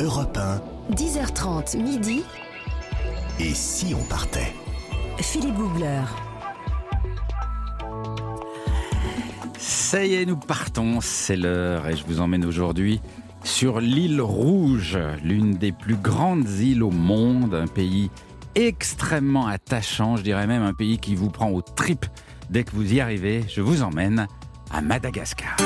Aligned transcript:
Europe 0.00 0.36
1. 0.36 0.60
10h30 0.94 1.82
midi. 1.82 2.22
Et 3.40 3.54
si 3.54 3.94
on 3.94 4.04
partait? 4.04 4.52
Philippe 5.18 5.54
Googler. 5.54 6.02
Ça 9.58 10.04
y 10.04 10.14
est, 10.14 10.26
nous 10.26 10.36
partons, 10.36 11.00
c'est 11.00 11.36
l'heure 11.36 11.88
et 11.88 11.96
je 11.96 12.04
vous 12.04 12.20
emmène 12.20 12.44
aujourd'hui 12.44 13.00
sur 13.44 13.80
l'île 13.80 14.20
Rouge, 14.20 14.98
l'une 15.22 15.52
des 15.52 15.70
plus 15.70 15.96
grandes 15.96 16.48
îles 16.48 16.82
au 16.82 16.90
monde, 16.90 17.54
un 17.54 17.66
pays 17.66 18.10
extrêmement 18.54 19.46
attachant, 19.46 20.16
je 20.16 20.22
dirais 20.22 20.46
même 20.46 20.62
un 20.62 20.72
pays 20.72 20.98
qui 20.98 21.14
vous 21.14 21.30
prend 21.30 21.50
aux 21.50 21.62
tripes 21.62 22.06
dès 22.50 22.64
que 22.64 22.72
vous 22.72 22.94
y 22.94 23.00
arrivez. 23.00 23.44
Je 23.48 23.60
vous 23.60 23.82
emmène 23.82 24.26
à 24.72 24.80
Madagascar. 24.80 25.56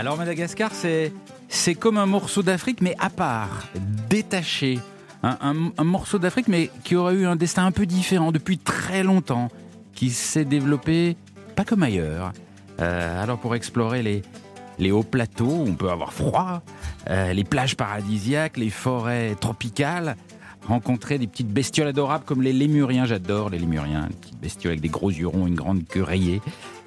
Alors 0.00 0.16
Madagascar, 0.16 0.70
c'est 0.72 1.12
c'est 1.50 1.74
comme 1.74 1.98
un 1.98 2.06
morceau 2.06 2.42
d'Afrique, 2.42 2.80
mais 2.80 2.96
à 2.98 3.10
part, 3.10 3.68
détaché. 4.08 4.78
Un, 5.22 5.72
un 5.76 5.84
morceau 5.84 6.18
d'Afrique, 6.18 6.48
mais 6.48 6.70
qui 6.84 6.96
aurait 6.96 7.16
eu 7.16 7.26
un 7.26 7.36
destin 7.36 7.66
un 7.66 7.70
peu 7.70 7.84
différent 7.84 8.32
depuis 8.32 8.56
très 8.56 9.02
longtemps, 9.02 9.50
qui 9.92 10.08
s'est 10.08 10.46
développé 10.46 11.18
pas 11.54 11.64
comme 11.66 11.82
ailleurs. 11.82 12.32
Euh, 12.80 13.22
alors 13.22 13.36
pour 13.36 13.54
explorer 13.54 14.02
les, 14.02 14.22
les 14.78 14.90
hauts 14.90 15.02
plateaux 15.02 15.44
où 15.44 15.66
on 15.68 15.74
peut 15.74 15.90
avoir 15.90 16.14
froid, 16.14 16.62
euh, 17.10 17.34
les 17.34 17.44
plages 17.44 17.76
paradisiaques, 17.76 18.56
les 18.56 18.70
forêts 18.70 19.36
tropicales, 19.38 20.16
rencontrer 20.66 21.18
des 21.18 21.26
petites 21.26 21.52
bestioles 21.52 21.88
adorables 21.88 22.24
comme 22.24 22.40
les 22.40 22.54
lémuriens, 22.54 23.04
j'adore 23.04 23.50
les 23.50 23.58
lémuriens, 23.58 24.06
des 24.08 24.16
petites 24.16 24.40
bestioles 24.40 24.70
avec 24.70 24.80
des 24.80 24.88
gros 24.88 25.10
yeux 25.10 25.26
ronds, 25.26 25.46
une 25.46 25.56
grande 25.56 25.86
queue 25.86 26.02
rayée. 26.02 26.40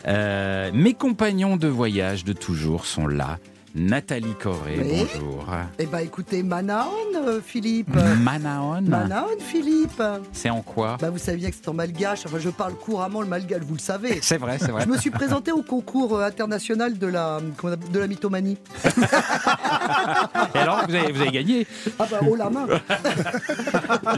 Euh, 0.07 0.71
mes 0.73 0.93
compagnons 0.93 1.57
de 1.57 1.67
voyage 1.67 2.25
de 2.25 2.33
toujours 2.33 2.85
sont 2.85 3.07
là. 3.07 3.39
Nathalie 3.75 4.35
Corré, 4.39 4.77
Oui. 4.77 5.07
bonjour. 5.15 5.47
Eh 5.79 5.87
ben 5.87 5.97
écoutez, 5.99 6.43
Manaon, 6.43 6.91
euh, 7.15 7.39
Philippe. 7.43 7.89
Manaon, 8.21 8.81
Manaon, 8.83 9.25
Philippe. 9.39 10.01
c'est 10.31 10.51
en 10.51 10.61
quoi 10.61 10.97
Bah 11.01 11.09
vous 11.09 11.17
saviez 11.17 11.49
que 11.49 11.55
c'est 11.59 11.67
en 11.69 11.73
malgache. 11.73 12.19
Enfin, 12.27 12.37
je 12.37 12.49
parle 12.49 12.75
couramment 12.75 13.21
le 13.21 13.27
malgache, 13.27 13.63
vous 13.63 13.73
le 13.73 13.79
savez. 13.79 14.19
C'est 14.21 14.37
vrai, 14.37 14.57
c'est 14.59 14.69
vrai. 14.71 14.83
Je 14.85 14.89
me 14.89 14.97
suis 14.97 15.09
présenté 15.09 15.51
au 15.51 15.63
concours 15.63 16.15
euh, 16.17 16.23
international 16.27 16.99
de 16.99 17.07
la, 17.07 17.39
de 17.91 17.99
la 17.99 18.07
mythomanie. 18.07 18.57
Et 20.53 20.57
alors, 20.59 20.83
vous 20.87 20.93
avez, 20.93 21.11
vous 21.11 21.21
avez 21.21 21.31
gagné 21.31 21.65
Ah 21.97 22.05
bah, 22.11 22.19
haut 22.29 22.35
la 22.35 22.51
main. 22.51 22.67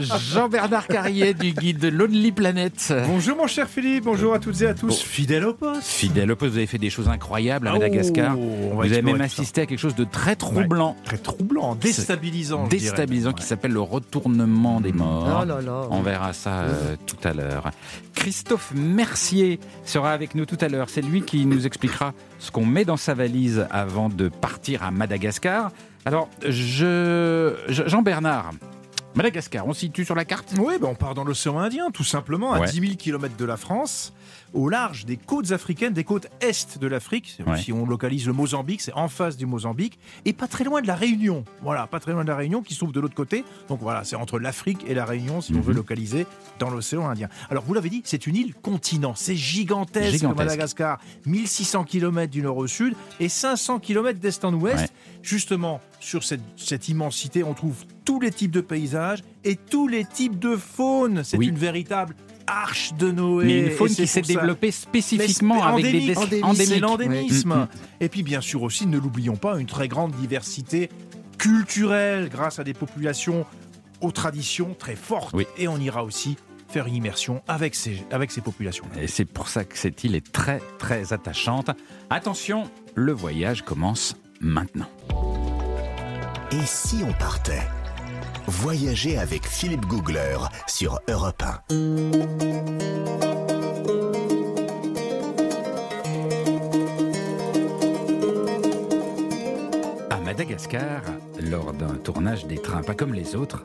Jean-Bernard 0.32 0.86
Carrier 0.86 1.32
du 1.32 1.52
guide 1.52 1.82
Lonely 1.86 2.30
Planet. 2.32 2.92
Bonjour 3.06 3.38
mon 3.38 3.46
cher 3.46 3.68
Philippe, 3.70 4.04
bonjour 4.04 4.34
à 4.34 4.38
toutes 4.38 4.60
et 4.60 4.66
à 4.66 4.74
tous. 4.74 5.00
Fidèle 5.00 5.46
au 5.46 5.54
poste. 5.54 5.82
Fidèle 5.82 6.30
au 6.30 6.36
poste, 6.36 6.52
vous 6.52 6.58
avez 6.58 6.66
fait 6.66 6.76
des 6.76 6.90
choses 6.90 7.08
incroyables 7.08 7.68
à 7.68 7.72
Madagascar. 7.72 8.36
Oh, 8.38 8.42
on 8.72 8.76
va 8.76 8.86
vous 8.86 8.92
avez 8.92 9.00
même 9.00 9.16
tout 9.28 9.45
assisté 9.46 9.60
à 9.62 9.66
quelque 9.66 9.78
chose 9.78 9.94
de 9.94 10.04
très 10.04 10.34
troublant. 10.36 10.96
Très 11.04 11.18
troublant, 11.18 11.74
déstabilisant. 11.76 12.66
déstabilisant, 12.66 13.32
qui 13.32 13.44
s'appelle 13.44 13.72
le 13.72 13.80
retournement 13.80 14.80
des 14.80 14.92
morts. 14.92 15.40
Oh 15.42 15.44
là 15.44 15.60
là. 15.60 15.86
On 15.90 16.02
verra 16.02 16.32
ça 16.32 16.62
euh, 16.62 16.96
tout 17.06 17.16
à 17.22 17.32
l'heure. 17.32 17.70
Christophe 18.14 18.72
Mercier 18.74 19.60
sera 19.84 20.12
avec 20.12 20.34
nous 20.34 20.46
tout 20.46 20.58
à 20.60 20.68
l'heure. 20.68 20.90
C'est 20.90 21.02
lui 21.02 21.22
qui 21.22 21.46
nous 21.46 21.66
expliquera 21.66 22.12
ce 22.38 22.50
qu'on 22.50 22.66
met 22.66 22.84
dans 22.84 22.96
sa 22.96 23.14
valise 23.14 23.66
avant 23.70 24.08
de 24.08 24.28
partir 24.28 24.82
à 24.82 24.90
Madagascar. 24.90 25.70
Alors, 26.04 26.28
je... 26.42 27.54
je- 27.68 27.86
Jean-Bernard, 27.88 28.50
Madagascar, 29.14 29.66
on 29.66 29.72
se 29.72 29.80
situe 29.80 30.04
sur 30.04 30.14
la 30.14 30.24
carte? 30.24 30.52
Oui, 30.58 30.74
ben 30.80 30.88
on 30.88 30.94
part 30.94 31.14
dans 31.14 31.24
l'océan 31.24 31.58
Indien, 31.58 31.90
tout 31.92 32.04
simplement, 32.04 32.52
à 32.52 32.60
Ouais. 32.60 32.66
10 32.70 32.80
000 32.80 32.92
km 32.98 33.34
de 33.36 33.44
la 33.44 33.56
France, 33.56 34.12
au 34.56 34.68
large 34.68 35.04
des 35.04 35.16
côtes 35.16 35.52
africaines, 35.52 35.92
des 35.92 36.02
côtes 36.04 36.26
est 36.40 36.78
de 36.78 36.86
l'Afrique. 36.86 37.38
Ouais. 37.46 37.58
Si 37.60 37.72
on 37.72 37.86
localise 37.86 38.26
le 38.26 38.32
Mozambique, 38.32 38.80
c'est 38.80 38.92
en 38.94 39.08
face 39.08 39.36
du 39.36 39.46
Mozambique, 39.46 39.98
et 40.24 40.32
pas 40.32 40.48
très 40.48 40.64
loin 40.64 40.80
de 40.82 40.86
la 40.86 40.94
Réunion. 40.96 41.44
Voilà, 41.62 41.86
pas 41.86 42.00
très 42.00 42.12
loin 42.12 42.22
de 42.24 42.28
la 42.28 42.36
Réunion, 42.36 42.62
qui 42.62 42.74
se 42.74 42.80
trouve 42.80 42.92
de 42.92 43.00
l'autre 43.00 43.14
côté. 43.14 43.44
Donc 43.68 43.80
voilà, 43.80 44.02
c'est 44.04 44.16
entre 44.16 44.38
l'Afrique 44.38 44.80
et 44.88 44.94
la 44.94 45.04
Réunion, 45.04 45.40
si 45.40 45.52
on 45.52 45.56
Mhm. 45.58 45.62
veut 45.62 45.74
localiser 45.74 46.26
dans 46.58 46.70
l'océan 46.70 47.06
Indien. 47.08 47.28
Alors, 47.50 47.64
vous 47.64 47.74
l'avez 47.74 47.90
dit, 47.90 48.02
c'est 48.04 48.26
une 48.26 48.34
île 48.36 48.54
continent. 48.54 49.14
C'est 49.14 49.36
gigantesque, 49.36 50.12
Gigantesque. 50.18 50.38
Madagascar. 50.38 50.98
1600 51.26 51.84
km 51.84 52.30
du 52.32 52.42
nord 52.42 52.56
au 52.56 52.66
sud 52.66 52.94
et 53.20 53.28
500 53.28 53.78
km 53.78 54.18
d'est 54.18 54.44
en 54.44 54.54
ouest. 54.54 54.76
Ouais. 54.78 54.88
Justement, 55.22 55.80
sur 56.00 56.24
cette, 56.24 56.40
cette 56.56 56.88
immensité, 56.88 57.42
on 57.44 57.52
trouve 57.54 57.84
tous 58.04 58.20
les 58.20 58.30
types 58.30 58.52
de 58.52 58.60
paysages 58.60 59.22
et 59.44 59.56
tous 59.56 59.88
les 59.88 60.04
types 60.04 60.38
de 60.38 60.56
faune. 60.56 61.24
C'est 61.24 61.36
Oui. 61.36 61.48
une 61.48 61.56
véritable 61.58 62.14
arche 62.46 62.94
de 62.94 63.10
Noé. 63.10 63.44
Mais 63.44 63.58
une 63.60 63.70
faune 63.70 63.88
qui 63.88 64.06
s'est 64.06 64.20
développée 64.22 64.70
spécifiquement 64.70 65.62
avec 65.64 65.84
des 65.84 66.16
endémique, 66.16 66.30
des- 66.30 66.42
endémique, 66.42 66.44
endémiques. 66.44 66.68
C'est 66.68 66.80
l'endémisme. 66.80 67.68
Et 68.00 68.08
puis, 68.08 68.22
bien 68.22 68.40
sûr 68.40 68.62
aussi, 68.62 68.86
ne 68.86 68.98
l'oublions 68.98 69.36
pas, 69.36 69.58
une 69.58 69.66
très 69.66 69.88
grande 69.88 70.12
diversité 70.12 70.90
culturelle 71.38 72.28
grâce 72.28 72.58
à 72.58 72.64
des 72.64 72.74
populations 72.74 73.44
aux 74.00 74.10
traditions 74.12 74.74
très 74.78 74.96
fortes. 74.96 75.34
Oui. 75.34 75.46
Et 75.58 75.68
on 75.68 75.78
ira 75.78 76.04
aussi 76.04 76.36
faire 76.68 76.86
une 76.86 76.94
immersion 76.94 77.42
avec 77.48 77.74
ces, 77.74 78.04
avec 78.10 78.30
ces 78.30 78.40
populations. 78.40 78.84
Et 79.00 79.06
c'est 79.06 79.24
pour 79.24 79.48
ça 79.48 79.64
que 79.64 79.78
cette 79.78 80.02
île 80.04 80.14
est 80.14 80.32
très 80.32 80.60
très 80.78 81.12
attachante. 81.12 81.70
Attention, 82.10 82.64
le 82.94 83.12
voyage 83.12 83.62
commence 83.62 84.16
maintenant. 84.40 84.88
Et 86.52 86.64
si 86.66 86.96
on 87.06 87.12
partait? 87.12 87.62
Voyager 88.48 89.18
avec 89.18 89.44
Philippe 89.44 89.86
Googler 89.86 90.38
sur 90.68 91.00
Europe 91.08 91.42
1. 91.42 91.62
À 100.10 100.20
Madagascar, 100.20 101.02
lors 101.40 101.72
d'un 101.72 101.96
tournage 101.96 102.46
des 102.46 102.58
trains 102.58 102.82
pas 102.82 102.94
comme 102.94 103.14
les 103.14 103.34
autres, 103.34 103.64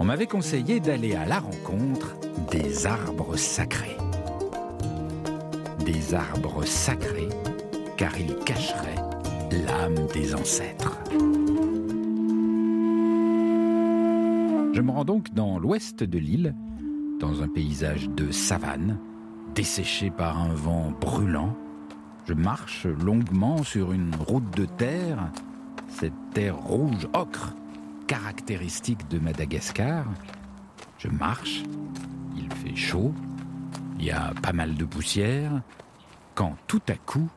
on 0.00 0.04
m'avait 0.04 0.26
conseillé 0.26 0.80
d'aller 0.80 1.14
à 1.14 1.26
la 1.26 1.40
rencontre 1.40 2.16
des 2.50 2.86
arbres 2.86 3.36
sacrés. 3.36 3.98
Des 5.84 6.14
arbres 6.14 6.64
sacrés, 6.64 7.28
car 7.98 8.18
ils 8.18 8.36
cacheraient 8.36 8.94
l'âme 9.66 10.06
des 10.14 10.34
ancêtres. 10.34 10.98
Je 14.76 14.82
me 14.82 14.90
rends 14.90 15.06
donc 15.06 15.32
dans 15.32 15.58
l'ouest 15.58 16.04
de 16.04 16.18
l'île, 16.18 16.54
dans 17.18 17.42
un 17.42 17.48
paysage 17.48 18.10
de 18.10 18.30
savane, 18.30 18.98
desséché 19.54 20.10
par 20.10 20.38
un 20.38 20.52
vent 20.52 20.92
brûlant. 21.00 21.56
Je 22.26 22.34
marche 22.34 22.84
longuement 22.84 23.62
sur 23.62 23.92
une 23.92 24.14
route 24.14 24.54
de 24.54 24.66
terre, 24.66 25.30
cette 25.88 26.12
terre 26.34 26.58
rouge 26.58 27.08
ocre, 27.14 27.54
caractéristique 28.06 29.08
de 29.08 29.18
Madagascar. 29.18 30.04
Je 30.98 31.08
marche, 31.08 31.62
il 32.36 32.52
fait 32.52 32.76
chaud, 32.76 33.14
il 33.98 34.04
y 34.04 34.10
a 34.10 34.34
pas 34.42 34.52
mal 34.52 34.74
de 34.74 34.84
poussière, 34.84 35.62
quand 36.34 36.54
tout 36.66 36.82
à 36.88 36.96
coup, 36.96 37.30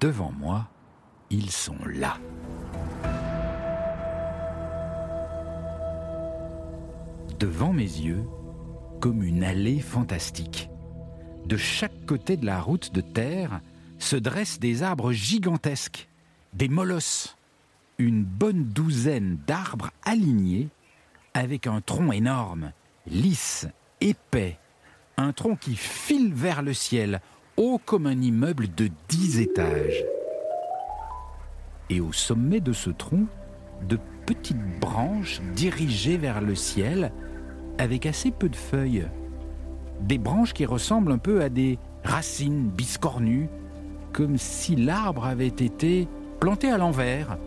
devant 0.00 0.32
moi, 0.40 0.66
ils 1.30 1.52
sont 1.52 1.78
là. 1.86 2.16
Devant 7.42 7.72
mes 7.72 7.82
yeux, 7.82 8.22
comme 9.00 9.24
une 9.24 9.42
allée 9.42 9.80
fantastique. 9.80 10.70
De 11.44 11.56
chaque 11.56 12.06
côté 12.06 12.36
de 12.36 12.46
la 12.46 12.60
route 12.60 12.94
de 12.94 13.00
terre 13.00 13.60
se 13.98 14.14
dressent 14.14 14.60
des 14.60 14.84
arbres 14.84 15.10
gigantesques, 15.10 16.08
des 16.52 16.68
molosses, 16.68 17.36
une 17.98 18.22
bonne 18.22 18.66
douzaine 18.66 19.38
d'arbres 19.44 19.90
alignés 20.04 20.68
avec 21.34 21.66
un 21.66 21.80
tronc 21.80 22.12
énorme, 22.12 22.70
lisse, 23.08 23.66
épais, 24.00 24.56
un 25.16 25.32
tronc 25.32 25.56
qui 25.56 25.74
file 25.74 26.32
vers 26.32 26.62
le 26.62 26.74
ciel, 26.74 27.20
haut 27.56 27.80
comme 27.84 28.06
un 28.06 28.20
immeuble 28.20 28.72
de 28.72 28.88
dix 29.08 29.40
étages. 29.40 30.04
Et 31.90 32.00
au 32.00 32.12
sommet 32.12 32.60
de 32.60 32.72
ce 32.72 32.90
tronc, 32.90 33.26
de 33.88 33.98
petites 34.26 34.78
branches 34.78 35.40
dirigées 35.56 36.18
vers 36.18 36.40
le 36.40 36.54
ciel 36.54 37.10
avec 37.82 38.06
assez 38.06 38.30
peu 38.30 38.48
de 38.48 38.56
feuilles. 38.56 39.08
Des 40.00 40.18
branches 40.18 40.54
qui 40.54 40.64
ressemblent 40.66 41.12
un 41.12 41.18
peu 41.18 41.42
à 41.42 41.48
des 41.48 41.78
racines 42.04 42.68
biscornues, 42.68 43.48
comme 44.12 44.38
si 44.38 44.76
l'arbre 44.76 45.24
avait 45.26 45.46
été 45.46 46.08
planté 46.40 46.70
à 46.70 46.78
l'envers, 46.78 47.38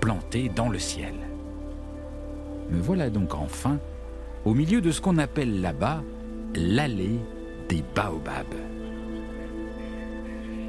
planté 0.00 0.48
dans 0.48 0.68
le 0.68 0.78
ciel. 0.78 1.14
Me 2.70 2.80
voilà 2.80 3.10
donc 3.10 3.34
enfin 3.34 3.78
au 4.44 4.54
milieu 4.54 4.80
de 4.80 4.92
ce 4.92 5.00
qu'on 5.00 5.18
appelle 5.18 5.60
là-bas 5.60 6.02
l'allée 6.54 7.18
des 7.68 7.82
baobabs. 7.94 8.54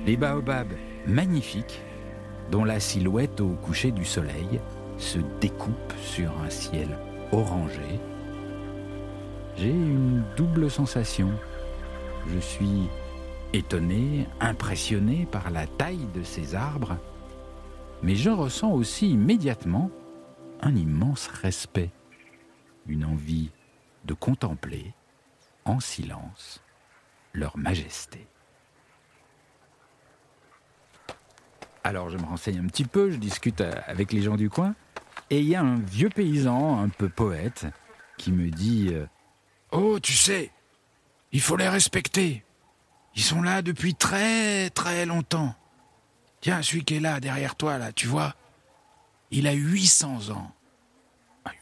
Des 0.05 0.17
baobabs 0.17 0.73
magnifiques 1.07 1.81
dont 2.51 2.63
la 2.63 2.79
silhouette 2.79 3.39
au 3.39 3.49
coucher 3.49 3.91
du 3.91 4.03
soleil 4.03 4.59
se 4.97 5.19
découpe 5.39 5.93
sur 6.01 6.31
un 6.43 6.49
ciel 6.49 6.89
orangé. 7.31 7.99
J'ai 9.61 9.69
une 9.69 10.23
double 10.35 10.71
sensation. 10.71 11.29
Je 12.27 12.39
suis 12.39 12.89
étonné, 13.53 14.27
impressionné 14.39 15.27
par 15.31 15.51
la 15.51 15.67
taille 15.67 16.07
de 16.15 16.23
ces 16.23 16.55
arbres, 16.55 16.97
mais 18.01 18.15
je 18.15 18.31
ressens 18.31 18.71
aussi 18.71 19.11
immédiatement 19.11 19.91
un 20.61 20.75
immense 20.75 21.27
respect, 21.27 21.91
une 22.87 23.05
envie 23.05 23.51
de 24.05 24.15
contempler 24.15 24.95
en 25.65 25.79
silence 25.79 26.63
leur 27.31 27.55
majesté. 27.55 28.25
Alors 31.83 32.09
je 32.09 32.17
me 32.17 32.25
renseigne 32.25 32.57
un 32.57 32.67
petit 32.67 32.85
peu, 32.85 33.11
je 33.11 33.17
discute 33.17 33.61
avec 33.61 34.11
les 34.11 34.23
gens 34.23 34.37
du 34.37 34.49
coin, 34.49 34.73
et 35.29 35.39
il 35.39 35.47
y 35.47 35.53
a 35.53 35.61
un 35.61 35.75
vieux 35.75 36.09
paysan, 36.09 36.81
un 36.81 36.89
peu 36.89 37.09
poète, 37.09 37.67
qui 38.17 38.31
me 38.31 38.49
dit 38.49 38.89
euh, 38.91 39.05
Oh, 39.71 39.99
tu 39.99 40.13
sais, 40.13 40.51
il 41.31 41.41
faut 41.41 41.55
les 41.55 41.69
respecter. 41.69 42.43
Ils 43.15 43.21
sont 43.21 43.41
là 43.41 43.61
depuis 43.61 43.95
très 43.95 44.69
très 44.69 45.05
longtemps. 45.05 45.55
Tiens, 46.41 46.61
celui 46.61 46.83
qui 46.83 46.95
est 46.95 46.99
là 46.99 47.19
derrière 47.19 47.55
toi, 47.55 47.77
là, 47.77 47.91
tu 47.91 48.07
vois, 48.07 48.35
il 49.31 49.47
a 49.47 49.53
800 49.53 50.29
ans. 50.31 50.51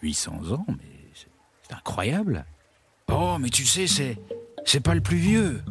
800 0.02 0.32
ah, 0.42 0.54
ans, 0.54 0.66
mais 0.68 1.12
c'est 1.62 1.74
incroyable. 1.74 2.46
Oh, 3.08 3.38
mais 3.40 3.50
tu 3.50 3.66
sais, 3.66 3.88
c'est 3.88 4.18
c'est 4.66 4.80
pas 4.80 4.96
le 4.96 5.02
plus 5.02 5.18
vieux. 5.18 5.64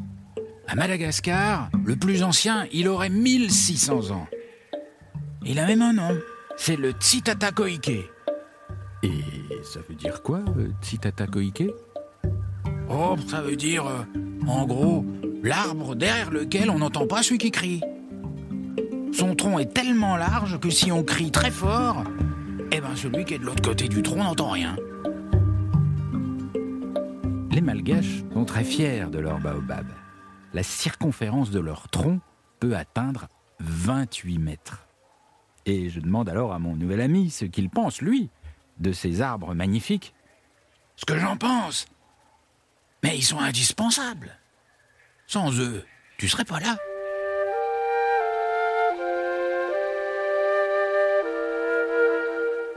À 0.66 0.74
Madagascar, 0.74 1.70
le 1.84 1.96
plus 1.96 2.22
ancien, 2.22 2.66
il 2.72 2.88
aurait 2.88 3.08
1600 3.08 4.10
ans. 4.10 4.26
Il 5.44 5.58
a 5.58 5.66
même 5.66 5.82
un 5.82 5.92
nom. 5.92 6.18
C'est 6.56 6.76
le 6.76 6.92
Tsitata 6.92 7.52
Koike. 7.52 8.10
Et 9.02 9.22
ça 9.62 9.80
veut 9.88 9.94
dire 9.94 10.22
quoi, 10.22 10.40
le 10.56 10.72
Tsitata 10.82 11.26
Koike 11.26 11.64
Oh, 12.90 13.16
ça 13.26 13.42
veut 13.42 13.56
dire, 13.56 13.86
euh, 13.86 14.04
en 14.46 14.64
gros, 14.64 15.04
l'arbre 15.42 15.94
derrière 15.94 16.30
lequel 16.30 16.70
on 16.70 16.78
n'entend 16.78 17.06
pas 17.06 17.22
celui 17.22 17.38
qui 17.38 17.50
crie. 17.50 17.80
Son 19.12 19.34
tronc 19.34 19.58
est 19.58 19.74
tellement 19.74 20.16
large 20.16 20.58
que 20.58 20.70
si 20.70 20.90
on 20.90 21.02
crie 21.02 21.30
très 21.30 21.50
fort, 21.50 22.04
eh 22.72 22.80
ben 22.80 22.96
celui 22.96 23.24
qui 23.24 23.34
est 23.34 23.38
de 23.38 23.44
l'autre 23.44 23.62
côté 23.62 23.88
du 23.88 24.02
tronc 24.02 24.22
n'entend 24.22 24.50
rien. 24.50 24.76
Les 27.50 27.60
Malgaches 27.60 28.24
sont 28.32 28.44
très 28.44 28.64
fiers 28.64 29.06
de 29.10 29.18
leur 29.18 29.38
baobab. 29.38 29.86
La 30.54 30.62
circonférence 30.62 31.50
de 31.50 31.60
leur 31.60 31.88
tronc 31.88 32.20
peut 32.60 32.76
atteindre 32.76 33.28
28 33.60 34.38
mètres. 34.38 34.86
Et 35.66 35.90
je 35.90 36.00
demande 36.00 36.28
alors 36.28 36.52
à 36.52 36.58
mon 36.58 36.76
nouvel 36.76 37.00
ami 37.00 37.28
ce 37.28 37.44
qu'il 37.44 37.68
pense, 37.68 38.00
lui, 38.00 38.30
de 38.78 38.92
ces 38.92 39.20
arbres 39.20 39.54
magnifiques. 39.54 40.14
Ce 40.96 41.04
que 41.04 41.18
j'en 41.18 41.36
pense 41.36 41.86
Mais 43.02 43.16
ils 43.16 43.22
sont 43.24 43.38
indispensables. 43.38 44.38
Sans 45.26 45.52
eux, 45.60 45.84
tu 46.16 46.28
serais 46.28 46.44
pas 46.44 46.60
là. 46.60 46.76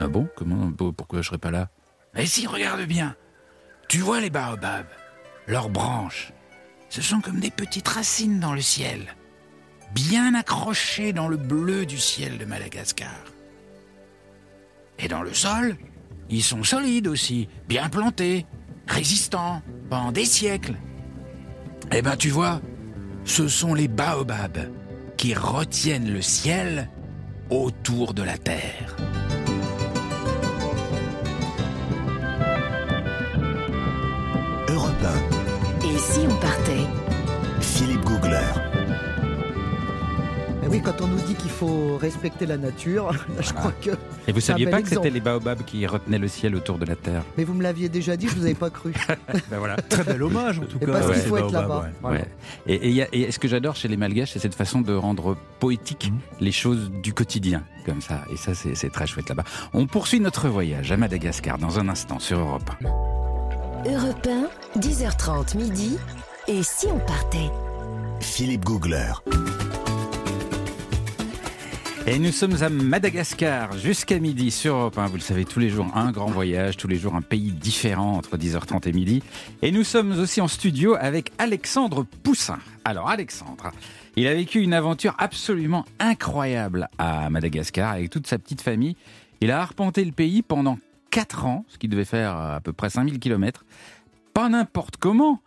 Ah 0.00 0.08
bon? 0.08 0.28
Comment 0.36 0.72
Pourquoi 0.72 1.22
je 1.22 1.28
serais 1.28 1.38
pas 1.38 1.50
là? 1.50 1.68
Mais 2.14 2.26
si, 2.26 2.46
regarde 2.46 2.82
bien. 2.82 3.16
Tu 3.88 3.98
vois 3.98 4.20
les 4.20 4.30
baobabs 4.30 4.86
Leurs 5.46 5.68
branches, 5.68 6.32
ce 6.88 7.02
sont 7.02 7.20
comme 7.20 7.40
des 7.40 7.50
petites 7.50 7.88
racines 7.88 8.40
dans 8.40 8.54
le 8.54 8.60
ciel, 8.60 9.14
bien 9.94 10.34
accrochées 10.34 11.12
dans 11.12 11.28
le 11.28 11.36
bleu 11.36 11.86
du 11.86 11.98
ciel 11.98 12.38
de 12.38 12.44
Madagascar. 12.44 13.14
Et 14.98 15.08
dans 15.08 15.22
le 15.22 15.34
sol, 15.34 15.76
ils 16.30 16.42
sont 16.42 16.64
solides 16.64 17.08
aussi, 17.08 17.48
bien 17.68 17.88
plantés, 17.88 18.46
résistants 18.86 19.62
pendant 19.90 20.12
des 20.12 20.24
siècles. 20.24 20.76
Eh 21.92 22.02
ben 22.02 22.16
tu 22.16 22.30
vois, 22.30 22.60
ce 23.24 23.48
sont 23.48 23.74
les 23.74 23.88
baobabs 23.88 24.70
qui 25.16 25.34
retiennent 25.34 26.12
le 26.12 26.22
ciel 26.22 26.88
autour 27.50 28.14
de 28.14 28.22
la 28.22 28.38
terre. 28.38 28.96
Et 35.84 35.98
si 35.98 36.20
on 36.20 36.34
partait? 36.36 37.01
Quand 40.82 41.00
on 41.00 41.06
nous 41.06 41.20
dit 41.20 41.34
qu'il 41.34 41.50
faut 41.50 41.96
respecter 41.96 42.46
la 42.46 42.56
nature, 42.56 43.12
je 43.40 43.52
crois 43.52 43.72
que. 43.80 43.90
Et 44.26 44.32
vous 44.32 44.38
un 44.38 44.40
saviez 44.40 44.66
pas 44.66 44.82
que 44.82 44.88
c'était 44.88 45.10
les 45.10 45.20
baobabs 45.20 45.62
qui 45.64 45.86
retenaient 45.86 46.18
le 46.18 46.28
ciel 46.28 46.54
autour 46.56 46.78
de 46.78 46.84
la 46.86 46.96
Terre 46.96 47.22
Mais 47.38 47.44
vous 47.44 47.54
me 47.54 47.62
l'aviez 47.62 47.88
déjà 47.88 48.16
dit, 48.16 48.28
je 48.28 48.34
vous 48.34 48.44
avais 48.44 48.54
pas 48.54 48.70
cru. 48.70 48.92
Ben 49.50 49.58
voilà. 49.58 49.76
Très 49.88 50.04
bel 50.04 50.22
hommage 50.22 50.58
en 50.58 50.62
tout 50.64 50.78
Et 50.80 50.86
cas. 50.86 50.92
parce 50.92 51.06
qu'il 51.06 51.14
ouais, 51.16 51.28
faut 51.28 51.36
être 51.36 51.52
là-bas. 51.52 51.80
ouais. 51.82 51.90
Voilà. 52.02 52.18
Ouais. 52.20 52.28
Et, 52.66 52.74
et 52.74 52.88
il 52.88 52.94
y 52.94 53.02
a- 53.02 53.08
et 53.12 53.30
ce 53.30 53.38
que 53.38 53.48
j'adore 53.48 53.76
chez 53.76 53.88
les 53.88 53.96
Malgaches, 53.96 54.32
c'est 54.32 54.38
cette 54.38 54.54
façon 54.54 54.80
de 54.80 54.94
rendre 54.94 55.36
poétique 55.60 56.10
Mhm. 56.12 56.18
les 56.40 56.52
choses 56.52 56.90
du 57.02 57.12
quotidien, 57.14 57.62
comme 57.86 58.00
ça. 58.00 58.22
Et 58.32 58.36
ça, 58.36 58.54
c'est 58.54 58.74
c'est 58.74 58.90
très 58.90 59.06
chouette 59.06 59.28
là-bas. 59.28 59.44
On 59.74 59.86
poursuit 59.86 60.20
notre 60.20 60.48
voyage 60.48 60.90
à 60.92 60.96
Madagascar 60.96 61.58
dans 61.58 61.78
un 61.78 61.88
instant 61.88 62.18
sur 62.18 62.38
Europe 62.40 62.70
1. 62.84 63.90
Europe 63.90 64.28
1, 64.74 64.80
10h30 64.80 65.56
midi. 65.56 65.98
Et 66.48 66.62
si 66.62 66.86
on 66.86 66.98
partait? 66.98 67.50
Philippe 68.20 68.64
Googler. 68.64 69.12
Et 72.04 72.18
nous 72.18 72.32
sommes 72.32 72.60
à 72.62 72.68
Madagascar 72.68 73.78
jusqu'à 73.78 74.18
midi 74.18 74.50
sur 74.50 74.74
Europe 74.74 74.98
1. 74.98 75.06
Vous 75.06 75.14
le 75.14 75.20
savez, 75.20 75.44
tous 75.44 75.60
les 75.60 75.70
jours 75.70 75.86
un 75.94 76.10
grand 76.10 76.26
voyage, 76.26 76.76
tous 76.76 76.88
les 76.88 76.96
jours 76.96 77.14
un 77.14 77.22
pays 77.22 77.52
différent 77.52 78.14
entre 78.16 78.36
10h30 78.36 78.88
et 78.88 78.92
midi. 78.92 79.22
Et 79.62 79.70
nous 79.70 79.84
sommes 79.84 80.10
aussi 80.18 80.40
en 80.40 80.48
studio 80.48 80.96
avec 80.98 81.30
Alexandre 81.38 82.04
Poussin. 82.24 82.58
Alors 82.84 83.08
Alexandre, 83.08 83.70
il 84.16 84.26
a 84.26 84.34
vécu 84.34 84.60
une 84.60 84.74
aventure 84.74 85.14
absolument 85.18 85.84
incroyable 86.00 86.88
à 86.98 87.30
Madagascar 87.30 87.92
avec 87.92 88.10
toute 88.10 88.26
sa 88.26 88.36
petite 88.36 88.62
famille. 88.62 88.96
Il 89.40 89.52
a 89.52 89.60
arpenté 89.60 90.04
le 90.04 90.12
pays 90.12 90.42
pendant 90.42 90.80
4 91.12 91.46
ans, 91.46 91.64
ce 91.68 91.78
qui 91.78 91.86
devait 91.86 92.04
faire 92.04 92.36
à 92.36 92.60
peu 92.60 92.72
près 92.72 92.90
5000 92.90 93.20
km. 93.20 93.64
Pas 94.34 94.48
n'importe 94.48 94.96
comment, 94.96 95.40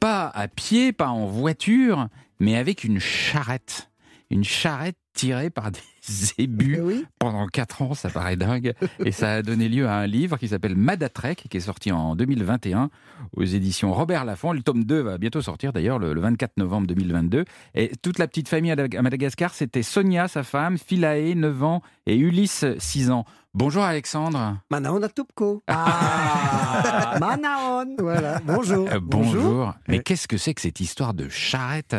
pas 0.00 0.28
à 0.28 0.48
pied, 0.48 0.92
pas 0.92 1.08
en 1.08 1.26
voiture, 1.26 2.08
mais 2.38 2.56
avec 2.56 2.84
une 2.84 3.00
charrette. 3.00 3.90
Une 4.30 4.44
charrette 4.44 4.96
tirée 5.12 5.50
par 5.50 5.70
des 5.70 5.80
zébus 6.02 6.76
Eh 6.78 6.80
oui. 6.80 7.04
pendant 7.18 7.46
4 7.46 7.82
ans, 7.82 7.94
ça 7.94 8.08
paraît 8.10 8.36
dingue. 8.36 8.74
Et 9.04 9.12
ça 9.12 9.32
a 9.34 9.42
donné 9.42 9.68
lieu 9.68 9.86
à 9.88 9.94
un 9.96 10.06
livre 10.06 10.36
qui 10.38 10.48
s'appelle 10.48 10.76
Madatrek, 10.76 11.44
qui 11.48 11.56
est 11.56 11.60
sorti 11.60 11.92
en 11.92 12.16
2021 12.16 12.90
aux 13.36 13.44
éditions 13.44 13.92
Robert 13.92 14.24
Laffont. 14.24 14.52
Le 14.52 14.62
tome 14.62 14.84
2 14.84 15.00
va 15.00 15.18
bientôt 15.18 15.42
sortir 15.42 15.72
d'ailleurs 15.72 15.98
le, 15.98 16.12
le 16.12 16.20
24 16.20 16.56
novembre 16.56 16.86
2022. 16.86 17.44
Et 17.74 17.92
toute 18.02 18.18
la 18.18 18.26
petite 18.28 18.48
famille 18.48 18.70
à 18.70 18.76
Dag- 18.76 18.96
à 18.96 19.02
Madagascar, 19.02 19.52
c'était 19.54 19.82
Sonia, 19.82 20.28
sa 20.28 20.42
femme, 20.42 20.78
Philae, 20.78 21.34
9 21.34 21.62
ans, 21.62 21.82
et 22.06 22.16
Ulysse, 22.16 22.64
6 22.78 23.10
ans. 23.10 23.24
Bonjour 23.52 23.82
Alexandre. 23.82 24.58
Manaon 24.70 25.00
Tupko. 25.14 25.60
Ah 25.66 27.16
Manaon 27.20 27.96
Voilà, 27.98 28.40
bonjour. 28.44 28.88
Euh, 28.88 29.00
bonjour. 29.02 29.74
Mais 29.88 29.98
Euh. 29.98 30.02
qu'est-ce 30.04 30.28
que 30.28 30.36
c'est 30.36 30.54
que 30.54 30.60
cette 30.60 30.80
histoire 30.80 31.14
de 31.14 31.28
charrette? 31.28 31.96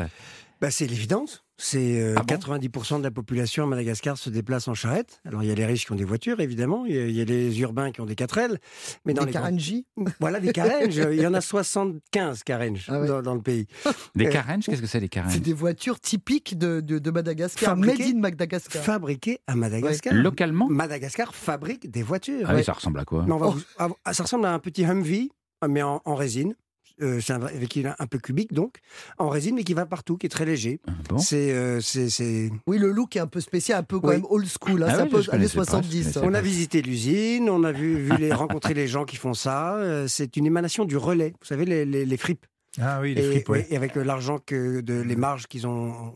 Bah, 0.61 0.71
c'est 0.71 0.87
l'évidence. 0.87 1.43
C'est 1.63 2.01
euh, 2.01 2.15
Ah 2.17 2.23
bon 2.23 2.35
90% 2.35 2.97
de 2.99 3.03
la 3.03 3.11
population 3.11 3.63
à 3.63 3.67
Madagascar 3.67 4.17
se 4.17 4.29
déplace 4.31 4.67
en 4.67 4.73
charrette. 4.73 5.21
Alors 5.25 5.43
il 5.43 5.49
y 5.49 5.51
a 5.51 5.55
les 5.55 5.65
riches 5.65 5.85
qui 5.85 5.91
ont 5.91 5.95
des 5.95 6.03
voitures, 6.05 6.39
évidemment. 6.39 6.85
Il 6.87 6.95
y 6.95 6.99
a, 6.99 7.05
il 7.05 7.15
y 7.15 7.21
a 7.21 7.25
les 7.25 7.59
urbains 7.61 7.91
qui 7.91 8.01
ont 8.01 8.05
des 8.05 8.15
4L. 8.15 8.57
Mais 9.05 9.13
dans 9.13 9.21
Des 9.21 9.27
les 9.27 9.33
Karanji 9.33 9.85
voilà 10.19 10.39
des 10.39 10.51
carenges. 10.53 10.95
il 10.95 11.21
y 11.21 11.27
en 11.27 11.33
a 11.35 11.41
75 11.41 12.43
carenges 12.43 12.85
Ah 12.89 12.99
ouais. 13.01 13.07
dans, 13.07 13.21
dans 13.21 13.35
le 13.35 13.41
pays. 13.41 13.67
Des 14.15 14.25
Euh, 14.25 14.29
carenges 14.31 14.65
Qu'est-ce 14.65 14.81
que 14.81 14.87
c'est 14.87 14.99
les 14.99 15.09
carenges 15.09 15.33
C'est 15.33 15.39
des 15.39 15.53
voitures 15.53 15.99
typiques 15.99 16.57
de, 16.57 16.79
de, 16.81 16.97
de 16.99 17.11
Madagascar, 17.11 17.75
Fabriquées- 17.77 18.05
made 18.07 18.15
in 18.15 18.19
Madagascar. 18.19 18.81
Fabriqués 18.81 19.39
à 19.47 19.55
Madagascar. 19.55 20.13
Localement 20.13 20.67
Madagascar 20.67 21.35
fabrique 21.35 21.89
des 21.91 22.01
voitures. 22.03 22.45
Ah 22.47 22.51
oui, 22.51 22.55
Ouais. 22.57 22.63
ça 22.63 22.73
ressemble 22.73 22.99
à 22.99 23.05
quoi 23.05 23.23
Mais 23.27 23.33
on 23.33 23.37
va 23.37 23.47
Oh. 23.47 23.51
vous- 23.51 23.63
ah, 23.77 23.89
ah, 24.05 24.13
ça 24.13 24.23
ressemble 24.23 24.45
à 24.45 24.53
un 24.53 24.59
petit 24.59 24.83
Humvee, 24.83 25.29
mais 25.69 25.81
en, 25.83 26.01
en 26.05 26.15
résine. 26.15 26.55
Euh, 27.01 27.19
c'est 27.21 27.33
un, 27.33 27.41
avec 27.41 27.77
un, 27.77 28.07
peu 28.07 28.17
cubique 28.19 28.53
donc, 28.53 28.77
en 29.17 29.29
résine, 29.29 29.55
mais 29.55 29.63
qui 29.63 29.73
va 29.73 29.85
partout, 29.85 30.17
qui 30.17 30.25
est 30.25 30.29
très 30.29 30.45
léger. 30.45 30.79
Ah 30.87 30.91
bon 31.09 31.17
C'est, 31.17 31.51
euh, 31.51 31.79
c'est, 31.81 32.09
c'est- 32.09 32.51
Oui, 32.67 32.77
le 32.77 32.91
look 32.91 33.15
est 33.15 33.19
un 33.19 33.27
peu 33.27 33.39
spécial, 33.41 33.79
un 33.79 33.83
peu 33.83 33.99
quand 33.99 34.09
Oui. 34.09 34.15
même 34.15 34.25
old 34.29 34.47
school. 34.47 34.83
hein, 34.83 34.87
Ah 34.89 34.95
ça 34.95 34.97
je 35.21 35.29
années 35.31 35.47
connaissais 35.47 35.57
pas, 35.57 35.63
je 35.63 35.69
70. 35.69 35.99
connaissais 36.03 36.19
hein. 36.19 36.21
On 36.25 36.33
a 36.33 36.41
visité 36.41 36.81
l'usine, 36.81 37.49
on 37.49 37.63
a 37.63 37.71
vu, 37.71 37.95
vu 38.03 38.17
les, 38.17 38.31
rencontré 38.33 38.73
les 38.73 38.87
gens 38.87 39.05
qui 39.05 39.15
font 39.17 39.33
ça. 39.33 39.75
euh, 39.77 40.07
C'est 40.07 40.37
une 40.37 40.45
émanation 40.45 40.85
du 40.85 40.97
relais. 40.97 41.33
Vous 41.39 41.45
savez, 41.47 41.65
les, 41.65 41.85
les, 41.85 42.05
les 42.05 42.17
fripes. 42.17 42.45
Ah 42.79 42.99
oui, 43.01 43.13
les 43.13 43.25
et, 43.25 43.31
fripes, 43.31 43.49
ouais. 43.49 43.67
et 43.69 43.75
avec 43.75 43.97
euh, 43.97 44.03
l'argent 44.03 44.39
que 44.39 44.79
de 44.81 45.01
les 45.01 45.15
marges 45.15 45.47
qu'ils 45.47 45.67
ont 45.67 46.13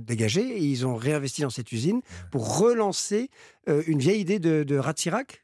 dégagées, 0.00 0.58
ils 0.58 0.84
ont 0.86 0.96
réinvesti 0.96 1.42
dans 1.42 1.50
cette 1.50 1.70
usine 1.70 2.00
pour 2.32 2.58
relancer 2.58 3.30
euh, 3.68 3.82
une 3.86 3.98
vieille 4.00 4.20
idée 4.20 4.38
de, 4.40 4.64
de 4.64 4.80
Ah, 4.80 4.92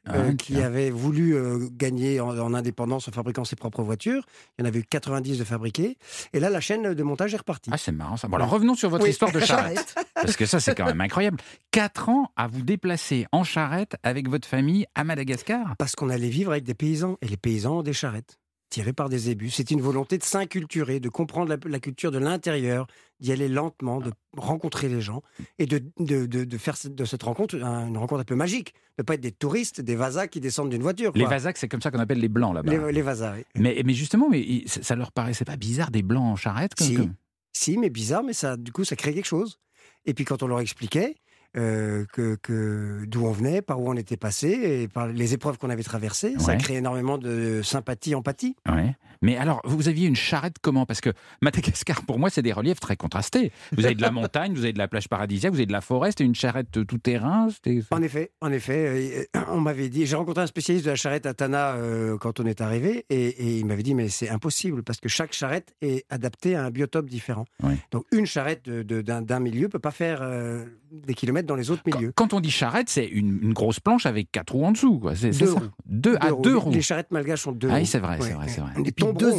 euh, 0.09 0.33
qui 0.35 0.61
avait 0.61 0.89
voulu 0.89 1.33
euh, 1.35 1.67
gagner 1.71 2.19
en, 2.19 2.37
en 2.37 2.53
indépendance 2.53 3.07
en 3.07 3.11
fabriquant 3.11 3.45
ses 3.45 3.55
propres 3.55 3.83
voitures. 3.83 4.25
Il 4.57 4.61
y 4.61 4.65
en 4.65 4.67
avait 4.67 4.79
eu 4.79 4.83
90 4.83 5.37
de 5.39 5.43
fabriquées. 5.45 5.97
Et 6.33 6.39
là, 6.41 6.49
la 6.49 6.59
chaîne 6.59 6.93
de 6.93 7.03
montage 7.03 7.33
est 7.33 7.37
repartie. 7.37 7.69
Ah, 7.73 7.77
c'est 7.77 7.91
marrant 7.93 8.17
ça. 8.17 8.27
Bon, 8.27 8.35
alors 8.35 8.49
revenons 8.49 8.75
sur 8.75 8.89
votre 8.89 9.05
Oui. 9.05 9.11
histoire 9.11 9.31
de 9.31 9.39
charrette. 9.41 9.75
Charrette. 9.93 9.95
Parce 10.15 10.35
que 10.35 10.45
ça, 10.45 10.59
c'est 10.59 10.75
quand 10.75 10.85
même 10.85 11.01
incroyable. 11.01 11.37
Quatre 11.71 12.09
ans 12.09 12.31
à 12.35 12.47
vous 12.47 12.63
déplacer 12.63 13.27
en 13.31 13.43
charrette 13.45 13.95
avec 14.03 14.29
votre 14.29 14.47
famille 14.47 14.85
à 14.95 15.03
Madagascar 15.05 15.75
Parce 15.77 15.95
qu'on 15.95 16.09
allait 16.09 16.29
vivre 16.29 16.51
avec 16.51 16.63
des 16.65 16.73
paysans. 16.73 17.17
Et 17.21 17.27
les 17.27 17.37
paysans 17.37 17.79
ont 17.79 17.83
des 17.83 17.93
charrettes. 17.93 18.37
Tirés 18.69 18.93
par 18.93 19.09
des 19.09 19.17
zébus. 19.17 19.49
C'est 19.49 19.71
une 19.71 19.81
volonté 19.81 20.17
de 20.17 20.23
s'inculturer, 20.23 20.99
de 20.99 21.09
comprendre 21.09 21.49
la, 21.49 21.57
la 21.69 21.79
culture 21.79 22.11
de 22.11 22.17
l'intérieur, 22.17 22.87
d'y 23.19 23.31
aller 23.31 23.47
lentement, 23.47 23.99
de 24.01 24.11
rencontrer 24.35 24.89
les 24.89 25.01
gens 25.01 25.23
et 25.59 25.65
de, 25.65 25.83
de, 25.99 26.25
de, 26.25 26.43
de 26.43 26.57
faire 26.57 26.75
de 26.83 27.05
cette 27.05 27.23
rencontre 27.23 27.55
un- 27.63 27.87
une 27.87 27.97
rencontre 27.97 28.21
un 28.21 28.25
peu 28.25 28.35
magique. 28.35 28.73
De 28.97 29.03
pas 29.03 29.13
être 29.13 29.21
des 29.21 29.31
touristes, 29.31 29.79
des 29.81 29.95
vasas 29.95 30.27
qui 30.27 30.39
descendent 30.39 30.69
d'une 30.71 30.81
voiture. 30.81 31.11
Les 31.15 31.21
quoi. 31.21 31.29
Vasacs, 31.29 31.57
c'est 31.57 31.67
comme 31.67 31.81
ça 31.81 31.91
qu'on 31.91 31.99
appelle 31.99 32.19
les 32.19 32.29
blancs 32.29 32.53
là-bas. 32.55 32.71
Les, 32.71 32.91
les 32.91 33.01
oui. 33.03 33.43
Mais, 33.55 33.81
mais 33.85 33.93
justement, 33.93 34.27
mais 34.29 34.63
ça 34.65 34.81
ça 34.83 34.95
leur 34.95 35.11
paraissait 35.11 35.45
pas 35.45 35.55
bizarre 35.55 35.91
des 35.91 36.01
blancs 36.03 36.23
en 36.23 36.35
charrette 36.35 36.73
comme, 36.75 36.87
Si. 36.87 36.95
comme- 36.95 37.13
Si, 37.53 37.77
mais 37.77 37.89
bizarre, 37.89 38.23
mais 38.23 38.33
ça, 38.33 38.57
du 38.57 38.71
coup, 38.71 38.83
ça 38.83 38.95
crée 38.95 39.13
quelque 39.13 39.25
chose. 39.25 39.59
Et 40.05 40.13
puis 40.13 40.25
quand 40.25 40.41
on 40.43 40.47
leur 40.47 40.59
expliquait 40.59 41.15
euh, 41.57 42.05
que, 42.13 42.35
que 42.35 43.05
d'où 43.07 43.25
on 43.25 43.31
venait, 43.31 43.61
par 43.61 43.79
où 43.79 43.89
on 43.89 43.95
était 43.95 44.17
passé, 44.17 44.47
et 44.49 44.87
par 44.87 45.07
les 45.07 45.33
épreuves 45.33 45.57
qu'on 45.57 45.69
avait 45.69 45.83
traversées, 45.83 46.35
ça 46.37 46.55
crée 46.55 46.75
énormément 46.75 47.17
de 47.17 47.61
sympathie, 47.63 48.15
empathie. 48.15 48.55
Ouais. 48.69 48.95
Mais 49.21 49.37
alors, 49.37 49.61
vous 49.65 49.87
aviez 49.87 50.07
une 50.07 50.15
charrette 50.15 50.55
comment? 50.61 50.85
Parce 50.85 51.01
que 51.01 51.11
Madagascar, 51.41 52.03
pour 52.03 52.19
moi, 52.19 52.29
c'est 52.29 52.41
des 52.41 52.53
reliefs 52.53 52.79
très 52.79 52.95
contrastés. 52.97 53.51
Vous 53.75 53.85
avez 53.85 53.95
de 53.95 54.01
la 54.01 54.11
montagne, 54.11 54.53
vous 54.53 54.63
avez 54.63 54.73
de 54.73 54.77
la 54.77 54.87
plage 54.87 55.07
paradisiaque, 55.07 55.51
vous 55.53 55.59
avez 55.59 55.65
de 55.65 55.71
la 55.71 55.81
forêt, 55.81 56.11
c'était 56.11 56.23
une 56.23 56.35
charrette 56.35 56.85
tout 56.85 56.97
terrain. 56.97 57.47
En 57.91 58.01
effet, 58.01 58.31
en 58.41 58.51
effet, 58.51 59.27
euh, 59.35 59.41
on 59.49 59.59
m'avait 59.59 59.89
dit, 59.89 60.05
j'ai 60.05 60.15
rencontré 60.15 60.43
un 60.43 60.47
spécialiste 60.47 60.85
de 60.85 60.91
la 60.91 60.95
charrette 60.95 61.25
à 61.25 61.33
Tana 61.33 61.73
euh, 61.75 62.17
quand 62.17 62.39
on 62.39 62.45
est 62.45 62.61
arrivé, 62.61 63.05
et, 63.09 63.27
et 63.27 63.57
il 63.59 63.65
m'avait 63.65 63.83
dit, 63.83 63.93
mais 63.95 64.09
c'est 64.09 64.29
impossible 64.29 64.83
parce 64.83 64.99
que 64.99 65.09
chaque 65.09 65.33
charrette 65.33 65.73
est 65.81 66.05
adaptée 66.09 66.55
à 66.55 66.63
un 66.65 66.71
biotope 66.71 67.09
différent. 67.09 67.45
Donc 67.91 68.05
une 68.11 68.25
charrette 68.25 68.65
de- 68.65 68.83
de- 68.83 69.01
d'un 69.01 69.21
d'un 69.21 69.39
milieu 69.39 69.67
peut 69.69 69.79
pas 69.79 69.91
faire 69.91 70.19
euh, 70.21 70.65
des 70.91 71.13
kilomètres 71.13 71.47
dans 71.47 71.55
les 71.55 71.69
autres 71.69 71.83
milieux. 71.85 72.11
quand 72.15 72.33
on 72.33 72.39
dit 72.39 72.49
charrette, 72.51 72.89
c'est 72.89 73.05
une, 73.05 73.39
une 73.41 73.53
grosse 73.53 73.79
planche 73.79 74.05
avec 74.05 74.31
quatre 74.31 74.53
roues 74.53 74.65
en 74.65 74.71
dessous. 74.71 74.99
Quoi. 74.99 75.13
Deux 75.15 75.31
ça. 75.31 75.61
Deux, 75.85 76.15
à 76.21 76.29
roues. 76.29 76.41
deux 76.41 76.51
Les- 76.53 76.55
roues. 76.59 76.71
Les 76.71 76.81
charrettes 76.81 77.11
malgaches 77.11 77.41
sont 77.41 77.51
deux 77.51 77.67
Ah 77.71 77.75
oui, 77.75 77.85
c'est 77.85 77.99
vrai, 77.99 78.17
c'est 78.21 78.31
vrai, 78.33 78.47
c'est 78.47 78.61
vrai. 78.61 78.71
Des 78.81 78.89
Et 78.89 78.91
puis 78.91 79.05
deux 79.13 79.31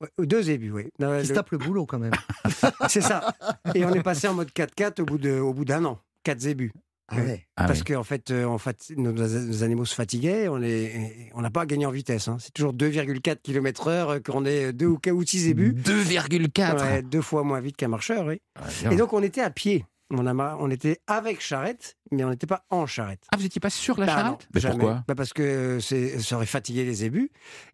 Ouais, 0.00 0.08
deux 0.26 0.42
zébus, 0.42 0.70
oui. 0.72 0.88
Non, 0.98 1.18
qui 1.20 1.24
se 1.26 1.30
le- 1.30 1.36
tapent 1.36 1.50
le 1.52 1.58
boulot 1.58 1.86
quand 1.86 1.98
même. 1.98 2.12
C'est 2.88 3.00
ça. 3.02 3.32
Et 3.74 3.84
on 3.84 3.92
est 3.94 4.02
passé 4.02 4.28
en 4.28 4.34
mode 4.34 4.50
4x4 4.50 5.00
au 5.02 5.04
bout 5.04 5.18
de- 5.18 5.38
au 5.40 5.52
bout 5.54 5.64
d'un 5.64 5.84
an. 5.84 5.98
Quatre 6.24 6.40
zébus. 6.40 6.72
Ah 7.12 7.16
ouais. 7.16 7.44
Ah 7.56 7.66
Parce 7.66 7.80
oui. 7.80 7.86
qu'en 7.86 8.04
fait, 8.04 8.30
euh, 8.30 8.44
en 8.44 8.58
fait 8.58 8.92
nos, 8.96 9.10
nos 9.10 9.62
animaux 9.64 9.84
se 9.84 9.96
fatiguaient, 9.96 10.46
on 10.46 10.62
est- 10.62 11.30
on 11.34 11.40
n'a 11.40 11.50
pas 11.50 11.66
gagné 11.66 11.84
en 11.84 11.90
vitesse. 11.90 12.28
hein. 12.28 12.36
C'est 12.38 12.52
toujours 12.52 12.72
2,4 12.72 13.42
km/h 13.42 14.22
qu'on 14.22 14.44
est 14.44 14.72
deux 14.72 14.86
ou, 14.86 14.98
ou 15.12 15.26
six 15.26 15.40
zébus. 15.40 15.72
2,4 15.72 16.76
Ouais, 16.80 17.02
deux 17.02 17.20
fois 17.20 17.42
moins 17.42 17.58
vite 17.60 17.76
qu'un 17.76 17.88
marcheur, 17.88 18.26
oui. 18.26 18.40
Ah, 18.56 18.92
Et 18.92 18.96
donc 18.96 19.12
on 19.12 19.22
était 19.24 19.40
à 19.40 19.50
pied. 19.50 19.84
On, 20.12 20.26
a, 20.26 20.34
mar- 20.34 20.56
on 20.60 20.68
était 20.70 20.98
avec 21.06 21.40
charrette, 21.40 21.96
mais 22.10 22.24
on 22.24 22.30
n'était 22.30 22.46
pas 22.46 22.64
en 22.70 22.84
charrette. 22.86 23.20
Ah, 23.32 23.36
vous 23.36 23.44
n'étiez 23.44 23.60
pas 23.60 23.70
sur 23.70 23.98
la 24.00 24.06
Ah 24.06 24.16
non, 24.16 24.22
charrette 24.30 24.48
Mais 24.54 24.60
jamais. 24.60 24.74
pourquoi 24.74 25.04
Bah 25.06 25.14
Parce 25.14 25.32
que 25.32 25.78
c'est- 25.80 26.18
ça 26.18 26.34
aurait 26.36 26.46
fatigué 26.46 26.84
les 26.84 26.94
zébus. 26.94 27.30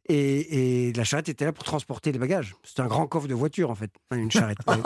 Et, 0.09 0.89
et 0.89 0.93
la 0.93 1.05
charrette 1.05 1.29
était 1.31 1.47
là 1.47 1.53
pour 1.53 1.65
transporter 1.65 2.13
les 2.13 2.19
bagages. 2.19 2.55
C'était 2.63 2.83
un 2.83 2.87
grand 2.89 3.07
coffre 3.07 3.27
de 3.27 3.35
voiture, 3.35 3.71
en 3.71 3.75
fait, 3.75 3.91
hein, 4.11 4.19
une 4.19 4.31
charrette. 4.31 4.59
Ouais. 4.67 4.79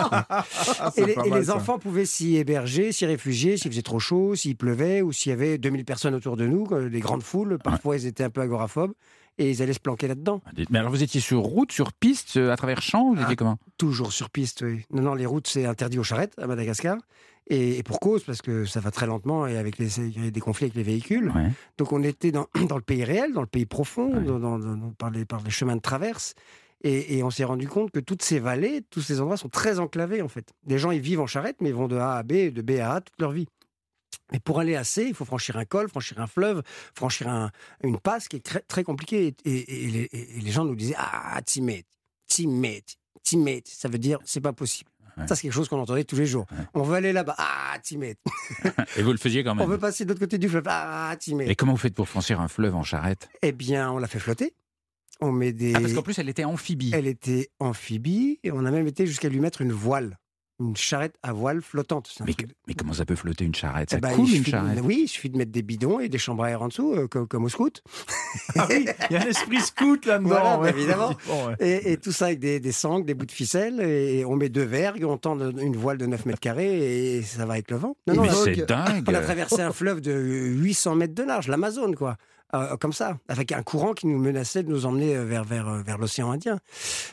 et 0.96 1.06
les, 1.06 1.16
et 1.26 1.30
les 1.30 1.50
enfants 1.50 1.78
pouvaient 1.78 2.06
s'y 2.06 2.36
héberger, 2.36 2.92
s'y 2.92 3.04
réfugier 3.06 3.56
s'il 3.56 3.70
faisait 3.70 3.82
trop 3.82 3.98
chaud, 3.98 4.34
s'il 4.34 4.56
pleuvait 4.56 5.02
ou 5.02 5.12
s'il 5.12 5.30
y 5.30 5.32
avait 5.32 5.58
2000 5.58 5.84
personnes 5.84 6.14
autour 6.14 6.36
de 6.36 6.46
nous, 6.46 6.66
euh, 6.72 6.88
des 6.88 7.00
grandes 7.00 7.22
foules. 7.22 7.58
Parfois, 7.62 7.96
ils 7.96 8.06
étaient 8.06 8.24
un 8.24 8.30
peu 8.30 8.40
agoraphobes 8.40 8.92
et 9.38 9.50
ils 9.50 9.62
allaient 9.62 9.72
se 9.72 9.80
planquer 9.80 10.06
là-dedans. 10.08 10.40
Mais 10.70 10.78
alors, 10.78 10.90
vous 10.90 11.02
étiez 11.02 11.20
sur 11.20 11.40
route, 11.40 11.72
sur 11.72 11.92
piste, 11.92 12.36
euh, 12.36 12.52
à 12.52 12.56
travers 12.56 12.80
champs 12.82 13.12
Vous 13.14 13.20
étiez 13.22 13.32
Ah. 13.32 13.36
comment? 13.36 13.58
Toujours 13.78 14.12
sur 14.12 14.30
piste, 14.30 14.62
oui. 14.62 14.82
Non, 14.90 15.02
non, 15.02 15.14
les 15.14 15.26
routes, 15.26 15.46
c'est 15.48 15.66
interdit 15.66 15.98
aux 15.98 16.02
charrettes 16.04 16.34
à 16.38 16.46
Madagascar. 16.46 16.96
Et, 17.48 17.78
et 17.78 17.82
pour 17.82 17.98
cause, 17.98 18.22
parce 18.24 18.42
que 18.42 18.64
ça 18.64 18.78
va 18.80 18.90
très 18.90 19.06
lentement 19.06 19.46
et 19.46 19.56
avec 19.58 19.78
les, 19.78 19.98
il 20.00 20.24
y 20.24 20.28
a 20.28 20.30
des 20.30 20.40
conflits 20.40 20.66
avec 20.66 20.76
les 20.76 20.82
véhicules. 20.84 21.30
Ouais. 21.30 21.50
Donc 21.78 21.92
on 21.92 22.02
était 22.02 22.30
dans, 22.30 22.46
dans 22.68 22.76
le 22.76 22.82
pays 22.82 23.02
réel, 23.04 23.32
dans 23.32 23.40
le 23.40 23.46
pays 23.46 23.66
profond, 23.66 24.14
Ouais. 24.14 24.24
dans, 24.24 24.38
dans- 24.38 24.58
dans- 24.58 24.90
par, 24.92 25.10
les, 25.10 25.24
par 25.24 25.42
les 25.42 25.50
chemins 25.50 25.76
de 25.76 25.80
traverse. 25.80 26.34
Et, 26.82 27.18
et 27.18 27.22
on 27.22 27.30
s'est 27.30 27.44
rendu 27.44 27.68
compte 27.68 27.90
que 27.90 28.00
toutes 28.00 28.22
ces 28.22 28.38
vallées, 28.38 28.82
tous 28.88 29.02
ces 29.02 29.20
endroits 29.20 29.36
sont 29.36 29.48
très 29.50 29.78
enclavés 29.80 30.22
en 30.22 30.28
fait. 30.28 30.50
Les 30.66 30.78
gens 30.78 30.92
ils 30.92 31.00
vivent 31.00 31.20
en 31.20 31.26
charrette, 31.26 31.56
mais 31.60 31.70
ils 31.70 31.74
vont 31.74 31.88
de 31.88 31.96
A 31.96 32.14
à 32.16 32.22
B, 32.22 32.32
de 32.52 32.62
B 32.62 32.78
à 32.80 32.94
A 32.94 33.00
toute 33.02 33.20
leur 33.20 33.32
vie. 33.32 33.48
Mais 34.32 34.38
pour 34.40 34.60
aller 34.60 34.76
à 34.76 34.84
C, 34.84 35.04
il 35.08 35.14
faut 35.14 35.24
franchir 35.24 35.56
un 35.56 35.64
col, 35.64 35.88
franchir 35.88 36.20
un 36.20 36.26
fleuve, 36.26 36.62
franchir 36.94 37.28
un- 37.28 37.50
une 37.82 37.98
passe 37.98 38.28
qui 38.28 38.36
est 38.36 38.44
très, 38.44 38.60
très 38.60 38.84
compliquée. 38.84 39.34
Et 39.44 40.08
les 40.40 40.50
gens 40.50 40.64
nous 40.64 40.74
disaient 40.76 40.94
Ah, 40.96 41.40
Timet, 41.44 41.84
Timet, 42.28 42.82
Timet. 43.24 43.62
Ça 43.66 43.88
veut 43.88 43.98
dire 43.98 44.18
c'est 44.24 44.40
pas 44.40 44.52
possible. 44.52 44.90
Ouais. 45.20 45.26
Ça, 45.28 45.36
c'est 45.36 45.42
quelque 45.42 45.52
chose 45.52 45.68
qu'on 45.68 45.80
entendait 45.80 46.04
tous 46.04 46.16
les 46.16 46.26
jours. 46.26 46.46
Ouais. 46.50 46.64
On 46.74 46.82
veut 46.82 46.96
aller 46.96 47.12
là-bas. 47.12 47.34
Ah, 47.38 47.76
Timet. 47.82 48.16
Et 48.96 49.02
vous 49.02 49.12
le 49.12 49.18
faisiez 49.18 49.44
quand 49.44 49.52
On 49.52 49.54
même 49.56 49.68
veut 49.68 49.78
passer 49.78 50.04
de 50.04 50.08
l'autre 50.10 50.20
côté 50.20 50.38
du 50.38 50.48
fleuve. 50.48 50.64
Ah, 50.66 51.14
Timet. 51.18 51.46
Et 51.48 51.54
comment 51.54 51.72
vous 51.72 51.78
faites 51.78 51.94
pour 51.94 52.08
franchir 52.08 52.40
un 52.40 52.48
fleuve 52.48 52.74
en 52.74 52.82
charrette? 52.82 53.28
Eh 53.42 53.52
bien, 53.52 53.90
on 53.90 53.98
l'a 53.98 54.06
fait 54.08 54.18
flotter. 54.18 54.54
On 55.20 55.32
met 55.32 55.52
des. 55.52 55.74
Ah, 55.74 55.80
parce 55.80 55.92
qu'en 55.92 56.02
plus, 56.02 56.18
elle 56.18 56.28
était 56.28 56.44
amphibie. 56.44 56.90
Elle 56.94 57.06
était 57.06 57.50
amphibie 57.58 58.40
et 58.42 58.50
on 58.52 58.64
a 58.64 58.70
même 58.70 58.86
été 58.86 59.06
jusqu'à 59.06 59.28
lui 59.28 59.40
mettre 59.40 59.60
une 59.60 59.72
voile, 59.72 60.18
une 60.60 60.76
charrette 60.76 61.14
à 61.22 61.32
voile 61.32 61.62
flottante. 61.62 62.12
Mais, 62.26 62.34
truc 62.34 62.48
mais 62.68 62.74
comment 62.74 62.92
ça 62.92 63.04
peut 63.04 63.16
flotter 63.16 63.44
une 63.44 63.54
charrette? 63.54 63.88
Eh 63.92 63.94
Ça 63.96 64.00
ben, 64.00 64.12
coule 64.14 64.30
une 64.30 64.42
de- 64.42 64.48
charrette? 64.48 64.80
Oui, 64.84 65.00
il 65.04 65.08
suffit 65.08 65.30
de 65.30 65.38
mettre 65.38 65.50
des 65.52 65.62
bidons 65.62 65.98
et 66.00 66.08
des 66.08 66.18
chambres 66.18 66.44
à 66.44 66.50
air 66.50 66.62
en 66.62 66.68
dessous, 66.68 66.92
euh, 66.94 67.08
comme, 67.08 67.26
comme 67.26 67.44
au 67.44 67.48
scout. 67.48 67.82
Ah 68.56 68.66
oui, 68.68 68.86
il 69.10 69.14
y 69.14 69.16
a 69.16 69.22
un 69.22 69.26
esprit 69.26 69.60
scout 69.60 70.04
là-dedans. 70.06 70.28
Voilà, 70.28 70.58
ouais. 70.58 70.72
bah, 70.72 70.78
évidemment. 70.78 71.10
Bon, 71.26 71.48
ouais. 71.48 71.54
Et, 71.60 71.92
et 71.92 71.96
tout 71.96 72.12
ça 72.12 72.26
avec 72.26 72.38
des, 72.38 72.60
des 72.60 72.72
sangles, 72.72 73.06
des 73.06 73.14
bouts 73.14 73.26
de 73.26 73.32
ficelle, 73.32 73.80
et 73.80 74.24
on 74.24 74.36
met 74.36 74.48
deux 74.48 74.62
vergues, 74.64 75.04
on 75.04 75.16
tend 75.16 75.38
une 75.38 75.76
voile 75.76 75.98
de 75.98 76.06
9 76.06 76.26
mètres 76.26 76.40
carrés 76.40 77.16
et 77.16 77.22
ça 77.22 77.44
va 77.46 77.54
avec 77.54 77.70
le 77.70 77.76
vent. 77.78 77.96
Non, 78.06 78.14
non, 78.14 78.22
Mais 78.22 78.28
c'est 78.54 78.66
dingue 78.66 79.04
on 79.08 79.14
a 79.14 79.20
traversé 79.20 79.62
un 79.62 79.72
fleuve 79.72 80.00
de 80.00 80.12
800 80.12 80.94
mètres 80.96 81.14
de 81.14 81.22
large, 81.22 81.48
l'Amazone, 81.48 81.94
quoi. 81.96 82.16
Euh, 82.52 82.76
comme 82.78 82.92
ça, 82.92 83.16
avec 83.28 83.52
un 83.52 83.62
courant 83.62 83.92
qui 83.92 84.08
nous 84.08 84.18
menaçait 84.18 84.62
de 84.64 84.68
nous 84.70 84.84
emmener 84.84 85.14
euh, 85.16 85.24
vers, 85.24 85.44
vers, 85.44 85.68
euh, 85.68 85.82
vers 85.82 85.98
l'océan 85.98 86.32
Indien. 86.32 86.58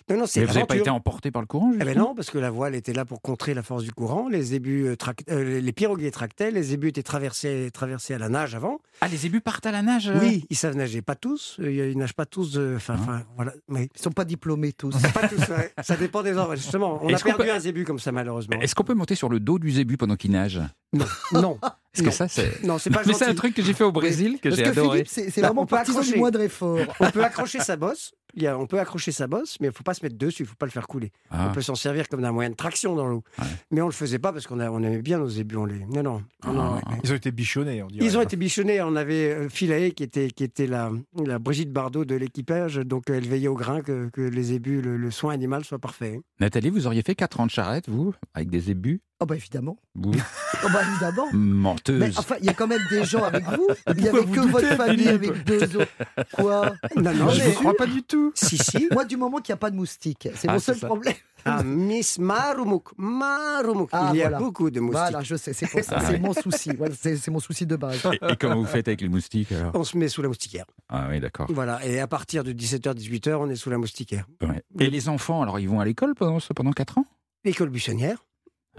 Non, 0.10 0.18
non, 0.18 0.26
c'est 0.26 0.44
vous 0.44 0.54
n'avez 0.54 0.66
pas 0.66 0.76
été 0.76 0.90
emporté 0.90 1.30
par 1.30 1.42
le 1.44 1.48
courant 1.48 1.72
Eh 1.76 1.78
ben 1.78 1.86
justement 1.90 2.08
non, 2.10 2.16
parce 2.16 2.32
que 2.32 2.40
la 2.40 2.50
voile 2.50 2.74
était 2.74 2.94
là 2.94 3.06
pour 3.06 3.22
contrer 3.22 3.54
la 3.54 3.62
force 3.62 3.84
du 3.84 3.92
courant. 3.92 4.30
Les 4.30 4.56
ébus, 4.56 4.88
euh, 5.30 5.60
les 5.62 5.72
pirogues 5.74 6.10
tractaient, 6.10 6.50
les 6.50 6.74
ébus 6.74 6.88
étaient 6.90 7.04
traversés, 7.04 7.70
traversés 7.72 8.16
à 8.16 8.18
la 8.18 8.30
nage 8.30 8.56
avant. 8.56 8.80
Ah, 9.02 9.08
les 9.08 9.26
ébus 9.28 9.42
partent 9.42 9.66
à 9.68 9.72
la 9.72 9.84
nage 9.84 10.10
euh 10.10 10.18
Oui, 10.20 10.46
ils 10.50 10.58
savent 10.58 10.76
nager, 10.76 11.04
pas 11.04 11.16
tous. 11.16 11.58
Ils 11.62 11.98
nagent 11.98 12.14
pas 12.16 12.26
tous. 12.26 12.54
de- 12.54 12.74
Enfin, 12.76 12.96
Hein 13.08 13.22
voilà. 13.36 13.54
Mais 13.68 13.90
Ils 13.96 14.02
sont 14.02 14.12
pas 14.12 14.26
diplômés 14.26 14.74
tous. 14.74 14.96
pas 15.14 15.28
tous. 15.28 15.38
ouais. 15.50 15.72
Ça 15.84 15.96
dépend 15.98 16.24
des 16.24 16.38
endroits. 16.38 16.56
Justement, 16.56 17.00
on 17.04 17.14
a 17.14 17.18
perdu 17.20 17.44
peut- 17.46 17.52
un 17.54 17.60
zébu 17.60 17.84
comme 17.86 18.00
ça 18.00 18.12
malheureusement. 18.12 18.60
Est-ce 18.60 18.74
qu'on 18.74 18.84
peut 18.84 18.96
monter 18.96 19.14
sur 19.16 19.30
le 19.30 19.40
dos 19.40 19.60
du 19.60 19.70
zébu 19.72 19.98
pendant 19.98 20.16
qu'il 20.16 20.32
nage? 20.32 20.62
Non, 20.94 21.06
non, 21.34 21.60
Parce 22.04 22.18
que 22.18 22.24
Non. 22.24 22.28
ça, 22.28 22.28
c'est. 22.28 22.64
non, 22.64 22.78
c'est 22.78 22.90
pas 22.90 23.02
Mais 23.06 23.14
c'est 23.14 23.26
un 23.26 23.36
truc 23.36 23.54
que 23.54 23.62
j'ai 23.62 23.74
fait 23.74 23.84
au 23.84 23.92
Brésil, 23.92 24.40
que 24.42 24.50
j'ai 24.52 24.66
adoré. 24.66 25.04
C'est 25.08 25.26
Bah, 25.42 25.48
vraiment 25.48 25.66
peut 25.66 25.76
partisan 25.76 26.00
du 26.00 26.06
accrocher. 26.08 26.20
moindre 26.20 26.42
effort. 26.42 26.80
On 27.00 27.12
peut 27.12 27.24
accrocher 27.24 27.60
sa 27.60 27.76
bosse. 27.76 28.14
Il 28.38 28.44
y 28.44 28.48
a- 28.48 28.58
on 28.58 28.68
peut 28.68 28.80
accrocher 28.80 29.12
sa 29.12 29.26
bosse, 29.28 29.58
mais 29.60 29.68
il 29.68 29.74
faut 29.74 29.84
pas 29.84 29.94
se 29.96 30.04
mettre 30.06 30.16
dessus. 30.18 30.44
Il 30.44 30.46
faut 30.46 30.56
pas 30.56 30.68
le 30.68 30.72
faire 30.72 30.88
couler. 30.88 31.12
Ah. 31.32 31.48
On 31.50 31.54
peut 31.54 31.62
s'en 31.62 31.74
servir 31.76 32.08
comme 32.08 32.22
d'un 32.22 32.32
moyen 32.32 32.52
de 32.52 32.56
traction 32.56 32.96
dans 32.96 33.08
l'eau. 33.08 33.24
Ouais. 33.40 33.46
Mais 33.72 33.82
on 33.82 33.88
le 33.88 33.92
faisait 33.92 34.20
pas 34.20 34.32
parce 34.32 34.46
qu'on 34.48 34.60
a- 34.60 34.70
on 34.70 34.82
aimait 34.84 35.02
bien 35.02 35.18
nos 35.18 35.28
ébus. 35.28 35.56
On 35.58 35.66
les... 35.66 35.80
Non, 35.88 36.04
non. 36.04 36.24
non, 36.46 36.54
non, 36.54 36.62
Ah. 36.62 36.76
ouais, 36.76 36.94
ouais. 36.94 37.00
Ils 37.04 37.12
ont 37.12 37.16
été 37.16 37.32
bichonnés, 37.32 37.82
on 37.84 37.88
dirait. 37.88 38.06
Ils 38.06 38.18
ont 38.18 38.22
été 38.22 38.38
bichonnés. 38.38 38.82
On 38.82 38.96
avait 38.96 39.34
euh, 39.34 39.50
Philae 39.50 39.90
qui 39.92 40.04
était, 40.04 40.30
qui 40.30 40.44
était 40.44 40.68
la, 40.68 40.92
la 41.26 41.40
Brigitte 41.40 41.72
Bardot 41.74 42.06
de 42.06 42.16
l'équipage. 42.16 42.76
Donc 42.76 43.10
elle 43.10 43.28
veillait 43.28 43.48
au 43.48 43.56
grain 43.56 43.82
que, 43.82 44.10
que 44.14 44.22
les 44.22 44.54
ébus, 44.54 44.82
le, 44.82 44.98
le 44.98 45.12
soin 45.12 45.34
animal 45.34 45.66
soit 45.66 45.80
parfait. 45.80 46.22
Nathalie, 46.40 46.70
vous 46.70 46.86
auriez 46.86 47.02
fait 47.02 47.16
4 47.16 47.40
ans 47.40 47.46
de 47.48 47.52
charrette, 47.52 47.90
vous, 47.90 48.14
avec 48.36 48.50
des 48.50 48.70
ébus? 48.70 49.02
Oh 49.20 49.26
bah 49.26 49.36
évidemment. 49.36 49.80
Vous, 49.96 50.12
Oh 50.64 50.68
bah 50.72 50.82
évidemment. 50.92 51.26
menteuse. 51.34 52.00
Mais 52.00 52.12
enfin, 52.20 52.36
il 52.40 52.46
y 52.46 52.50
a 52.50 52.54
quand 52.54 52.68
même 52.68 52.82
des 52.92 53.04
gens 53.04 53.24
avec 53.24 53.44
vous. 53.46 53.68
Il 53.98 54.04
n'y 54.04 54.10
avait 54.10 54.20
vous 54.20 54.32
que 54.32 54.40
doutez, 54.42 54.52
votre 54.52 54.76
famille 54.76 55.06
Philippe? 55.08 55.24
avec 55.32 55.44
deux 55.44 55.78
autres. 55.78 55.92
Quoi? 56.34 56.74
Non, 56.96 57.14
non, 57.16 57.30
je 57.30 57.44
ne 57.48 57.52
crois 57.54 57.74
pas 57.76 57.88
du 57.88 58.04
tout. 58.04 58.27
Si, 58.36 58.58
si. 58.58 58.88
Moi, 58.92 59.06
du 59.06 59.18
moment 59.18 59.38
qu'il 59.38 59.52
n'y 59.54 59.58
a 59.58 59.60
pas 59.60 59.72
de 59.72 59.76
moustiques, 59.76 60.28
c'est 60.36 60.48
Ah, 60.50 60.54
mon 60.54 60.60
seul 60.60 60.78
ça. 60.78 60.88
problème. 60.88 61.14
Ah, 61.46 61.64
Miss 61.64 62.20
Marumouk. 62.20 62.90
Marumouk. 62.98 63.90
Ah, 63.94 64.10
Il 64.14 64.18
y 64.18 64.22
a 64.22 64.26
voilà. 64.30 64.38
beaucoup 64.40 64.70
de 64.70 64.80
moustiques. 64.80 65.00
Voilà, 65.02 65.22
je 65.24 65.36
sais, 65.36 65.54
c'est 65.54 65.68
pour 65.68 65.80
ça. 65.84 65.96
Ah 66.00 66.06
c'est 66.06 66.20
mon 66.20 66.34
souci. 66.34 66.72
Voilà, 66.78 66.94
c'est 67.00 67.28
mon 67.30 67.40
souci 67.40 67.66
de 67.66 67.76
base. 67.76 68.02
Et, 68.12 68.32
et 68.34 68.36
comment 68.38 68.56
vous 68.58 68.66
faites 68.66 68.88
avec 68.88 69.02
les 69.02 69.08
moustiques 69.10 69.52
alors 69.54 69.72
On 69.74 69.84
se 69.84 69.98
met 69.98 70.10
sous 70.10 70.22
la 70.22 70.28
moustiquaire. 70.28 70.66
Ah 70.90 71.08
oui, 71.10 71.20
d'accord. 71.20 71.48
Voilà. 71.50 71.86
Et 71.86 72.00
à 72.00 72.08
partir 72.08 72.44
de 72.44 72.52
17h, 72.52 72.94
18h, 72.96 73.36
on 73.36 73.50
est 73.50 73.56
sous 73.56 73.70
la 73.70 73.78
moustiquaire. 73.78 74.26
Ouais. 74.42 74.62
Et 74.80 74.90
les 74.90 75.08
enfants, 75.10 75.42
alors 75.42 75.60
ils 75.60 75.70
vont 75.70 75.80
à 75.80 75.86
l'école 75.86 76.16
pendant, 76.16 76.40
pendant 76.56 76.72
4 76.72 76.98
ans? 76.98 77.06
L'école 77.46 77.70
buissonnière. 77.70 78.18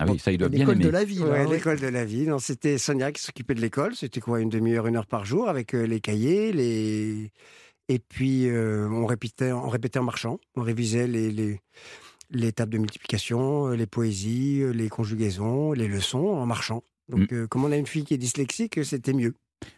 Ah 0.01 0.05
oui, 0.09 0.19
ça 0.21 0.31
ils 0.31 0.39
doivent 0.39 0.51
bien 0.51 0.61
L'école 0.61 0.77
aimer. 0.77 0.85
de 0.85 0.91
la 0.91 1.05
vie. 1.05 1.19
là, 1.19 1.25
Ouais, 1.25 1.39
hein, 1.41 1.47
ouais. 1.47 1.55
l'école 1.57 1.81
de 1.81 1.89
la 1.89 2.05
vie. 2.05 2.27
Non, 2.29 2.39
c'était 2.39 2.79
Sonia 2.79 3.11
qui 3.11 3.21
s'occupait 3.23 3.55
de 3.55 3.61
l'école. 3.61 3.97
C'était 3.97 4.21
quoi, 4.21 4.41
une 4.41 4.49
demi-heure, 4.49 4.87
une 4.87 4.97
heure 4.97 5.07
par 5.07 5.25
jour 5.25 5.49
avec 5.49 5.75
euh, 5.75 5.87
les 5.87 5.99
cahiers, 6.01 6.53
les. 6.53 7.33
Et 7.89 7.99
puis 7.99 8.49
euh, 8.49 8.89
on 8.91 9.07
répétait, 9.07 9.53
on 9.53 9.69
répétait 9.69 9.99
en 9.99 10.05
marchant. 10.05 10.39
On 10.57 10.63
révisait 10.63 11.07
les, 11.07 11.31
les, 11.31 11.61
les 12.31 12.53
tables 12.53 12.73
de 12.73 12.79
multiplication, 12.79 13.69
euh, 13.69 13.77
les 13.77 13.87
poésies, 13.87 14.61
euh, 14.63 14.71
les 14.73 14.89
conjugaisons, 14.89 15.73
les 15.73 15.89
leçons 15.89 16.27
en 16.27 16.47
marchant. 16.47 16.83
Donc, 17.09 17.33
euh, 17.33 17.47
comme 17.47 17.65
on 17.65 17.73
a 17.73 17.77
une 17.77 17.87
fille 17.87 18.05
qui 18.05 18.13
est 18.13 18.19
dyslexique, 18.19 18.85
c'était 18.85 19.15
mieux. 19.15 19.33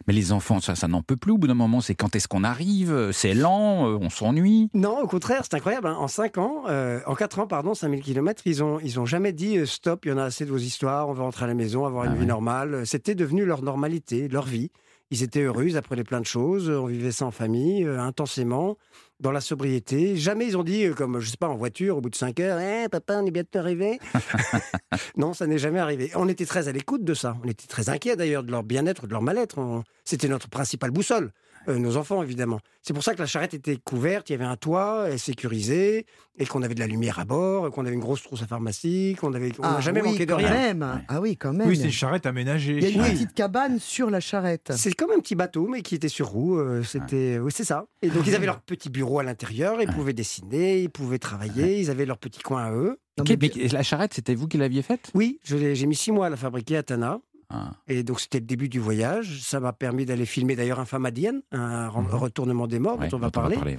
Mais 0.07 0.13
les 0.13 0.33
enfants, 0.33 0.61
ça, 0.61 0.75
ça 0.75 0.89
n'en 0.89 1.01
peut 1.01 1.17
plus 1.17 1.31
au 1.33 1.39
bout 1.39 1.47
d'un 1.47 1.55
moment. 1.55 1.81
C'est 1.81 1.95
quand 1.95 2.15
est-ce 2.17 2.27
qu'on 2.29 2.43
arrive? 2.45 3.13
C'est 3.13 3.33
lent, 3.33 3.89
euh, 3.89 3.97
on 4.01 4.11
s'ennuie? 4.11 4.69
Non, 4.75 4.99
au 5.01 5.07
contraire, 5.07 5.43
c'est 5.45 5.55
incroyable. 5.55 5.87
hein. 5.87 5.97
En 5.99 6.09
5 6.09 6.37
ans, 6.39 6.65
euh, 6.69 6.99
en 7.07 7.15
4 7.15 7.39
ans, 7.39 7.47
pardon, 7.47 7.73
5000 7.75 8.03
km, 8.03 8.43
ils 8.47 8.63
ont, 8.65 8.79
ils 8.81 8.99
ont 8.99 9.07
jamais 9.07 9.33
dit 9.33 9.57
euh, 9.59 9.65
stop, 9.65 10.05
il 10.05 10.09
y 10.09 10.13
en 10.13 10.19
a 10.19 10.25
assez 10.25 10.45
de 10.45 10.51
vos 10.51 10.59
histoires, 10.59 11.09
on 11.09 11.13
va 11.13 11.23
rentrer 11.23 11.45
à 11.45 11.49
la 11.49 11.55
maison, 11.55 11.87
avoir 11.87 12.05
une 12.05 12.13
Ah 12.13 12.17
vie 12.17 12.27
normale. 12.27 12.85
C'était 12.85 13.15
devenu 13.15 13.45
leur 13.47 13.63
normalité, 13.63 14.27
leur 14.29 14.45
vie. 14.45 14.71
Ils 15.13 15.25
étaient 15.25 15.41
heureux, 15.43 15.65
ils 15.67 15.77
apprenaient 15.77 16.05
plein 16.05 16.21
de 16.21 16.27
choses, 16.27 16.71
on 16.71 16.87
vivait 16.87 17.11
ça 17.11 17.27
en 17.27 17.33
famille, 17.33 17.85
euh, 17.85 17.99
intensément, 18.01 18.77
dans 19.19 19.33
la 19.33 19.41
sobriété. 19.41 20.17
Jamais 20.17 20.47
ils 20.47 20.57
ont 20.57 20.63
dit, 20.63 20.85
euh, 20.85 20.95
comme, 20.95 21.19
je 21.19 21.29
sais 21.29 21.37
pas, 21.37 21.49
en 21.49 21.57
voiture, 21.57 21.97
au 21.97 22.01
bout 22.01 22.11
de 22.11 22.15
5 22.15 22.39
heures, 22.39 22.61
Eh, 22.61 22.89
papa, 22.89 23.19
on 23.21 23.27
est 23.27 23.33
bientôt 23.33 23.59
arrivé. 23.59 23.99
non, 25.17 25.35
ça 25.35 25.49
n'est 25.49 25.59
jamais 25.59 25.81
arrivé. 25.81 26.13
On 26.15 26.29
était 26.29 26.47
très 26.47 26.69
à 26.69 26.73
l'écoute 26.73 27.03
de 27.03 27.15
ça. 27.15 27.37
On 27.45 27.49
était 27.49 27.67
très 27.67 27.89
inquiets 27.89 28.15
d'ailleurs 28.15 28.45
de 28.45 28.53
leur 28.53 28.63
bien-être, 28.63 29.09
de 29.09 29.13
leur 29.13 29.23
mal-être. 29.23 29.83
C'était 30.05 30.29
notre 30.29 30.49
principale 30.49 30.93
boussole. 30.93 31.33
Euh, 31.69 31.79
nos 31.79 31.97
enfants, 31.97 32.23
évidemment. 32.23 32.59
C'est 32.83 32.95
pour 32.95 33.03
ça 33.03 33.15
que 33.15 33.19
la 33.19 33.27
charrette 33.27 33.53
était 33.55 33.77
couverte, 33.77 34.31
il 34.31 34.33
y 34.33 34.35
avait 34.37 34.45
un 34.47 34.57
toit, 34.57 35.07
elle 35.11 35.19
sécurisée, 35.19 36.07
et 36.39 36.47
qu'on 36.47 36.63
avait 36.63 36.75
de 36.75 36.81
la 36.81 36.87
lumière 36.87 37.19
à 37.19 37.25
bord, 37.27 37.71
qu'on 37.71 37.85
avait 37.85 37.95
une 37.95 38.01
grosse 38.01 38.23
trousse 38.23 38.43
à 38.43 38.47
pharmacie, 38.47 39.15
qu'on 39.21 39.35
avait, 39.35 39.53
on 39.59 39.63
n'a 39.63 39.77
Ah 39.77 39.81
jamais 39.81 40.01
oui, 40.01 40.13
manqué 40.13 40.25
de 40.25 40.33
rien. 40.33 40.49
même. 40.51 41.03
Ah 41.09 41.21
oui, 41.21 41.37
quand 41.37 41.53
même. 41.53 41.69
Oui, 41.69 41.77
c'est 41.77 41.85
une 41.85 41.91
charrette 41.93 42.25
aménagée. 42.25 42.79
Il 42.79 42.83
y 42.83 42.87
a 42.87 42.89
une 42.91 43.03
Oui. 43.03 43.11
petite 43.13 43.35
cabane 43.35 43.79
sur 43.79 44.09
la 44.11 44.21
charrette. 44.21 44.73
C'est 44.75 44.95
comme 44.95 45.11
un 45.11 45.19
petit 45.21 45.35
bateau, 45.35 45.67
mais 45.69 45.83
qui 45.83 45.95
était 45.95 46.09
sur 46.09 46.29
roue. 46.29 46.59
euh, 46.59 46.83
C'était, 46.83 47.39
oui, 47.39 47.53
c'est 47.55 47.65
ça. 47.65 47.85
Et 48.03 48.09
donc 48.09 48.27
ils 48.27 48.35
avaient 48.35 48.47
leur 48.47 48.61
petit 48.61 48.89
bureau 48.89 49.19
à 49.19 49.23
l'intérieur, 49.23 49.83
ils 49.83 49.89
pouvaient 49.89 50.15
dessiner, 50.15 50.81
ils 50.81 50.91
pouvaient 50.91 51.19
travailler, 51.19 51.79
ils 51.81 51.91
avaient 51.91 52.07
leur 52.07 52.17
petit 52.19 52.41
coin 52.41 52.65
à 52.65 52.73
eux. 52.73 52.99
Non, 53.19 53.25
mais- 53.29 53.37
mais 53.41 53.69
la 53.69 53.83
charrette, 53.83 54.15
c'était 54.15 54.35
vous 54.35 54.49
qui 54.49 54.57
l'aviez 54.57 54.81
faite? 54.83 55.11
Oui, 55.15 55.39
j'ai 55.45 55.85
mis 55.87 55.95
six 55.97 56.11
mois 56.11 56.27
à 56.27 56.31
la 56.31 56.37
fabriquer 56.37 56.79
à 56.79 56.83
Tana. 56.83 57.21
Ah. 57.53 57.73
Et 57.89 58.05
donc 58.05 58.21
c'était 58.21 58.39
le 58.39 58.47
début 58.47 58.69
du 58.69 58.79
voyage. 58.79 59.41
Ça 59.43 59.59
m'a 59.59 59.73
permis 59.73 60.07
d'aller 60.07 60.25
filmer 60.25 60.55
d'ailleurs 60.55 60.79
un 60.79 60.85
Famadienne, 60.85 61.43
un 61.51 61.89
Mhm. 61.91 62.07
retournement 62.15 62.67
des 62.69 62.79
morts 62.79 62.99
Ouais, 62.99 63.09
dont 63.09 63.17
on 63.17 63.21
va 63.21 63.27
dont 63.27 63.31
parler. 63.33 63.57
ouais. 63.57 63.77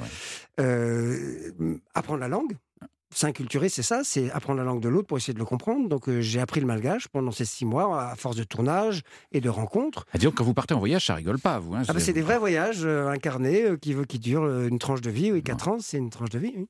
Euh, 0.60 1.80
apprendre 1.94 2.20
la 2.20 2.28
langue. 2.28 2.54
S'inculturer, 3.14 3.68
c'est 3.70 3.84
ça, 3.84 4.02
c'est 4.04 4.32
apprendre 4.32 4.60
la 4.60 4.64
langue 4.66 4.80
de 4.82 4.88
l'autre 4.90 5.08
pour 5.08 5.18
essayer 5.18 5.34
de 5.34 5.40
le 5.40 5.46
comprendre. 5.46 5.90
Donc 5.90 6.08
euh, 6.08 6.22
j'ai 6.22 6.40
appris 6.40 6.62
le 6.62 6.66
malgache 6.66 7.08
pendant 7.10 7.32
ces 7.32 7.44
six 7.46 7.66
mois 7.66 8.10
à 8.12 8.16
force 8.16 8.36
de 8.38 8.44
tournage 8.44 9.02
et 9.34 9.42
de 9.42 9.50
rencontres. 9.50 10.06
Ah, 10.14 10.18
disons, 10.18 10.32
quand 10.32 10.44
vous 10.46 10.54
partez 10.54 10.74
en 10.74 10.80
voyage, 10.80 11.06
ça 11.08 11.16
rigole 11.16 11.38
pas, 11.40 11.60
vous. 11.60 11.76
hein, 11.76 11.84
Ah 11.88 11.94
bah, 11.94 12.00
c'est 12.00 12.14
des 12.14 12.22
vrais 12.22 12.40
voyages 12.40 12.82
euh, 12.86 13.10
incarnés 13.10 13.64
euh, 13.64 13.78
qui, 13.78 13.96
qui 14.08 14.18
durent 14.20 14.48
une 14.66 14.80
tranche 14.80 15.02
de 15.02 15.10
vie. 15.10 15.32
Oui, 15.32 15.44
quatre 15.44 15.68
ans, 15.68 15.78
c'est 15.80 15.98
une 15.98 16.10
tranche 16.10 16.30
de 16.30 16.40
vie. 16.40 16.54
oui. 16.56 16.68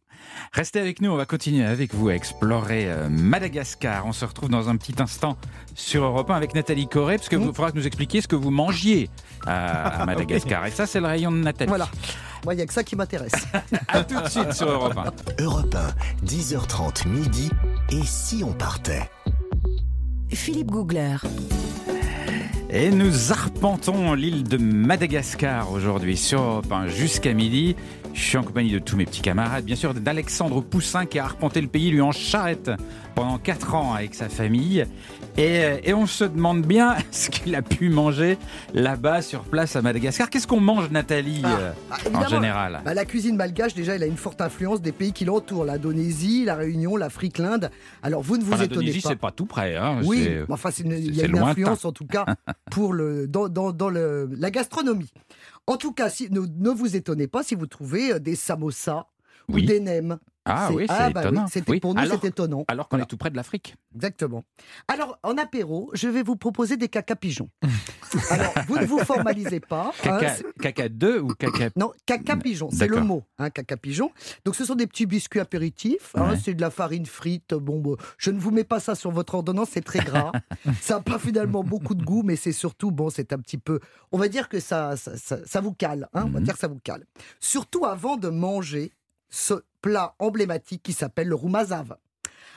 Restez 0.53 0.79
avec 0.79 0.99
nous, 1.01 1.11
on 1.11 1.15
va 1.15 1.25
continuer 1.25 1.63
avec 1.63 1.93
vous 1.93 2.09
à 2.09 2.15
explorer 2.15 2.89
Madagascar. 3.09 4.05
On 4.05 4.11
se 4.13 4.25
retrouve 4.25 4.49
dans 4.49 4.67
un 4.69 4.75
petit 4.77 4.95
instant 5.01 5.37
sur 5.75 6.03
Europe 6.03 6.29
1 6.29 6.35
avec 6.35 6.55
Nathalie 6.55 6.87
Corée, 6.87 7.17
parce 7.17 7.29
qu'il 7.29 7.37
Mmh. 7.39 7.53
faudra 7.53 7.71
que 7.71 7.77
nous 7.77 7.87
expliquiez 7.87 8.21
ce 8.21 8.27
que 8.27 8.35
vous 8.35 8.51
mangiez 8.51 9.09
à, 9.45 10.01
à 10.01 10.05
Madagascar. 10.07 10.65
Et 10.65 10.71
ça, 10.71 10.85
c'est 10.85 10.99
le 10.99 11.07
rayon 11.07 11.31
de 11.31 11.37
Nathalie. 11.37 11.69
Voilà. 11.69 11.87
Moi, 12.43 12.53
il 12.55 12.57
n'y 12.57 12.63
a 12.63 12.65
que 12.65 12.73
ça 12.73 12.83
qui 12.83 12.95
m'intéresse. 12.95 13.47
À 13.87 14.03
tout 14.03 14.19
de 14.19 14.27
suite 14.27 14.53
sur 14.53 14.69
Europe 14.69 14.97
1. 14.97 15.43
Europe 15.43 15.75
1, 15.75 16.25
10h30 16.25 17.07
midi. 17.07 17.49
Et 17.91 18.03
si 18.03 18.43
on 18.43 18.53
partait 18.53 19.09
Philippe 20.29 20.71
Googler. 20.71 21.17
Et 22.69 22.89
nous 22.89 23.31
arpentons 23.31 24.13
l'île 24.13 24.43
de 24.43 24.57
Madagascar 24.57 25.71
aujourd'hui 25.71 26.15
sur 26.15 26.41
Europe 26.41 26.71
1 26.71 26.87
jusqu'à 26.87 27.33
midi. 27.33 27.75
Je 28.13 28.21
suis 28.21 28.37
en 28.37 28.43
compagnie 28.43 28.71
de 28.71 28.79
tous 28.79 28.95
mes 28.95 29.05
petits 29.05 29.21
camarades, 29.21 29.65
bien 29.65 29.75
sûr 29.75 29.93
d'Alexandre 29.93 30.61
Poussin 30.61 31.05
qui 31.05 31.19
a 31.19 31.25
arpenté 31.25 31.61
le 31.61 31.67
pays 31.67 31.91
lui 31.91 32.01
en 32.01 32.11
charrette 32.11 32.71
pendant 33.13 33.37
4 33.37 33.75
ans 33.75 33.93
avec 33.93 34.15
sa 34.15 34.29
famille. 34.29 34.85
Et, 35.37 35.79
et 35.89 35.93
on 35.93 36.05
se 36.07 36.23
demande 36.23 36.63
bien 36.65 36.95
ce 37.11 37.29
qu'il 37.29 37.55
a 37.55 37.61
pu 37.61 37.89
manger 37.89 38.37
là-bas 38.73 39.21
sur 39.21 39.41
place 39.43 39.75
à 39.75 39.81
Madagascar. 39.81 40.29
Qu'est-ce 40.29 40.45
qu'on 40.47 40.59
mange 40.59 40.89
Nathalie 40.91 41.41
Ah, 41.43 41.57
euh, 41.59 41.71
Ah, 41.89 41.97
en 42.15 42.27
général? 42.27 42.81
bah, 42.83 42.93
la 42.93 43.05
cuisine 43.05 43.35
malgache, 43.37 43.73
déjà, 43.73 43.95
elle 43.95 44.03
a 44.03 44.07
une 44.07 44.17
forte 44.17 44.41
influence 44.41 44.81
des 44.81 44.91
pays 44.91 45.13
qui 45.13 45.25
l'entourent. 45.25 45.65
L'Indonésie, 45.65 46.43
la 46.45 46.55
Réunion, 46.55 46.97
l'Afrique, 46.97 47.37
l'Inde. 47.37 47.71
Alors, 48.03 48.21
vous 48.21 48.37
ne 48.37 48.43
vous 48.43 48.53
Enfin, 48.53 48.63
étonnez 48.63 48.75
L'Indonésie, 48.87 49.01
pas. 49.01 49.09
c'est 49.09 49.15
pas 49.15 49.31
tout 49.31 49.45
près. 49.45 49.75
hein, 49.77 50.01
Oui, 50.03 50.27
mais 50.29 50.43
enfin, 50.53 50.69
il 50.79 51.15
y 51.15 51.21
a 51.21 51.25
une 51.25 51.31
lointain. 51.31 51.47
influence 51.49 51.85
en 51.85 51.91
tout 51.91 52.05
cas 52.05 52.25
pour 52.71 52.93
le, 52.93 53.27
dans, 53.27 53.47
dans, 53.47 53.71
dans 53.71 53.89
le, 53.89 54.29
la 54.37 54.51
gastronomie. 54.51 55.11
En 55.67 55.77
tout 55.77 55.93
cas, 55.93 56.09
si, 56.09 56.29
ne, 56.31 56.41
ne 56.41 56.69
vous 56.69 56.95
étonnez 56.95 57.27
pas 57.27 57.43
si 57.43 57.55
vous 57.55 57.67
trouvez 57.67 58.13
euh, 58.13 58.19
des 58.19 58.35
samosas 58.35 59.05
Oui. 59.47 59.63
ou 59.63 59.65
des 59.65 59.79
nems. 59.79 60.17
Ah 60.45 60.69
oui, 60.73 60.85
c'est 60.89 61.13
bah 61.13 61.21
étonnant. 61.21 61.45
Oui. 61.67 61.79
Pour 61.79 61.93
nous, 61.93 62.01
c'est 62.05 62.25
étonnant. 62.25 62.65
alors 62.67 62.87
qu'on 62.89 62.95
Voilà. 62.97 63.03
est 63.03 63.07
tout 63.07 63.17
près 63.17 63.29
de 63.29 63.35
l'Afrique. 63.35 63.75
Exactement. 63.93 64.43
Alors, 64.87 65.19
en 65.23 65.37
apéro, 65.37 65.91
je 65.93 66.07
vais 66.07 66.23
vous 66.23 66.35
proposer 66.35 66.77
des 66.77 66.87
caca 66.87 67.15
pigeons. 67.15 67.49
Alors, 68.29 68.53
vous 68.67 68.77
ne 68.77 68.85
vous 68.85 68.99
formalisez 68.99 69.59
pas. 69.59 69.91
hein, 70.03 70.17
Caca, 70.19 70.35
caca 70.59 70.89
2 70.89 71.19
ou 71.19 71.27
caca 71.35 71.69
non, 71.75 71.91
caca 72.05 72.35
pigeon, 72.37 72.69
c'est 72.71 72.87
le 72.87 72.99
mot, 73.01 73.23
hein, 73.37 73.49
caca 73.49 73.77
pigeon. 73.77 74.11
Donc 74.43 74.55
ce 74.55 74.65
sont 74.65 74.75
des 74.75 74.87
petits 74.87 75.05
biscuits 75.05 75.39
apéritifs, 75.39 76.13
hein, 76.15 76.35
c'est 76.43 76.53
de 76.55 76.61
la 76.61 76.71
farine 76.71 77.05
frite. 77.05 77.53
Bon, 77.53 77.95
je 78.17 78.31
ne 78.31 78.39
vous 78.39 78.51
mets 78.51 78.63
pas 78.65 78.79
ça 78.79 78.95
sur 78.95 79.11
votre 79.11 79.35
ordonnance, 79.35 79.69
c'est 79.71 79.83
très 79.85 79.99
gras. 79.99 80.31
ça 80.81 80.95
n'a 80.95 81.01
pas 81.01 81.19
finalement 81.19 81.63
beaucoup 81.63 81.95
de 81.95 82.03
goût, 82.03 82.23
mais 82.23 82.35
c'est 82.35 82.51
surtout, 82.51 82.91
bon, 82.91 83.09
c'est 83.09 83.31
un 83.31 83.37
petit 83.37 83.57
peu, 83.57 83.79
on 84.11 84.17
va 84.17 84.27
dire 84.27 84.49
que 84.49 84.59
ça, 84.59 84.97
ça, 84.97 85.15
ça- 85.17 85.45
ça 85.45 85.61
vous 85.61 85.73
cale, 85.73 86.09
hein, 86.13 86.23
on 86.25 86.29
va 86.31 86.39
Mhm. 86.39 86.45
dire 86.45 86.53
que 86.55 86.59
ça 86.59 86.67
vous 86.67 86.79
cale. 86.83 87.05
Surtout 87.39 87.85
avant 87.85 88.17
de 88.17 88.27
manger 88.29 88.91
ce 89.31 89.55
plat 89.81 90.13
emblématique 90.19 90.83
qui 90.83 90.93
s'appelle 90.93 91.27
le 91.27 91.35
roumazav. 91.35 91.95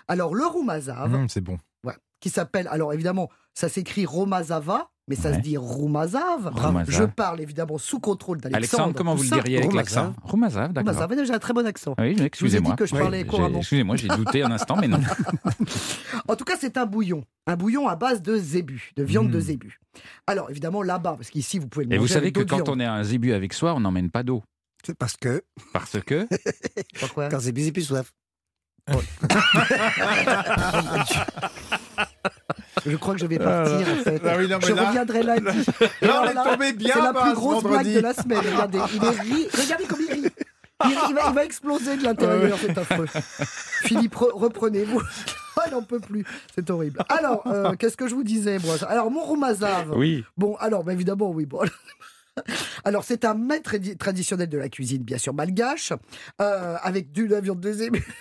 Alors 0.08 0.34
le 0.34 0.44
roumazav, 0.46 1.14
Hum, 1.14 1.28
c'est 1.30 1.40
bon. 1.40 1.58
Ouais. 1.84 1.94
Qui 2.20 2.28
s'appelle, 2.28 2.68
alors 2.70 2.92
évidemment, 2.92 3.30
ça 3.54 3.68
s'écrit 3.70 4.04
Romazava, 4.04 4.90
mais 5.08 5.14
ça 5.16 5.30
Ouais. 5.30 5.36
se 5.36 5.40
dit 5.40 5.56
Roumazav. 5.56 6.50
Roumazav. 6.54 6.90
Je 6.94 7.04
parle 7.04 7.40
évidemment 7.40 7.78
sous 7.78 8.00
contrôle 8.00 8.38
d'Alexandre. 8.40 8.56
Alexandre, 8.84 8.94
comment 8.98 9.14
vous 9.14 9.22
le 9.22 9.28
diriez 9.30 9.58
avec 9.58 9.72
l'accent 9.72 10.14
Roumazav, 10.22 10.72
d'accord. 10.72 11.08
J'ai 11.24 11.32
un 11.32 11.38
très 11.38 11.52
bon 11.54 11.66
accent. 11.66 11.94
Oui, 11.98 12.16
excusez-moi. 12.20 12.72
dit 12.72 12.76
que 12.76 12.86
je 12.86 12.94
parlais 12.94 13.24
couramment. 13.24 13.58
Excusez-moi, 13.58 13.96
j'ai 13.96 14.08
douté 14.08 14.42
un 14.42 14.50
instant, 14.50 14.76
mais 14.76 14.88
non. 14.88 15.00
En 16.28 16.36
tout 16.36 16.44
cas, 16.44 16.54
c'est 16.58 16.76
un 16.76 16.86
bouillon. 16.86 17.24
Un 17.46 17.56
bouillon 17.56 17.86
à 17.88 17.96
base 17.96 18.22
de 18.22 18.36
zébu, 18.36 18.92
de 18.96 19.02
viande 19.04 19.30
de 19.30 19.38
Mm. 19.38 19.42
zébu. 19.42 19.80
Alors 20.26 20.50
évidemment, 20.50 20.82
là-bas, 20.82 21.14
parce 21.16 21.30
qu'ici, 21.30 21.58
vous 21.58 21.68
pouvez 21.68 21.84
le 21.84 21.92
Et 21.92 21.96
manger 21.96 22.00
vous 22.00 22.08
savez 22.12 22.26
avec 22.28 22.34
que 22.34 22.42
quand 22.42 22.68
on 22.68 22.80
est 22.80 22.84
un 22.84 23.02
zébu 23.04 23.32
avec 23.32 23.52
soi, 23.52 23.74
on 23.74 23.80
n'emmène 23.80 24.10
pas 24.10 24.22
d'eau. 24.22 24.42
C'est 24.86 24.96
parce 24.96 25.16
que 25.16 25.42
Parce 25.72 25.98
que. 26.00 26.26
Pourquoi 27.00 27.28
quand 27.28 27.40
c'est 27.40 27.52
busy, 27.52 27.72
plus 27.72 27.82
soif. 27.82 28.12
Je 32.86 32.96
crois 32.96 33.14
que 33.14 33.20
je 33.20 33.26
vais 33.26 33.38
partir, 33.38 33.76
en 33.88 34.02
fait. 34.02 34.20
Ah 34.24 34.34
oui, 34.38 34.48
non, 34.48 34.58
mais 34.60 34.66
je 34.68 34.72
là- 34.74 34.88
reviendrai 34.88 35.22
lundi. 35.22 35.66
Là, 36.02 36.22
on 36.22 36.28
est 36.28 36.50
tombé 36.50 36.72
bien 36.72 36.94
C'est 36.94 37.00
la 37.02 37.14
plus 37.14 37.32
grosse 37.34 37.62
blague 37.64 37.86
de 37.94 38.00
la 38.00 38.14
semaine. 38.14 38.38
Regardez, 38.40 38.78
il 38.94 39.04
est 39.04 39.20
ri- 39.20 39.48
Regardez 39.62 39.84
comme 39.86 40.00
il 40.06 40.12
rit. 40.12 40.24
Il, 40.86 40.90
il 41.08 41.14
va, 41.14 41.28
il 41.28 41.34
va 41.34 41.44
exploser 41.44 41.96
de 41.96 42.02
l'intérieur, 42.02 42.58
c'est 42.60 42.76
affreux. 42.76 43.06
Philippe, 43.84 44.14
re- 44.16 44.32
reprenez-vous. 44.34 45.00
Ah, 45.56 45.66
il 45.68 45.72
n'en 45.72 45.82
peut 45.84 46.00
plus. 46.00 46.24
C'est 46.52 46.68
horrible. 46.68 46.98
Alors, 47.08 47.46
euh, 47.46 47.74
qu'est-ce 47.76 47.96
que 47.96 48.08
je 48.08 48.14
vous 48.16 48.24
disais, 48.24 48.58
moi? 48.58 48.74
Alors, 48.88 49.08
mon 49.08 49.22
roumazav. 49.22 49.92
Oui. 49.96 50.24
Bon, 50.36 50.56
alors, 50.56 50.82
bah, 50.82 50.92
évidemment, 50.92 51.30
oui. 51.30 51.46
Bon. 51.46 51.60
Alors, 52.84 53.04
c'est 53.04 53.24
un 53.24 53.34
mets 53.34 53.60
tradi- 53.60 53.96
traditionnel 53.96 54.48
de 54.48 54.58
la 54.58 54.68
cuisine, 54.68 55.02
bien 55.02 55.18
sûr, 55.18 55.34
malgache, 55.34 55.92
euh, 56.40 56.76
avec 56.82 57.12
du 57.12 57.26
la 57.26 57.40
viande 57.40 57.60
de 57.60 57.72
zébu. 57.72 58.04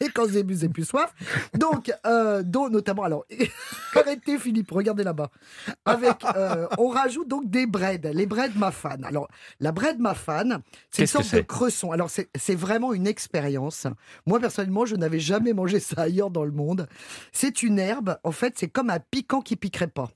Et 0.00 0.08
quand 0.08 0.26
zébu, 0.26 0.56
c'est 0.56 0.68
plus 0.68 0.84
soif. 0.84 1.14
Donc, 1.54 1.92
euh, 2.04 2.42
dont 2.42 2.68
notamment, 2.68 3.04
alors, 3.04 3.24
arrêtez 3.94 4.38
Philippe, 4.38 4.72
regardez 4.72 5.04
là-bas. 5.04 5.30
Avec, 5.84 6.16
euh, 6.36 6.66
on 6.78 6.88
rajoute 6.88 7.28
donc 7.28 7.48
des 7.48 7.66
breads, 7.66 8.12
les 8.12 8.26
breads 8.26 8.56
mafan. 8.56 9.02
Alors, 9.04 9.28
la 9.60 9.70
bread 9.70 10.00
mafan, 10.00 10.60
c'est 10.90 11.02
une 11.02 11.06
sorte 11.06 11.34
de 11.34 11.40
cresson. 11.42 11.92
Alors, 11.92 12.10
c'est 12.10 12.28
c'est 12.36 12.56
vraiment 12.56 12.92
une 12.92 13.06
expérience. 13.06 13.86
Moi, 14.26 14.40
personnellement, 14.40 14.84
je 14.84 14.96
n'avais 14.96 15.20
jamais 15.20 15.52
mangé 15.52 15.78
ça 15.78 16.02
ailleurs 16.02 16.30
dans 16.30 16.44
le 16.44 16.52
monde. 16.52 16.88
C'est 17.32 17.62
une 17.62 17.78
herbe, 17.78 18.18
en 18.24 18.32
fait, 18.32 18.54
c'est 18.58 18.68
comme 18.68 18.90
un 18.90 18.98
piquant 18.98 19.42
qui 19.42 19.54
piquerait 19.54 19.86
pas. 19.86 20.10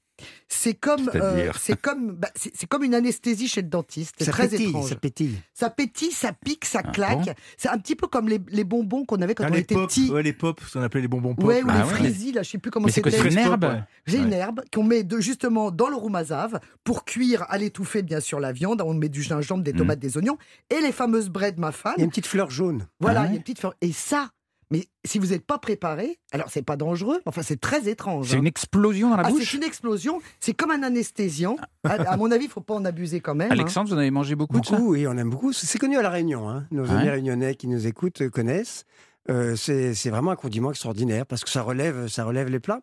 C'est 0.49 0.75
comme, 0.75 1.11
euh, 1.15 1.53
c'est 1.59 1.81
comme, 1.81 2.13
bah, 2.13 2.29
c'est 2.35 2.67
comme 2.67 2.83
une 2.85 2.95
anesthésie 2.95 3.49
chez 3.49 3.63
le 3.63 3.69
dentiste. 3.69 4.15
C'est 4.19 4.25
Ça 4.25 4.33
très 4.33 4.49
pétille, 4.49 4.69
étrange. 4.69 4.89
ça 4.89 4.97
pétille. 4.97 5.39
Ça 5.55 5.71
pétille, 5.71 6.11
ça 6.13 6.33
pique, 6.33 6.65
ça 6.65 6.81
Ah 6.85 6.91
claque. 6.91 7.25
bon 7.27 7.35
c'est 7.57 7.69
un 7.69 7.79
petit 7.79 7.95
peu 7.97 8.07
comme 8.07 8.29
les, 8.29 8.41
les 8.49 8.65
bonbons 8.65 9.05
qu'on 9.05 9.21
avait 9.23 9.35
quand 9.35 9.45
Ah, 9.45 9.49
on 9.51 9.55
les 9.55 9.61
était 9.61 9.75
pop, 9.75 9.89
petit. 9.89 10.11
ouais, 10.11 10.23
les 10.23 10.33
pop, 10.33 10.61
ce 10.67 10.79
qu'on 10.79 10.83
appelait 10.85 11.03
les 11.03 11.09
bonbons 11.09 11.35
pop. 11.35 11.45
Ouais, 11.45 11.63
ou 11.63 11.67
là. 11.67 11.87
Ah 11.89 11.99
les 12.01 12.27
ouais. 12.27 12.33
là, 12.33 12.43
je 12.43 12.51
sais 12.51 12.59
plus 12.59 12.71
comment 12.71 12.89
c'était. 12.89 13.11
c'est 13.11 13.29
une 13.29 13.39
herbe 13.39 13.65
ouais. 13.65 13.81
J'ai 14.07 14.19
une 14.19 14.33
herbe 14.33 14.63
qu'on 14.73 14.83
met 14.85 15.03
de, 15.05 15.21
justement 15.21 15.71
dans 15.71 15.89
le 15.89 15.97
roumazav 15.97 16.59
pour 16.85 17.05
cuire 17.05 17.45
à 17.49 17.59
l'étouffer, 17.59 18.03
bien 18.03 18.21
sûr, 18.21 18.41
la 18.41 18.53
viande. 18.53 18.83
On 18.83 18.95
met 18.95 19.09
du 19.09 19.23
gingembre, 19.23 19.63
des 19.63 19.73
Mhm. 19.73 19.79
tomates, 19.79 19.99
des 19.99 20.17
oignons 20.17 20.39
et 20.71 20.81
les 20.81 20.93
fameuses 20.93 21.29
bread 21.29 21.59
mafan. 21.59 21.93
Il 21.97 22.01
y 22.01 22.03
a 22.03 22.05
une 22.05 22.11
petite 22.11 22.27
fleur 22.27 22.51
jaune. 22.51 22.87
Voilà, 23.01 23.21
Ah 23.23 23.27
il 23.27 23.31
y 23.31 23.33
a 23.33 23.37
une 23.37 23.43
petite 23.43 23.61
fleur. 23.61 23.75
Et 23.81 23.93
ça, 23.93 24.31
mais 24.71 24.87
si 25.05 25.19
vous 25.19 25.29
n'êtes 25.29 25.47
pas 25.47 25.59
préparé, 25.59 26.19
alors 26.33 26.49
c'est 26.51 26.63
pas 26.63 26.77
dangereux, 26.77 27.21
enfin 27.27 27.43
c'est 27.43 27.61
très 27.61 27.89
étrange. 27.89 28.29
C'est 28.29 28.35
hein. 28.37 28.39
une 28.41 28.47
explosion 28.47 29.11
dans 29.11 29.17
la 29.17 29.23
Ah, 29.27 29.31
bouche 29.31 29.45
c'est 29.51 29.57
une 29.57 29.63
explosion. 29.63 30.21
C'est 30.41 30.53
comme 30.55 30.71
un 30.71 30.83
anesthésiant. 30.83 31.57
à, 31.85 31.93
à 31.95 32.17
mon 32.17 32.31
avis, 32.31 32.45
il 32.45 32.51
faut 32.51 32.61
pas 32.61 32.75
en 32.75 32.85
abuser 32.85 33.21
quand 33.21 33.35
même. 33.35 33.49
hein. 33.51 33.55
Alexandre, 33.55 33.89
vous 33.89 33.95
en 33.95 33.99
avez 33.99 34.11
mangé 34.11 34.35
beaucoup, 34.35 34.61
de 34.61 34.67
ça? 34.67 34.77
Beaucoup, 34.77 34.93
oui, 34.93 35.07
on 35.07 35.17
aime 35.17 35.31
beaucoup. 35.31 35.53
C'est 35.53 35.67
c'est 35.67 35.79
connu 35.79 35.97
à 35.97 36.03
La 36.03 36.11
Réunion. 36.11 36.49
hein. 36.49 36.67
Nos 36.71 36.85
Ouais. 36.85 36.91
amis 36.91 37.09
réunionnais 37.09 37.55
qui 37.55 37.67
nous 37.69 37.87
écoutent 37.87 38.29
connaissent. 38.29 38.85
Euh, 39.31 39.57
c'est 39.57 40.09
vraiment 40.11 40.31
un 40.31 40.37
condiment 40.37 40.71
extraordinaire 40.71 41.27
parce 41.27 41.45
que 41.45 41.51
ça 41.51 41.63
relève, 41.63 42.09
ça 42.09 42.25
relève 42.25 42.49
les 42.49 42.61
plats. 42.61 42.81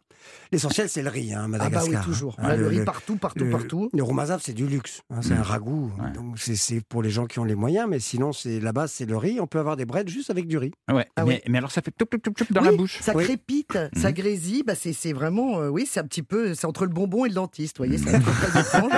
L'essentiel, 0.51 0.89
c'est 0.89 1.01
le 1.01 1.09
riz, 1.09 1.33
hein, 1.33 1.41
à 1.41 1.43
Ah 1.43 1.47
Madagascar. 1.47 1.91
bah 1.91 1.99
oui, 1.99 2.05
toujours. 2.05 2.35
hein. 2.39 2.43
Ah, 2.49 2.55
le 2.55 2.67
riz 2.67 2.83
partout, 2.85 3.15
partout, 3.17 3.43
le- 3.43 3.49
partout. 3.51 3.89
Le 3.93 4.03
roumazav, 4.03 4.41
c'est 4.43 4.53
du 4.53 4.67
luxe. 4.67 5.01
hein, 5.09 5.21
c'est 5.21 5.33
Mm. 5.33 5.39
un 5.39 5.43
ragoût. 5.43 5.91
Ouais. 5.99 6.11
Donc, 6.11 6.37
c'est- 6.39 6.81
pour 6.87 7.01
les 7.03 7.09
gens 7.09 7.25
qui 7.25 7.39
ont 7.39 7.43
les 7.43 7.55
moyens, 7.55 7.87
mais 7.89 7.99
sinon, 7.99 8.31
c'est 8.31 8.59
la 8.59 8.73
base, 8.73 8.91
c'est 8.91 9.05
le 9.05 9.17
riz. 9.17 9.39
On 9.39 9.47
peut 9.47 9.59
avoir 9.59 9.75
des 9.75 9.85
breads 9.85 10.07
juste 10.07 10.29
avec 10.29 10.47
du 10.47 10.57
riz. 10.57 10.71
Ouais, 10.91 11.07
Ah 11.15 11.25
mais, 11.25 11.41
mais 11.47 11.57
alors 11.57 11.71
ça 11.71 11.81
fait 11.81 11.91
toup, 11.91 12.09
toup, 12.21 12.35
toup 12.35 12.51
dans 12.53 12.61
Oui, 12.61 12.67
la 12.71 12.77
bouche. 12.77 12.99
Ça 13.01 13.13
Oui. 13.15 13.23
crépite, 13.23 13.77
ça 13.95 14.11
grésille. 14.11 14.63
Bah 14.63 14.75
c'est 14.75 14.93
c'est 14.93 15.13
vraiment, 15.13 15.59
euh, 15.61 15.69
oui, 15.69 15.87
c'est 15.89 15.99
un 15.99 16.03
petit 16.07 16.23
peu, 16.23 16.53
c'est 16.53 16.65
entre 16.65 16.85
le 16.85 16.91
bonbon 16.91 17.25
et 17.25 17.29
le 17.29 17.35
dentiste, 17.35 17.77
vous 17.77 17.85
voyez, 17.85 17.97
c'est 17.97 18.19
très 18.19 18.59
étrange. 18.61 18.91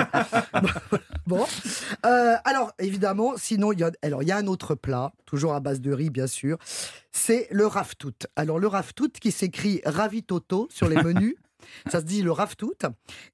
bon, 1.26 1.44
Euh, 2.06 2.36
alors 2.44 2.72
évidemment, 2.78 3.32
sinon 3.36 3.72
il 3.72 3.80
y 3.80 3.84
a, 3.84 3.90
alors 4.02 4.22
il 4.22 4.28
y 4.28 4.32
a 4.32 4.36
un 4.36 4.46
autre 4.46 4.74
plat, 4.74 5.12
toujours 5.26 5.54
à 5.54 5.60
base 5.60 5.80
de 5.80 5.92
riz 5.92 6.10
bien 6.10 6.26
sûr, 6.26 6.56
c'est 7.18 7.48
le 7.50 7.66
raftout. 7.66 8.14
Alors 8.36 8.58
le 8.58 8.68
raftout 8.68 9.10
qui 9.20 9.32
s'écrit 9.32 9.80
ravitoto 9.84 10.68
sur 10.70 10.88
les 10.88 11.02
menus. 11.02 11.34
Ça 11.90 12.00
se 12.00 12.04
dit 12.04 12.22
le 12.22 12.30
raftout. 12.30 12.72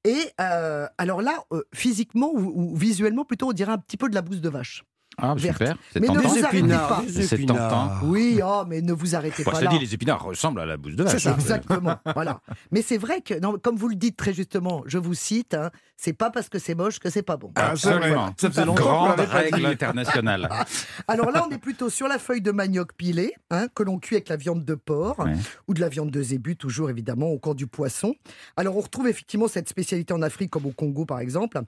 Et 0.04 0.18
euh, 0.40 0.86
alors 0.96 1.20
là, 1.20 1.44
euh, 1.52 1.62
physiquement 1.74 2.32
ou, 2.32 2.72
ou 2.72 2.74
visuellement, 2.74 3.24
plutôt, 3.24 3.50
on 3.50 3.52
dirait 3.52 3.72
un 3.72 3.78
petit 3.78 3.98
peu 3.98 4.08
de 4.08 4.14
la 4.14 4.22
bouse 4.22 4.40
de 4.40 4.48
vache. 4.48 4.82
Ah, 5.16 5.34
Verte. 5.36 5.58
super. 5.58 5.76
C'est 5.92 6.00
Mais 6.00 6.08
ne 6.08 6.18
vous 6.18 6.44
arrêtez 6.44 6.68
pas. 6.68 7.02
C'est 7.08 7.46
tentant. 7.46 7.90
Oui, 8.04 8.40
oh, 8.44 8.64
mais 8.66 8.80
ne 8.82 8.92
vous 8.92 9.14
arrêtez 9.14 9.44
Bon, 9.44 9.50
pas 9.52 9.58
cela 9.58 9.70
là. 9.70 9.76
dit, 9.78 9.84
les 9.84 9.94
épinards 9.94 10.22
ressemblent 10.22 10.60
à 10.60 10.66
la 10.66 10.76
bouse 10.76 10.96
de 10.96 11.06
C'est 11.06 11.12
vache. 11.14 11.22
ça. 11.22 11.30
hein. 11.30 11.34
Exactement, 11.38 11.96
voilà. 12.14 12.40
Mais 12.72 12.82
c'est 12.82 12.98
vrai 12.98 13.20
que, 13.20 13.34
non, 13.38 13.58
comme 13.62 13.76
vous 13.76 13.88
le 13.88 13.94
dites 13.96 14.16
très 14.16 14.32
justement, 14.32 14.82
je 14.86 14.98
vous 14.98 15.14
cite, 15.14 15.54
hein, 15.54 15.70
c'est 15.96 16.12
pas 16.12 16.30
parce 16.30 16.48
que 16.48 16.58
c'est 16.58 16.74
moche 16.74 16.98
que 16.98 17.10
c'est 17.10 17.22
pas 17.22 17.36
bon. 17.36 17.52
Ah, 17.56 17.74
c'est 17.76 17.88
vrai. 17.88 17.96
Absolument. 17.98 18.34
Ça 18.36 18.50
faisait 18.50 18.64
longtemps 18.64 18.82
Grande 18.84 19.20
règle 19.20 19.66
internationale. 19.66 20.48
Alors 21.08 21.30
là, 21.30 21.46
on 21.48 21.54
est 21.54 21.58
plutôt 21.58 21.88
sur 21.90 22.08
la 22.08 22.18
feuille 22.18 22.40
de 22.42 22.50
manioc 22.50 22.92
pilée, 22.94 23.32
hein, 23.50 23.68
que 23.74 23.82
l'on 23.82 23.98
cuit 23.98 24.16
avec 24.16 24.28
la 24.28 24.36
viande 24.36 24.64
de 24.64 24.74
porc 24.74 25.20
Ouais. 25.20 25.34
ou 25.68 25.74
de 25.74 25.80
la 25.80 25.88
viande 25.88 26.10
de 26.10 26.22
zébu, 26.22 26.56
toujours 26.56 26.90
évidemment 26.90 27.28
au 27.28 27.38
corps 27.38 27.54
du 27.54 27.66
poisson. 27.66 28.14
Alors 28.56 28.76
on 28.76 28.80
retrouve 28.80 29.06
effectivement 29.08 29.46
cette 29.48 29.68
spécialité 29.68 30.12
en 30.12 30.22
Afrique, 30.22 30.50
comme 30.50 30.66
au 30.66 30.72
Congo 30.72 31.04
par 31.04 31.20
exemple. 31.20 31.60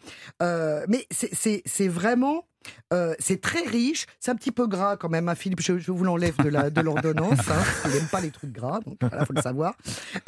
Euh, 0.43 0.85
mais 0.89 1.07
c'est- 1.11 1.31
c'est 1.35 1.63
c'est 1.65 1.89
vraiment. 1.89 2.45
Euh, 2.93 3.15
c'est 3.19 3.41
très 3.41 3.63
riche, 3.63 4.07
c'est 4.21 4.31
un 4.31 4.35
petit 4.37 4.53
peu 4.53 4.67
gras 4.67 4.97
quand 4.97 5.09
même, 5.09 5.29
hein, 5.29 5.35
Philippe. 5.35 5.61
Je, 5.61 5.79
je 5.79 5.93
vous 5.93 6.05
l'enlève 6.05 6.37
de 6.43 6.49
la- 6.49 6.71
de 6.71 6.81
l'ordonnance. 6.81 7.39
Hein, 7.51 7.63
il 7.87 7.91
n'aime 7.93 8.07
pas 8.11 8.21
les 8.21 8.31
trucs 8.31 8.53
gras, 8.53 8.81
donc 8.87 8.97
voilà, 9.01 9.25
faut 9.25 9.33
le 9.33 9.43
savoir. 9.43 9.75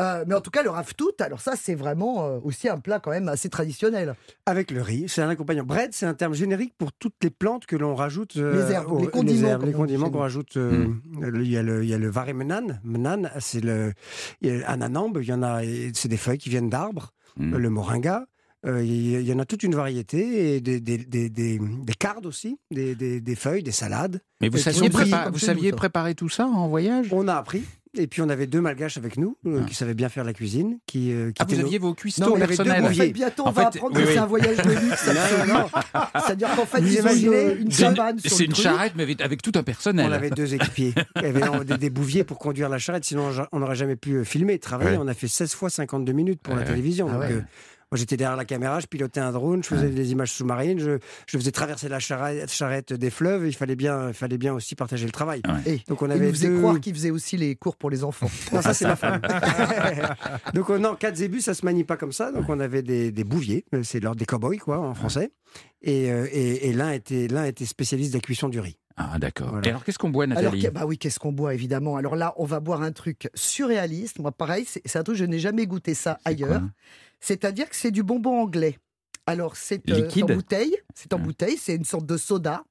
Euh, 0.01 0.25
mais 0.27 0.35
en 0.35 0.41
tout 0.41 0.51
cas, 0.51 0.63
le 0.63 0.71
raftout, 0.71 1.13
alors 1.21 1.41
ça, 1.41 1.53
c'est 1.57 1.75
vraiment 1.75 2.25
euh, 2.27 2.39
aussi 2.43 2.69
un 2.69 2.79
plat 2.79 2.99
quand 3.01 3.11
même 3.11 3.29
assez 3.29 3.49
traditionnel. 3.49 4.15
Avec 4.47 4.71
le 4.71 4.83
riz, 4.83 5.05
c'est 5.09 5.23
un 5.23 5.29
accompagnant. 5.29 5.65
Bread, 5.65 5.91
c'est 5.93 6.07
un 6.07 6.15
terme 6.15 6.35
générique 6.35 6.75
pour 6.79 6.93
toutes 6.93 7.15
les 7.23 7.31
plantes 7.31 7.67
que 7.67 7.77
l'on 7.77 7.95
rajoute. 7.95 8.37
euh, 8.37 8.65
Les 8.67 8.73
herbes, 8.73 9.01
les 9.01 9.09
condiments, 9.09 9.49
herbes, 9.49 9.63
les 9.63 9.69
on 9.69 9.71
dit 9.71 9.77
condiments 9.95 10.11
qu'on 10.11 10.21
rajoute. 10.21 10.57
euh, 10.57 10.89
Il 11.23 11.49
y 11.51 11.57
a 11.57 11.63
le, 11.63 11.83
il 11.85 11.89
y 11.91 11.95
a 11.95 11.99
le 11.99 12.09
varé 12.09 12.33
menan. 12.33 12.81
Menan, 12.85 13.29
c'est 13.41 13.61
le, 13.63 13.93
il 14.41 14.57
y 14.57 14.63
a 14.63 14.69
ananambe. 14.71 15.19
Il 15.23 15.29
y 15.29 15.33
en 15.33 15.43
a, 15.43 15.61
c'est 15.95 16.09
des 16.09 16.17
feuilles 16.17 16.39
qui 16.39 16.49
viennent 16.51 16.71
d'arbres. 16.71 17.13
Mm. 17.37 17.57
Le 17.57 17.71
moringa. 17.71 18.27
Euh, 18.67 18.83
il 18.85 19.23
y- 19.23 19.33
en 19.33 19.39
a 19.39 19.45
toute 19.45 19.63
une 19.63 19.75
variété, 19.75 20.57
et 20.57 20.61
des, 20.61 20.81
des, 20.81 20.99
des, 20.99 21.29
des, 21.31 21.59
des 21.61 21.95
cardes 21.95 22.27
aussi, 22.27 22.59
des, 22.71 22.95
des, 22.95 23.21
des 23.21 23.35
feuilles, 23.37 23.63
des 23.63 23.73
salades. 23.73 24.21
Mais 24.41 24.49
vous 24.49 24.59
saviez, 24.59 24.89
prépa- 24.89 25.31
vous 25.31 25.77
préparer 25.77 26.15
tout 26.15 26.29
ça 26.29 26.47
en 26.47 26.69
voyage? 26.69 27.09
On 27.13 27.29
a 27.29 27.35
appris. 27.35 27.63
Et 27.97 28.07
puis 28.07 28.21
on 28.21 28.29
avait 28.29 28.47
deux 28.47 28.61
malgaches 28.61 28.99
avec 28.99 29.17
nous 29.17 29.37
euh, 29.47 29.61
Ah. 29.63 29.67
qui 29.67 29.75
savaient 29.75 29.95
bien 29.95 30.09
faire 30.11 30.23
la 30.23 30.35
cuisine, 30.35 30.79
qui, 30.87 31.11
euh, 31.13 31.31
qui 31.33 31.37
Ah, 31.41 31.45
vous 31.47 31.53
étaient 31.55 31.63
nos- 31.63 31.67
aviez 31.69 31.79
vos 31.79 31.95
cuistots 31.95 32.35
personnels. 32.37 32.85
En 32.85 32.89
fait, 32.91 33.09
bientôt, 33.11 33.45
on 33.45 33.49
En 33.49 33.51
va 33.51 33.63
fait, 33.63 33.79
apprendre 33.79 33.97
oui, 33.97 34.03
que 34.03 34.09
oui. 34.09 34.13
c'est 34.15 34.21
un 34.21 34.27
voyage 34.27 34.57
de 34.59 34.71
luxe. 34.71 35.09
C'est-à-dire 36.27 36.49
qu'en 36.55 36.67
fait, 36.67 36.81
Vous 36.81 36.87
ils 36.87 36.99
imaginez 36.99 37.53
une, 37.55 37.63
une 37.63 37.71
C'est 37.71 37.85
une- 37.87 37.95
cabane 37.95 38.19
C'est 38.23 38.45
une 38.45 38.53
truc. 38.53 38.63
charrette, 38.65 38.93
mais 38.97 39.05
avec, 39.05 39.21
avec 39.21 39.43
tout 39.43 39.53
un 39.55 39.63
personnel. 39.63 40.07
On 40.09 40.13
avait 40.13 40.31
deux 40.31 40.55
équipiers. 40.55 40.95
Il 41.17 41.23
y 41.23 41.27
avait 41.27 41.41
non, 41.41 41.63
des, 41.65 41.79
des 41.79 41.91
bouviers 41.91 42.25
pour 42.25 42.39
conduire 42.39 42.69
la 42.69 42.79
charrette, 42.79 43.05
sinon 43.05 43.31
on 43.53 43.59
n'aurait 43.61 43.75
jamais 43.77 43.97
pu 43.97 44.25
filmer, 44.25 44.59
travailler. 44.59 44.97
Ouais. 44.99 45.03
On 45.03 45.09
a 45.09 45.15
fait 45.15 45.29
16 45.29 45.55
fois 45.55 45.71
52 45.71 46.13
minutes 46.13 46.41
pour 46.43 46.55
la 46.57 46.63
télévision. 46.65 47.09
Ah 47.09 47.13
Donc, 47.15 47.23
ouais. 47.23 47.33
euh, 47.33 47.41
moi, 47.91 47.99
j'étais 47.99 48.19
derrière 48.19 48.37
la 48.37 48.45
caméra, 48.45 48.81
je 48.81 48.87
pilotais 48.87 49.21
un 49.21 49.33
drone, 49.33 49.63
je 49.63 49.69
faisais 49.69 49.89
des 49.89 50.13
images 50.13 50.31
sous-marines, 50.33 50.79
je, 50.79 50.99
je 51.27 51.39
faisais 51.39 51.53
traverser 51.53 51.89
la 51.89 51.99
charrette, 51.99 52.51
charrette 52.53 52.93
des 52.93 53.09
fleuves. 53.09 53.47
Il 53.47 53.55
fallait 53.55 53.77
bien, 53.77 54.09
il 54.09 54.15
fallait 54.15 54.37
bien 54.37 54.53
aussi 54.53 54.75
partager 54.75 55.07
le 55.07 55.13
travail. 55.13 55.41
Et 55.65 55.81
Donc, 55.89 56.03
on 56.03 56.07
il 56.07 56.13
avait 56.13 56.27
nous 56.27 56.33
faisait 56.33 56.49
deux... 56.49 56.59
croire 56.59 56.81
qu'il 56.81 56.95
faisait 56.95 57.11
aussi 57.11 57.39
les 57.39 57.57
cours 57.57 57.77
pour 57.77 57.89
les 57.89 58.05
enfants. 58.05 58.31
Non, 58.53 58.63
ça, 58.63 58.75
c'est 58.75 58.87
ma 58.87 58.97
femme. 58.97 59.21
donc, 60.55 60.69
non, 60.71 60.97
quatre 60.97 61.17
zébus, 61.17 61.41
ça 61.41 61.55
se 61.55 61.65
manie 61.65 61.85
pas 61.85 61.97
comme 61.97 62.13
ça. 62.13 62.33
Donc, 62.33 62.49
on 62.49 62.61
avait 62.61 62.83
des, 62.83 63.11
des 63.11 63.25
bouviers, 63.25 63.65
euh, 63.75 63.83
c'est 63.83 64.01
leur 64.01 64.17
des 64.17 64.25
cow-boys, 64.27 64.59
quoi, 64.59 64.79
en 64.79 64.95
français. 64.95 65.33
Et, 65.83 66.11
euh, 66.11 66.27
et, 66.33 66.69
et 66.69 66.73
l'un 66.73 66.93
était, 66.93 67.29
l'un 67.29 67.45
était 67.45 67.67
spécialiste 67.67 68.13
de 68.13 68.19
la 68.19 68.21
cuisson 68.21 68.49
du 68.49 68.61
riz. 68.61 68.79
Ah, 68.99 69.19
d'accord. 69.19 69.51
Voilà. 69.51 69.67
Et 69.67 69.71
alors, 69.71 69.85
qu'est-ce 69.85 69.99
qu'on 69.99 70.11
boit, 70.11 70.27
Nathalie 70.27 70.69
bah 70.71 70.85
oui, 70.85 70.99
qu'est-ce 70.99 71.21
qu'on 71.21 71.33
boit 71.33 71.55
évidemment 71.55 71.97
Alors 71.97 72.17
là, 72.17 72.35
on 72.37 72.45
va 72.45 72.59
boire 72.59 72.83
un 72.83 72.91
truc 72.91 73.31
surréaliste. 73.35 74.19
Moi, 74.19 74.33
pareil, 74.33 74.67
c'est 74.67 74.99
un 74.99 75.05
truc 75.05 75.17
je 75.17 75.25
n'ai 75.25 75.39
jamais 75.39 75.67
goûté 75.67 75.95
ça 75.95 76.19
ailleurs. 76.25 76.63
C'est-à-dire 77.21 77.69
que 77.69 77.77
c'est 77.77 77.91
du 77.91 78.03
bonbon 78.03 78.41
anglais. 78.43 78.79
Alors 79.27 79.57
c'est 79.57 79.89
euh, 79.91 79.95
Liquide 79.95 80.31
en 80.31 80.35
bouteille, 80.35 80.77
c'est 80.95 81.13
en 81.13 81.19
Ah. 81.19 81.23
bouteille, 81.23 81.57
c'est 81.59 81.75
une 81.75 81.85
sorte 81.85 82.07
de 82.07 82.17
soda. 82.17 82.65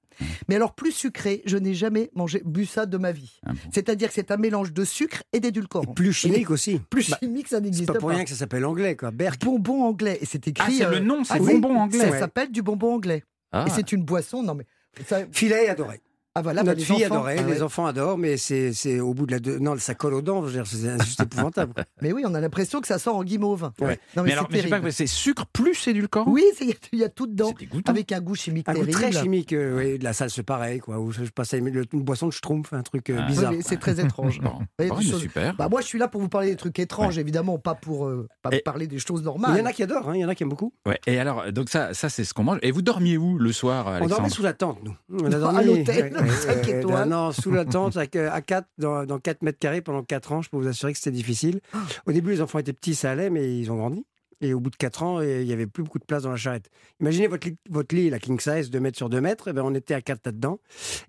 Mais 0.49 0.55
alors 0.55 0.73
plus 0.73 0.91
sucré, 0.91 1.43
je 1.45 1.57
n'ai 1.57 1.75
jamais 1.75 2.09
mangé 2.15 2.41
bu 2.43 2.65
ça 2.65 2.87
de 2.87 2.97
ma 2.97 3.11
vie. 3.11 3.37
Ah 3.45 3.53
bon. 3.53 3.59
C'est-à-dire 3.71 4.07
que 4.07 4.15
c'est 4.15 4.31
un 4.31 4.37
mélange 4.37 4.73
de 4.73 4.83
sucre 4.83 5.21
et 5.31 5.37
Et 5.37 5.39
d'édulcorant. 5.39 5.93
plus 5.93 6.11
chimique 6.13 6.49
aussi. 6.49 6.79
Plus 6.89 7.11
Bah, 7.11 7.17
chimique, 7.21 7.47
ça 7.47 7.57
c'est 7.57 7.61
n'existe 7.61 7.85
pas 7.85 7.93
pas. 7.93 7.99
pour 7.99 8.09
rien 8.09 8.23
que 8.23 8.29
ça 8.31 8.35
s'appelle 8.35 8.65
anglais, 8.65 8.95
quoi. 8.95 9.11
Berk. 9.11 9.39
Bonbon 9.45 9.83
anglais. 9.83 10.17
Et 10.19 10.25
c'est 10.25 10.47
écrit. 10.47 10.79
Ah, 10.81 10.89
c'est 10.89 10.99
le 10.99 11.05
nom, 11.05 11.23
c'est 11.23 11.39
oui, 11.39 11.59
bonbon 11.59 11.77
anglais. 11.81 11.99
Ça 11.99 12.09
Ouais. 12.09 12.19
s'appelle 12.19 12.51
du 12.51 12.63
bonbon 12.63 12.95
anglais. 12.95 13.23
Ah. 13.51 13.65
Et 13.67 13.69
c'est 13.69 13.91
une 13.91 14.01
boisson. 14.03 14.41
Non 14.41 14.55
mais. 14.55 14.65
ça- 15.05 15.27
Filet 15.31 15.69
adoré. 15.69 16.01
Ah 16.37 16.41
voilà, 16.43 16.61
bah, 16.63 16.71
Notre 16.75 16.85
fille 16.85 17.05
enfants- 17.05 17.15
adorait, 17.15 17.35
Ah 17.39 17.43
ouais. 17.43 17.53
les 17.53 17.61
enfants 17.63 17.85
adorent, 17.87 18.17
mais 18.17 18.37
c'est 18.37 18.73
c'est 18.73 18.99
au 18.99 19.13
bout 19.13 19.25
de 19.25 19.31
la 19.31 19.39
deux... 19.39 19.57
non 19.57 19.75
ça 19.79 19.95
colle 19.95 20.13
aux 20.13 20.21
dents, 20.21 20.43
c'est 20.65 21.03
juste 21.03 21.21
épouvantable. 21.21 21.73
Mais 22.01 22.11
oui, 22.13 22.23
on 22.27 22.33
a 22.35 22.39
l'impression 22.39 22.79
que 22.79 22.87
ça 22.87 22.99
sort 22.99 23.15
en 23.15 23.23
guimauve. 23.23 23.71
Ouais. 23.81 23.99
Non, 24.15 24.21
mais, 24.23 24.23
Mais 24.23 24.31
alors, 24.33 24.47
c'est 24.91 25.07
sucre 25.07 25.45
plus 25.47 25.87
édulcorant 25.87 26.29
Oui, 26.29 26.43
il 26.61 26.67
y 26.67 26.71
a- 26.71 26.75
il 26.93 26.99
y, 26.99 27.03
a 27.03 27.09
tout 27.09 27.25
dedans. 27.25 27.47
C'est 27.57 27.65
dégoûtant. 27.65 27.91
Avec 27.91 28.11
un 28.11 28.21
goût 28.21 28.35
chimique 28.35 28.69
Un 28.69 28.73
goût 28.73 28.79
terrible. 28.85 28.93
très 28.93 29.11
chimique, 29.11 29.53
euh, 29.53 29.77
oui, 29.77 29.97
de 29.99 30.03
la 30.03 30.13
salse 30.13 30.39
pareil, 30.45 30.79
quoi. 30.79 30.99
Ou 30.99 31.11
je 31.11 31.23
passais 31.23 31.57
une 31.57 31.83
boisson 32.03 32.27
de 32.27 32.33
schtroumpf, 32.33 32.71
un 32.73 32.83
truc 32.83 33.09
euh, 33.09 33.15
Ah. 33.19 33.23
Oui, 33.27 33.33
bizarre. 33.33 33.53
c'est 33.61 33.79
très 33.79 33.99
étrange. 33.99 34.39
Bon, 34.79 34.99
Il 35.01 35.09
choses- 35.09 35.21
super. 35.21 35.55
Bah, 35.55 35.67
moi, 35.69 35.81
je 35.81 35.87
suis 35.87 35.97
là 35.99 36.07
pour 36.07 36.21
vous 36.21 36.29
parler 36.29 36.49
des 36.51 36.55
trucs 36.55 36.77
étranges, 36.79 37.17
évidemment, 37.17 37.57
pas 37.57 37.73
pour 37.73 38.05
euh, 38.05 38.27
pas 38.43 38.49
Et- 38.51 38.59
parler 38.59 38.85
des 38.87 38.99
choses 38.99 39.21
Il 39.21 39.25
normales. 39.25 39.57
y 39.57 39.61
en 39.61 39.65
a 39.65 39.73
qui 39.73 39.81
adorent, 39.83 40.09
hein, 40.09 40.13
il 40.15 40.21
y 40.21 40.25
en 40.25 40.29
a 40.29 40.35
qui 40.35 40.43
aiment 40.43 40.49
beaucoup. 40.49 40.71
Ouais. 40.85 40.99
Et 41.07 41.19
alors, 41.19 41.51
donc 41.51 41.69
ça, 41.69 41.93
ça 41.95 42.09
c'est 42.09 42.23
ce 42.23 42.33
qu'on 42.33 42.43
mange. 42.43 42.59
Et 42.61 42.71
vous 42.71 42.81
dormiez 42.83 43.17
où 43.17 43.37
le 43.39 43.51
soir, 43.51 43.99
On 44.01 44.05
dormait 44.07 44.29
sous 44.29 44.43
la 44.43 44.53
tente, 44.53 44.79
nous. 44.83 44.95
On 45.11 45.31
a 45.31 45.35
À 45.35 45.39
dormi 45.39 45.65
l'hôtel, 45.65 46.13
ouais, 46.27 46.35
ouais, 46.35 46.37
cinq 46.37 46.67
ouais, 46.67 46.79
étoiles. 46.79 47.09
Non, 47.09 47.31
sous 47.31 47.51
la 47.51 47.65
tente, 47.65 47.97
à, 47.97 48.01
à 48.01 48.41
4, 48.41 48.67
dans, 48.77 49.05
dans 49.05 49.19
4 49.19 49.41
mètres 49.41 49.59
carrés 49.59 49.81
pendant 49.81 50.03
4 50.03 50.31
ans. 50.31 50.41
Je 50.41 50.49
peux 50.49 50.57
vous 50.57 50.67
assurer 50.67 50.93
que 50.93 50.99
c'était 50.99 51.11
difficile. 51.11 51.61
Ah. 51.73 51.79
Au 52.05 52.11
début, 52.11 52.31
les 52.31 52.41
enfants 52.41 52.59
étaient 52.59 52.73
petits, 52.73 52.95
ça 52.95 53.11
allait, 53.11 53.29
mais 53.29 53.57
ils 53.57 53.71
ont 53.71 53.77
grandi. 53.77 54.05
Et 54.39 54.53
au 54.53 54.59
bout 54.59 54.69
de 54.69 54.75
4 54.75 55.03
ans, 55.03 55.21
il 55.21 55.45
n'y 55.45 55.53
avait 55.53 55.65
plus 55.65 55.83
beaucoup 55.83 55.97
de 55.97 56.05
place 56.05 56.23
dans 56.23 56.29
la 56.29 56.37
charrette. 56.37 56.69
Imaginez 56.99 57.27
votre 57.27 57.47
lit, 57.47 57.57
votre 57.69 57.95
lit 57.95 58.09
la 58.11 58.19
king 58.19 58.39
size, 58.39 58.69
2 58.69 58.79
mètres 58.79 58.97
sur 58.97 59.09
2 59.09 59.19
mètres. 59.19 59.47
Et 59.47 59.53
ben, 59.53 59.63
on 59.63 59.73
était 59.73 59.95
à 59.95 60.01
4 60.01 60.25
là-dedans. 60.25 60.59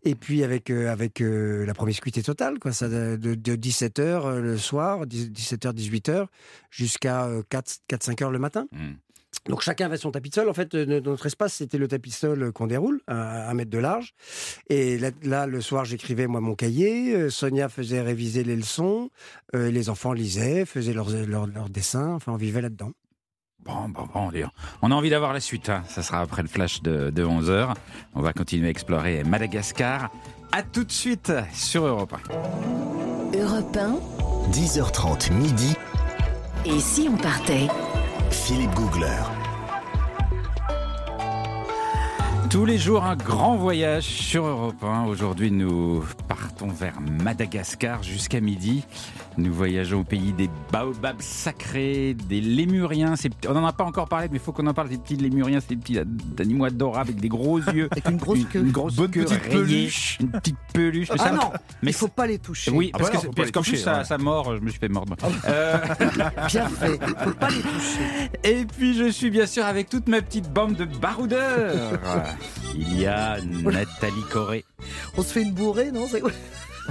Et 0.05 0.15
puis, 0.15 0.45
avec, 0.45 0.71
euh, 0.71 0.91
avec 0.91 1.21
euh, 1.21 1.67
la 1.67 1.75
promiscuité 1.75 2.23
totale, 2.23 2.59
quoi, 2.59 2.73
ça, 2.73 2.89
de, 2.89 3.17
de 3.17 3.57
17h 3.57 4.39
le 4.39 4.57
soir, 4.57 5.05
17h, 5.05 5.75
18h, 5.75 6.27
jusqu'à 6.71 7.29
4-5h 7.51 8.31
le 8.31 8.39
matin. 8.39 8.67
Hmm. 8.73 8.95
Donc 9.49 9.63
chacun 9.63 9.87
avait 9.87 9.97
son 9.97 10.11
tapis 10.11 10.29
de 10.29 10.35
sol. 10.35 10.49
En 10.49 10.55
fait, 10.55 10.75
euh, 10.75 11.01
notre 11.01 11.27
espace, 11.27 11.55
c'était 11.55 11.79
le 11.79 11.89
tapis 11.89 12.11
de 12.11 12.15
sol 12.15 12.53
qu'on 12.53 12.67
déroule, 12.67 13.01
à 13.07 13.49
un 13.51 13.55
mètre 13.55 13.71
de 13.71 13.79
large. 13.79 14.13
Et 14.69 14.99
là, 14.99 15.11
là, 15.23 15.47
le 15.47 15.61
soir, 15.61 15.85
j'écrivais 15.85 16.27
moi 16.27 16.41
mon 16.41 16.55
cahier. 16.55 17.15
euh, 17.15 17.31
Sonia 17.31 17.69
faisait 17.69 18.01
réviser 18.03 18.45
les 18.45 18.57
leçons. 18.57 19.11
euh, 19.55 19.71
les 19.71 19.89
enfants 19.89 20.13
lisaient, 20.13 20.65
faisaient 20.67 20.93
leurs, 20.93 21.11
leurs, 21.11 21.47
leurs 21.47 21.71
dessins. 21.71 22.15
Enfin, 22.15 22.33
on 22.33 22.37
vivait 22.37 22.61
là-dedans. 22.61 22.93
Bon, 23.65 23.89
bon, 23.89 24.07
bon. 24.15 24.31
On 24.83 24.91
a 24.91 24.95
envie 24.95 25.11
d'avoir 25.11 25.33
la 25.33 25.41
suite. 25.41 25.69
hein. 25.69 25.83
Ça 25.89 26.03
sera 26.03 26.21
après 26.21 26.43
le 26.43 26.49
flash 26.49 26.83
de, 26.83 27.11
de 27.11 27.25
11h. 27.25 27.75
On 28.15 28.21
va 28.21 28.33
continuer 28.33 28.69
à 28.69 28.71
explorer 28.71 29.25
Madagascar. 29.25 30.11
À 30.53 30.63
tout 30.63 30.85
de 30.85 30.93
suite 30.93 31.33
sur 31.53 31.85
Europe 31.87 32.15
1. 33.35 33.39
Europe 33.39 33.77
1, 33.77 33.99
10h30 34.53 35.33
midi, 35.35 35.75
et 36.65 36.79
si 36.81 37.09
on 37.13 37.17
partait? 37.19 37.69
Philippe 38.31 38.71
Googler. 38.75 39.23
Tous 42.51 42.65
les 42.65 42.79
jours, 42.79 43.05
un 43.05 43.15
grand 43.17 43.57
voyage 43.57 44.05
sur 44.05 44.47
Europe 44.47 44.83
1. 44.83 45.05
Aujourd'hui, 45.05 45.51
nous 45.51 46.03
partons 46.29 46.69
vers 46.69 46.95
Madagascar 47.23 48.03
jusqu'à 48.03 48.41
midi. 48.41 48.85
Nous 49.37 49.53
voyageons 49.53 50.01
au 50.01 50.05
pays 50.05 50.33
des 50.33 50.49
baobabs 50.73 51.21
sacrés, 51.21 52.15
des 52.15 52.41
lémuriens. 52.41 53.15
On 53.49 53.53
n'en 53.53 53.67
a 53.67 53.73
pas 53.73 53.85
encore 53.85 54.09
parlé, 54.09 54.29
mais 54.31 54.39
il 54.39 54.41
faut 54.41 54.53
qu'on 54.53 54.67
en 54.67 54.73
parle. 54.75 54.89
Ces 54.89 54.97
petits 54.97 55.17
lémuriens, 55.17 55.61
ces 55.61 55.77
petits 55.77 55.99
animaux 56.41 56.65
adorables 56.65 57.11
avec 57.11 57.21
des 57.21 57.29
gros 57.29 57.59
yeux. 57.59 57.89
Avec 57.93 58.09
une 58.09 58.17
grosse 58.17 58.45
queue. 58.51 58.61
Une 58.61 58.73
grosse 58.73 58.97
Bonne 58.97 59.11
queue 59.11 59.25
petite 59.25 59.43
rayée, 59.43 59.53
peluche. 59.55 60.17
Une 60.21 60.31
petite 60.31 60.57
peluche. 60.73 61.09
Mais 61.11 61.17
Ah 61.21 61.25
ça- 61.25 61.33
non, 61.33 61.51
mais 61.83 61.91
il 61.91 61.95
faut 61.95 62.09
pas 62.09 62.27
les 62.27 62.39
toucher. 62.39 62.71
Oui, 62.73 62.91
Ah 62.95 62.99
parce 62.99 63.11
bah 63.11 63.17
non, 63.17 63.21
que 63.21 63.27
faut 63.27 63.33
pas 63.33 63.43
les 63.45 63.53
parce 63.53 63.67
qu'en 63.67 63.71
plus, 63.71 63.77
ça, 63.77 63.99
ouais. 63.99 64.05
ça 64.05 64.19
mord, 64.19 64.57
je 64.57 64.61
me 64.61 64.71
suis 64.71 64.81
fait 64.81 64.89
mordre. 64.89 65.15
Ah 65.23 65.27
Euh, 65.49 65.79
Bien 66.49 66.69
fait. 66.69 66.99
faut 67.23 67.31
pas 67.33 67.51
les 67.51 67.61
toucher. 67.61 68.31
et 68.43 68.65
puis, 68.65 68.95
je 68.95 69.11
suis 69.11 69.31
bien 69.31 69.47
sûr 69.47 69.65
avec 69.67 69.89
toute 69.91 70.09
ma 70.09 70.23
petite 70.23 70.51
bande 70.51 70.75
de 70.75 70.87
baroudeurs. 70.87 71.99
Il 72.75 73.01
y 73.01 73.07
a 73.07 73.39
Nathalie 73.43 74.25
Corée. 74.31 74.65
On 75.17 75.23
se 75.23 75.33
fait 75.33 75.43
une 75.43 75.53
bourrée, 75.53 75.91
non 75.93 76.07
C'est- 76.09 76.23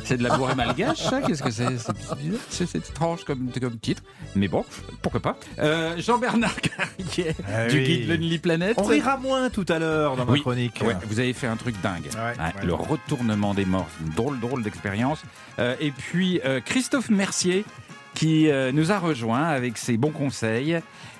C'est 0.03 0.17
de 0.17 0.21
la 0.23 0.38
bourrée 0.38 0.53
malgache, 0.53 0.99
ça 0.99 1.21
Qu'est-ce 1.21 1.41
que 1.41 1.49
c'est 2.49 2.65
C'est- 2.67 2.75
étrange 2.75 3.23
comme, 3.23 3.49
comme 3.60 3.79
titre. 3.79 4.03
Mais 4.36 4.47
bon, 4.47 4.63
pourquoi 5.01 5.19
pas. 5.21 5.38
Euh, 5.57 5.95
Jean-Bernard 5.97 6.55
Carrier, 6.62 7.33
Ah 7.51 7.65
du 7.67 7.77
oui. 7.79 7.83
guide 7.83 8.10
Lonely 8.10 8.38
Planet. 8.38 8.75
On 8.77 8.83
rira 8.83 9.17
moins 9.17 9.49
tout 9.49 9.65
à 9.69 9.79
l'heure 9.79 10.15
dans 10.15 10.25
ma 10.25 10.33
Oui. 10.33 10.41
chronique. 10.41 10.83
Ouais, 10.86 10.95
vous 11.07 11.19
avez 11.19 11.33
fait 11.33 11.47
un 11.47 11.55
truc 11.55 11.81
dingue. 11.81 12.10
Ouais, 12.13 12.19
ouais. 12.43 12.65
Le 12.65 12.75
retournement 12.75 13.55
des 13.55 13.65
morts, 13.65 13.88
c'est 13.97 14.05
une 14.05 14.13
drôle, 14.13 14.39
drôle 14.39 14.62
d'expérience. 14.62 15.23
Euh, 15.57 15.75
et 15.79 15.89
puis 15.91 16.41
euh, 16.45 16.60
Christophe 16.63 17.10
Mercier 17.10 17.65
qui 18.13 18.49
euh, 18.51 18.71
nous 18.71 18.91
a 18.91 18.99
rejoint 18.99 19.43
avec 19.45 19.77
ses 19.79 19.97
bons 19.97 20.12
conseils. 20.12 20.79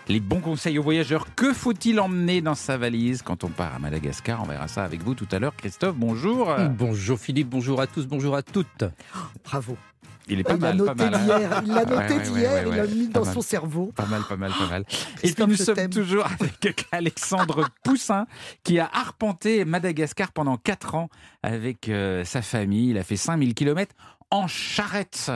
Les 0.10 0.22
bons 0.22 0.39
conseils 0.39 0.80
aux 0.80 0.84
voyageurs. 0.84 1.28
Que 1.36 1.54
faut-il 1.54 2.00
emmener 2.00 2.41
dans 2.41 2.56
sa 2.56 2.78
valise 2.78 3.22
quand 3.22 3.43
on 3.43 3.50
part 3.50 3.76
à 3.76 3.80
Madagascar? 3.80 4.41
On 4.41 4.46
verra 4.46 4.70
ça 4.70 4.86
avec 4.86 5.04
vous 5.04 5.15
tout 5.15 5.28
à 5.32 5.39
l'heure. 5.39 5.54
Christophe, 5.56 5.96
bonjour. 5.98 6.54
Bonjour 6.78 7.20
Philippe, 7.20 7.50
bonjour 7.50 7.82
à 7.82 7.88
tous, 7.88 8.08
bonjour 8.08 8.36
à 8.36 8.41
toutes. 8.41 8.86
Bravo. 9.43 9.78
Il 10.30 10.39
est 10.39 10.43
pas 10.43 10.56
il 10.56 10.62
l'a 10.62 10.74
mal, 10.74 10.78
pas 10.86 10.93
noté 10.96 11.10
mal. 11.10 11.15
hein. 11.15 11.24
d'hier, 11.26 11.62
il 11.65 11.72
l'a 11.74 11.86
noté 11.86 11.93
Ouais, 11.96 12.17
ouais, 12.17 12.20
d'hier, 12.24 12.52
ouais, 12.52 12.65
ouais, 12.65 12.70
il 12.70 12.76
l'a 12.76 12.88
mis 12.88 13.08
Pas 13.08 13.20
dans 13.20 13.26
mal. 13.26 13.34
son 13.34 13.41
cerveau. 13.41 13.91
Pas 13.96 14.06
mal, 14.06 14.24
pas 14.28 14.36
mal, 14.38 14.52
pas 14.58 14.67
mal. 14.67 14.86
Et 15.24 15.32
puis 15.32 15.46
nous 15.46 15.56
sommes 15.56 15.89
toujours 15.89 16.26
avec 16.26 16.86
Alexandre 16.91 17.65
Poussin 17.84 18.28
qui 18.63 18.80
a 18.80 18.89
arpenté 18.93 19.63
Madagascar 19.65 20.32
pendant 20.32 20.56
4 20.58 20.96
ans 20.96 21.10
avec 21.43 21.89
euh, 21.89 22.24
sa 22.26 22.41
famille. 22.41 22.89
Il 22.91 22.98
a 22.98 23.04
fait 23.04 23.15
5000 23.17 23.54
km 23.54 23.93
en 24.32 24.48
charrette. 24.48 25.32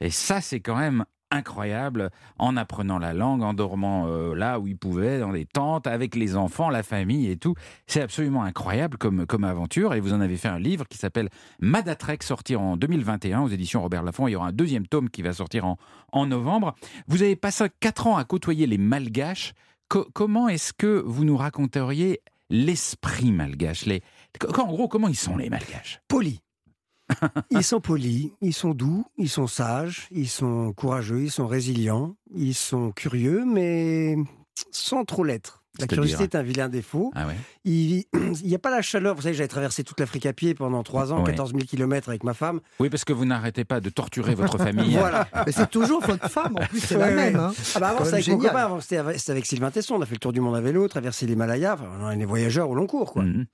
Et 0.00 0.10
ça, 0.10 0.40
c'est 0.40 0.60
quand 0.60 0.76
même 0.76 1.04
incroyable 1.32 2.10
en 2.38 2.56
apprenant 2.56 2.98
la 2.98 3.12
langue, 3.12 3.42
en 3.42 3.54
dormant 3.54 4.06
euh, 4.06 4.34
là 4.34 4.60
où 4.60 4.66
il 4.66 4.76
pouvait, 4.76 5.18
dans 5.18 5.32
des 5.32 5.46
tentes, 5.46 5.86
avec 5.86 6.14
les 6.14 6.36
enfants, 6.36 6.70
la 6.70 6.82
famille 6.82 7.28
et 7.30 7.36
tout. 7.36 7.54
C'est 7.86 8.02
absolument 8.02 8.42
incroyable 8.44 8.98
comme, 8.98 9.26
comme 9.26 9.44
aventure. 9.44 9.94
Et 9.94 10.00
vous 10.00 10.12
en 10.12 10.20
avez 10.20 10.36
fait 10.36 10.48
un 10.48 10.58
livre 10.58 10.86
qui 10.88 10.98
s'appelle 10.98 11.28
Madatrek, 11.60 12.22
sorti 12.22 12.54
en 12.54 12.76
2021 12.76 13.40
aux 13.42 13.48
éditions 13.48 13.82
Robert 13.82 14.02
Laffont. 14.02 14.28
Il 14.28 14.32
y 14.32 14.36
aura 14.36 14.48
un 14.48 14.52
deuxième 14.52 14.86
tome 14.86 15.10
qui 15.10 15.22
va 15.22 15.32
sortir 15.32 15.64
en, 15.66 15.76
en 16.12 16.26
novembre. 16.26 16.74
Vous 17.08 17.22
avez 17.22 17.36
passé 17.36 17.64
4 17.80 18.06
ans 18.06 18.16
à 18.16 18.24
côtoyer 18.24 18.66
les 18.66 18.78
Malgaches. 18.78 19.54
Co- 19.88 20.08
comment 20.12 20.48
est-ce 20.48 20.72
que 20.72 21.02
vous 21.04 21.24
nous 21.24 21.36
raconteriez 21.36 22.20
l'esprit 22.50 23.32
malgache? 23.32 23.86
Les... 23.86 24.02
En 24.58 24.66
gros, 24.66 24.88
comment 24.88 25.08
ils 25.08 25.16
sont 25.16 25.36
les 25.36 25.50
Malgaches? 25.50 26.00
Polis. 26.08 26.40
Ils 27.50 27.64
sont 27.64 27.80
polis, 27.80 28.30
ils 28.40 28.54
sont 28.54 28.74
doux, 28.74 29.04
ils 29.18 29.28
sont 29.28 29.46
sages, 29.46 30.08
ils 30.10 30.28
sont 30.28 30.72
courageux, 30.72 31.22
ils 31.22 31.30
sont 31.30 31.46
résilients, 31.46 32.16
ils 32.34 32.54
sont 32.54 32.92
curieux, 32.92 33.44
mais 33.44 34.16
sans 34.70 35.04
trop 35.04 35.24
l'être. 35.24 35.61
La 35.78 35.86
curiosité 35.86 36.24
est 36.24 36.34
un 36.34 36.42
vilain 36.42 36.68
défaut. 36.68 37.10
Ah 37.14 37.26
ouais 37.26 37.34
Il 37.64 38.04
n'y 38.44 38.54
a 38.54 38.58
pas 38.58 38.70
la 38.70 38.82
chaleur. 38.82 39.14
Vous 39.14 39.22
savez, 39.22 39.34
j'avais 39.34 39.48
traversé 39.48 39.84
toute 39.84 39.98
l'Afrique 40.00 40.26
à 40.26 40.32
pied 40.34 40.54
pendant 40.54 40.82
trois 40.82 41.12
ans, 41.12 41.20
Ouais. 41.20 41.30
14 41.30 41.52
000 41.52 41.64
km 41.64 42.10
avec 42.10 42.24
ma 42.24 42.34
femme. 42.34 42.60
Oui, 42.78 42.90
parce 42.90 43.04
que 43.04 43.12
vous 43.14 43.24
n'arrêtez 43.24 43.64
pas 43.64 43.80
de 43.80 43.88
torturer 43.88 44.34
votre 44.34 44.58
famille. 44.58 44.96
Voilà. 44.98 45.26
Mais 45.46 45.52
c'est 45.52 45.70
toujours 45.70 46.04
votre 46.04 46.28
femme, 46.28 46.56
en 46.60 46.66
plus, 46.66 46.80
c'est 46.80 46.98
la 46.98 47.10
même. 47.10 47.36
hein. 47.36 47.52
Ah 47.74 47.80
bah 47.80 47.88
avant, 47.88 48.04
c'était 48.80 48.96
avec 48.98 49.16
avec, 49.16 49.28
avec 49.30 49.46
Sylvain 49.46 49.70
Tesson. 49.70 49.94
On 49.94 50.02
a 50.02 50.06
fait 50.06 50.14
le 50.14 50.18
tour 50.20 50.32
du 50.32 50.40
monde 50.40 50.56
à 50.56 50.60
vélo, 50.60 50.86
traversé 50.88 51.26
l'Himalaya. 51.26 51.74
Enfin, 51.74 51.86
on 52.00 52.10
est 52.10 52.16
des 52.18 52.24
voyageurs 52.26 52.68
au 52.68 52.74
long 52.74 52.86
cours, 52.86 53.12
quoi. 53.12 53.22
Mhm. 53.24 53.46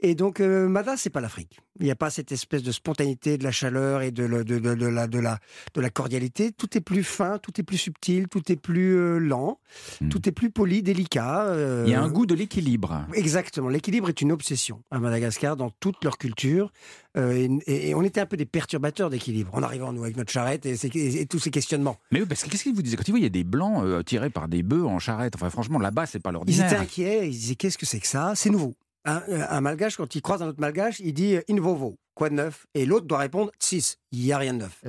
Et 0.00 0.14
donc, 0.14 0.40
euh, 0.40 0.68
Mada, 0.68 0.96
c'est 0.96 1.10
pas 1.10 1.20
l'Afrique. 1.20 1.60
Il 1.78 1.84
n'y 1.84 1.90
a 1.90 1.96
pas 1.96 2.10
cette 2.10 2.32
espèce 2.32 2.62
de 2.62 2.72
spontanéité, 2.72 3.38
de 3.38 3.44
la 3.44 3.52
chaleur 3.52 4.02
et 4.02 4.10
de, 4.10 4.24
le- 4.24 4.44
de, 4.44 4.58
de- 4.58 4.74
de 4.74 4.86
la, 4.86 5.06
de, 5.06 5.18
la, 5.18 5.38
de 5.74 5.80
la 5.80 5.90
cordialité. 5.90 6.50
Tout 6.52 6.76
est 6.76 6.80
plus 6.80 7.04
fin, 7.04 7.38
tout 7.38 7.52
est 7.60 7.64
plus 7.64 7.78
subtil, 7.78 8.26
tout 8.28 8.50
est 8.50 8.56
plus 8.56 8.96
euh, 8.96 9.18
lent, 9.18 9.58
Mhm. 10.00 10.08
tout 10.08 10.28
est 10.28 10.32
plus 10.32 10.50
poli, 10.50 10.82
délicat. 10.82 11.44
Euh, 11.60 11.84
Il 11.86 11.92
y 11.92 11.94
a 11.94 12.02
un 12.02 12.08
goût 12.08 12.26
de 12.26 12.34
l'équilibre. 12.34 13.06
Exactement. 13.14 13.68
L'équilibre 13.68 14.08
est 14.08 14.20
une 14.20 14.32
obsession 14.32 14.82
à 14.90 14.98
Madagascar 14.98 15.56
dans 15.56 15.70
toute 15.80 16.02
leur 16.02 16.18
culture. 16.18 16.72
Euh, 17.16 17.58
et, 17.66 17.94
on 17.94 18.02
était 18.02 18.20
un 18.20 18.26
peu 18.26 18.36
des 18.36 18.46
perturbateurs 18.46 19.10
d'équilibre 19.10 19.50
en 19.54 19.62
arrivant, 19.62 19.92
nous, 19.92 20.02
avec 20.02 20.16
notre 20.16 20.30
charrette 20.32 20.66
et, 20.66 20.76
ces- 20.76 20.88
et- 20.88 21.20
et 21.22 21.26
tous 21.26 21.38
ces 21.38 21.50
questionnements. 21.50 21.96
Mais 22.12 22.20
oui, 22.20 22.26
parce 22.26 22.42
que 22.44 22.50
qu'est-ce 22.50 22.62
qu'ils 22.64 22.74
vous 22.74 22.82
disaient 22.82 22.96
quand 22.96 23.06
ils 23.08 23.12
voyaient 23.12 23.30
des 23.30 23.44
blancs 23.44 23.82
euh, 23.84 24.02
tirés 24.02 24.30
par 24.30 24.48
des 24.48 24.62
bœufs 24.62 24.86
en 24.86 24.98
charrette 24.98 25.34
Enfin, 25.36 25.50
franchement, 25.50 25.78
là-bas, 25.78 26.06
c'est 26.06 26.20
pas 26.20 26.30
Ils 26.30 26.34
l'ordinaire. 26.34 26.66
étaient 26.72 26.80
inquiets, 26.80 27.26
ils 27.28 27.30
disaient 27.32 27.54
qu'est-ce 27.56 27.78
que 27.78 27.86
c'est 27.86 28.00
que 28.00 28.06
ça? 28.06 28.32
C'est 28.36 28.50
nouveau. 28.50 28.74
Un, 29.06 29.22
un 29.48 29.60
malgache, 29.62 29.96
quand 29.96 30.14
il 30.14 30.20
croise 30.22 30.42
un 30.42 30.48
autre 30.48 30.60
malgache, 30.60 31.00
il 31.00 31.14
dit 31.14 31.36
euh, 31.36 31.40
in 31.50 31.58
vovo, 31.58 31.96
quoi 32.14 32.28
de 32.28 32.34
neuf? 32.34 32.66
Et 32.74 32.84
l'autre 32.84 33.06
doit 33.06 33.18
répondre 33.18 33.50
tsis, 33.58 33.96
il 34.12 34.20
n'y 34.24 34.32
a 34.32 34.38
rien 34.38 34.54
de 34.54 34.58
neuf. 34.60 34.80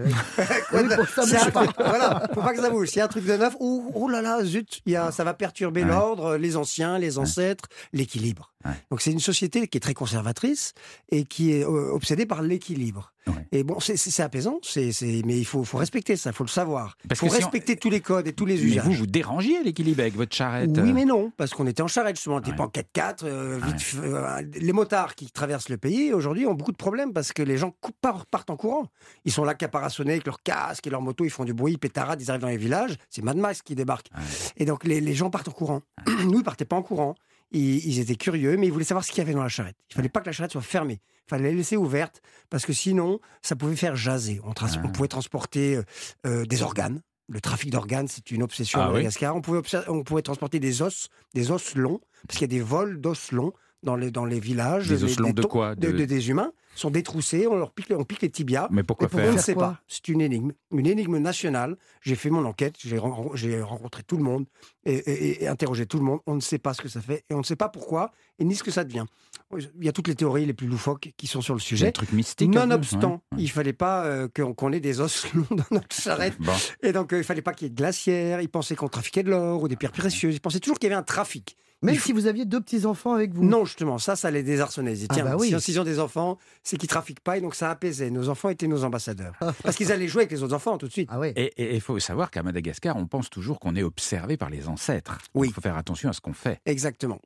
Quoi 0.69 0.83
de 0.83 0.87
Oui, 0.87 0.89
neuf 0.97 0.97
pour 0.97 1.07
ça 1.09 1.21
bouge 1.23 1.47
un 1.47 1.51
pas. 1.51 1.65
voilà, 1.77 2.27
faut 2.33 2.41
pas 2.41 2.53
que 2.53 2.61
ça 2.61 2.69
bouge. 2.69 2.87
S'il 2.89 2.97
y 2.97 3.01
a 3.01 3.05
un 3.05 3.07
truc 3.07 3.25
de 3.25 3.33
neuf, 3.37 3.55
oh, 3.59 3.91
oh 3.93 4.07
là 4.09 4.21
là, 4.21 4.43
zut, 4.43 4.81
il 4.85 4.93
y 4.93 4.95
a, 4.95 5.11
ça 5.11 5.23
va 5.23 5.33
perturber 5.33 5.81
Ouais. 5.83 5.89
l'ordre, 5.89 6.37
les 6.37 6.57
anciens, 6.57 6.97
les 6.97 7.17
ancêtres, 7.17 7.65
l'équilibre. 7.93 8.51
Ouais. 8.65 8.71
Donc 8.91 9.01
c'est 9.01 9.11
une 9.11 9.19
société 9.19 9.67
qui 9.67 9.77
est 9.77 9.81
très 9.81 9.93
conservatrice 9.95 10.73
et 11.09 11.23
qui 11.25 11.51
est 11.53 11.63
euh, 11.65 11.91
obsédée 11.93 12.25
par 12.27 12.41
l'équilibre. 12.43 13.11
Ouais. 13.27 13.33
Et 13.51 13.63
bon, 13.63 13.79
c'est- 13.79 14.19
apaisant, 14.19 14.59
c'est 14.63 14.91
c'est- 14.91 15.21
mais 15.25 15.37
il 15.37 15.45
faut, 15.45 15.63
faut 15.63 15.77
respecter 15.77 16.15
ça, 16.15 16.31
il 16.31 16.35
faut 16.35 16.43
le 16.43 16.49
savoir. 16.49 16.97
Il 17.09 17.15
faut 17.15 17.25
que 17.27 17.31
si 17.31 17.37
on- 17.37 17.45
respecter 17.45 17.75
tous 17.75 17.89
les 17.89 17.99
codes 18.01 18.27
et 18.27 18.33
tous 18.33 18.45
les 18.45 18.55
Mais 18.55 18.61
usages. 18.61 18.85
vous, 18.85 18.93
vous 18.93 19.05
dérangiez 19.07 19.63
l'équilibre 19.63 20.01
avec 20.01 20.15
votre 20.15 20.35
charrette. 20.35 20.71
Oui, 20.77 20.93
mais 20.93 21.05
non, 21.05 21.31
parce 21.37 21.51
qu'on 21.51 21.67
était 21.67 21.81
en 21.83 21.87
charrette, 21.87 22.15
justement. 22.15 22.35
On 22.35 22.39
n'était 22.39 22.51
Ouais. 22.51 22.57
pas 22.57 22.63
en 22.63 22.69
4x4. 22.69 23.23
euh, 23.23 23.59
vite, 23.63 23.93
Ouais. 24.01 24.07
euh, 24.09 24.41
les 24.59 24.73
motards 24.73 25.13
qui 25.15 25.29
traversent 25.31 25.69
le 25.69 25.77
pays, 25.77 26.13
aujourd'hui, 26.13 26.45
ont 26.47 26.53
beaucoup 26.55 26.71
de 26.71 26.77
problèmes 26.77 27.13
parce 27.13 27.31
que 27.33 27.41
les 27.43 27.57
gens 27.57 27.73
partent 28.01 28.49
en 28.49 28.57
courant. 28.57 28.87
Ils 29.25 29.31
sont 29.31 29.43
là 29.43 29.53
caparaçonnés 29.55 30.11
avec 30.13 30.25
leur 30.25 30.41
casque 30.43 30.87
et 30.87 30.89
leur 30.89 31.01
moto, 31.01 31.23
ils 31.25 31.29
font 31.29 31.45
du 31.45 31.53
bruit, 31.53 31.73
ils 31.73 31.77
pétaradent, 31.79 32.21
ils 32.21 32.29
arrivent 32.29 32.41
dans 32.41 32.47
les 32.47 32.57
villages. 32.57 32.95
C'est 33.09 33.21
Mad 33.23 33.37
Max 33.37 33.61
qui 33.61 33.75
débarque. 33.75 34.07
Ouais. 34.15 34.21
Et 34.57 34.65
donc, 34.65 34.83
les, 34.83 35.01
les 35.01 35.13
gens 35.13 35.29
partent 35.29 35.47
en 35.47 35.51
courant. 35.53 35.81
Nous, 36.25 36.39
ils 36.39 36.43
partaient 36.43 36.65
pas 36.65 36.75
en 36.75 36.83
courant. 36.83 37.15
Ils, 37.51 37.85
ils 37.85 37.99
étaient 37.99 38.15
curieux, 38.15 38.55
mais 38.57 38.67
ils 38.67 38.71
voulaient 38.73 38.85
savoir 38.85 39.03
ce 39.03 39.09
qu'il 39.11 39.17
y 39.19 39.21
avait 39.21 39.33
dans 39.33 39.43
la 39.43 39.49
charrette. 39.49 39.75
Il 39.89 39.95
fallait 39.95 40.09
pas 40.09 40.21
que 40.21 40.27
la 40.27 40.31
charrette 40.31 40.51
soit 40.53 40.61
fermée. 40.61 41.01
Il 41.27 41.29
fallait 41.29 41.49
la 41.51 41.55
laisser 41.55 41.77
ouverte 41.77 42.21
parce 42.49 42.65
que 42.65 42.73
sinon, 42.73 43.19
ça 43.41 43.55
pouvait 43.55 43.75
faire 43.75 43.95
jaser. 43.95 44.39
On, 44.43 44.51
Ah. 44.59 44.67
on 44.83 44.89
pouvait 44.89 45.07
transporter 45.07 45.75
euh, 45.75 45.83
euh, 46.25 46.45
des 46.45 46.63
organes. 46.63 47.01
Le 47.27 47.39
trafic 47.39 47.69
d'organes, 47.71 48.07
c'est 48.09 48.31
une 48.31 48.43
obsession 48.43 48.79
Ah 48.81 48.85
à 48.85 48.87
oui 48.87 48.93
Madagascar. 48.95 49.35
On, 49.35 49.41
pouvait 49.41 49.61
on 49.87 50.03
pouvait 50.03 50.21
transporter 50.21 50.59
des 50.59 50.81
os, 50.81 51.07
des 51.33 51.51
os 51.51 51.75
longs, 51.75 52.01
parce 52.27 52.37
qu'il 52.39 52.41
y 52.51 52.55
a 52.55 52.57
des 52.57 52.61
vols 52.63 52.99
d'os 52.99 53.31
longs 53.31 53.53
dans 53.83 53.95
les, 53.95 54.11
dans 54.11 54.25
les 54.25 54.39
villages. 54.39 54.87
Des 54.87 55.03
os 55.03 55.09
Les- 55.11 55.15
longs 55.17 55.27
les 55.27 55.33
de 55.33 55.41
quoi 55.43 55.75
de- 55.75 55.91
De- 55.91 55.97
de- 55.97 56.05
Des 56.05 56.29
humains 56.29 56.51
sont 56.73 56.89
détroussés, 56.89 57.47
on 57.47 57.55
leur 57.57 57.71
pique, 57.71 57.87
on 57.91 58.05
pique 58.05 58.21
les 58.21 58.29
tibias. 58.29 58.67
Mais 58.71 58.81
pourquoi 58.83 59.07
Et 59.07 59.09
pour 59.09 59.19
On 59.19 59.23
faire 59.23 59.31
ne 59.31 59.35
faire 59.37 59.43
sait 59.43 59.55
pas. 59.55 59.81
C'est 59.87 60.07
une 60.07 60.21
énigme. 60.21 60.53
Une 60.71 60.87
énigme 60.87 61.17
nationale. 61.17 61.75
J'ai 62.01 62.15
fait 62.15 62.29
mon 62.29 62.45
enquête, 62.45 62.75
j'ai 62.79 62.97
ren- 62.97 63.31
j'ai 63.33 63.61
rencontré 63.61 64.03
tout 64.03 64.15
le 64.17 64.23
monde 64.23 64.45
et, 64.85 64.93
et- 64.95 65.43
et 65.43 65.47
interrogé 65.47 65.85
tout 65.85 65.97
le 65.97 66.03
monde. 66.05 66.19
On 66.27 66.35
ne 66.35 66.39
sait 66.39 66.59
pas 66.59 66.73
ce 66.73 66.81
que 66.81 66.87
ça 66.87 67.01
fait 67.01 67.23
et 67.29 67.33
on 67.33 67.39
ne 67.39 67.43
sait 67.43 67.57
pas 67.57 67.67
pourquoi 67.69 68.11
et 68.39 68.45
ni 68.45 68.55
ce 68.55 68.63
que 68.63 68.71
ça 68.71 68.83
devient. 68.85 69.05
Il 69.53 69.85
y 69.85 69.89
a 69.89 69.91
toutes 69.91 70.07
les 70.07 70.15
théories 70.15 70.45
les 70.45 70.53
plus 70.53 70.67
loufoques 70.67 71.11
qui 71.17 71.27
sont 71.27 71.41
sur 71.41 71.53
le 71.53 71.59
Des 71.59 71.65
sujet. 71.65 71.91
trucs 71.91 72.13
mystiques. 72.13 72.49
Nonobstant, 72.53 73.21
Ouais, 73.33 73.37
ouais. 73.37 73.43
il 73.43 73.49
fallait 73.51 73.73
pas 73.73 74.05
euh, 74.05 74.29
qu'on 74.29 74.71
ait 74.71 74.79
des 74.79 75.01
os 75.01 75.27
longs 75.33 75.45
dans 75.51 75.65
notre 75.71 75.93
charrette. 75.93 76.35
Bon. 76.39 76.53
Et 76.81 76.93
donc, 76.93 77.11
euh, 77.11 77.17
il 77.17 77.23
fallait 77.25 77.41
pas 77.41 77.53
qu'il 77.53 77.65
y 77.65 77.67
ait 77.67 77.71
de 77.71 77.75
glacières. 77.75 78.39
Ils 78.41 78.47
pensaient 78.49 78.77
qu'on 78.77 78.87
trafiquait 78.87 79.23
de 79.23 79.29
l'or 79.29 79.61
ou 79.63 79.67
des 79.67 79.75
pierres 79.75 79.91
précieuses. 79.91 80.35
Ils 80.35 80.39
pensaient 80.39 80.61
toujours 80.61 80.79
qu'il 80.79 80.89
y 80.89 80.93
avait 80.93 80.99
un 80.99 81.03
trafic. 81.03 81.57
Même 81.83 81.95
faut- 81.95 82.05
si 82.05 82.11
vous 82.13 82.27
aviez 82.27 82.45
deux 82.45 82.61
petits-enfants 82.61 83.13
avec 83.13 83.33
vous. 83.33 83.43
Non, 83.43 83.65
justement, 83.65 83.97
ça, 83.97 84.15
ça 84.15 84.29
les 84.29 84.43
désarçonnait. 84.43 84.91
Ils 84.91 84.95
disaient, 84.95 85.07
Ah 85.09 85.13
tiens, 85.15 85.23
bah 85.25 85.35
oui. 85.39 85.53
si 85.59 85.71
ils 85.71 85.79
ont 85.79 85.83
des 85.83 85.99
enfants, 85.99 86.37
c'est 86.63 86.77
qu'ils 86.77 86.89
trafiquent 86.89 87.21
pas 87.21 87.37
et 87.37 87.41
donc 87.41 87.55
ça 87.55 87.69
apaisait. 87.71 88.11
Nos 88.11 88.29
enfants 88.29 88.49
étaient 88.49 88.67
nos 88.67 88.83
ambassadeurs. 88.83 89.33
Parce 89.63 89.75
qu'ils 89.75 89.91
allaient 89.91 90.07
jouer 90.07 90.21
avec 90.23 90.31
les 90.31 90.43
autres 90.43 90.53
enfants 90.53 90.77
tout 90.77 90.87
de 90.87 90.91
suite. 90.91 91.09
Ah 91.11 91.19
ouais. 91.19 91.33
Et 91.35 91.75
il 91.75 91.81
faut 91.81 91.97
savoir 91.99 92.29
qu'à 92.29 92.43
Madagascar, 92.43 92.95
on 92.97 93.07
pense 93.07 93.29
toujours 93.29 93.59
qu'on 93.59 93.75
est 93.75 93.83
observé 93.83 94.37
par 94.37 94.49
les 94.49 94.67
ancêtres. 94.67 95.17
Oui. 95.33 95.47
Il 95.49 95.53
faut 95.53 95.61
faire 95.61 95.75
attention 95.77 96.09
à 96.09 96.13
ce 96.13 96.21
qu'on 96.21 96.33
fait. 96.33 96.59
Exactement. 96.65 97.19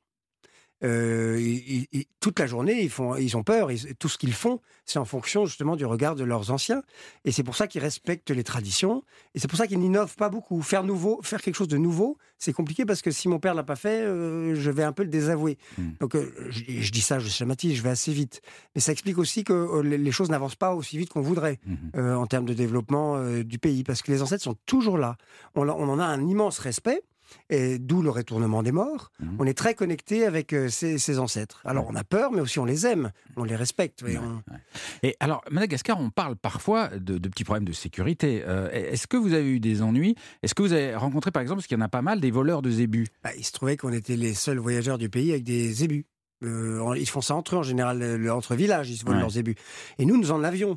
Euh, 0.84 1.38
ils- 1.40 1.86
ils- 1.92 2.04
toute 2.20 2.38
la 2.38 2.46
journée, 2.46 2.82
ils, 2.82 2.90
font, 2.90 3.16
ils 3.16 3.34
ont 3.36 3.42
peur. 3.42 3.70
Ils- 3.72 3.94
tout 3.96 4.08
ce 4.08 4.18
qu'ils 4.18 4.34
font, 4.34 4.60
c'est 4.84 4.98
en 4.98 5.04
fonction 5.06 5.46
justement 5.46 5.74
du 5.74 5.86
regard 5.86 6.14
de 6.16 6.24
leurs 6.24 6.50
anciens. 6.50 6.82
Et 7.24 7.32
c'est 7.32 7.42
pour 7.42 7.56
ça 7.56 7.66
qu'ils 7.66 7.80
respectent 7.80 8.30
les 8.30 8.44
traditions. 8.44 9.02
Et 9.34 9.38
c'est 9.38 9.48
pour 9.48 9.56
ça 9.58 9.66
qu'ils 9.66 9.78
n'innovent 9.78 10.16
pas 10.16 10.28
beaucoup. 10.28 10.60
Faire 10.60 10.84
nouveau, 10.84 11.20
faire 11.22 11.40
quelque 11.40 11.54
chose 11.54 11.68
de 11.68 11.78
nouveau, 11.78 12.18
c'est 12.38 12.52
compliqué 12.52 12.84
parce 12.84 13.00
que 13.00 13.10
si 13.10 13.26
mon 13.28 13.38
père 13.38 13.54
l'a 13.54 13.62
pas 13.62 13.76
fait, 13.76 14.02
euh, 14.02 14.54
je 14.54 14.70
vais 14.70 14.82
un 14.82 14.92
peu 14.92 15.02
le 15.02 15.08
désavouer. 15.08 15.56
Hmm. 15.78 15.92
Donc 16.00 16.14
euh, 16.14 16.30
je, 16.50 16.62
je 16.68 16.92
dis 16.92 17.00
ça, 17.00 17.18
je 17.18 17.28
schématise, 17.28 17.74
je 17.74 17.82
vais 17.82 17.88
assez 17.90 18.12
vite. 18.12 18.42
Mais 18.74 18.82
ça 18.82 18.92
explique 18.92 19.16
aussi 19.18 19.44
que 19.44 19.80
les, 19.80 20.12
choses 20.12 20.28
n'avancent 20.30 20.56
pas 20.56 20.74
aussi 20.74 20.98
vite 20.98 21.08
qu'on 21.10 21.22
voudrait 21.22 21.58
Mhm. 21.66 21.76
euh, 21.96 22.14
en 22.14 22.26
termes 22.26 22.44
de 22.44 22.54
développement 22.54 23.18
du 23.42 23.58
pays, 23.58 23.82
parce 23.82 24.02
que 24.02 24.12
les 24.12 24.20
ancêtres 24.22 24.44
sont 24.44 24.56
toujours 24.66 24.98
là. 24.98 25.16
On 25.54 25.66
en 25.68 25.98
a 25.98 26.04
un 26.04 26.26
immense 26.26 26.58
respect, 26.58 27.02
et 27.50 27.78
d'où 27.78 28.02
le 28.02 28.10
retournement 28.10 28.62
des 28.62 28.72
morts. 28.72 29.10
Mhm. 29.20 29.36
On 29.38 29.46
est 29.46 29.56
très 29.56 29.74
connecté 29.74 30.24
avec 30.26 30.52
euh, 30.52 30.68
ces, 30.68 30.98
ces 30.98 31.18
ancêtres. 31.18 31.60
Alors 31.64 31.86
on 31.88 31.94
a 31.94 32.04
peur, 32.04 32.32
mais 32.32 32.40
aussi 32.40 32.58
on 32.58 32.64
les 32.64 32.86
aime, 32.86 33.12
on 33.36 33.44
les 33.44 33.56
respecte. 33.56 34.02
et 34.02 34.04
Ouais, 34.06 34.18
on- 34.18 34.36
ouais. 34.52 34.58
Et 35.02 35.16
alors, 35.20 35.42
Madagascar, 35.50 35.98
on 36.00 36.10
parle 36.10 36.36
parfois 36.36 36.88
de, 36.88 37.18
de 37.18 37.28
petits 37.28 37.44
problèmes 37.44 37.64
de 37.64 37.72
sécurité. 37.72 38.42
Euh, 38.46 38.70
Est-ce 38.70 39.06
que 39.06 39.16
vous 39.16 39.32
avez 39.32 39.48
eu 39.50 39.60
des 39.60 39.82
ennuis? 39.82 40.14
Est-ce 40.42 40.54
que 40.54 40.62
vous 40.62 40.72
avez 40.72 40.94
rencontré, 40.94 41.30
par 41.30 41.42
exemple, 41.42 41.58
parce 41.58 41.66
qu'il 41.66 41.76
y 41.78 41.80
en 41.80 41.84
a 41.84 41.88
pas 41.88 42.02
mal, 42.02 42.20
des 42.20 42.30
voleurs 42.30 42.62
de 42.62 42.70
zébus? 42.70 43.06
Bah, 43.22 43.30
il 43.36 43.44
se 43.44 43.52
trouvait 43.52 43.76
qu'on 43.76 43.92
était 43.92 44.16
les 44.16 44.34
seuls 44.34 44.58
voyageurs 44.58 44.98
du 44.98 45.08
pays 45.08 45.30
avec 45.32 45.44
des 45.44 45.72
zébus. 45.72 46.06
Euh, 46.44 46.94
ils 46.98 47.08
font 47.08 47.22
ça 47.22 47.34
entre 47.34 47.54
eux 47.54 47.58
en 47.58 47.62
général, 47.62 48.28
entre 48.30 48.54
villages, 48.56 48.90
ils 48.90 48.96
se 48.98 49.04
volent 49.04 49.16
Ouais. 49.16 49.20
leurs 49.22 49.30
zébus. 49.30 49.54
Et 49.98 50.04
nous, 50.04 50.18
nous 50.18 50.30
en 50.32 50.44
avions 50.44 50.72
euh, 50.72 50.74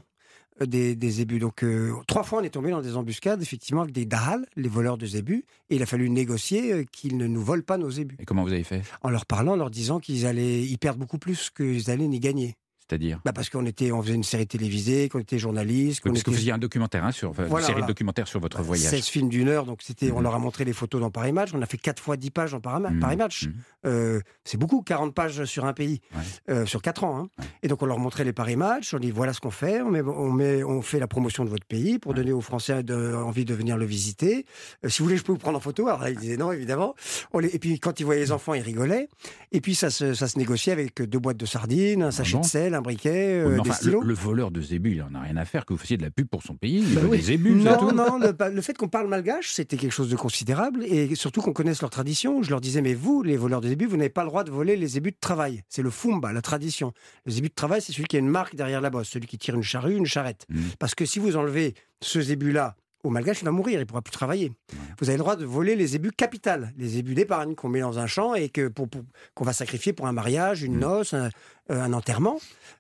des, 0.66 0.96
des 0.96 1.10
zébus. 1.10 1.40
Donc 1.40 1.64
euh, 1.64 1.94
trois 2.08 2.24
fois, 2.24 2.40
on 2.40 2.44
est 2.44 2.50
tombé 2.50 2.72
dans 2.72 2.82
des 2.82 2.96
embuscades, 2.96 3.42
effectivement, 3.42 3.82
avec 3.82 3.94
des 3.94 4.06
dahals, 4.06 4.46
les 4.56 4.70
voleurs 4.70 4.98
de 4.98 5.06
zébus. 5.06 5.46
Et 5.70 5.76
il 5.76 5.82
a 5.82 5.86
fallu 5.86 6.10
négocier 6.10 6.74
euh, 6.74 6.84
qu'ils 6.92 7.18
ne 7.18 7.28
nous 7.28 7.42
volent 7.42 7.64
pas 7.66 7.78
nos 7.78 7.92
zébus. 7.92 8.18
Et 8.20 8.26
comment 8.26 8.44
vous 8.44 8.54
avez 8.54 8.64
fait? 8.64 8.82
En 9.02 9.10
leur 9.10 9.26
parlant, 9.26 9.54
en 9.54 9.58
leur 9.58 9.70
disant 9.70 10.00
qu'ils 10.00 10.26
allaient 10.26 10.64
y 10.64 10.78
perdre 10.78 11.00
beaucoup 11.00 11.20
plus 11.20 11.50
qu'ils 11.50 11.90
allaient 11.90 12.08
n'y 12.08 12.20
gagner. 12.20 12.56
C'est-à-dire 12.90 13.20
Bah 13.24 13.34
parce 13.34 13.50
qu'on 13.50 13.66
était, 13.68 13.92
on 13.92 14.02
faisait 14.02 14.16
une 14.16 14.24
série 14.24 14.48
télévisée, 14.48 15.10
qu'on 15.10 15.20
était 15.20 15.38
journaliste, 15.38 16.02
qu'on 16.02 16.10
Parce 16.10 16.24
que 16.24 16.30
était 16.30 16.32
vous 16.32 16.38
faisiez 16.38 16.52
un 16.54 16.58
documentaire 16.58 17.06
hein, 17.06 17.12
sur, 17.12 17.30
une 17.30 17.36
série 17.36 17.50
voilà. 17.50 17.82
de 17.82 17.86
documentaires 17.88 18.28
sur 18.28 18.40
votre 18.40 18.62
voyage. 18.64 18.90
16 18.90 19.06
films 19.08 19.30
d'une 19.30 19.48
heure, 19.48 19.66
donc 19.66 19.82
c'était, 19.84 20.12
on 20.12 20.18
Mhm. 20.18 20.24
leur 20.24 20.36
a 20.36 20.40
montré 20.40 20.66
les 20.66 20.74
photos 20.74 21.00
dans 21.00 21.12
Paris 21.12 21.32
Match. 21.32 21.52
On 21.54 21.62
a 21.62 21.66
fait 21.68 21.78
4 21.78 22.02
fois 22.02 22.18
10 22.18 22.32
pages 22.32 22.52
dans 22.52 22.60
Paris, 22.60 22.82
Mhm. 22.92 23.16
Match. 23.18 23.46
Mhm. 23.48 23.54
Euh, 23.86 24.20
c'est 24.44 24.58
beaucoup, 24.58 24.82
40 24.82 25.14
pages 25.14 25.46
sur 25.46 25.66
un 25.66 25.74
pays, 25.74 26.02
Ouais. 26.16 26.22
euh, 26.54 26.66
sur 26.66 26.82
4 26.82 27.04
ans. 27.04 27.18
hein. 27.20 27.30
Ouais. 27.38 27.46
Et 27.64 27.68
donc 27.68 27.82
on 27.84 27.86
leur 27.86 28.00
montrait 28.00 28.24
les 28.24 28.34
Paris 28.34 28.56
Match. 28.56 28.94
On 28.94 29.00
dit 29.00 29.12
voilà 29.12 29.34
ce 29.34 29.40
qu'on 29.40 29.52
fait. 29.52 29.82
On, 29.82 29.90
met, 29.92 30.02
on, 30.02 30.32
met, 30.32 30.64
on 30.64 30.82
fait 30.82 31.00
la 31.00 31.08
promotion 31.08 31.46
de 31.46 31.50
votre 31.50 31.66
pays 31.66 32.00
pour 32.00 32.14
donner 32.16 32.32
aux 32.32 32.42
Français 32.42 32.82
de- 32.84 33.14
envie 33.16 33.46
de 33.46 33.54
venir 33.54 33.78
le 33.78 33.86
visiter. 33.86 34.46
Euh, 34.84 34.90
si 34.90 35.00
vous 35.00 35.06
voulez, 35.06 35.18
je 35.18 35.24
peux 35.24 35.32
vous 35.32 35.38
prendre 35.38 35.58
en 35.58 35.62
photo. 35.62 35.88
Alors 35.88 36.02
là, 36.02 36.10
ils 36.10 36.18
disaient 36.18 36.38
non, 36.38 36.52
évidemment. 36.52 36.96
On 37.34 37.40
les- 37.40 37.50
et 37.56 37.60
puis 37.60 37.80
quand 37.80 38.00
ils 38.00 38.04
voyaient 38.04 38.22
les 38.22 38.32
enfants, 38.32 38.54
ils 38.56 38.62
rigolaient. 38.62 39.10
Et 39.52 39.62
puis 39.62 39.76
ça 39.76 39.90
se, 39.92 40.14
ça 40.16 40.28
se 40.28 40.38
négociait 40.40 40.74
avec 40.74 41.02
deux 41.02 41.20
boîtes 41.20 41.38
de 41.38 41.46
sardines, 41.46 42.02
un 42.04 42.12
sachet 42.12 42.38
Ah 42.38 42.42
de 42.42 42.46
sel, 42.46 42.74
un 42.80 42.82
briquet, 42.82 43.42
euh, 43.46 43.60
des 43.62 43.72
stylos. 43.72 44.02
le, 44.02 44.08
le 44.08 44.14
voleur 44.14 44.52
de 44.52 44.62
zébus, 44.62 44.94
il 44.96 45.04
en 45.04 45.14
a 45.14 45.22
rien 45.22 45.38
à 45.38 45.46
faire 45.46 45.66
que 45.66 45.74
vous 45.74 45.78
fassiez 45.80 45.98
de 45.98 46.02
la 46.02 46.10
pub 46.10 46.28
pour 46.28 46.42
son 46.44 46.56
pays. 46.56 46.80
Il 46.88 46.96
Bah 46.96 47.02
veut 47.02 47.08
oui. 47.10 47.18
des 47.18 47.24
zébus, 47.24 47.52
Non, 47.56 47.78
tout. 47.78 47.92
non, 47.92 48.18
le, 48.18 48.36
le 48.54 48.62
fait 48.62 48.76
qu'on 48.78 48.88
parle 48.88 49.08
malgache, 49.08 49.52
c'était 49.52 49.78
quelque 49.78 49.92
chose 49.92 50.10
de 50.10 50.16
considérable 50.16 50.84
et 50.86 51.14
surtout 51.16 51.42
qu'on 51.42 51.54
connaisse 51.54 51.82
leur 51.82 51.90
tradition. 51.92 52.42
Je 52.44 52.50
leur 52.50 52.62
disais, 52.62 52.82
mais 52.82 52.94
vous, 52.96 53.22
les 53.24 53.38
voleurs 53.38 53.62
de 53.62 53.68
zébus, 53.68 53.86
vous 53.86 53.98
n'avez 53.98 54.10
pas 54.10 54.24
le 54.24 54.30
droit 54.30 54.44
de 54.44 54.52
voler 54.52 54.76
les 54.76 54.88
zébus 54.88 55.12
de 55.12 55.18
travail. 55.20 55.62
C'est 55.70 55.82
le 55.82 55.90
fumba, 55.92 56.34
la 56.34 56.42
tradition. 56.42 56.94
Le 57.26 57.32
zébu 57.32 57.50
de 57.50 57.54
travail, 57.54 57.82
c'est 57.82 57.92
celui 57.92 58.08
qui 58.08 58.16
a 58.16 58.20
une 58.20 58.28
marque 58.30 58.56
derrière 58.56 58.82
la 58.82 58.90
bosse, 58.90 59.10
celui 59.10 59.28
qui 59.28 59.38
tire 59.38 59.56
une 59.56 59.64
charrue, 59.64 59.96
une 59.96 60.06
charrette. 60.06 60.46
Mhm. 60.50 60.62
Parce 60.80 60.96
que 60.96 61.06
si 61.06 61.20
vous 61.20 61.36
enlevez 61.36 61.74
ce 62.02 62.22
zébu-là 62.22 62.76
au 63.04 63.10
malgache, 63.10 63.42
il 63.42 63.46
va 63.46 63.52
mourir, 63.52 63.78
il 63.78 63.80
ne 63.80 63.86
pourra 63.86 64.02
plus 64.02 64.12
travailler. 64.12 64.52
Vous 65.00 65.08
avez 65.10 65.18
le 65.18 65.24
droit 65.24 65.36
de 65.36 65.46
voler 65.46 65.76
les 65.76 65.88
zébus 65.88 66.12
capitales, 66.12 66.74
les 66.78 66.88
zébus 66.90 67.14
d'épargne 67.16 67.56
qu'on 67.56 67.70
met 67.70 67.80
dans 67.80 67.98
un 68.00 68.08
champ 68.08 68.36
et 68.36 68.50
que 68.50 68.68
pour, 68.68 68.90
pour- 68.90 69.04
qu'on 69.36 69.46
va 69.46 69.54
sacrifier 69.54 69.94
pour 69.94 70.08
un 70.08 70.12
mariage, 70.12 70.64
une 70.64 70.74
Mhm. 70.76 70.80
noce, 70.82 71.14
un, 71.14 71.30
euh, 71.72 71.82
un 71.82 71.94
enterrement. 71.94 72.40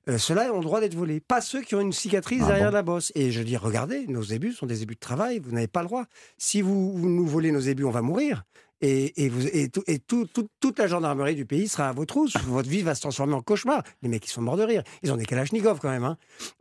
Euh, 0.09 0.17
Ceux-là 0.17 0.51
ont 0.53 0.57
le 0.57 0.63
droit 0.63 0.81
d'être 0.81 0.95
volés. 0.95 1.19
Pas 1.21 1.39
ceux 1.41 1.61
qui 1.61 1.75
ont 1.75 1.81
une 1.81 1.93
cicatrice 1.93 2.41
Ah 2.43 2.47
derrière 2.47 2.69
bon 2.71 2.73
la 2.75 2.81
bosse. 2.83 3.11
Et 3.15 3.31
je 3.31 3.41
dis, 3.41 3.55
regardez, 3.55 4.07
nos 4.07 4.23
zébus 4.23 4.51
sont 4.53 4.65
des 4.65 4.75
zébus 4.75 4.95
de 4.95 4.99
travail, 4.99 5.39
vous 5.39 5.51
n'avez 5.51 5.67
pas 5.67 5.81
le 5.81 5.87
droit. 5.87 6.05
Si 6.37 6.61
vous, 6.61 6.97
vous 6.97 7.07
nous 7.09 7.25
volez 7.25 7.51
nos 7.51 7.61
zébus, 7.61 7.85
on 7.85 7.91
va 7.91 8.01
mourir. 8.01 8.43
Et, 8.81 9.25
et, 9.25 9.29
vous, 9.29 9.45
et, 9.47 9.67
tout- 9.69 9.83
et 9.87 9.99
tout- 9.99 10.25
tout- 10.33 10.47
toute 10.61 10.79
la 10.79 10.87
gendarmerie 10.87 11.35
du 11.35 11.45
pays 11.45 11.67
sera 11.67 11.89
à 11.89 11.91
vos 11.91 12.05
trousses. 12.05 12.37
Votre 12.47 12.69
vie 12.69 12.81
va 12.81 12.95
se 12.95 13.01
transformer 13.01 13.33
en 13.33 13.41
cauchemar. 13.41 13.83
Les 14.01 14.07
mecs, 14.09 14.25
ils 14.25 14.29
sont 14.29 14.41
morts 14.41 14.55
de 14.55 14.63
rire. 14.63 14.83
Ils 15.03 15.11
ont 15.11 15.17
des 15.17 15.25
kalachnikovs 15.25 15.79
quand 15.81 15.89
même. 15.89 16.05
hein. 16.05 16.17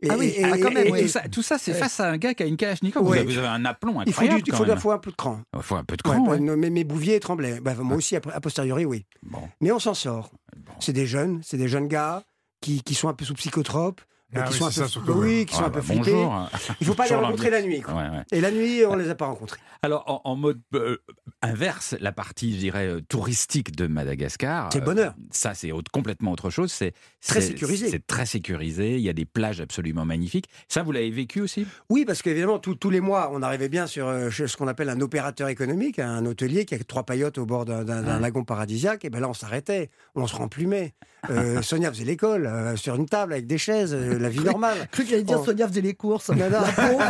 Ah 0.09 0.15
oui, 0.17 0.35
ah, 0.43 0.57
quand 0.57 0.71
même, 0.71 0.87
tout 0.89 1.07
ça, 1.07 1.21
tout 1.29 1.41
ça, 1.41 1.57
c'est 1.57 1.71
Ouais. 1.71 1.77
face 1.79 1.99
à 2.01 2.09
un 2.09 2.17
gars 2.17 2.33
qui 2.33 2.43
a 2.43 2.45
une 2.45 2.57
Kalachnikov. 2.57 3.03
Vous 3.03 3.11
Ouais. 3.11 3.19
avez- 3.19 3.31
Vous 3.33 3.37
avez 3.37 3.47
un 3.47 3.63
aplomb 3.63 4.01
Il 4.05 4.11
faut, 4.13 4.21
du, 4.21 4.27
incroyable. 4.27 4.43
il 4.47 4.79
faut, 4.81 4.91
un 4.91 4.97
peu 4.97 5.11
de 5.11 5.15
cran. 5.15 5.39
Il 5.55 5.61
faut 5.61 5.75
un 5.75 5.83
peu 5.85 5.95
de 5.95 6.01
cran. 6.01 6.19
bah, 6.19 6.31
ouais. 6.31 6.39
nos- 6.39 6.57
mes, 6.57 6.69
mes 6.69 6.83
bouviers 6.83 7.19
tremblaient. 7.21 7.61
Bah, 7.61 7.73
moi 7.75 7.95
aussi, 7.95 8.15
a, 8.17 8.21
a 8.33 8.41
posteriori, 8.41 8.85
oui. 8.85 9.05
Bon, 9.23 9.39
Mais 9.61 9.71
on 9.71 9.79
s'en 9.79 9.93
sort. 9.93 10.31
bon. 10.57 10.73
C'est 10.81 10.93
des 10.93 11.05
jeunes, 11.05 11.39
c'est 11.43 11.57
des 11.57 11.67
jeunes 11.69 11.87
gars 11.87 12.23
qui, 12.61 12.83
qui 12.83 12.95
sont 12.95 13.07
un 13.07 13.13
peu 13.13 13.23
sous 13.23 13.33
psychotropes. 13.35 14.01
Ah 14.35 14.43
qui 14.43 14.53
oui, 14.53 14.57
sont 14.59 14.65
un 14.65 14.67
peu, 14.67 14.73
ça, 14.73 14.87
surtout, 14.87 15.11
oui, 15.13 15.45
qui 15.47 15.55
sont 15.55 15.63
Ah, 15.63 15.67
un 15.67 15.69
peu 15.71 15.79
bah, 15.79 15.85
flippés. 15.85 16.27
Il 16.81 16.85
faut 16.87 16.93
pas 16.93 17.07
les 17.07 17.15
rencontrer 17.15 17.49
la 17.49 17.61
nuit. 17.63 17.81
quoi. 17.81 17.95
Ouais, 17.95 18.09
ouais. 18.09 18.23
Et 18.31 18.41
la 18.41 18.51
nuit, 18.51 18.85
on 18.85 18.95
les 18.95 19.09
a 19.09 19.15
pas 19.15 19.25
rencontrés. 19.25 19.59
Alors, 19.81 20.03
en, 20.07 20.21
en 20.29 20.35
mode 20.35 20.61
euh, 20.75 20.97
inverse, 21.41 21.95
la 21.99 22.11
partie, 22.11 22.53
je 22.53 22.57
dirais, 22.59 22.85
euh, 22.87 23.01
touristique 23.01 23.75
de 23.75 23.87
Madagascar. 23.87 24.69
C'est 24.71 24.81
euh, 24.81 24.85
bonheur. 24.85 25.15
ça, 25.31 25.53
c'est 25.55 25.71
autre- 25.71 25.89
complètement 25.91 26.31
autre 26.31 26.49
chose. 26.49 26.71
C'est 26.71 26.93
Très 27.25 27.41
sécurisé. 27.41 27.89
C'est 27.89 28.05
très 28.05 28.25
sécurisé. 28.25 28.95
Il 28.95 29.01
y 29.01 29.09
a 29.09 29.13
des 29.13 29.25
plages 29.25 29.61
absolument 29.61 30.05
magnifiques. 30.05 30.45
Ça, 30.67 30.83
vous 30.83 30.91
l'avez 30.91 31.09
vécu 31.11 31.41
aussi? 31.41 31.65
Oui, 31.89 32.05
parce 32.05 32.21
qu'évidemment, 32.21 32.59
tous- 32.59 32.89
les 32.89 33.01
mois, 33.01 33.29
on 33.33 33.41
arrivait 33.41 33.69
bien 33.69 33.87
sur 33.87 34.07
euh, 34.07 34.29
ce 34.29 34.55
qu'on 34.57 34.67
appelle 34.67 34.89
un 34.89 35.01
opérateur 35.01 35.47
économique, 35.47 35.99
un 35.99 36.25
hôtelier 36.25 36.65
qui 36.65 36.75
a 36.75 36.79
trois 36.79 37.03
paillotes 37.03 37.37
au 37.37 37.45
bord 37.45 37.65
d'un 37.65 37.79
Ouais. 37.89 38.19
lagon 38.19 38.43
paradisiaque. 38.43 39.05
Et 39.05 39.09
ben 39.09 39.19
là, 39.19 39.29
on 39.29 39.33
s'arrêtait, 39.33 39.89
on 40.15 40.27
se 40.27 40.35
remplumait. 40.35 40.93
Sonia 41.61 41.91
faisait 41.91 42.05
l'école 42.05 42.49
sur 42.77 42.95
une 42.95 43.05
table 43.05 43.33
avec 43.33 43.45
des 43.47 43.57
chaises, 43.57 43.93
la 44.23 44.29
vie 44.29 44.39
normale. 44.41 44.87
Cru 44.91 45.03
qu'il 45.03 45.15
allait 45.15 45.23
dire 45.23 45.39
Oh. 45.41 45.45
Sonia 45.45 45.67
faisait 45.67 45.81
les 45.81 45.93
courses. 45.93 46.29
Non, 46.29 46.49
non. 46.49 46.61
La 46.61 46.71
pauvre. 46.71 47.03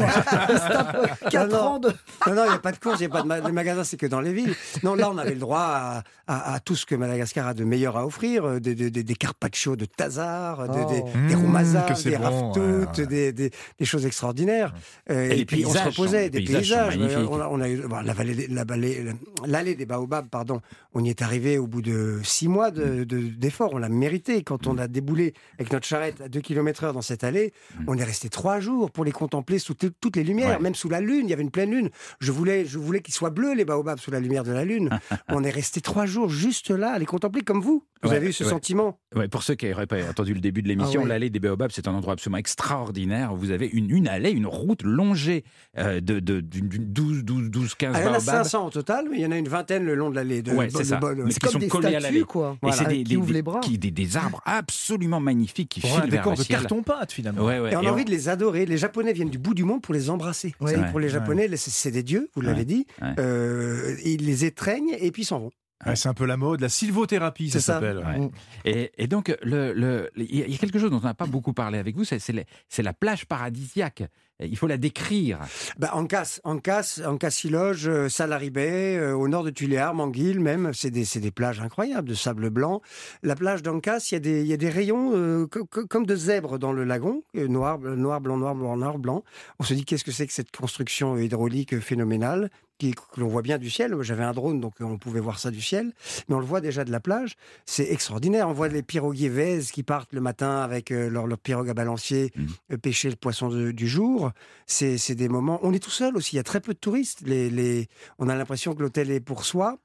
Elle 0.50 0.58
se 0.58 0.67
tape 0.67 1.30
4 1.30 1.50
Non, 1.52 1.58
non. 1.58 1.63
ans 1.63 1.80
de. 1.80 1.88
Non, 2.28 2.34
non, 2.36 2.43
il 2.45 2.50
n'y 2.50 2.56
a 2.56 2.60
pas 2.60 2.72
de 2.72 2.78
course, 2.80 2.98
il 3.00 3.08
n'y 3.08 3.08
a 3.08 3.10
pas 3.10 3.22
de 3.24 3.28
ma- 3.28 3.39
les 3.39 3.52
magasins, 3.52 3.84
c'est 3.84 3.98
que 3.98 4.06
dans 4.06 4.22
les 4.22 4.34
villes. 4.34 4.56
Non, 4.84 4.95
là, 4.95 5.10
on 5.12 5.17
avait 5.17 5.34
le 5.34 5.39
droit 5.39 5.60
à, 5.62 6.04
à- 6.28 6.54
à 6.56 6.60
tout 6.60 6.76
ce 6.76 6.86
que 6.86 6.95
Madagascar 6.95 7.48
a 7.48 7.54
de 7.54 7.63
meilleur 7.63 7.98
à 7.98 8.06
offrir, 8.06 8.45
euh, 8.45 8.60
des, 8.60 8.76
des, 8.76 8.89
des- 8.91 9.04
des 9.04 9.15
carpaccio 9.15 9.76
de 9.76 9.86
Tazar, 9.86 10.67
de- 10.67 10.74
des, 10.74 11.02
Oh. 11.04 11.10
des 11.30 11.36
Mmh, 11.36 11.39
roumazas, 11.41 11.82
que 11.84 11.95
c'est 11.95 12.10
des 12.12 12.17
bon, 12.17 12.24
raftoutes, 12.24 12.58
ouais, 12.98 13.04
ouais. 13.04 13.06
Des, 13.08 13.32
des- 13.34 13.52
des 13.80 13.86
choses 13.86 14.06
extraordinaires. 14.06 14.74
Euh, 15.10 15.30
Et 15.30 15.36
les 15.38 15.45
puis 15.45 15.65
on 15.65 15.69
se 15.72 15.78
sont- 15.78 15.86
reposait, 15.86 16.30
des 16.30 16.41
paysages. 16.43 16.98
On 17.30 17.39
a, 17.39 17.48
on 17.50 17.60
a 17.62 17.69
eu 17.69 17.82
bon, 17.88 18.02
la 18.04 18.13
vallée, 18.13 18.36
des- 18.36 18.48
la 18.48 18.63
vallée, 18.63 19.06
l'allée 19.45 19.76
des 19.76 19.86
baobabs, 19.86 20.28
pardon. 20.30 20.62
On 20.93 21.04
y 21.04 21.10
est 21.10 21.22
arrivé 21.22 21.58
au 21.58 21.67
bout 21.67 21.82
de 21.82 22.19
six 22.24 22.48
mois 22.48 22.72
de- 22.72 23.04
de- 23.04 23.19
d'efforts. 23.19 23.69
on 23.74 23.78
l'a 23.78 23.89
mérité. 23.89 24.41
Quand 24.43 24.67
on 24.67 24.78
a 24.78 24.88
déboulé 24.88 25.34
avec 25.60 25.72
notre 25.72 25.86
charrette 25.86 26.22
à 26.22 26.28
2 26.30 26.41
km 26.41 26.84
heure 26.84 26.93
dans 26.99 27.03
cette 27.03 27.23
allée, 27.23 27.53
Mm. 27.79 27.83
on 27.88 27.97
est 27.97 28.03
resté 28.03 28.29
trois 28.29 28.59
jours 28.59 28.91
pour 28.91 29.05
les 29.05 29.12
contempler 29.13 29.57
sous 29.57 29.73
tout- 29.73 29.91
toutes 30.01 30.17
les 30.17 30.23
lumières, 30.23 30.57
Ouais. 30.57 30.63
même 30.63 30.75
sous 30.75 30.89
la 30.89 30.99
lune. 30.99 31.21
Il 31.25 31.29
y 31.29 31.33
avait 31.33 31.43
une 31.43 31.49
pleine 31.51 31.71
lune. 31.71 31.89
Je 32.19 32.31
voulais, 32.31 32.65
je 32.65 32.77
voulais 32.77 32.99
qu'ils 33.01 33.13
soient 33.13 33.29
bleus 33.29 33.53
les 33.55 33.63
baobabs 33.65 33.99
sous 33.99 34.12
la 34.12 34.19
lumière 34.19 34.43
de 34.43 34.51
la 34.51 34.65
lune. 34.65 34.89
on 35.29 35.43
est 35.43 35.49
resté 35.49 35.79
trois 35.81 36.05
jours 36.05 36.29
juste 36.29 36.69
là 36.71 36.91
à 36.91 36.99
les 36.99 37.05
contempler 37.05 37.41
comme 37.41 37.62
vous. 37.62 37.85
Vous 38.01 38.09
Ouais, 38.12 38.15
avez 38.15 38.27
eu 38.29 38.33
ce 38.33 38.45
ouais. 38.45 38.49
sentiment 38.49 38.97
Ouais, 39.15 39.27
pour 39.27 39.43
ceux 39.43 39.55
qui 39.55 39.67
n'auraient 39.69 39.85
pas 39.88 39.97
entendu 40.09 40.33
le 40.33 40.39
début 40.39 40.62
de 40.62 40.69
l'émission, 40.69 41.01
Ah 41.01 41.03
oui. 41.03 41.09
l'allée 41.09 41.29
des 41.29 41.39
Baobabs, 41.39 41.71
c'est 41.73 41.88
un 41.88 41.93
endroit 41.93 42.13
absolument 42.13 42.38
extraordinaire. 42.38 43.33
Vous 43.35 43.51
avez 43.51 43.67
une, 43.67 43.89
une 43.89 44.07
allée, 44.07 44.31
une 44.31 44.45
route 44.47 44.83
longée 44.83 45.43
euh, 45.77 45.99
de, 45.99 46.19
de, 46.19 46.39
d'une 46.39 46.69
12, 46.69 47.23
12, 47.25 47.49
12, 47.49 47.75
15 47.75 47.93
Ah, 47.95 47.99
Il 47.99 48.03
y 48.05 48.05
en 48.05 48.13
a 48.13 48.19
Baobabs. 48.19 48.43
500 48.43 48.67
au 48.67 48.69
total, 48.69 49.07
mais 49.09 49.17
il 49.17 49.21
y 49.21 49.25
en 49.25 49.31
a 49.31 49.38
une 49.38 49.47
vingtaine 49.49 49.83
le 49.83 49.95
long 49.95 50.09
de 50.09 50.15
l'allée. 50.15 50.41
De, 50.41 50.51
de- 50.51 50.69
c'est 50.69 50.77
de- 50.79 50.83
ça. 50.83 50.97
de- 50.99 51.23
Mais 51.23 51.31
qui 51.33 51.39
comme 51.39 51.51
sont 51.51 51.59
des 51.59 51.67
collés 51.67 51.88
à 51.88 51.99
statues, 51.99 52.03
l'allée. 52.13 52.23
quoi. 52.25 52.57
Et 52.67 52.71
c'est 52.71 52.85
des, 52.88 52.97
qui 52.97 53.03
des- 53.03 53.15
ouvrent 53.17 53.33
les 53.33 53.41
bras. 53.41 53.59
qui- 53.59 53.77
des, 53.77 53.91
des 53.91 54.15
arbres 54.17 54.41
absolument 54.45 55.19
magnifiques 55.19 55.69
qui 55.69 55.81
filent 55.81 56.09
vers 56.09 56.29
le 56.29 56.35
de 56.38 56.41
ciel. 56.41 56.59
Carton-pâte, 56.89 57.12
finalement. 57.12 57.45
Ouais, 57.45 57.60
ouais. 57.60 57.71
Et 57.71 57.75
on 57.75 57.82
Et 57.82 57.88
a 57.88 57.89
on- 57.89 57.93
envie 57.93 58.06
de 58.06 58.12
les 58.12 58.30
adorer. 58.30 58.65
Les 58.65 58.78
Japonais 58.78 59.13
viennent 59.13 59.30
du 59.30 59.38
bout 59.39 59.54
du 59.54 59.63
monde 59.63 59.82
pour 59.82 59.93
les 59.93 60.10
embrasser. 60.10 60.54
Vous 60.60 60.67
Ouais. 60.67 60.75
savez, 60.75 60.89
pour 60.91 60.99
les. 60.99 61.10
Japonais, 61.10 61.47
les- 61.47 61.58
c'est 61.58 61.91
des 61.91 62.04
dieux, 62.04 62.30
vous 62.36 62.41
Ouais, 62.41 62.47
l'avez 62.47 62.65
dit. 62.65 62.86
ouais. 63.02 63.13
Euh, 63.19 63.95
ils 64.06 64.25
les 64.25 64.45
étreignent 64.45 64.95
et 64.99 65.12
puis 65.12 65.25
s'en 65.25 65.39
vont. 65.39 65.52
Ouais, 65.86 65.95
c'est 65.95 66.10
un 66.10 66.13
peu 66.13 66.25
la 66.25 66.36
mode, 66.36 66.60
la 66.60 66.67
sylvothérapie, 66.67 67.49
ça 67.49 67.62
s'appelle. 67.62 67.97
Ouais. 67.99 68.30
Et, 68.65 68.91
et 68.97 69.08
donc, 69.08 69.34
le- 69.41 69.71
le- 69.73 70.10
il 70.17 70.49
y 70.52 70.54
a 70.54 70.58
quelque 70.58 70.78
chose 70.78 70.91
dont 70.91 70.97
on 71.02 71.06
n'a 71.06 71.13
pas 71.13 71.25
beaucoup 71.25 71.54
parlé 71.54 71.78
avec 71.78 71.95
vous, 71.95 72.04
c'est 72.04 72.19
c'est 72.19 72.34
la, 72.34 72.43
c'est 72.67 72.84
la 72.84 72.91
plage 72.93 73.25
paradisiaque. 73.25 74.04
Il 74.41 74.58
faut 74.58 74.67
la 74.67 74.78
décrire. 74.78 75.39
Bah, 75.78 75.89
Ancas, 75.93 76.39
Ancas, 76.45 77.02
Ancas-Siloge, 77.06 77.88
euh, 77.89 78.08
Salaribay, 78.08 78.95
euh, 78.97 79.13
au 79.13 79.28
nord 79.28 79.43
de 79.43 79.49
Tuléar, 79.49 79.93
Manguil 79.93 80.39
même, 80.39 80.71
c'est 80.73 80.91
des, 80.91 81.04
des 81.19 81.32
plages 81.32 81.60
incroyables 81.60 82.08
de 82.08 82.13
sable 82.13 82.49
blanc. 82.49 82.82
La 83.21 83.36
plage 83.36 83.63
d'Ancas, 83.63 84.08
il 84.12 84.13
y, 84.13 84.17
a 84.17 84.19
des- 84.19 84.41
il 84.41 84.47
y 84.47 84.54
a 84.54 84.58
des 84.58 84.69
rayons 84.69 85.12
euh, 85.13 85.45
co- 85.47 85.65
co- 85.65 85.86
comme 85.88 86.06
de 86.06 86.15
zèbres 86.15 86.58
dans 86.58 86.71
le 86.71 86.86
lagon, 86.86 87.21
euh, 87.36 87.47
noir, 87.49 87.80
noir, 87.80 88.21
blanc, 88.21 88.38
noir, 88.38 88.56
blanc, 88.56 88.78
noir, 88.78 88.97
blanc. 88.97 89.23
On 89.60 89.63
se 89.65 89.73
dit 89.73 89.84
qu'est-ce 89.84 90.06
que 90.06 90.12
c'est 90.12 90.28
que 90.28 90.34
cette 90.34 90.56
construction 90.56 91.17
hydraulique 91.17 91.78
phénoménale 91.80 92.49
qui, 92.78 92.91
que 92.93 93.19
l'on 93.19 93.28
voit 93.28 93.41
bien 93.41 93.58
du 93.58 93.69
ciel? 93.69 93.93
J'avais 94.02 94.23
un 94.23 94.32
drone, 94.32 94.62
donc 94.62 94.75
on 94.80 94.97
pouvait 94.97 95.19
voir 95.19 95.38
ça 95.38 95.52
du 95.52 95.62
ciel, 95.62 95.91
mais 96.30 96.36
on 96.36 96.39
le 96.39 96.45
voit 96.45 96.62
déjà 96.62 96.86
de 96.86 96.91
la 96.91 97.02
plage. 97.02 97.36
C'est 97.65 97.91
extraordinaire. 97.91 98.47
On 98.47 98.54
voit 98.54 98.69
les 98.69 98.84
piroguiers 98.84 99.60
qui 99.73 99.84
partent 99.84 100.13
le 100.13 100.21
matin 100.21 100.62
avec 100.62 100.91
leur, 100.91 101.28
leur 101.28 101.38
pirogue 101.39 101.69
à 101.69 101.73
balancier 101.73 102.32
euh, 102.71 102.78
pêcher 102.78 103.10
le 103.10 103.17
poisson 103.17 103.49
de- 103.49 103.71
du 103.71 103.88
jour. 103.89 104.29
C'est 104.68 104.98
c'est 104.98 105.15
des 105.15 105.30
moments. 105.30 105.60
On 105.63 105.74
est 105.74 105.80
tout 105.84 105.89
seul 105.89 106.15
aussi. 106.18 106.36
Il 106.36 106.38
y 106.38 106.39
a 106.39 106.44
très 106.44 106.62
peu 106.62 106.74
de 106.74 106.80
touristes. 106.80 107.22
Les, 107.26 107.50
les- 107.50 107.88
on 108.20 108.30
a 108.30 108.36
l'impression 108.36 108.74
que 108.76 108.82
l'hôtel 108.82 109.12
est 109.12 109.20
pour 109.20 109.46
soi. 109.46 109.78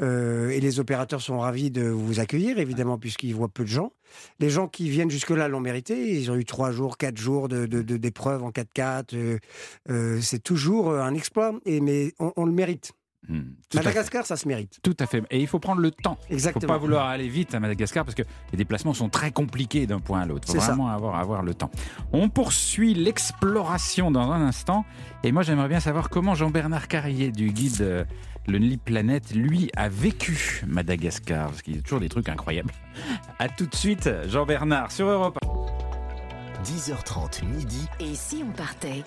Euh, 0.00 0.50
et 0.50 0.60
les 0.60 0.78
opérateurs 0.78 1.20
sont 1.20 1.40
ravis 1.40 1.72
de 1.72 1.82
vous 1.88 2.20
accueillir, 2.20 2.60
évidemment, 2.60 2.98
puisqu'ils 2.98 3.34
voient 3.34 3.48
peu 3.48 3.64
de 3.64 3.68
gens. 3.68 3.92
Les 4.38 4.48
gens 4.48 4.68
qui 4.68 4.88
viennent 4.90 5.10
jusque-là 5.10 5.48
l'ont 5.48 5.58
mérité. 5.58 6.14
Ils 6.16 6.30
ont 6.30 6.36
eu 6.36 6.44
trois 6.44 6.70
jours, 6.70 6.96
quatre 6.98 7.16
jours 7.18 7.48
de, 7.48 7.66
de- 7.66 7.82
de- 7.82 7.96
d'épreuves 7.96 8.44
en 8.44 8.50
4x4. 8.52 9.14
Euh, 9.14 9.38
euh, 9.90 10.20
c'est 10.20 10.38
toujours 10.42 10.92
un 10.94 11.14
exploit, 11.14 11.58
et, 11.64 11.80
mais 11.80 12.12
on, 12.20 12.32
on 12.36 12.44
le 12.44 12.52
mérite. 12.52 12.92
Hmm, 13.28 13.42
Madagascar, 13.74 14.24
ça 14.24 14.36
se 14.36 14.48
mérite. 14.48 14.78
tout 14.82 14.96
à 14.98 15.06
fait. 15.06 15.22
Et 15.30 15.38
il 15.40 15.46
faut 15.46 15.58
prendre 15.58 15.82
le 15.82 15.90
temps. 15.90 16.16
Il 16.22 16.22
ne 16.22 16.28
faut 16.28 16.34
Exactement. 16.48 16.72
pas 16.72 16.78
vouloir 16.78 17.06
aller 17.08 17.28
vite 17.28 17.54
à 17.54 17.60
Madagascar 17.60 18.04
parce 18.06 18.14
que 18.14 18.22
les 18.52 18.56
déplacements 18.56 18.94
sont 18.94 19.10
très 19.10 19.30
compliqués 19.32 19.86
d'un 19.86 20.00
point 20.00 20.20
à 20.22 20.26
l'autre. 20.26 20.48
Il 20.48 20.54
faut 20.54 20.60
ça. 20.60 20.68
vraiment 20.68 20.88
avoir, 20.88 21.16
avoir 21.16 21.42
le 21.42 21.52
temps. 21.52 21.70
On 22.12 22.30
poursuit 22.30 22.94
l'exploration 22.94 24.10
dans 24.10 24.32
un 24.32 24.40
instant. 24.40 24.86
Et 25.24 25.32
moi, 25.32 25.42
j'aimerais 25.42 25.68
bien 25.68 25.80
savoir 25.80 26.08
comment 26.08 26.34
Jean-Bernard 26.34 26.88
Carrier 26.88 27.30
du 27.30 27.50
guide 27.52 27.82
euh, 27.82 28.04
Lonely 28.46 28.78
Planet, 28.78 29.34
lui, 29.34 29.70
a 29.76 29.90
vécu 29.90 30.62
Madagascar. 30.66 31.48
Parce 31.48 31.60
qu'il 31.60 31.76
y 31.76 31.78
a 31.78 31.82
toujours 31.82 32.00
des 32.00 32.08
trucs 32.08 32.30
incroyables. 32.30 32.72
À 33.38 33.48
tout 33.50 33.66
de 33.66 33.74
suite, 33.74 34.08
Jean-Bernard, 34.26 34.90
sur 34.90 35.06
Europe 35.06 35.38
10h30 36.64 37.44
midi. 37.44 37.86
Et 38.00 38.14
si 38.14 38.42
on 38.46 38.52
partait? 38.52 39.04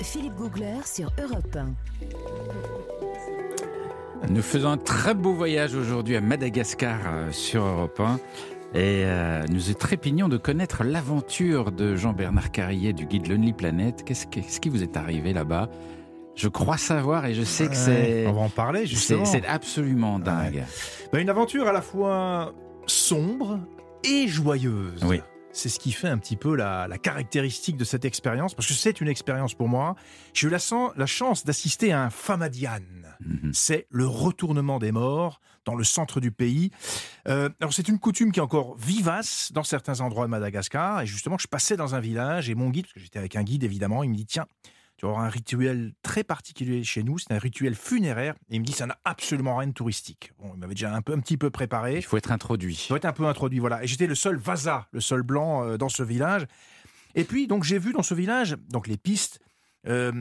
Philippe 0.00 0.36
Googler 0.36 0.78
sur 0.84 1.10
Europe 1.20 1.56
1. 1.56 1.74
Nous 4.30 4.42
faisons 4.42 4.68
un 4.68 4.76
très 4.76 5.14
beau 5.14 5.32
voyage 5.32 5.74
aujourd'hui 5.74 6.14
à 6.14 6.20
Madagascar 6.20 7.00
euh, 7.06 7.32
sur 7.32 7.64
Europe 7.64 7.98
1. 7.98 8.16
Et 8.74 9.04
euh, 9.06 9.44
nous 9.48 9.72
trépignons 9.72 10.28
de 10.28 10.36
connaître 10.36 10.84
l'aventure 10.84 11.72
de 11.72 11.96
Jean-Bernard 11.96 12.50
Carrier 12.50 12.92
du 12.92 13.06
guide 13.06 13.26
Lonely 13.28 13.54
Planet. 13.54 14.04
Qu'est-ce 14.04 14.26
qui, 14.26 14.42
qu'est-ce 14.42 14.60
qui 14.60 14.68
vous 14.68 14.82
est 14.82 14.98
arrivé 14.98 15.32
là-bas? 15.32 15.70
Je 16.34 16.48
crois 16.48 16.76
savoir 16.76 17.24
et 17.24 17.32
je 17.32 17.42
sais 17.42 17.68
que 17.68 17.74
c'est 17.74 18.26
On 18.26 18.32
va 18.34 18.42
en 18.42 18.48
parler, 18.50 18.84
justement. 18.86 19.24
c'est 19.24 19.46
absolument 19.46 20.18
dingue. 20.18 20.62
Bah, 21.10 21.20
une 21.20 21.30
aventure 21.30 21.66
à 21.66 21.72
la 21.72 21.80
fois 21.80 22.52
sombre 22.86 23.58
et 24.04 24.28
joyeuse. 24.28 25.02
Oui. 25.04 25.22
C'est 25.58 25.68
ce 25.68 25.78
qui 25.78 25.92
fait 25.92 26.08
un 26.08 26.18
petit 26.18 26.36
peu 26.36 26.54
la, 26.54 26.86
la 26.86 26.98
caractéristique 26.98 27.76
de 27.76 27.84
cette 27.84 28.04
expérience, 28.04 28.54
parce 28.54 28.68
que 28.68 28.74
c'est 28.74 29.00
une 29.00 29.08
expérience 29.08 29.54
pour 29.54 29.68
moi. 29.68 29.96
J'ai 30.32 30.46
eu 30.46 30.50
la, 30.50 30.58
la 30.96 31.06
chance 31.06 31.44
d'assister 31.44 31.92
à 31.92 32.04
un 32.04 32.10
Famadian. 32.10 32.78
Mhm. 33.20 33.50
C'est 33.52 33.86
le 33.90 34.06
retournement 34.06 34.78
des 34.78 34.92
morts 34.92 35.40
dans 35.64 35.74
le 35.74 35.84
centre 35.84 36.20
du 36.20 36.30
pays. 36.30 36.70
Euh, 37.26 37.50
alors 37.60 37.74
c'est 37.74 37.88
une 37.88 37.98
coutume 37.98 38.30
qui 38.30 38.38
est 38.38 38.42
encore 38.42 38.76
vivace 38.78 39.50
dans 39.52 39.64
certains 39.64 40.00
endroits 40.00 40.26
de 40.26 40.30
Madagascar. 40.30 41.02
Et 41.02 41.06
justement, 41.06 41.36
je 41.38 41.48
passais 41.48 41.76
dans 41.76 41.94
un 41.94 42.00
village 42.00 42.48
et 42.48 42.54
mon 42.54 42.70
guide, 42.70 42.84
parce 42.84 42.94
que 42.94 43.00
j'étais 43.00 43.18
avec 43.18 43.34
un 43.34 43.42
guide 43.42 43.64
évidemment, 43.64 44.04
il 44.04 44.10
me 44.10 44.14
dit 44.14 44.26
tiens, 44.26 44.46
tu 44.98 45.06
avoir 45.06 45.20
un 45.20 45.28
rituel 45.28 45.92
très 46.02 46.24
particulier 46.24 46.82
chez 46.82 47.04
nous, 47.04 47.18
c'est 47.18 47.32
un 47.32 47.38
rituel 47.38 47.76
funéraire. 47.76 48.34
Et 48.50 48.56
il 48.56 48.60
me 48.60 48.64
dit 48.64 48.72
ça 48.72 48.86
n'a 48.86 48.98
absolument 49.04 49.56
rien 49.56 49.68
de 49.68 49.72
touristique. 49.72 50.32
Bon, 50.40 50.50
il 50.54 50.58
m'avait 50.58 50.74
déjà 50.74 50.92
un 50.92 51.02
peu 51.02 51.12
un 51.12 51.20
petit 51.20 51.36
peu 51.36 51.50
préparé. 51.50 51.96
Il 51.98 52.02
faut 52.02 52.16
être 52.16 52.32
introduit. 52.32 52.86
Il 52.86 52.88
doit 52.88 52.96
être 52.98 53.04
un 53.04 53.12
peu 53.12 53.24
introduit, 53.26 53.60
voilà. 53.60 53.82
Et 53.84 53.86
j'étais 53.86 54.08
le 54.08 54.16
seul 54.16 54.36
Vasa, 54.36 54.88
le 54.90 55.00
seul 55.00 55.22
blanc 55.22 55.64
euh, 55.64 55.76
dans 55.76 55.88
ce 55.88 56.02
village. 56.02 56.46
Et 57.14 57.22
puis, 57.22 57.46
donc, 57.46 57.62
j'ai 57.62 57.78
vu 57.78 57.92
dans 57.92 58.02
ce 58.02 58.12
village, 58.12 58.56
donc 58.70 58.88
les 58.88 58.96
pistes, 58.96 59.38
euh, 59.86 60.12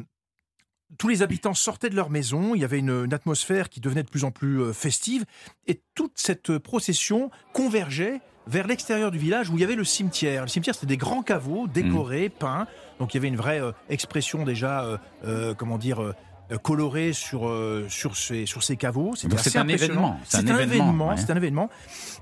tous 0.99 1.07
les 1.07 1.23
habitants 1.23 1.55
sortaient 1.55 1.89
de 1.89 1.95
leur 1.95 2.11
maison. 2.11 2.53
Il 2.53 2.61
y 2.61 2.63
avait 2.63 2.79
une, 2.79 3.05
une 3.05 3.13
atmosphère 3.15 3.69
qui 3.69 3.81
devenait 3.81 4.03
de 4.03 4.09
plus 4.09 4.25
en 4.25 4.31
plus 4.31 4.61
euh, 4.61 4.73
festive. 4.73 5.25
Et 5.65 5.81
toute 5.95 6.19
cette 6.19 6.55
procession 6.59 7.31
convergeait 7.51 8.21
vers 8.47 8.67
l'extérieur 8.67 9.11
du 9.11 9.17
village 9.17 9.49
où 9.49 9.55
il 9.55 9.61
y 9.61 9.63
avait 9.63 9.75
le 9.75 9.83
cimetière. 9.83 10.43
Le 10.43 10.47
cimetière, 10.47 10.73
c'était 10.73 10.87
des 10.87 10.97
grands 10.97 11.23
caveaux 11.23 11.67
décorés, 11.67 12.29
peints. 12.29 12.67
Donc, 12.99 13.13
il 13.13 13.17
y 13.17 13.19
avait 13.19 13.27
une 13.27 13.35
vraie 13.35 13.61
euh, 13.61 13.71
expression 13.89 14.43
déjà, 14.43 14.83
euh, 14.83 14.97
euh, 15.25 15.53
comment 15.53 15.77
dire, 15.77 16.13
colorée 16.63 17.13
sur, 17.13 17.47
euh, 17.47 17.85
sur, 17.89 18.15
ces, 18.15 18.45
sur 18.45 18.63
ces 18.63 18.77
caveaux. 18.77 19.13
C'est 19.15 19.27
un 19.57 19.67
événement. 19.67 20.19
C'est 20.23 20.37
un 20.37 20.41
événement. 20.41 20.61
événement, 20.63 21.07
ouais. 21.09 21.17
C'est 21.17 21.29
un 21.29 21.35
événement. 21.35 21.69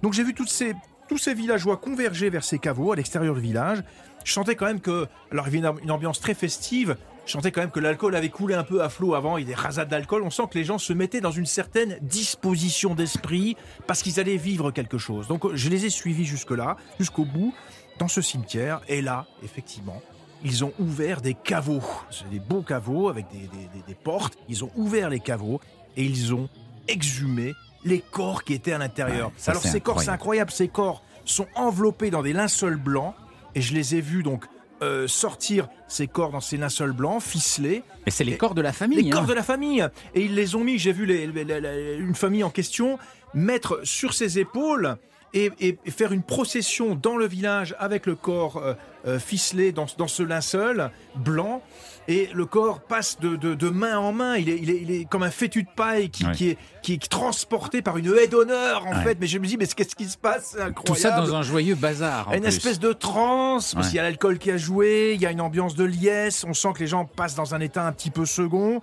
Donc 0.01 0.13
j'ai 0.13 0.23
vu 0.23 0.33
toutes 0.33 0.49
ces, 0.49 0.73
tous 1.07 1.17
ces 1.19 1.33
villageois 1.33 1.77
converger 1.77 2.29
vers 2.29 2.43
ces 2.43 2.57
caveaux 2.59 2.91
à 2.91 2.95
l'extérieur 2.95 3.35
du 3.35 3.41
village. 3.41 3.83
Je 4.23 4.33
sentais 4.33 4.55
quand 4.55 4.65
même 4.65 4.81
que, 4.81 5.07
alors 5.31 5.47
il 5.47 5.53
y 5.53 5.57
avait 5.63 5.67
une, 5.69 5.83
une 5.83 5.91
ambiance 5.91 6.19
très 6.19 6.33
festive. 6.33 6.97
Je 7.25 7.31
sentais 7.31 7.51
quand 7.51 7.61
même 7.61 7.71
que 7.71 7.79
l'alcool 7.79 8.15
avait 8.15 8.29
coulé 8.29 8.53
un 8.53 8.63
peu 8.63 8.83
à 8.83 8.89
flot 8.89 9.15
avant. 9.15 9.37
Il 9.37 9.41
y 9.41 9.45
a 9.45 9.47
des 9.47 9.55
rasades 9.61 9.89
d'alcool. 9.89 10.21
On 10.23 10.29
sent 10.29 10.43
que 10.51 10.57
les 10.57 10.63
gens 10.63 10.77
se 10.77 10.93
mettaient 10.93 11.21
dans 11.21 11.31
une 11.31 11.45
certaine 11.47 11.97
disposition 12.01 12.93
d'esprit 12.95 13.57
parce 13.87 14.03
qu'ils 14.03 14.19
allaient 14.19 14.37
vivre 14.37 14.69
quelque 14.71 14.97
chose. 14.97 15.27
Donc 15.27 15.53
je 15.55 15.69
les 15.69 15.85
ai 15.85 15.89
suivis 15.89 16.25
jusque-là, 16.25 16.77
jusqu'au 16.99 17.25
bout, 17.25 17.53
dans 17.97 18.07
ce 18.07 18.21
cimetière. 18.21 18.81
Et 18.87 19.01
là, 19.01 19.25
effectivement, 19.43 20.01
ils 20.43 20.63
ont 20.63 20.73
ouvert 20.79 21.21
des 21.21 21.33
caveaux. 21.33 21.81
C'est 22.11 22.29
des 22.29 22.39
beaux 22.39 22.61
caveaux 22.61 23.09
avec 23.09 23.25
des, 23.31 23.39
des- 23.39 23.69
des- 23.73 23.83
des 23.87 23.95
portes. 23.95 24.37
Ils 24.47 24.63
ont 24.63 24.71
ouvert 24.75 25.09
les 25.09 25.19
caveaux 25.19 25.59
et 25.97 26.03
ils 26.03 26.33
ont 26.33 26.47
exhumé 26.87 27.55
les 27.83 27.99
corps 28.01 28.43
qui 28.43 28.53
étaient 28.53 28.73
à 28.73 28.77
l'intérieur. 28.77 29.27
Ouais, 29.29 29.49
Alors 29.49 29.61
ces 29.63 29.79
corps, 29.81 30.01
c'est 30.01 30.09
incroyable. 30.11 30.51
Ces 30.51 30.67
corps 30.67 31.01
sont 31.25 31.47
enveloppés 31.55 32.11
dans 32.11 32.21
des 32.21 32.33
linceuls 32.33 32.77
blancs 32.77 33.15
et 33.55 33.61
je 33.61 33.73
les 33.73 33.95
ai 33.95 34.01
vus 34.01 34.21
donc 34.21 34.45
euh, 34.81 35.07
sortir 35.07 35.67
ces 35.87 36.07
corps 36.07 36.31
dans 36.31 36.39
ces 36.41 36.57
linceuls 36.57 36.91
blancs, 36.91 37.21
ficelés. 37.21 37.83
Mais 38.05 38.11
c'est 38.11 38.23
les 38.23 38.33
Et- 38.33 38.37
corps 38.37 38.55
de 38.55 38.61
la 38.61 38.73
famille. 38.73 39.01
Les 39.01 39.09
corps 39.09 39.23
hein. 39.23 39.25
de 39.27 39.33
la 39.33 39.43
famille. 39.43 39.87
Et 40.13 40.21
ils 40.21 40.35
les 40.35 40.55
ont 40.55 40.63
mis, 40.63 40.77
j'ai 40.77 40.91
vu 40.91 41.05
les- 41.05 41.27
les- 41.27 41.43
les- 41.45 41.95
une 41.97 42.15
famille 42.15 42.43
en 42.43 42.49
question 42.49 42.97
mettre 43.33 43.79
sur 43.83 44.13
ses 44.13 44.39
épaules 44.39 44.97
et, 45.35 45.51
et- 45.59 45.77
et 45.85 45.91
faire 45.91 46.11
une 46.13 46.23
procession 46.23 46.95
dans 46.95 47.17
le 47.17 47.27
village 47.27 47.75
avec 47.77 48.05
le 48.07 48.15
corps 48.15 48.57
euh, 48.57 48.73
euh, 49.05 49.19
ficelé 49.19 49.71
dans, 49.71 49.85
dans 49.97 50.07
ce 50.07 50.23
linceul 50.23 50.89
blanc. 51.15 51.61
Et 52.07 52.29
le 52.33 52.45
corps 52.45 52.81
passe 52.81 53.19
de, 53.19 53.35
de- 53.35 53.55
de 53.55 53.69
main 53.69 53.97
en 53.97 54.13
main. 54.13 54.35
Il 54.37 54.47
est, 54.49 54.57
il 54.61 54.69
est- 54.69 54.79
il 54.81 54.91
est 54.91 55.05
comme 55.05 55.23
un 55.23 55.31
fétu 55.31 55.63
de 55.63 55.67
paille 55.75 56.09
qui, 56.11 56.23
Ouais. 56.25 56.31
qui 56.33 56.49
est, 56.49 56.57
qui 56.83 56.93
est 56.93 57.09
transporté 57.09 57.81
par 57.81 57.97
une 57.97 58.13
haie 58.15 58.27
d'honneur, 58.27 58.85
en 58.85 58.91
Ouais. 58.95 59.03
fait. 59.03 59.17
Mais 59.19 59.25
je 59.27 59.39
me 59.39 59.47
dis, 59.47 59.57
mais 59.57 59.65
qu'est-ce 59.65 59.95
qui 59.95 60.05
se 60.05 60.17
passe? 60.17 60.51
C'est 60.53 60.61
incroyable. 60.61 60.83
Tout 60.85 60.95
ça 60.95 61.11
dans 61.19 61.33
un 61.35 61.41
joyeux 61.41 61.73
bazar. 61.75 62.29
en 62.29 62.33
Une 62.33 62.41
plus. 62.41 62.47
espèce 62.49 62.79
de 62.79 62.93
transe, 62.93 63.73
parce 63.73 63.87
qu'il 63.87 63.95
y 63.97 63.99
a 63.99 64.03
l'alcool 64.03 64.37
qui 64.37 64.51
a 64.51 64.57
joué, 64.57 65.13
il 65.15 65.21
y 65.21 65.25
a 65.25 65.31
une 65.31 65.41
ambiance 65.41 65.73
de 65.75 65.83
liesse, 65.83 66.43
on 66.47 66.53
sent 66.53 66.69
que 66.75 66.79
les 66.79 66.87
gens 66.87 67.05
passent 67.05 67.35
dans 67.35 67.55
un 67.55 67.59
état 67.59 67.85
un 67.85 67.91
petit 67.91 68.11
peu 68.11 68.25
second. 68.27 68.81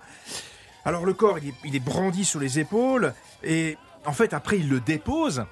Alors 0.85 1.05
le 1.05 1.13
corps, 1.13 1.39
il 1.39 1.49
est, 1.49 1.53
il 1.63 1.75
est 1.77 1.83
brandi 1.83 2.25
sur 2.25 2.41
les 2.41 2.59
épaules, 2.59 3.13
et 3.41 3.77
en 4.05 4.11
fait, 4.11 4.33
après, 4.33 4.59
il 4.59 4.67
le 4.69 4.81
dépose. 4.81 5.45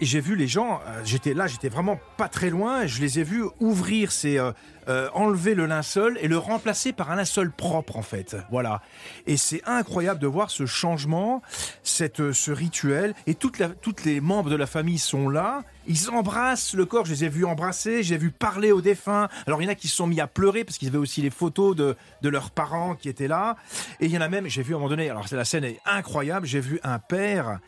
J'ai 0.00 0.20
vu 0.20 0.36
les 0.36 0.48
gens, 0.48 0.80
euh, 0.86 1.00
j'étais 1.04 1.34
là, 1.34 1.46
j'étais 1.46 1.68
vraiment 1.68 1.98
pas 2.16 2.28
très 2.28 2.50
loin, 2.50 2.86
je 2.86 3.00
les 3.00 3.18
ai 3.18 3.24
vus 3.24 3.44
ouvrir 3.60 4.10
ces, 4.10 4.38
euh, 4.38 4.52
euh, 4.88 5.08
enlever 5.14 5.54
le 5.54 5.66
linceul 5.66 6.18
et 6.20 6.26
le 6.26 6.38
remplacer 6.38 6.92
par 6.92 7.10
un 7.12 7.16
linceul 7.16 7.52
propre 7.52 7.96
en 7.96 8.02
fait. 8.02 8.36
Voilà. 8.50 8.82
Et 9.26 9.36
c'est 9.36 9.62
incroyable 9.64 10.18
de 10.18 10.26
voir 10.26 10.50
ce 10.50 10.66
changement, 10.66 11.42
cette, 11.84 12.20
euh, 12.20 12.32
ce 12.32 12.50
rituel. 12.50 13.14
Et 13.26 13.34
toutes 13.34 14.04
les 14.04 14.20
membres 14.20 14.50
de 14.50 14.56
la 14.56 14.66
famille 14.66 14.98
sont 14.98 15.28
là. 15.28 15.62
Ils 15.86 16.10
embrassent 16.10 16.74
le 16.74 16.86
corps. 16.86 17.04
Je 17.04 17.12
les 17.12 17.24
ai 17.24 17.28
vus 17.28 17.44
embrasser, 17.44 18.02
j'ai 18.02 18.16
vu 18.16 18.30
parler 18.30 18.72
aux 18.72 18.80
défunts. 18.80 19.28
Alors 19.46 19.60
il 19.62 19.66
y 19.66 19.68
en 19.68 19.72
a 19.72 19.76
qui 19.76 19.86
se 19.86 19.96
sont 19.96 20.06
mis 20.06 20.20
à 20.20 20.26
pleurer 20.26 20.64
parce 20.64 20.78
qu'ils 20.78 20.88
avaient 20.88 20.98
aussi 20.98 21.22
les 21.22 21.30
photos 21.30 21.76
de, 21.76 21.96
de 22.22 22.28
leurs 22.28 22.50
parents 22.50 22.96
qui 22.96 23.08
étaient 23.08 23.28
là. 23.28 23.56
Et 24.00 24.06
il 24.06 24.10
y 24.10 24.18
en 24.18 24.22
a 24.22 24.28
même, 24.28 24.48
j'ai 24.48 24.62
vu 24.62 24.72
à 24.72 24.76
un 24.76 24.80
moment 24.80 24.90
donné, 24.90 25.08
alors 25.10 25.26
la 25.30 25.44
scène 25.44 25.64
est 25.64 25.78
incroyable, 25.84 26.46
j'ai 26.46 26.60
vu 26.60 26.80
un 26.82 26.98
père, 26.98 27.60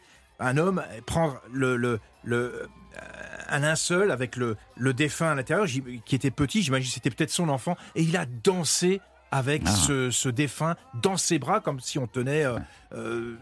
un 0.42 0.56
homme, 0.58 0.82
prendre 1.06 1.40
le, 1.52 1.76
le, 1.76 2.00
le, 2.24 2.36
euh, 2.36 2.66
un 3.48 3.58
linceul 3.60 4.10
avec 4.10 4.36
le, 4.36 4.56
le 4.76 4.92
défunt 4.92 5.30
à 5.30 5.34
l'intérieur, 5.34 5.66
qui 6.04 6.14
était 6.14 6.30
petit, 6.30 6.62
j'imagine 6.62 6.88
que 6.88 6.94
c'était 6.94 7.10
peut-être 7.10 7.30
son 7.30 7.48
enfant, 7.48 7.76
et 7.94 8.02
il 8.02 8.16
a 8.16 8.26
dansé 8.26 9.00
avec 9.34 9.62
Ah. 9.64 9.70
ce, 9.70 10.10
ce 10.10 10.28
défunt 10.28 10.76
dans 11.00 11.16
ses 11.16 11.38
bras, 11.38 11.60
comme 11.60 11.80
si 11.80 11.98
on 11.98 12.06
tenait, 12.06 12.44
euh, 12.44 12.58
euh, 12.94 13.34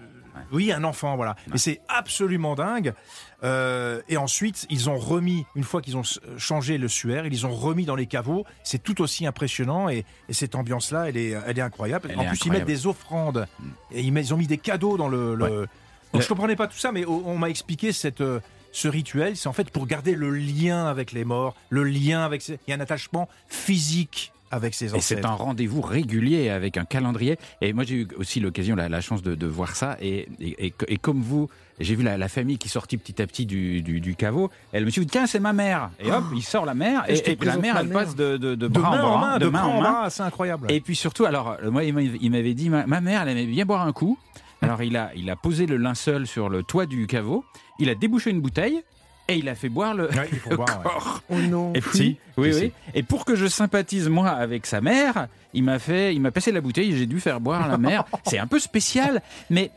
oui, 0.52 0.70
un 0.70 0.84
enfant, 0.84 1.16
voilà. 1.16 1.34
Et 1.52 1.58
c'est 1.58 1.80
absolument 1.88 2.54
dingue. 2.54 2.94
Euh, 3.42 4.00
et 4.08 4.16
ensuite, 4.16 4.66
ils 4.70 4.88
ont 4.88 4.98
remis, 4.98 5.46
une 5.56 5.64
fois 5.64 5.82
qu'ils 5.82 5.96
ont 5.96 6.02
changé 6.38 6.78
le 6.78 6.86
suaire, 6.86 7.26
ils 7.26 7.32
les 7.32 7.44
ont 7.44 7.52
remis 7.54 7.86
dans 7.86 7.96
les 7.96 8.06
caveaux. 8.06 8.44
C'est 8.62 8.80
tout 8.80 9.00
aussi 9.02 9.26
impressionnant 9.26 9.88
et, 9.88 10.04
et 10.28 10.32
cette 10.32 10.54
ambiance-là, 10.54 11.08
elle 11.08 11.16
est, 11.16 11.30
elle 11.46 11.58
est 11.58 11.62
incroyable. 11.62 12.08
Elle 12.12 12.18
en 12.20 12.22
est 12.22 12.28
plus, 12.28 12.44
ils 12.44 12.52
mettent 12.52 12.66
des 12.66 12.86
offrandes 12.86 13.48
et 13.90 14.00
ils, 14.02 14.32
ont 14.34 14.36
mis 14.36 14.46
des 14.46 14.58
cadeaux 14.58 14.96
dans 14.96 15.08
le. 15.08 15.34
le- 15.34 15.44
Ouais. 15.62 15.66
Donc, 16.12 16.22
je 16.22 16.28
comprenais 16.28 16.56
pas 16.56 16.66
tout 16.66 16.78
ça, 16.78 16.92
mais 16.92 17.04
on, 17.06 17.28
on 17.28 17.38
m'a 17.38 17.48
expliqué 17.50 17.92
cette. 17.92 18.20
euh, 18.20 18.40
ce 18.72 18.86
rituel, 18.86 19.36
c'est 19.36 19.48
en 19.48 19.52
fait 19.52 19.68
pour 19.70 19.86
garder 19.88 20.14
le 20.14 20.30
lien 20.30 20.86
avec 20.86 21.10
les 21.10 21.24
morts, 21.24 21.56
le 21.70 21.82
lien 21.82 22.20
avec. 22.24 22.40
ces- 22.40 22.58
Il 22.68 22.70
y 22.70 22.72
a 22.72 22.76
un 22.76 22.80
attachement 22.80 23.28
physique 23.48 24.32
avec 24.52 24.74
ses 24.74 24.86
Et 24.86 24.88
c'est 24.88 24.96
ancêtres. 25.16 25.28
un 25.28 25.34
rendez-vous 25.34 25.80
régulier 25.80 26.50
avec 26.50 26.76
un 26.76 26.84
calendrier. 26.84 27.36
Et 27.60 27.72
moi, 27.72 27.84
j'ai 27.84 27.94
eu 27.96 28.08
aussi 28.16 28.40
l'occasion, 28.40 28.74
la, 28.76 28.88
la 28.88 29.00
chance 29.00 29.22
de, 29.22 29.34
de 29.36 29.46
voir 29.46 29.76
ça. 29.76 29.96
Et, 30.00 30.28
et, 30.40 30.66
et- 30.66 30.74
et 30.88 30.96
comme 30.98 31.20
vous, 31.22 31.48
j'ai 31.78 31.94
vu 31.94 32.02
la, 32.02 32.16
la 32.18 32.28
famille 32.28 32.58
qui 32.58 32.68
sortit 32.68 32.96
petit 32.96 33.20
à 33.22 33.26
petit 33.28 33.46
du, 33.46 33.82
du, 33.82 34.00
du 34.00 34.14
caveau. 34.16 34.50
Elle 34.72 34.84
me 34.84 34.90
dit 34.90 35.06
tiens, 35.06 35.26
c'est 35.26 35.38
ma 35.40 35.52
mère. 35.52 35.90
Et 36.00 36.10
hop, 36.10 36.24
il 36.34 36.42
sort 36.42 36.64
la 36.66 36.74
mère. 36.74 37.04
Et 37.08 37.36
la 37.44 37.56
mère, 37.58 37.76
elle 37.76 37.86
mère. 37.88 37.98
passe 38.04 38.16
de, 38.16 38.36
de, 38.36 38.54
de 38.56 38.68
bras 38.68 38.90
main 38.90 39.02
en 39.04 39.18
bras, 39.18 39.30
main, 39.32 39.38
de 39.38 39.46
main 39.48 39.62
en 39.64 39.80
main. 39.80 40.10
c'est 40.10 40.22
incroyable. 40.22 40.66
Et 40.70 40.80
puis 40.80 40.96
surtout, 40.96 41.24
alors, 41.24 41.56
euh, 41.62 41.70
moi, 41.70 41.84
il 41.84 42.30
m'avait 42.30 42.54
dit, 42.54 42.70
ma, 42.70 42.86
ma 42.86 43.00
mère, 43.00 43.22
elle 43.22 43.28
aimait 43.36 43.46
bien 43.46 43.64
boire 43.64 43.86
un 43.86 43.92
coup. 43.92 44.18
Alors, 44.62 44.82
il 44.82 44.96
a, 44.96 45.10
il 45.14 45.30
a 45.30 45.36
posé 45.36 45.66
le 45.66 45.76
linceul 45.76 46.26
sur 46.26 46.48
le 46.48 46.62
toit 46.62 46.86
du 46.86 47.06
caveau. 47.06 47.44
Il 47.78 47.88
a 47.88 47.94
débouché 47.94 48.30
une 48.30 48.40
bouteille. 48.40 48.82
Et 49.30 49.36
il 49.38 49.48
a 49.48 49.54
fait 49.54 49.68
boire 49.68 49.94
le, 49.94 50.04
Ouais, 50.08 50.28
il 50.32 50.38
faut 50.38 50.50
le 50.50 50.56
boire, 50.56 50.78
ouais. 50.78 50.90
corps. 50.90 51.22
Oh 51.30 51.34
non. 51.36 51.72
Et 51.74 51.80
puis, 51.80 52.18
oui, 52.36 52.52
oui. 52.54 52.72
Et 52.94 53.02
pour 53.02 53.24
que 53.24 53.34
je 53.36 53.46
sympathise 53.46 54.08
moi 54.08 54.28
avec 54.30 54.66
sa 54.66 54.80
mère, 54.80 55.28
il 55.54 55.64
m'a 55.64 55.78
fait, 55.78 56.14
il 56.14 56.20
m'a 56.20 56.30
passé 56.30 56.52
la 56.52 56.60
bouteille. 56.60 56.92
et 56.92 56.96
J'ai 56.96 57.06
dû 57.06 57.20
faire 57.20 57.40
boire 57.40 57.66
la 57.68 57.78
mère. 57.78 58.04
C'est 58.26 58.38
un 58.38 58.46
peu 58.46 58.58
spécial, 58.58 59.22
mais 59.50 59.70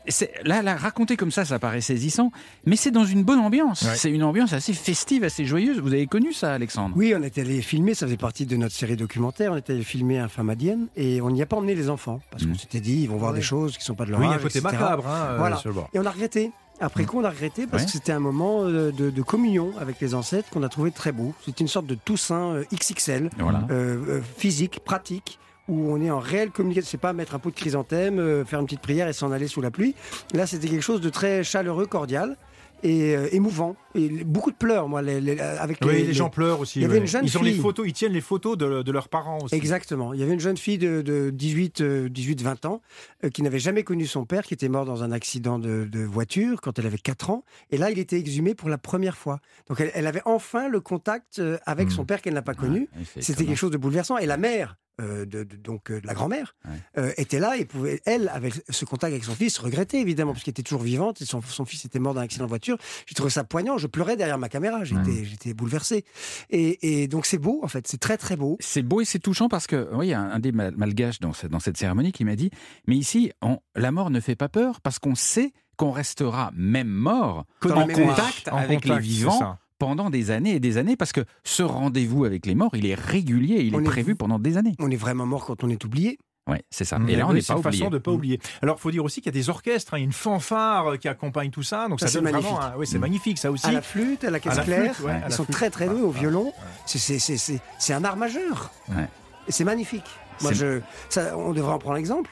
là, 0.44 0.62
là, 0.62 0.76
raconter 0.76 1.16
comme 1.16 1.30
ça, 1.30 1.44
ça 1.44 1.58
paraît 1.58 1.80
saisissant. 1.80 2.30
Mais 2.66 2.76
c'est 2.76 2.90
dans 2.90 3.04
une 3.04 3.22
bonne 3.24 3.40
ambiance. 3.40 3.82
Ouais. 3.82 3.94
C'est 3.96 4.10
une 4.10 4.22
ambiance 4.22 4.52
assez 4.52 4.72
festive, 4.72 5.24
assez 5.24 5.44
joyeuse. 5.44 5.78
Vous 5.80 5.92
avez 5.92 6.06
connu 6.06 6.32
ça, 6.32 6.52
Alexandre? 6.54 6.94
Oui, 6.96 7.14
on 7.16 7.22
est 7.22 7.36
allé 7.38 7.60
filmer, 7.62 7.94
ça 7.94 8.06
faisait 8.06 8.16
partie 8.16 8.46
de 8.46 8.56
notre 8.56 8.74
série 8.74 8.96
documentaire. 8.96 9.52
On 9.52 9.56
est 9.56 9.70
allé 9.70 9.82
filmer 9.82 10.18
un 10.18 10.28
Famadienne 10.28 10.86
et 10.96 11.20
on 11.20 11.30
n'y 11.30 11.42
a 11.42 11.46
pas 11.46 11.56
emmené 11.56 11.74
les 11.74 11.90
enfants 11.90 12.20
parce 12.30 12.44
qu'on 12.44 12.50
Mm. 12.52 12.58
s'était 12.58 12.80
dit 12.80 13.02
ils 13.02 13.08
vont 13.08 13.16
voir 13.16 13.32
Ouais. 13.32 13.38
des 13.38 13.42
choses 13.44 13.76
qui 13.78 13.84
sont 13.84 13.94
pas 13.94 14.04
de 14.04 14.10
leur 14.10 14.20
Oui, 14.20 14.26
âge. 14.26 14.34
un 14.34 14.38
côté 14.38 14.58
etc. 14.58 14.72
macabre, 14.72 15.06
hein, 15.08 15.26
euh, 15.30 15.36
Voilà. 15.38 15.56
sur 15.56 15.68
le 15.70 15.74
bord. 15.74 15.88
Et 15.92 15.98
on 15.98 16.04
a 16.06 16.10
regretté. 16.10 16.50
Après 16.80 17.04
coup, 17.04 17.20
on 17.20 17.24
a 17.24 17.30
regretté 17.30 17.66
parce 17.66 17.82
Ouais. 17.82 17.86
que 17.86 17.92
c'était 17.92 18.12
un 18.12 18.18
moment 18.20 18.64
euh, 18.64 18.90
de, 18.90 19.10
de 19.10 19.22
communion 19.22 19.72
avec 19.78 20.00
les 20.00 20.14
ancêtres 20.14 20.50
qu'on 20.50 20.62
a 20.62 20.68
trouvé 20.68 20.90
très 20.90 21.12
beau. 21.12 21.32
C'était 21.44 21.60
une 21.62 21.68
sorte 21.68 21.86
de 21.86 21.94
Toussaint 21.94 22.54
euh, 22.54 22.64
XXL, 22.74 23.30
Voilà. 23.38 23.60
euh, 23.70 23.96
euh, 24.08 24.20
physique, 24.36 24.80
pratique, 24.84 25.38
où 25.68 25.92
on 25.92 26.00
est 26.02 26.10
en 26.10 26.18
réelle 26.18 26.50
communication. 26.50 26.88
C'est 26.90 26.98
pas 26.98 27.12
mettre 27.12 27.34
un 27.34 27.38
pot 27.38 27.50
de 27.50 27.54
chrysanthème, 27.56 28.18
euh, 28.18 28.44
faire 28.44 28.58
une 28.60 28.66
petite 28.66 28.80
prière 28.82 29.08
et 29.08 29.12
s'en 29.12 29.30
aller 29.32 29.46
sous 29.48 29.60
la 29.60 29.70
pluie. 29.70 29.94
Là, 30.34 30.46
c'était 30.46 30.68
quelque 30.68 30.82
chose 30.82 31.00
de 31.00 31.08
très 31.10 31.44
chaleureux, 31.44 31.86
cordial 31.86 32.36
et 32.84 33.16
euh, 33.16 33.26
émouvant. 33.32 33.74
Et 33.96 34.08
beaucoup 34.24 34.50
de 34.50 34.56
pleurs, 34.56 34.88
moi, 34.88 35.00
les- 35.02 35.20
les- 35.20 35.40
avec 35.40 35.78
Oui, 35.82 35.92
les, 35.92 35.98
les, 36.00 36.06
les- 36.08 36.12
gens 36.12 36.28
pleurent 36.30 36.60
aussi. 36.60 36.78
il 36.78 36.82
y 36.82 36.84
avait 36.84 36.94
ouais. 36.94 37.00
une 37.00 37.06
jeune 37.06 37.24
ils 37.24 37.38
ont 37.38 37.42
les 37.42 37.54
photos, 37.54 37.86
ils 37.88 37.92
tiennent 37.92 38.12
les 38.12 38.20
photos 38.20 38.56
de, 38.58 38.82
de 38.82 38.92
leurs 38.92 39.08
parents 39.08 39.38
aussi. 39.42 39.54
Exactement. 39.54 40.12
Il 40.12 40.20
y 40.20 40.22
avait 40.22 40.34
une 40.34 40.40
jeune 40.40 40.56
fille 40.56 40.78
de, 40.78 41.00
de 41.00 41.30
18, 41.30 41.80
euh, 41.80 42.08
18-20 42.08 42.66
ans 42.66 42.82
euh, 43.24 43.30
qui 43.30 43.42
n'avait 43.42 43.58
jamais 43.58 43.82
connu 43.84 44.06
son 44.06 44.24
père, 44.26 44.42
qui 44.42 44.52
était 44.54 44.68
mort 44.68 44.84
dans 44.84 45.02
un 45.02 45.10
accident 45.12 45.58
de, 45.58 45.88
de 45.90 46.00
voiture 46.04 46.60
quand 46.60 46.78
elle 46.78 46.86
avait 46.86 46.98
4 46.98 47.30
ans. 47.30 47.44
Et 47.70 47.78
là, 47.78 47.90
il 47.90 47.98
était 47.98 48.18
exhumé 48.18 48.54
pour 48.54 48.68
la 48.68 48.78
première 48.78 49.16
fois. 49.16 49.40
Donc, 49.68 49.80
elle, 49.80 49.90
elle 49.94 50.06
avait 50.06 50.22
enfin 50.26 50.68
le 50.68 50.80
contact 50.80 51.38
euh, 51.38 51.56
avec 51.66 51.88
Hmm. 51.88 51.90
son 51.90 52.04
père 52.04 52.20
qu'elle 52.20 52.34
n'a 52.34 52.42
pas 52.42 52.54
connu. 52.54 52.88
Ouais, 52.96 53.20
C'était 53.20 53.44
quelque 53.46 53.56
chose 53.58 53.70
de 53.70 53.78
bouleversant. 53.78 54.18
Et 54.18 54.26
la 54.26 54.36
mère 54.36 54.76
euh, 55.00 55.24
de, 55.26 55.42
de- 55.44 55.56
donc 55.56 55.90
euh, 55.90 56.00
de 56.00 56.06
la 56.06 56.14
grand-mère, 56.14 56.54
Ouais. 56.64 56.70
euh, 56.98 57.12
était 57.16 57.38
là 57.40 57.56
et 57.56 57.64
pouvait, 57.64 58.00
elle, 58.06 58.28
avec 58.32 58.54
ce 58.68 58.84
contact 58.84 59.12
avec 59.12 59.24
son 59.24 59.34
fils, 59.34 59.58
regretter 59.58 60.00
évidemment, 60.00 60.32
parce 60.32 60.44
qu'elle 60.44 60.52
était 60.52 60.62
toujours 60.62 60.82
vivante 60.82 61.20
et 61.20 61.24
son, 61.24 61.42
son 61.42 61.64
fils 61.64 61.84
était 61.84 61.98
mort 61.98 62.14
d'un 62.14 62.20
accident 62.22 62.44
de 62.44 62.48
voiture. 62.48 62.76
J'ai 63.06 63.14
trouvé 63.14 63.30
ça 63.30 63.44
poignant, 63.44 63.76
je 63.78 63.86
pleurais 63.86 64.16
derrière 64.16 64.38
ma 64.38 64.48
caméra, 64.48 64.84
j'étais 64.84 65.24
j'étais 65.24 65.54
bouleversé. 65.54 66.04
Et, 66.50 67.02
et 67.02 67.08
donc 67.08 67.26
c'est 67.26 67.38
beau, 67.38 67.60
en 67.62 67.68
fait, 67.68 67.86
c'est 67.88 67.98
très 68.00 68.16
très 68.16 68.36
beau. 68.36 68.56
C'est 68.60 68.82
beau 68.82 69.00
et 69.00 69.04
c'est 69.04 69.18
touchant 69.18 69.48
parce 69.48 69.66
que, 69.66 69.88
oui, 69.94 70.06
il 70.06 70.10
y 70.10 70.14
a 70.14 70.20
un, 70.20 70.30
un 70.32 70.38
des 70.38 70.52
mal- 70.52 70.74
malgaches 70.76 71.20
dans 71.20 71.32
cette, 71.32 71.50
dans 71.50 71.60
cette 71.60 71.76
cérémonie 71.76 72.12
qui 72.12 72.24
m'a 72.24 72.36
dit 72.36 72.50
Mais 72.86 72.96
ici, 72.96 73.32
on- 73.42 73.58
la 73.74 73.90
mort 73.90 74.10
ne 74.10 74.20
fait 74.20 74.36
pas 74.36 74.48
peur 74.48 74.80
parce 74.80 74.98
qu'on 74.98 75.14
sait 75.14 75.52
qu'on 75.76 75.90
restera 75.90 76.52
même 76.54 76.86
mort 76.88 77.46
Dans 77.62 77.74
en 77.80 77.86
contact 77.88 78.48
En 78.52 78.56
avec 78.58 78.82
contact, 78.82 79.02
les 79.02 79.08
vivants. 79.08 79.56
Pendant 79.86 80.08
des 80.10 80.30
années 80.30 80.54
et 80.54 80.60
des 80.60 80.76
années 80.78 80.96
parce 80.96 81.12
que 81.12 81.20
ce 81.44 81.62
rendez-vous 81.62 82.24
avec 82.24 82.46
les 82.46 82.54
morts, 82.54 82.70
il 82.74 82.86
est 82.86 82.94
régulier, 82.94 83.60
il 83.62 83.74
On 83.76 83.80
est 83.80 83.82
est- 83.82 83.86
prévu 83.86 84.14
pendant 84.14 84.38
des 84.38 84.56
années. 84.56 84.74
On 84.78 84.90
est 84.90 84.96
vraiment 84.96 85.26
mort 85.26 85.44
quand 85.44 85.62
on 85.62 85.68
est 85.68 85.84
oublié. 85.84 86.18
Ouais, 86.48 86.62
c'est 86.70 86.84
ça. 86.84 86.98
Et 87.08 87.16
là, 87.16 87.26
on 87.26 87.30
Oui, 87.30 87.36
n'est 87.36 87.40
c'est 87.40 87.48
pas 87.54 87.58
une 87.60 87.66
oublié. 87.66 87.78
façon 87.80 87.90
de 87.90 87.98
pas 87.98 88.10
Mm. 88.10 88.14
oublier. 88.14 88.40
Alors, 88.62 88.76
il 88.78 88.80
faut 88.80 88.90
dire 88.90 89.04
aussi 89.04 89.20
qu'il 89.20 89.26
y 89.32 89.34
a 89.36 89.40
des 89.40 89.48
orchestres, 89.50 89.94
hein, 89.94 89.98
il 89.98 90.00
y 90.00 90.04
a 90.04 90.06
une 90.06 90.12
fanfare 90.12 90.86
euh, 90.92 90.96
qui 90.96 91.08
accompagne 91.08 91.50
tout 91.50 91.62
ça, 91.62 91.88
donc 91.88 92.00
Ça, 92.00 92.06
ça, 92.06 92.12
c'est 92.14 92.18
vraiment. 92.20 92.40
magnifique. 92.42 92.58
un- 92.62 92.78
Oui, 92.78 92.86
c'est 92.86 92.98
Mm. 92.98 93.00
magnifique, 93.00 93.38
ça 93.38 93.50
aussi. 93.50 93.66
À 93.66 93.72
la 93.72 93.82
flûte, 93.82 94.24
à 94.24 94.30
la 94.30 94.40
caisse 94.40 94.56
la 94.56 94.62
claire, 94.64 94.94
flûte, 94.94 95.06
ouais, 95.06 95.20
ils 95.26 95.32
sont 95.32 95.44
flûte. 95.44 95.56
très 95.56 95.70
très 95.70 95.86
doués 95.86 95.96
Ouais, 95.96 96.02
au 96.02 96.10
violon. 96.10 96.44
ouais. 96.46 96.52
C'est- 96.86 96.98
c'est- 96.98 97.18
C'est 97.18 97.36
c'est- 97.38 97.60
c'est 97.78 97.92
un 97.94 98.04
art 98.04 98.16
majeur. 98.16 98.70
Ouais. 98.90 99.08
C'est 99.48 99.64
magnifique. 99.64 100.04
Moi, 100.42 100.52
je, 100.52 100.80
ça, 101.08 101.36
on 101.38 101.52
devrait 101.52 101.72
en 101.74 101.78
prendre 101.78 101.96
exemple. 101.96 102.30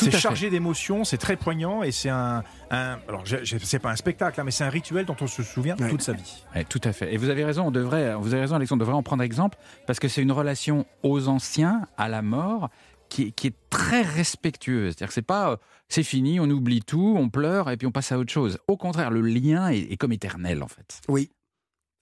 C'est 0.00 0.18
chargé 0.18 0.50
d'émotions, 0.50 1.04
c'est 1.04 1.18
très 1.18 1.36
poignant 1.36 1.82
et 1.82 1.90
c'est 1.92 2.08
un, 2.08 2.42
un- 2.70 2.98
alors 3.08 3.24
c'est 3.62 3.78
pas 3.78 3.90
un 3.90 3.96
spectacle, 3.96 4.40
hein, 4.40 4.44
mais 4.44 4.50
c'est 4.50 4.64
un 4.64 4.68
rituel 4.70 5.04
dont 5.06 5.16
on 5.20 5.26
se 5.26 5.42
souvient 5.42 5.76
Ouais. 5.78 5.88
toute 5.90 6.02
sa 6.02 6.12
vie. 6.12 6.44
Ouais, 6.54 6.64
tout 6.64 6.80
à 6.84 6.92
fait. 6.92 7.12
Et 7.12 7.16
vous 7.16 7.28
avez 7.30 7.44
raison, 7.44 7.66
on 7.66 7.70
devrait, 7.70 8.14
vous 8.14 8.32
avez 8.32 8.42
raison, 8.42 8.56
Alexandre, 8.56 8.80
on 8.82 8.84
devrait 8.84 8.96
en 8.96 9.02
prendre 9.02 9.22
exemple 9.22 9.58
parce 9.86 9.98
que 9.98 10.08
c'est 10.08 10.22
une 10.22 10.32
relation 10.32 10.86
aux 11.02 11.28
anciens, 11.28 11.82
à 11.96 12.08
la 12.08 12.22
mort, 12.22 12.70
qui, 13.08 13.24
est- 13.24 13.30
qui 13.32 13.46
est 13.48 13.54
très 13.70 14.02
respectueuse. 14.02 14.90
C'est-à-dire 14.94 15.08
que 15.08 15.14
c'est 15.14 15.22
pas, 15.22 15.52
euh, 15.52 15.56
c'est 15.88 16.02
fini, 16.02 16.38
on 16.40 16.50
oublie 16.50 16.82
tout, 16.82 17.14
on 17.18 17.28
pleure 17.30 17.70
et 17.70 17.76
puis 17.76 17.86
on 17.86 17.90
passe 17.92 18.12
à 18.12 18.18
autre 18.18 18.32
chose. 18.32 18.58
Au 18.68 18.76
contraire, 18.76 19.10
le 19.10 19.22
lien 19.22 19.68
est, 19.70 19.78
est 19.92 19.96
comme 19.96 20.12
éternel 20.12 20.62
en 20.62 20.68
fait. 20.68 21.00
Oui, 21.08 21.30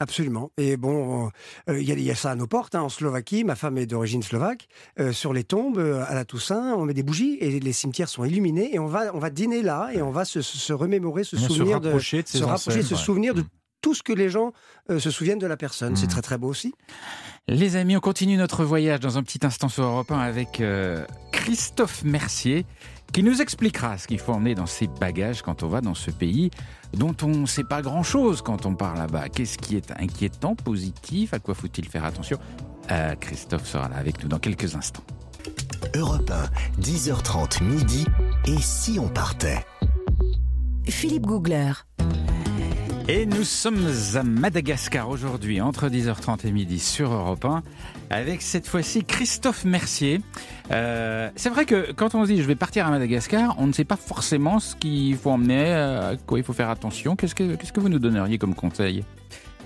absolument. 0.01 0.51
Et 0.59 0.77
bon, 0.77 1.31
euh, 1.69 1.81
il 1.81 1.87
y, 1.89 1.93
a- 1.93 1.95
il 1.95 2.03
y 2.03 2.11
a 2.11 2.15
ça 2.15 2.31
à 2.31 2.35
nos 2.35 2.47
portes, 2.47 2.75
hein, 2.75 2.83
en 2.83 2.89
Slovaquie. 2.89 3.45
Ma 3.45 3.55
femme 3.57 3.79
est 3.79 3.87
d'origine 3.87 4.23
slovaque. 4.23 4.69
Euh, 5.01 5.13
sur 5.13 5.33
les 5.33 5.45
tombes, 5.45 5.79
euh, 5.79 6.05
à 6.07 6.15
la 6.15 6.25
Toussaint, 6.25 6.75
on 6.75 6.85
met 6.85 6.95
des 6.95 7.03
bougies 7.03 7.37
et 7.41 7.59
les 7.61 7.73
cimetières 7.73 8.09
sont 8.09 8.25
illuminés. 8.25 8.75
Et 8.75 8.79
on 8.79 8.87
va, 8.87 9.15
on 9.15 9.19
va 9.19 9.31
dîner 9.31 9.63
là 9.63 9.91
et 9.93 10.03
on 10.03 10.11
va 10.11 10.25
se, 10.25 10.43
se 10.43 10.73
remémorer, 10.73 11.25
se 11.25 11.37
On 11.37 11.39
souvenir 11.41 11.81
de, 11.81 11.89
rapprocher 11.89 12.23
de 12.23 12.29
se 12.29 12.45
rapprocher, 12.45 12.83
se 12.83 12.95
ouais. 12.95 13.01
souvenir 13.01 13.35
de 13.35 13.43
Mm. 13.43 13.49
tout 13.83 13.95
ce 13.95 14.03
que 14.03 14.13
les 14.13 14.29
gens 14.31 14.53
se 14.89 15.11
souviennent 15.11 15.39
de 15.39 15.47
la 15.47 15.57
personne. 15.57 15.95
C'est 15.97 16.07
Mm. 16.07 16.11
très 16.11 16.23
très 16.23 16.39
beau 16.39 16.49
aussi. 16.49 16.75
Les 17.49 17.77
amis, 17.77 17.97
on 17.97 18.01
continue 18.01 18.37
notre 18.37 18.65
voyage 18.65 18.99
dans 19.01 19.19
un 19.19 19.23
petit 19.23 19.39
instant 19.47 19.69
sur 19.69 19.85
Europe 19.85 20.11
1 20.11 20.19
avec 20.19 20.61
Christophe 21.33 22.03
Mercier 22.05 22.67
qui 23.13 23.23
nous 23.23 23.41
expliquera 23.41 23.99
ce 23.99 24.07
qu'il 24.07 24.19
faut 24.19 24.33
emmener 24.33 24.55
dans 24.55 24.67
ses 24.67 24.87
bagages 24.87 25.43
quand 25.43 25.63
on 25.63 25.69
va 25.69 25.81
dans 25.81 25.95
ce 25.95 26.11
pays 26.11 26.51
dont 26.95 27.15
on 27.23 27.29
ne 27.29 27.47
sait 27.47 27.65
pas 27.65 27.83
grand-chose 27.83 28.43
quand 28.43 28.67
on 28.67 28.75
part 28.75 28.95
là-bas. 28.95 29.29
Qu'est-ce 29.29 29.59
qui 29.59 29.77
est 29.77 29.93
inquiétant, 29.99 30.55
positif? 30.55 31.35
À 31.35 31.39
quoi 31.39 31.55
faut-il 31.55 31.89
faire 31.89 32.05
attention? 32.05 32.39
Euh, 32.91 33.15
Christophe 33.17 33.67
sera 33.67 33.89
là 33.89 33.97
avec 33.97 34.23
nous 34.23 34.29
dans 34.29 34.39
quelques 34.39 34.75
instants. 34.77 35.03
Europe 35.95 36.31
1, 36.79 36.81
10h30 36.81 37.63
midi. 37.63 38.07
Et 38.47 38.59
si 38.61 38.99
on 38.99 39.09
partait? 39.09 39.65
Philippe 40.85 41.27
Googler. 41.27 41.73
Et 43.09 43.25
nous 43.25 43.45
sommes 43.45 43.87
à 44.17 44.25
Madagascar 44.25 45.09
aujourd'hui, 45.09 45.61
entre 45.61 45.89
10h30 45.89 46.45
et 46.45 46.51
midi 46.51 46.81
sur 46.81 47.13
Europe 47.13 47.45
1, 47.45 47.63
avec 48.11 48.43
cette 48.43 48.67
fois-ci 48.67 49.05
Christophe 49.05 49.65
Mercier. 49.65 50.21
Euh, 50.73 51.31
c'est 51.37 51.49
vrai 51.51 51.67
que 51.67 51.93
quand 51.93 52.17
on 52.17 52.25
se 52.25 52.33
dit 52.33 52.43
je 52.43 52.49
vais 52.49 52.57
partir 52.57 52.85
à 52.85 52.91
Madagascar, 52.91 53.55
on 53.61 53.69
ne 53.69 53.73
sait 53.73 53.85
pas 53.85 53.95
forcément 53.95 54.59
ce 54.59 54.75
qu'il 54.75 55.17
faut 55.17 55.31
emmener, 55.31 55.73
à 55.73 56.15
quoi 56.27 56.39
il 56.39 56.45
faut 56.45 56.53
faire 56.53 56.69
attention. 56.69 57.15
Qu'est-ce 57.15 57.37
que, 57.37 57.55
qu'est-ce 57.55 57.73
que 57.73 57.79
vous 57.79 57.89
nous 57.89 58.01
donneriez 58.01 58.39
comme 58.39 58.57
conseil? 58.57 59.05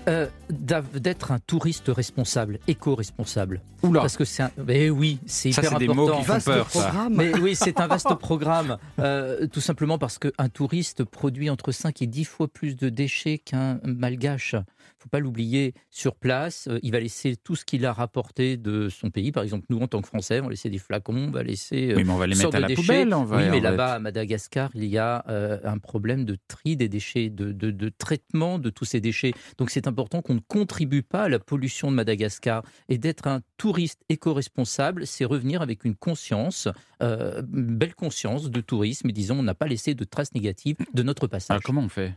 Euh, 0.07 0.27
D'être 0.49 1.31
un 1.31 1.39
touriste 1.39 1.87
responsable, 1.87 2.59
éco-responsable. 2.67 3.61
Oula, 3.83 4.01
Parce 4.01 4.17
que 4.17 4.25
c'est 4.25 4.43
un. 4.43 4.51
Mais 4.67 4.89
oui, 4.89 5.17
c'est 5.25 5.51
ça 5.53 5.61
hyper 5.61 5.71
c'est 5.71 5.85
des 5.85 5.91
important. 5.91 6.11
mots 6.13 6.17
qui 6.19 6.25
font 6.25 6.33
Vaste 6.33 6.45
peur. 6.45 6.69
Ça. 6.69 7.07
Mais 7.09 7.33
oui, 7.39 7.55
c'est 7.55 7.79
un 7.79 7.87
vaste 7.87 8.13
programme. 8.19 8.77
Euh, 8.99 9.47
tout 9.47 9.61
simplement 9.61 9.97
parce 9.97 10.19
qu'un 10.19 10.49
touriste 10.49 11.03
produit 11.03 11.49
entre 11.49 11.71
5 11.71 12.01
et 12.01 12.07
10 12.07 12.25
fois 12.25 12.47
plus 12.47 12.75
de 12.75 12.89
déchets 12.89 13.37
qu'un 13.39 13.79
malgache. 13.85 14.55
faut 14.99 15.09
pas 15.09 15.19
l'oublier. 15.19 15.73
Sur 15.89 16.15
place, 16.15 16.67
euh, 16.67 16.79
il 16.83 16.91
va 16.91 16.99
laisser 16.99 17.35
tout 17.37 17.55
ce 17.55 17.63
qu'il 17.65 17.85
a 17.85 17.93
rapporté 17.93 18.57
de 18.57 18.89
son 18.89 19.09
pays. 19.09 19.31
Par 19.31 19.41
exemple, 19.43 19.65
nous, 19.69 19.79
en 19.79 19.87
tant 19.87 20.01
que 20.01 20.07
Français, 20.07 20.41
on 20.41 20.43
va 20.43 20.49
laisser 20.51 20.69
des 20.69 20.77
flacons, 20.77 21.15
on 21.29 21.31
va 21.31 21.41
laisser. 21.43 21.91
euh, 21.91 21.95
Oui, 21.95 22.03
mais 22.03 22.11
on 22.11 22.17
va 22.17 22.27
les 22.27 22.35
mettre 22.35 22.53
à 22.55 22.59
la 22.59 22.67
déchets. 22.67 22.81
poubelle. 22.81 23.13
On 23.13 23.23
va, 23.23 23.37
oui, 23.37 23.43
mais 23.49 23.61
là-bas, 23.61 23.93
à 23.93 23.99
Madagascar, 23.99 24.69
il 24.75 24.85
y 24.85 24.97
a 24.99 25.23
euh, 25.29 25.57
un 25.63 25.77
problème 25.79 26.25
de 26.25 26.37
tri 26.49 26.75
des 26.77 26.89
déchets, 26.89 27.29
de, 27.29 27.51
de- 27.51 27.71
de 27.71 27.89
traitement 27.89 28.59
de 28.59 28.69
tous 28.69 28.85
ces 28.85 28.99
déchets. 28.99 29.33
Donc 29.57 29.69
c'est 29.71 29.87
important 29.91 30.21
qu'on 30.21 30.35
ne 30.35 30.39
contribue 30.39 31.03
pas 31.03 31.23
à 31.23 31.29
la 31.29 31.39
pollution 31.39 31.91
de 31.91 31.95
Madagascar. 31.95 32.63
Et 32.89 32.97
d'être 32.97 33.27
un 33.27 33.41
touriste 33.57 34.01
éco-responsable, 34.09 35.05
c'est 35.05 35.25
revenir 35.25 35.61
avec 35.61 35.85
une 35.85 35.95
conscience, 35.95 36.67
euh, 37.03 37.43
une 37.53 37.77
belle 37.77 37.95
conscience 37.95 38.49
de 38.49 38.61
tourisme, 38.61 39.09
et 39.09 39.13
disons, 39.13 39.39
on 39.39 39.43
n'a 39.43 39.55
pas 39.55 39.67
laissé 39.67 39.93
de 39.93 40.03
traces 40.03 40.33
négatives 40.33 40.77
de 40.93 41.03
notre 41.03 41.27
passage. 41.27 41.51
Alors 41.51 41.63
comment 41.63 41.81
on 41.81 41.89
fait? 41.89 42.13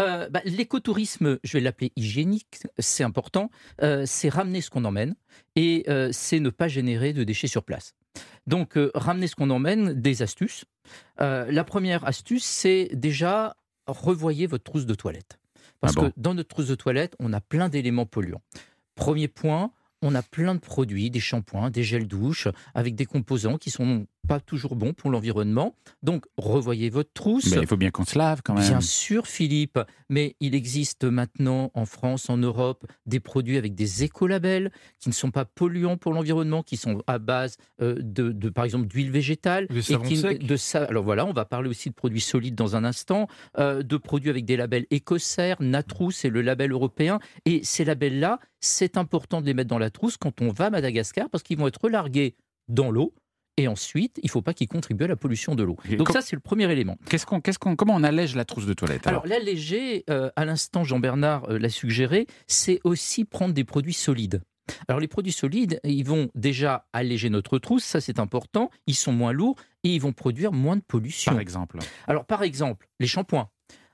Euh, 0.00 0.28
bah, 0.28 0.40
L'écotourisme, 0.44 1.38
je 1.42 1.52
vais 1.52 1.60
l'appeler 1.60 1.92
hygiénique, 1.96 2.60
c'est 2.78 3.04
important. 3.04 3.50
Euh, 3.82 4.04
c'est 4.06 4.28
ramener 4.28 4.60
ce 4.60 4.70
qu'on 4.70 4.84
emmène 4.84 5.14
et 5.56 5.84
euh, 5.88 6.10
c'est 6.12 6.40
ne 6.40 6.50
pas 6.50 6.68
générer 6.68 7.12
de 7.12 7.24
déchets 7.24 7.46
sur 7.46 7.64
place. 7.64 7.94
Donc, 8.46 8.78
ramener 8.94 9.28
ce 9.28 9.36
qu'on 9.36 9.50
emmène, 9.50 9.94
des 9.94 10.22
astuces. 10.22 10.64
La 11.18 11.64
première 11.64 12.04
astuce, 12.04 12.44
c'est 12.44 12.90
déjà 12.92 13.56
revoyer 13.86 14.48
votre 14.48 14.64
trousse 14.64 14.84
de 14.84 14.94
toilette. 14.94 15.38
Parce 15.82 15.94
Ah 15.96 16.00
bon 16.00 16.10
que 16.10 16.14
dans 16.16 16.32
notre 16.32 16.48
trousse 16.48 16.68
de 16.68 16.74
toilette, 16.76 17.14
on 17.18 17.32
a 17.32 17.40
plein 17.40 17.68
d'éléments 17.68 18.06
polluants. 18.06 18.40
Premier 18.94 19.28
point, 19.28 19.72
on 20.00 20.14
a 20.14 20.22
plein 20.22 20.54
de 20.54 20.60
produits, 20.60 21.10
des 21.10 21.20
shampoings, 21.20 21.70
des 21.70 21.82
gels 21.82 22.06
douche, 22.06 22.48
avec 22.74 22.94
des 22.94 23.04
composants 23.04 23.58
qui 23.58 23.70
sont 23.70 24.06
pas 24.28 24.40
toujours 24.40 24.76
bons 24.76 24.92
pour 24.92 25.10
l'environnement. 25.10 25.74
Donc, 26.02 26.26
revoyez 26.36 26.90
votre 26.90 27.12
trousse. 27.12 27.50
Ben, 27.50 27.60
Il 27.62 27.66
faut 27.66 27.76
bien 27.76 27.90
qu'on 27.90 28.04
se 28.04 28.16
lave 28.16 28.40
quand 28.44 28.54
même. 28.54 28.66
Bien 28.66 28.80
sûr, 28.80 29.26
Philippe, 29.26 29.78
mais 30.08 30.36
il 30.40 30.54
existe 30.54 31.04
maintenant 31.04 31.70
en 31.74 31.86
France, 31.86 32.30
en 32.30 32.36
Europe, 32.36 32.86
des 33.06 33.20
produits 33.20 33.56
avec 33.56 33.74
des 33.74 34.04
écolabels 34.04 34.70
qui 35.00 35.08
ne 35.08 35.14
sont 35.14 35.30
pas 35.30 35.44
polluants 35.44 35.96
pour 35.96 36.12
l'environnement, 36.12 36.62
qui 36.62 36.76
sont 36.76 37.02
à 37.06 37.18
base 37.18 37.56
euh, 37.80 37.96
de, 38.00 38.30
de, 38.32 38.48
par 38.48 38.64
exemple, 38.64 38.86
d'huile 38.86 39.10
végétale. 39.10 39.66
Et 39.80 39.82
qui- 40.08 40.16
de 40.38 40.56
sa- 40.56 40.84
Alors 40.84 41.04
voilà, 41.04 41.26
on 41.26 41.32
va 41.32 41.44
parler 41.44 41.68
aussi 41.68 41.88
de 41.90 41.94
produits 41.94 42.20
solides 42.20 42.54
dans 42.54 42.76
un 42.76 42.84
instant, 42.84 43.26
euh, 43.58 43.82
de 43.82 43.96
produits 43.96 44.30
avec 44.30 44.44
des 44.44 44.56
labels 44.56 44.86
écossaires, 44.90 45.56
Natrous, 45.60 46.12
c'est 46.12 46.30
le 46.30 46.42
label 46.42 46.70
européen. 46.72 47.18
Et 47.44 47.60
ces 47.64 47.84
labels-là, 47.84 48.38
c'est 48.60 48.96
important 48.96 49.40
de 49.40 49.46
les 49.46 49.54
mettre 49.54 49.68
dans 49.70 49.78
la 49.78 49.90
trousse 49.90 50.16
quand 50.16 50.40
on 50.40 50.50
va 50.52 50.66
à 50.66 50.70
Madagascar 50.70 51.28
parce 51.28 51.42
qu'ils 51.42 51.58
vont 51.58 51.66
être 51.66 51.80
relargués 51.82 52.36
dans 52.68 52.90
l'eau. 52.90 53.12
Et 53.58 53.68
ensuite, 53.68 54.18
il 54.22 54.26
ne 54.26 54.30
faut 54.30 54.40
pas 54.42 54.54
qu'ils 54.54 54.68
contribuent 54.68 55.04
à 55.04 55.08
la 55.08 55.16
pollution 55.16 55.54
de 55.54 55.62
l'eau. 55.62 55.76
Et 55.88 55.96
Donc 55.96 56.06
com- 56.06 56.14
ça, 56.14 56.22
c'est 56.22 56.34
le 56.36 56.40
premier 56.40 56.70
élément. 56.72 56.96
Qu'est-ce 57.10 57.26
qu'on, 57.26 57.40
qu'est-ce 57.42 57.58
qu'on, 57.58 57.76
comment 57.76 57.94
on 57.94 58.02
allège 58.02 58.34
la 58.34 58.44
trousse 58.46 58.64
de 58.66 58.72
toilette 58.72 59.06
alors 59.06 59.24
Alors 59.24 59.38
l'alléger, 59.38 60.04
euh, 60.08 60.30
à 60.36 60.44
l'instant 60.46 60.84
Jean-Bernard 60.84 61.50
euh, 61.50 61.58
l'a 61.58 61.68
suggéré, 61.68 62.26
c'est 62.46 62.80
aussi 62.84 63.24
prendre 63.26 63.52
des 63.52 63.64
produits 63.64 63.92
solides. 63.92 64.40
Alors 64.88 65.00
les 65.00 65.08
produits 65.08 65.32
solides, 65.32 65.80
ils 65.84 66.04
vont 66.04 66.30
déjà 66.34 66.86
alléger 66.94 67.28
notre 67.28 67.58
trousse, 67.58 67.84
ça 67.84 68.00
c'est 68.00 68.18
important, 68.18 68.70
ils 68.86 68.94
sont 68.94 69.12
moins 69.12 69.32
lourds 69.32 69.56
et 69.84 69.90
ils 69.94 70.00
vont 70.00 70.12
produire 70.12 70.52
moins 70.52 70.76
de 70.76 70.82
pollution. 70.82 71.32
Par 71.32 71.40
exemple. 71.40 71.78
Alors 72.06 72.24
par 72.24 72.42
exemple, 72.44 72.88
les 73.00 73.06
shampoings. 73.06 73.48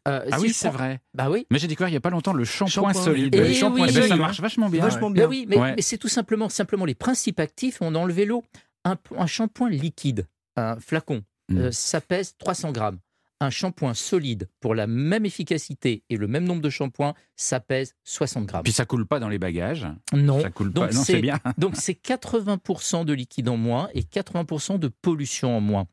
Euh, 0.06 0.24
Ah 0.30 0.36
si 0.38 0.42
oui, 0.44 0.52
c'est 0.52 0.68
prends- 0.68 0.78
vrai. 0.78 1.00
Bah 1.14 1.30
oui. 1.30 1.46
Mais 1.50 1.58
j'ai 1.58 1.66
découvert 1.66 1.88
il 1.88 1.92
n'y 1.92 1.96
a 1.98 2.00
pas 2.00 2.10
longtemps 2.10 2.32
le 2.32 2.44
shampoing 2.44 2.92
Shampoing. 2.92 3.02
solide. 3.04 3.34
Eh 3.34 3.48
le 3.48 3.52
shampoing 3.52 3.86
oui. 3.86 3.90
Eh 3.90 3.94
ben, 3.98 4.08
ça 4.08 4.14
Oui. 4.14 4.20
marche 4.20 4.40
vachement 4.40 4.68
bien. 4.68 4.82
Vachement 4.82 5.10
bien. 5.10 5.24
Bah 5.24 5.28
oui, 5.28 5.46
mais, 5.48 5.58
Ouais. 5.58 5.74
mais 5.76 5.82
c'est 5.82 5.98
tout 5.98 6.08
simplement, 6.08 6.48
simplement 6.48 6.84
les 6.84 6.94
principes 6.94 7.40
actifs, 7.40 7.78
on 7.80 7.94
a 7.94 7.98
enlevé 7.98 8.24
l'eau. 8.24 8.44
Un, 8.88 8.96
un 9.16 9.26
shampoing 9.26 9.70
liquide, 9.70 10.26
un 10.56 10.78
flacon, 10.80 11.22
Mm. 11.50 11.56
euh, 11.58 11.72
ça 11.72 12.00
pèse 12.02 12.36
300 12.38 12.72
grammes. 12.72 12.98
Un 13.40 13.50
shampoing 13.50 13.94
solide, 13.94 14.48
pour 14.60 14.74
la 14.74 14.86
même 14.86 15.24
efficacité 15.24 16.02
et 16.10 16.16
le 16.16 16.26
même 16.26 16.44
nombre 16.44 16.60
de 16.60 16.68
shampoings, 16.70 17.14
ça 17.36 17.60
pèse 17.60 17.94
60 18.04 18.46
grammes. 18.46 18.64
Puis 18.64 18.72
ça 18.72 18.84
coule 18.84 19.06
pas 19.06 19.20
dans 19.20 19.28
les 19.28 19.38
bagages? 19.38 19.86
non. 20.12 20.40
Ça 20.42 20.50
coule 20.50 20.72
Donc 20.72 20.88
pas. 20.88 20.94
Non, 20.94 21.02
c'est 21.04 21.20
bien. 21.20 21.38
Donc 21.58 21.76
c'est 21.76 21.92
80% 21.94 23.04
de 23.04 23.12
liquide 23.12 23.48
en 23.48 23.56
moins 23.56 23.88
et 23.94 24.02
80% 24.02 24.78
de 24.78 24.88
pollution 24.88 25.56
en 25.56 25.60
moins. 25.60 25.86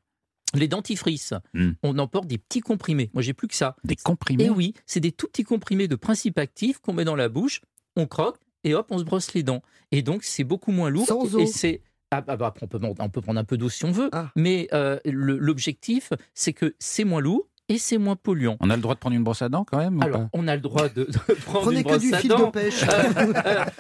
Les 0.56 0.68
dentifrices, 0.68 1.34
Mm. 1.54 1.72
on 1.84 1.98
emporte 2.00 2.28
des 2.28 2.38
petits 2.38 2.62
comprimés. 2.62 3.10
Moi, 3.14 3.22
j'ai 3.22 3.34
plus 3.34 3.48
que 3.48 3.56
ça. 3.56 3.76
Des 3.84 3.96
comprimés? 3.96 4.46
Et 4.46 4.50
oui, 4.50 4.74
c'est 4.86 5.00
des 5.00 5.12
tout 5.12 5.28
petits 5.28 5.44
comprimés 5.44 5.88
de 5.88 5.96
principes 5.96 6.40
actifs 6.40 6.80
qu'on 6.80 6.94
met 6.94 7.06
dans 7.06 7.16
la 7.16 7.30
bouche, 7.30 7.62
on 7.96 8.08
croque 8.08 8.40
et 8.64 8.74
hop, 8.74 8.88
on 8.90 8.98
se 8.98 9.04
brosse 9.04 9.34
les 9.34 9.44
dents. 9.44 9.62
Et 9.92 10.02
donc, 10.02 10.24
c'est 10.24 10.44
beaucoup 10.44 10.72
moins 10.72 10.90
lourd. 10.90 11.06
Sans 11.08 11.38
et 11.38 11.46
c'est 11.46 11.82
ah, 12.12 12.22
bah, 12.22 12.36
bah, 12.38 12.54
on, 12.62 12.68
peut, 12.68 12.80
on 13.00 13.10
peut 13.10 13.22
prendre 13.22 13.40
un 13.40 13.44
peu 13.44 13.58
d'eau 13.58 13.70
si 13.70 13.84
on 13.86 13.92
veut, 13.92 14.10
Ah. 14.14 14.30
mais 14.36 14.68
euh, 14.74 15.00
l'objectif, 15.06 16.14
c'est 16.34 16.54
que 16.54 16.76
c'est 16.80 17.04
moins 17.04 17.22
lourd 17.22 17.48
et 17.68 17.78
c'est 17.80 17.98
moins 17.98 18.16
polluant. 18.16 18.58
On 18.60 18.70
a 18.70 18.76
le 18.76 18.82
droit 18.82 18.94
de 18.94 19.00
prendre 19.00 19.16
une 19.16 19.24
brosse 19.24 19.42
à 19.42 19.50
dents 19.50 19.64
quand 19.66 19.80
même 19.80 19.98
ou 19.98 20.04
Alors, 20.04 20.22
pas? 20.22 20.30
on 20.34 20.48
a 20.48 20.56
le 20.56 20.62
droit 20.62 20.88
de, 20.88 21.06
de 21.06 21.34
prendre 21.46 21.62
Prenez 21.62 21.78
une 21.80 21.84
que 21.84 21.90
brosse 21.90 22.02
du 22.02 22.14
à 22.14 22.18
fil 22.20 22.30
dents. 22.30 22.46
de 22.48 22.52
pêche. 22.52 22.84
Euh, 22.84 23.34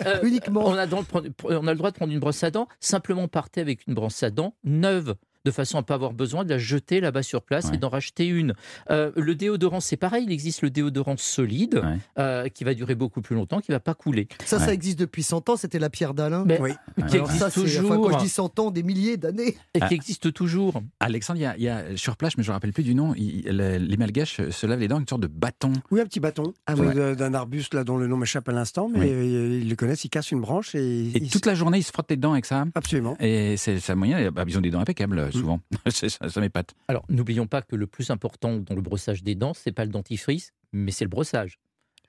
euh, 0.07 0.19
Uniquement. 0.23 0.65
On 0.67 0.73
a, 0.73 0.87
prendre- 0.87 1.27
on 1.43 1.67
a 1.67 1.71
le 1.71 1.77
droit 1.77 1.91
de 1.91 1.95
prendre 1.95 2.11
une 2.11 2.19
brosse 2.19 2.43
à 2.43 2.49
dents, 2.51 2.67
simplement 2.79 3.27
partez 3.27 3.61
avec 3.61 3.85
une 3.87 3.93
brosse 3.93 4.23
à 4.23 4.31
dents 4.31 4.55
neuve 4.63 5.13
de 5.45 5.51
façon 5.51 5.77
à 5.77 5.81
ne 5.81 5.85
pas 5.85 5.93
avoir 5.93 6.11
besoin 6.13 6.43
de 6.43 6.49
la 6.49 6.57
jeter 6.57 6.99
là-bas 6.99 7.23
sur 7.23 7.41
place 7.43 7.67
Ouais. 7.67 7.75
et 7.75 7.77
d'en 7.77 7.89
racheter 7.89 8.25
une. 8.27 8.53
Euh, 8.89 9.11
le 9.15 9.35
déodorant, 9.35 9.79
c'est 9.79 9.95
pareil, 9.97 10.23
il 10.27 10.31
existe 10.33 10.61
le 10.63 10.69
déodorant 10.69 11.15
solide 11.17 11.75
Ouais. 11.83 11.97
euh, 12.19 12.49
qui 12.49 12.63
va 12.63 12.73
durer 12.73 12.95
beaucoup 12.95 13.21
plus 13.21 13.35
longtemps, 13.35 13.61
qui 13.61 13.71
ne 13.71 13.75
va 13.75 13.79
pas 13.79 13.93
couler. 13.93 14.27
Ça, 14.45 14.59
ça 14.59 14.73
existe 14.73 14.99
depuis 14.99 15.23
100 15.23 15.49
ans, 15.49 15.55
c'était 15.55 15.79
la 15.79 15.89
pierre 15.89 16.13
d'Alain. 16.13 16.43
Mais 16.45 16.59
Oui. 16.59 16.71
qui 17.07 17.15
Alors 17.15 17.27
existe 17.31 17.39
ça, 17.43 17.51
toujours. 17.51 17.91
enfin, 17.91 18.01
quand 18.01 18.19
je 18.19 18.23
dis 18.23 18.29
100 18.29 18.59
ans, 18.59 18.71
des 18.71 18.83
milliers 18.83 19.17
d'années. 19.17 19.55
et 19.75 19.79
Ah. 19.81 19.87
qui 19.87 19.93
existe 19.93 20.33
toujours. 20.33 20.81
Alexandre, 20.99 21.39
il 21.39 21.43
y, 21.43 21.45
a, 21.45 21.55
il 21.57 21.63
y 21.63 21.69
a 21.69 21.95
sur 21.95 22.17
place, 22.17 22.37
mais 22.37 22.43
je 22.43 22.49
ne 22.49 22.51
me 22.51 22.55
rappelle 22.55 22.73
plus 22.73 22.83
du 22.83 22.95
nom, 22.95 23.13
il- 23.15 23.43
les 23.45 23.97
Malgaches 23.97 24.49
se 24.49 24.65
lavent 24.65 24.79
les 24.79 24.87
dents 24.87 24.95
avec 24.95 25.05
une 25.05 25.09
sorte 25.09 25.21
de 25.21 25.27
bâton. 25.27 25.71
Oui, 25.91 26.01
un 26.01 26.05
petit 26.05 26.19
bâton 26.19 26.53
Ah 26.65 26.73
euh, 26.77 27.13
d'un 27.15 27.33
arbuste 27.33 27.73
là 27.73 27.83
dont 27.83 27.97
le 27.97 28.07
nom 28.07 28.17
m'échappe 28.17 28.47
à 28.49 28.51
l'instant, 28.51 28.89
mais 28.91 28.99
Oui. 29.01 29.09
euh, 29.09 29.59
ils 29.61 29.69
le 29.69 29.75
connaissent, 29.75 30.03
ils 30.05 30.09
cassent 30.09 30.31
une 30.31 30.41
branche 30.41 30.73
et, 30.75 30.79
Et 30.79 31.23
ils- 31.23 31.29
toute 31.29 31.45
la 31.45 31.53
journée, 31.55 31.77
ils 31.77 31.83
se 31.83 31.91
frottent 31.91 32.09
les 32.09 32.17
dents 32.17 32.31
avec 32.33 32.45
ça. 32.45 32.65
absolument. 32.73 33.15
Et 33.19 33.57
c'est 33.57 33.79
ça 33.79 33.95
moyen, 33.95 34.31
bah, 34.31 34.43
ils 34.47 34.57
ont 34.57 34.61
des 34.61 34.71
dents 34.71 34.79
impeccables 34.79 35.29
souvent. 35.35 35.61
C'est- 35.89 36.09
ça 36.09 36.29
ça 36.29 36.41
m'épate. 36.41 36.73
Alors, 36.87 37.05
n'oublions 37.09 37.47
pas 37.47 37.61
que 37.61 37.75
le 37.75 37.87
plus 37.87 38.09
important 38.09 38.57
dans 38.57 38.75
le 38.75 38.81
brossage 38.81 39.23
des 39.23 39.35
dents, 39.35 39.53
c'est 39.53 39.71
pas 39.71 39.85
le 39.85 39.91
dentifrice, 39.91 40.51
mais 40.73 40.91
c'est 40.91 41.05
le 41.05 41.09
brossage. 41.09 41.59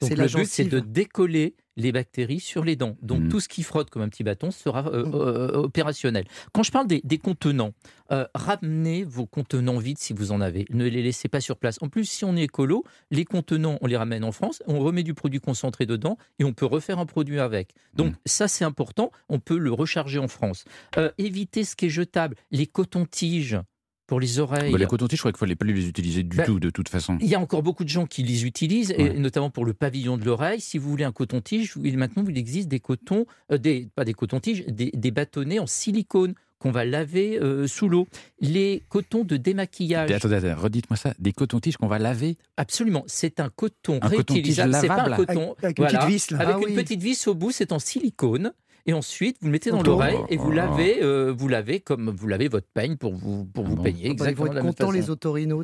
Donc, 0.00 0.08
C'est 0.10 0.16
le 0.16 0.26
but, 0.26 0.46
c'est 0.46 0.64
de 0.64 0.80
décoller 0.80 1.54
les 1.78 1.92
bactéries 1.92 2.40
sur 2.40 2.64
les 2.64 2.74
dents. 2.74 2.96
Donc, 3.02 3.20
Mm. 3.24 3.28
tout 3.28 3.38
ce 3.40 3.48
qui 3.48 3.62
frotte 3.62 3.90
comme 3.90 4.00
un 4.00 4.08
petit 4.08 4.24
bâton 4.24 4.50
sera 4.50 4.86
euh, 4.88 5.04
Mm. 5.04 5.14
euh, 5.14 5.48
opérationnel. 5.58 6.24
Quand 6.52 6.62
je 6.62 6.70
parle 6.72 6.86
des, 6.86 7.02
des 7.04 7.18
contenants, 7.18 7.72
euh, 8.12 8.26
ramenez 8.34 9.04
vos 9.04 9.26
contenants 9.26 9.76
vides 9.78 9.98
si 9.98 10.14
vous 10.14 10.32
en 10.32 10.40
avez. 10.40 10.64
Ne 10.70 10.86
les 10.88 11.02
laissez 11.02 11.28
pas 11.28 11.40
sur 11.42 11.58
place. 11.58 11.76
En 11.82 11.88
plus, 11.90 12.06
si 12.06 12.24
on 12.24 12.34
est 12.34 12.44
écolo, 12.44 12.84
les 13.10 13.26
contenants, 13.26 13.76
on 13.82 13.86
les 13.86 13.96
ramène 13.98 14.24
en 14.24 14.32
France, 14.32 14.62
on 14.66 14.78
remet 14.80 15.02
du 15.02 15.12
produit 15.12 15.40
concentré 15.40 15.84
dedans 15.84 16.16
et 16.38 16.44
on 16.44 16.54
peut 16.54 16.64
refaire 16.66 16.98
un 16.98 17.06
produit 17.06 17.40
avec. 17.40 17.70
Donc, 17.94 18.12
Mm. 18.12 18.16
ça, 18.24 18.48
c'est 18.48 18.64
important. 18.64 19.10
On 19.28 19.38
peut 19.38 19.58
le 19.58 19.72
recharger 19.72 20.18
en 20.18 20.28
France. 20.28 20.64
Évitez 21.18 21.64
ce 21.64 21.76
qui 21.76 21.86
est 21.86 21.90
jetable. 21.90 22.36
Les 22.50 22.66
cotons-tiges 22.66 23.58
pour 24.06 24.20
les 24.20 24.38
oreilles. 24.38 24.72
Bah, 24.72 24.78
les 24.78 24.86
cotons-tiges, 24.86 25.18
je 25.18 25.22
crois 25.22 25.32
qu'il 25.32 25.36
ne 25.36 25.40
fallait 25.40 25.56
pas 25.56 25.64
les 25.66 25.88
utiliser 25.88 26.22
du 26.22 26.36
Ben, 26.36 26.44
tout, 26.46 26.60
de 26.60 26.70
toute 26.70 26.88
façon. 26.88 27.18
Il 27.20 27.26
y 27.28 27.34
a 27.34 27.40
encore 27.40 27.62
beaucoup 27.62 27.84
de 27.84 27.88
gens 27.88 28.06
qui 28.06 28.22
les 28.22 28.44
utilisent, 28.44 28.90
Ouais. 28.98 29.16
et 29.16 29.18
notamment 29.18 29.50
pour 29.50 29.64
le 29.64 29.72
pavillon 29.74 30.16
de 30.16 30.24
l'oreille. 30.24 30.60
Si 30.60 30.78
vous 30.78 30.88
voulez 30.88 31.04
un 31.04 31.12
coton-tige, 31.12 31.74
il- 31.82 31.98
maintenant 31.98 32.24
il 32.28 32.38
existe 32.38 32.68
des 32.68 32.80
cotons, 32.80 33.26
euh, 33.52 33.58
des, 33.58 33.88
pas 33.94 34.04
des 34.04 34.14
cotons-tiges, 34.14 34.64
des, 34.66 34.90
des 34.94 35.10
bâtonnets 35.10 35.58
en 35.58 35.66
silicone 35.66 36.34
qu'on 36.58 36.70
va 36.70 36.84
laver 36.86 37.38
euh, 37.38 37.66
sous 37.66 37.86
l'eau. 37.88 38.08
Les 38.40 38.82
cotons 38.88 39.24
de 39.24 39.36
démaquillage, 39.36 40.10
attendez, 40.10 40.36
attendez, 40.36 40.52
redites-moi 40.54 40.96
ça. 40.96 41.12
Des 41.18 41.32
cotons-tiges 41.32 41.76
qu'on 41.76 41.86
va 41.88 41.98
laver? 41.98 42.36
absolument, 42.56 43.04
c'est 43.06 43.40
un 43.40 43.50
coton 43.50 43.98
Un 44.02 44.08
réutilisable. 44.08 44.74
C'est 44.80 44.86
pas 44.88 45.02
un 45.02 45.16
coton 45.16 45.54
Avec, 45.62 45.78
avec 45.78 45.78
une 45.78 45.84
petite 45.98 46.04
vis 46.08 46.30
là. 46.30 46.38
avec 46.40 46.54
Ah 46.56 46.58
une 46.60 46.64
oui. 46.66 46.74
petite 46.82 47.02
vis 47.02 47.26
au 47.28 47.34
bout, 47.34 47.50
c'est 47.50 47.72
en 47.72 47.78
silicone. 47.78 48.52
Et 48.88 48.92
ensuite, 48.92 49.36
vous 49.40 49.46
le 49.48 49.52
mettez 49.52 49.70
dans 49.70 49.82
l'oreille 49.82 50.18
et 50.28 50.36
vous 50.36 50.52
lavez, 50.52 51.02
euh, 51.02 51.34
vous 51.36 51.48
lavez 51.48 51.80
comme 51.80 52.10
vous 52.10 52.28
lavez 52.28 52.46
votre 52.48 52.68
peigne 52.72 52.96
pour 52.96 53.14
vous 53.14 53.44
pour 53.44 53.64
Ah 53.66 53.68
vous 53.68 53.76
bon. 53.76 53.82
peigner. 53.82 54.04
Ah 54.04 54.08
bah, 54.08 54.08
ils 54.08 54.12
Exactement 54.12 54.46
vont 54.46 54.52
la 54.52 54.60
être 54.60 54.66
contents, 54.66 54.90
les 54.92 55.10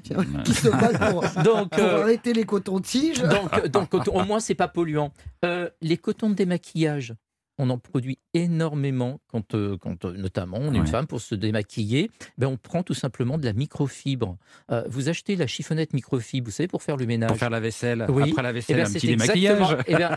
tiens, 0.01 0.17
Ouais. 0.19 0.27
qui 0.45 0.53
se 0.55 0.69
battent 0.69 1.11
pour, 1.13 1.23
Donc, 1.45 1.71
pour 1.71 1.81
euh, 1.85 2.03
arrêter 2.03 2.33
les 2.33 2.45
cotons-tiges. 2.45 3.23
donc, 3.23 3.67
donc, 3.69 4.09
au 4.09 4.25
moins, 4.25 4.41
c'est 4.41 4.55
pas 4.57 4.69
polluant. 4.69 5.13
Euh, 5.45 5.71
les 5.81 5.97
cotons 5.97 6.31
de 6.31 6.35
démaquillage, 6.35 7.15
on 7.63 7.71
en 7.71 7.79
produit 7.79 8.19
énormément 8.35 9.21
quand, 9.29 9.55
euh, 9.55 9.77
quand 9.79 10.05
euh, 10.05 10.13
notamment 10.17 10.59
on 10.61 10.73
est 10.75 10.77
une 10.79 10.87
femme 10.87 11.07
pour 11.07 11.21
se 11.21 11.35
démaquiller. 11.35 12.11
Ben, 12.39 12.47
on 12.49 12.57
prend 12.57 12.83
tout 12.83 12.95
simplement 12.95 13.39
de 13.39 13.45
la 13.45 13.53
microfibre. 13.53 14.37
Euh, 14.71 14.83
vous 14.89 15.09
achetez 15.09 15.37
la 15.37 15.47
chiffonnette 15.47 15.93
microfibre, 15.93 16.47
vous 16.47 16.53
savez, 16.53 16.67
pour 16.69 16.83
faire 16.83 16.97
le 16.97 17.07
ménage. 17.07 17.29
Pour 17.29 17.39
faire 17.39 17.51
la 17.51 17.61
vaisselle. 17.61 18.07
Oui. 18.09 18.31
Après 18.31 18.43
la 18.43 18.51
Eh 18.51 18.53
vaisselle, 18.55 18.77
ben, 18.77 18.83
un 18.83 18.87
c'est 18.87 18.93
petit 18.99 19.07
démaquillage. 19.09 19.61
exactement- 19.61 19.83
eh 19.87 19.95
ben, 19.97 20.17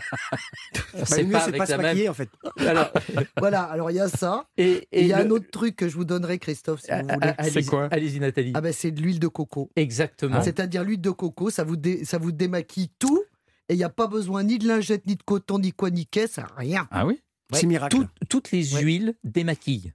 Bah, 0.94 1.04
c'est 1.04 1.24
mieux, 1.24 1.32
pas 1.32 1.40
c'est 1.40 1.48
avec 1.48 1.58
pas 1.58 1.66
se 1.66 1.70
la 1.72 1.76
même. 1.78 1.86
maquiller 1.86 2.08
en 2.08 2.14
fait. 2.14 2.28
Alors, 2.58 2.90
Voilà, 3.38 3.62
alors 3.62 3.90
il 3.90 3.94
y 3.96 4.00
a 4.00 4.08
ça. 4.08 4.46
et, 4.56 4.64
Et 4.70 4.86
et 4.92 5.00
il 5.02 5.06
y 5.08 5.12
a 5.12 5.18
le- 5.22 5.26
un 5.26 5.30
autre 5.30 5.50
truc 5.50 5.76
que 5.76 5.88
je 5.88 5.94
vous 5.94 6.04
donnerai, 6.04 6.38
Christophe, 6.38 6.80
si 6.80 6.90
Ah, 6.90 7.02
vous 7.02 7.08
ah, 7.10 7.34
voulez. 7.42 7.50
C'est 7.50 7.64
quoi 7.64 7.88
Allez-y, 7.90 8.20
Nathalie. 8.20 8.52
Ah 8.54 8.60
ben 8.60 8.72
c'est 8.72 8.90
de 8.90 9.00
l'huile 9.00 9.20
de 9.20 9.28
coco. 9.28 9.70
Exactement. 9.76 10.42
C'est-à-dire 10.42 10.82
l'huile 10.84 11.00
de 11.00 11.10
coco, 11.10 11.50
ça 11.50 11.64
vous, 11.64 11.76
dé- 11.76 12.04
ça 12.04 12.18
vous 12.18 12.32
démaquille 12.32 12.90
tout. 12.98 13.22
Et 13.68 13.74
il 13.74 13.78
n'y 13.78 13.84
a 13.84 13.88
pas 13.90 14.06
besoin 14.06 14.44
ni 14.44 14.58
de 14.58 14.68
lingette, 14.68 15.06
ni 15.06 15.16
de 15.16 15.22
coton, 15.24 15.58
ni 15.58 15.72
quoi, 15.72 15.90
ni 15.90 16.06
caisse, 16.06 16.38
rien. 16.56 16.86
Ah 16.92 17.04
oui? 17.04 17.20
Ouais. 17.52 17.58
C'est 17.60 17.66
miracle. 17.66 17.96
Tout- 17.96 18.08
toutes 18.28 18.50
les 18.50 18.74
Ouais. 18.74 18.82
huiles 18.82 19.14
démaquillent. 19.24 19.92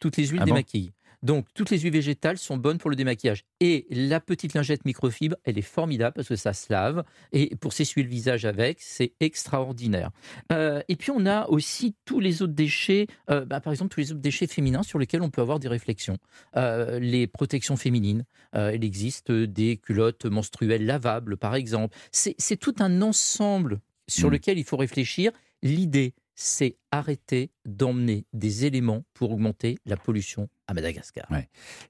Toutes 0.00 0.16
les 0.16 0.26
huiles 0.26 0.40
Ah 0.42 0.44
bon 0.46 0.52
démaquillent. 0.52 0.92
Donc, 1.22 1.46
toutes 1.54 1.70
les 1.70 1.78
huiles 1.78 1.92
végétales 1.92 2.36
sont 2.36 2.58
bonnes 2.58 2.76
pour 2.76 2.90
le 2.90 2.96
démaquillage. 2.96 3.44
Et 3.60 3.86
la 3.88 4.20
petite 4.20 4.52
lingette 4.52 4.84
microfibre, 4.84 5.36
elle 5.44 5.56
est 5.56 5.62
formidable 5.62 6.12
parce 6.14 6.28
que 6.28 6.36
ça 6.36 6.52
se 6.52 6.70
lave. 6.70 7.02
Et 7.32 7.56
pour 7.56 7.72
s'essuyer 7.72 8.04
le 8.04 8.10
visage 8.10 8.44
avec, 8.44 8.82
c'est 8.82 9.14
extraordinaire. 9.20 10.10
Euh, 10.52 10.82
et 10.88 10.96
puis, 10.96 11.10
on 11.12 11.24
a 11.24 11.46
aussi 11.48 11.96
tous 12.04 12.20
les 12.20 12.42
autres 12.42 12.52
déchets, 12.52 13.06
euh, 13.30 13.46
bah, 13.46 13.60
par 13.62 13.72
exemple, 13.72 13.94
tous 13.94 14.00
les 14.00 14.12
autres 14.12 14.20
déchets 14.20 14.46
féminins 14.46 14.82
sur 14.82 14.98
lesquels 14.98 15.22
on 15.22 15.30
peut 15.30 15.40
avoir 15.40 15.58
des 15.60 15.68
réflexions. 15.68 16.18
Euh, 16.56 16.98
les 16.98 17.26
protections 17.26 17.76
féminines. 17.76 18.24
Il 18.54 18.84
existe 18.84 19.32
des 19.32 19.78
culottes 19.78 20.26
menstruelles 20.26 20.84
lavables, 20.84 21.36
par 21.38 21.54
exemple. 21.54 21.96
C'est 22.12 22.34
c'est 22.38 22.56
tout 22.58 22.74
un 22.80 23.00
ensemble 23.02 23.80
sur 24.08 24.28
Mm. 24.28 24.32
lequel 24.32 24.58
il 24.58 24.64
faut 24.64 24.76
réfléchir. 24.76 25.32
L'idée, 25.62 26.12
c'est 26.34 26.76
arrêter 26.90 27.50
d'emmener 27.64 28.24
des 28.32 28.64
éléments 28.66 29.04
pour 29.14 29.30
augmenter 29.32 29.78
la 29.86 29.96
pollution 29.96 30.48
à 30.66 30.74
Madagascar. 30.74 31.26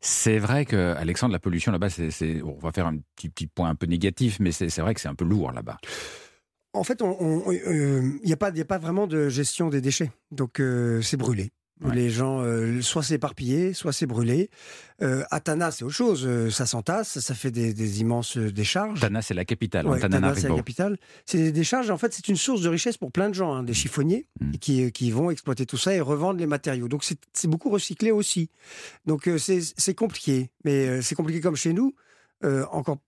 C'est 0.00 0.38
vrai 0.38 0.64
que, 0.64 0.94
Alexandre, 0.96 1.32
la 1.32 1.38
pollution 1.38 1.72
là-bas, 1.72 1.88
c'est, 1.90 2.42
on 2.42 2.58
va 2.58 2.72
faire 2.72 2.86
un 2.86 2.98
petit, 3.16 3.28
petit 3.28 3.46
point 3.46 3.68
un 3.70 3.74
peu 3.74 3.86
négatif, 3.86 4.38
mais 4.40 4.52
c'est, 4.52 4.68
c'est 4.68 4.82
vrai 4.82 4.94
que 4.94 5.00
c'est 5.00 5.08
un 5.08 5.14
peu 5.14 5.24
lourd 5.24 5.52
là-bas. 5.52 5.78
En 6.72 6.82
fait, 6.82 7.00
il 7.00 8.20
n'y 8.24 8.32
a, 8.32 8.36
pas- 8.36 8.50
y 8.50 8.60
a 8.60 8.64
pas 8.64 8.78
vraiment 8.78 9.06
de 9.06 9.28
gestion 9.28 9.68
des 9.70 9.80
déchets. 9.80 10.10
Donc, 10.32 10.60
euh, 10.60 11.00
c'est 11.02 11.16
brûlé. 11.16 11.50
Ouais. 11.80 11.94
Les 11.94 12.08
gens, 12.08 12.40
euh, 12.40 12.80
soit 12.82 13.02
c'est 13.02 13.14
éparpillé, 13.14 13.72
soit 13.72 13.92
c'est 13.92 14.06
brûlé. 14.06 14.48
Euh, 15.02 15.24
Atana, 15.32 15.72
c'est 15.72 15.84
autre 15.84 15.94
chose. 15.94 16.24
Euh, 16.24 16.48
ça 16.48 16.66
s'entasse, 16.66 17.18
ça 17.18 17.34
fait 17.34 17.50
des, 17.50 17.74
des 17.74 18.00
immenses 18.00 18.36
euh, 18.36 18.52
décharges. 18.52 19.00
Tana, 19.00 19.22
c'est 19.22 19.34
la 19.34 19.44
capitale. 19.44 19.86
Ouais, 19.88 19.98
c'est 20.00 20.48
la 20.48 20.54
capitale. 20.54 20.98
C'est 21.26 21.38
des 21.38 21.52
décharges, 21.52 21.90
en 21.90 21.98
fait, 21.98 22.14
c'est 22.14 22.28
une 22.28 22.36
source 22.36 22.60
de 22.62 22.68
richesse 22.68 22.96
pour 22.96 23.10
plein 23.10 23.28
de 23.28 23.34
gens, 23.34 23.52
hein, 23.52 23.64
des 23.64 23.74
chiffonniers 23.74 24.26
Mm. 24.40 24.52
qui, 24.58 24.92
qui 24.92 25.10
vont 25.10 25.30
exploiter 25.30 25.66
tout 25.66 25.76
ça 25.76 25.94
et 25.94 26.00
revendre 26.00 26.38
les 26.38 26.46
matériaux. 26.46 26.86
Donc, 26.88 27.04
c'est 27.04 27.48
beaucoup 27.48 27.70
recyclé 27.70 28.12
aussi. 28.12 28.50
Donc, 29.06 29.28
c'est 29.38 29.94
compliqué. 29.94 30.50
Mais 30.64 31.02
c'est 31.02 31.16
compliqué 31.16 31.40
comme 31.40 31.56
chez 31.56 31.72
nous, 31.72 31.94
encore 32.70 32.98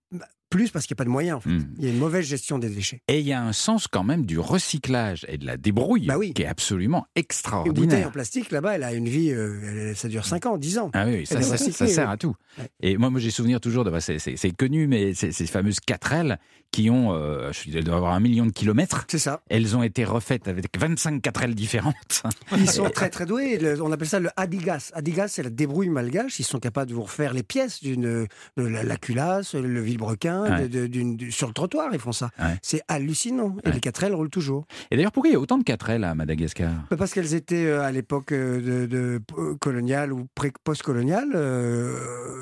plus 0.51 0.70
parce 0.70 0.86
qu'il 0.86 0.94
n'y 0.94 0.97
a 0.99 1.01
pas 1.01 1.05
de 1.05 1.11
moyens, 1.11 1.36
en 1.38 1.40
fait. 1.40 1.51
Mm. 1.51 1.74
Il 1.78 1.84
y 1.84 1.88
a 1.88 1.90
une 1.90 1.99
mauvaise 1.99 2.24
gestion 2.26 2.59
des 2.59 2.68
déchets. 2.70 3.03
Et 3.09 3.20
il 3.20 3.26
y 3.26 3.32
a 3.32 3.42
un 3.42 3.53
sens 3.53 3.88
quand 3.88 4.05
même 4.05 4.24
du 4.26 4.38
recyclage 4.38 5.24
et 5.28 5.38
de 5.38 5.47
la 5.47 5.57
débrouille 5.57 6.07
Bah 6.07 6.18
oui. 6.18 6.32
qui 6.34 6.42
est 6.42 6.47
absolument 6.47 6.99
Une 6.99 7.03
bouteille 7.03 7.16
en 7.16 7.20
extraordinaire. 7.22 8.12
plastique, 8.12 8.51
là-bas, 8.51 8.76
elle 8.76 8.82
a 8.84 8.92
une 8.94 9.09
vie, 9.09 9.30
euh, 9.32 9.94
ça 9.94 10.09
dure 10.09 10.24
5 10.24 10.47
ans, 10.47 10.57
10 10.59 10.78
ans. 10.78 10.90
Ah 10.94 11.07
oui, 11.07 11.26
ça, 11.26 11.40
sert 11.42 12.09
à 12.11 12.16
tout. 12.16 12.34
Ouais. 12.59 12.68
Et 12.80 12.97
moi, 12.97 13.11
moi 13.11 13.20
j'ai 13.20 13.30
souvenir 13.30 13.61
toujours 13.61 13.84
de, 13.84 13.90
bah, 13.90 14.01
c'est, 14.01 14.18
connu, 14.57 14.86
mais 14.86 15.14
c'est- 15.14 15.32
ces 15.32 15.47
fameuses 15.47 15.78
4L 15.86 16.38
qui 16.77 16.91
ont, 16.91 17.14
euh, 17.14 17.53
je 17.53 17.59
suis- 17.59 17.74
elles 17.74 17.85
doivent 17.85 17.97
avoir 17.97 18.12
un 18.12 18.20
million 18.20 18.45
de 18.45 18.51
kilomètres. 18.51 19.07
C'est 19.09 19.18
ça. 19.18 19.41
Elles 19.49 19.74
ont 19.79 19.83
été 19.83 20.05
refaites 20.05 20.47
avec 20.47 20.66
25 20.79 21.22
4L 21.22 21.55
différentes. 21.55 22.22
Ils 22.59 22.68
sont 22.68 22.91
très 22.91 23.09
très 23.09 23.24
doués. 23.24 23.57
Le- 23.57 23.81
on 23.81 23.91
appelle 23.93 24.07
ça 24.09 24.20
le 24.20 24.29
adigas. 24.37 24.91
Adigas, 24.93 25.29
c'est 25.29 25.43
la 25.43 25.49
débrouille 25.49 25.89
malgache. 25.89 26.39
Ils 26.39 26.45
sont 26.45 26.59
capables 26.59 26.91
de 26.91 26.95
vous 26.95 27.05
refaire 27.05 27.33
les 27.33 27.43
pièces 27.43 27.83
d'une 27.83 28.27
de 28.59 28.62
la, 28.62 28.83
la 28.83 28.97
culasse, 28.99 29.55
le 29.55 29.81
vilebrequin, 29.81 30.43
Ouais. 30.43 30.68
de- 30.68 30.81
de- 30.81 30.87
d'une- 30.87 31.16
du- 31.16 31.33
sur 31.33 31.47
le 31.49 31.55
trottoir. 31.55 31.89
Ils 31.95 31.99
font 31.99 32.12
ça. 32.12 32.29
Ouais. 32.39 32.57
C'est 32.61 32.83
hallucinant. 32.89 33.57
Et 33.64 33.68
Ouais. 33.68 33.74
les 33.74 33.81
4L 33.81 34.12
roulent 34.14 34.29
toujours. 34.29 34.66
Et 34.91 34.97
d'ailleurs, 34.97 35.12
pourquoi 35.12 35.31
il 35.31 35.33
y 35.33 35.37
a 35.37 35.41
autant 35.41 35.57
de 35.57 35.64
4L 35.64 36.05
à 36.05 36.14
Madagascar? 36.14 36.72
Bah, 36.91 36.97
Parce 36.99 37.14
qu'elles 37.14 37.33
étaient 37.33 37.64
euh, 37.64 37.81
à 37.83 37.91
l'époque 37.91 38.33
euh, 38.33 38.87
de, 38.87 39.22
coloniale 39.61 40.12
ou 40.12 40.27
post-coloniale, 40.62 41.31
euh, 41.35 41.97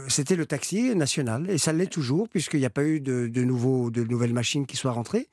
c'était 0.08 0.34
le 0.36 0.46
taxi 0.46 0.94
national 0.96 1.46
et 1.50 1.58
ça 1.58 1.72
l'est 1.72 1.86
toujours 1.86 2.28
puisqu'il 2.28 2.58
n'y 2.60 2.66
a 2.66 2.70
pas 2.70 2.84
eu 2.84 2.98
de, 3.00 3.28
de 3.28 3.42
nouveaux, 3.44 3.90
nouvelles 4.24 4.34
machines 4.34 4.66
qui 4.66 4.76
soient 4.76 4.92
rentrées. 4.92 5.28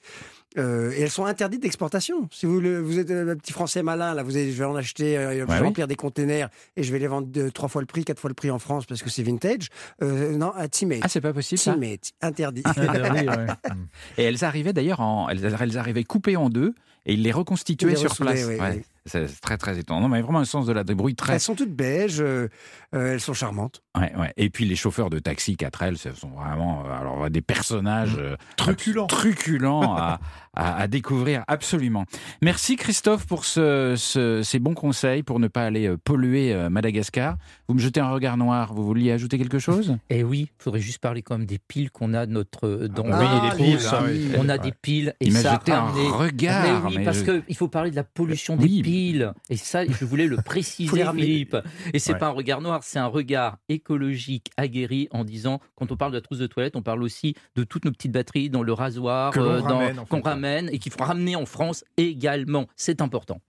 Euh, 0.58 0.92
et 0.92 1.00
elles 1.00 1.10
sont 1.10 1.24
interdites 1.24 1.62
d'exportation. 1.62 2.28
Si 2.30 2.46
vous, 2.46 2.60
le- 2.60 2.82
vous 2.82 3.00
êtes 3.00 3.10
un 3.10 3.38
petit 3.38 3.54
Français 3.54 3.84
malin, 3.84 4.14
là, 4.14 4.22
vous 4.22 4.36
allez, 4.36 4.52
je 4.52 4.58
vais 4.58 4.66
en 4.66 4.76
acheter, 4.76 5.18
euh, 5.18 5.32
je 5.32 5.36
vais 5.38 5.44
Ouais, 5.44 5.60
oui. 5.60 5.66
remplir 5.68 5.88
des 5.88 5.96
containers 5.96 6.50
et 6.76 6.84
je 6.84 6.92
vais 6.92 7.00
les 7.00 7.08
vendre 7.08 7.28
de, 7.28 7.48
trois 7.48 7.70
fois 7.70 7.82
le 7.82 7.86
prix, 7.86 8.04
quatre 8.04 8.20
fois 8.20 8.28
le 8.30 8.34
prix 8.34 8.52
en 8.52 8.60
France 8.60 8.86
parce 8.86 9.02
que 9.02 9.10
c'est 9.10 9.24
vintage. 9.24 9.70
Euh, 10.04 10.36
non, 10.36 10.52
à 10.54 10.68
Timate. 10.68 11.00
Ah, 11.04 11.08
c'est 11.08 11.22
pas 11.22 11.32
possible 11.32 11.58
ça 11.58 11.72
Timate, 11.74 12.12
interdit. 12.22 12.64
Et 14.18 14.24
elles 14.24 14.44
arrivaient 14.44 14.74
d'ailleurs 14.74 15.00
en, 15.00 15.30
elles, 15.30 15.56
elles 15.58 15.78
arrivaient 15.78 16.04
coupées 16.04 16.36
en 16.36 16.50
deux 16.50 16.74
et 17.06 17.14
ils 17.14 17.22
les 17.24 17.32
reconstituaient 17.32 17.92
les 17.92 17.96
sur 17.96 18.14
place. 18.16 18.46
Ouais. 18.46 18.84
C'est 19.06 19.41
très 19.41 19.58
très 19.58 19.80
étonnant. 19.80 20.02
Non, 20.02 20.10
mais 20.10 20.22
vraiment 20.22 20.39
un 20.39 20.45
sens 20.45 20.68
de 20.68 20.74
la 20.74 20.84
débrouille 20.84 21.16
très. 21.16 21.34
Elles 21.34 21.39
sont 21.39 21.56
toutes 21.56 21.74
beiges, 21.76 22.22
euh, 22.22 22.49
euh, 22.93 23.14
elles 23.14 23.20
sont 23.20 23.34
charmantes. 23.34 23.82
Ouais, 23.97 24.16
ouais. 24.16 24.32
Et 24.38 24.49
puis 24.52 24.66
les 24.66 24.76
chauffeurs 24.76 25.10
de 25.10 25.18
taxi 25.18 25.56
4L, 25.56 25.95
ce 25.97 26.12
sont 26.14 26.30
vraiment 26.30 26.86
euh, 26.86 26.91
alors 26.91 27.30
des 27.30 27.41
personnages 27.41 28.16
euh, 28.20 28.36
Truculents. 28.58 29.08
truculents 29.08 29.95
à, 29.95 30.20
à, 30.54 30.76
à 30.82 30.88
découvrir 30.88 31.43
absolument. 31.47 32.06
Merci 32.41 32.76
Christophe 32.76 33.26
pour 33.26 33.45
ce- 33.45 33.95
ce- 33.97 34.41
ces 34.43 34.60
bons 34.60 34.74
conseils 34.74 35.24
pour 35.24 35.39
ne 35.39 35.47
pas 35.47 35.64
aller 35.64 35.88
euh, 35.88 35.97
polluer 36.04 36.54
euh, 36.54 36.70
Madagascar. 36.70 37.38
Vous 37.68 37.76
me 37.76 37.80
jetez 37.80 37.99
un 38.02 38.10
regard 38.10 38.36
noir, 38.38 38.74
vous 38.74 38.86
vouliez 38.86 39.12
ajouter 39.12 39.38
quelque 39.38 39.60
chose? 39.60 39.95
Et 40.10 40.24
oui, 40.24 40.49
il 40.60 40.64
faudrait 40.64 40.80
juste 40.82 40.99
parler 40.99 41.22
quand 41.22 41.38
même 41.38 41.47
des 41.47 41.60
piles 41.60 41.89
qu'on 41.91 42.14
a 42.14 42.26
notre, 42.26 42.88
dans 42.88 43.08
bah 43.08 43.20
oui, 43.22 43.49
les 43.49 43.76
piles, 43.78 43.86
ah 43.91 44.02
oui. 44.06 44.28
On 44.38 44.49
a 44.49 44.58
des 44.58 44.72
piles 44.74 45.14
et 45.22 45.28
Il 45.28 45.38
ça 45.38 45.52
a 45.52 45.54
jeté 45.56 45.72
un 45.72 45.82
ramené- 45.86 46.10
regard, 46.10 46.64
Mais 46.84 46.89
oui, 46.89 46.95
mais 46.99 47.04
parce 47.06 47.24
je- 47.24 47.39
qu'il 47.39 47.56
faut 47.56 47.68
parler 47.70 47.91
de 47.91 47.95
la 47.95 48.04
pollution 48.04 48.58
Oui. 48.60 48.78
des 48.78 48.82
piles. 48.84 49.34
Et 49.49 49.56
ça, 49.58 49.86
je 49.86 50.06
voulais 50.06 50.28
le 50.28 50.38
préciser. 50.38 50.91
Philippe. 51.16 51.58
Et 51.93 51.99
c'est 51.99 52.14
Ouais. 52.14 52.20
pas 52.20 52.28
un 52.28 52.32
regard 52.32 52.62
noir, 52.62 52.82
c'est 52.84 52.99
un 52.99 53.08
regard 53.08 53.58
écologique 53.70 54.52
aguerri 54.58 55.08
en 55.12 55.24
disant, 55.24 55.60
quand 55.76 55.91
on 55.91 55.97
parle 55.97 56.12
de 56.12 56.18
la 56.18 56.22
trousse 56.22 56.39
de 56.39 56.47
toilette, 56.47 56.76
on 56.76 56.82
parle 56.82 57.04
aussi 57.04 57.36
de 57.56 57.64
toutes 57.64 57.86
nos 57.86 57.91
petites 57.91 58.12
batteries 58.12 58.49
dans 58.49 58.64
le 58.64 58.74
rasoir, 58.74 59.34
euh, 59.38 59.60
dans- 59.62 59.78
ramène, 59.80 59.99
en 59.99 60.06
fait, 60.06 60.10
qu'on. 60.10 60.22
Et 60.46 60.80
qu'il 60.80 60.92
faut 60.92 61.04
ramener 61.04 61.36
en 61.36 61.46
France 61.46 61.84
également. 61.98 62.68
C'est 62.76 63.02
important. 63.02 63.42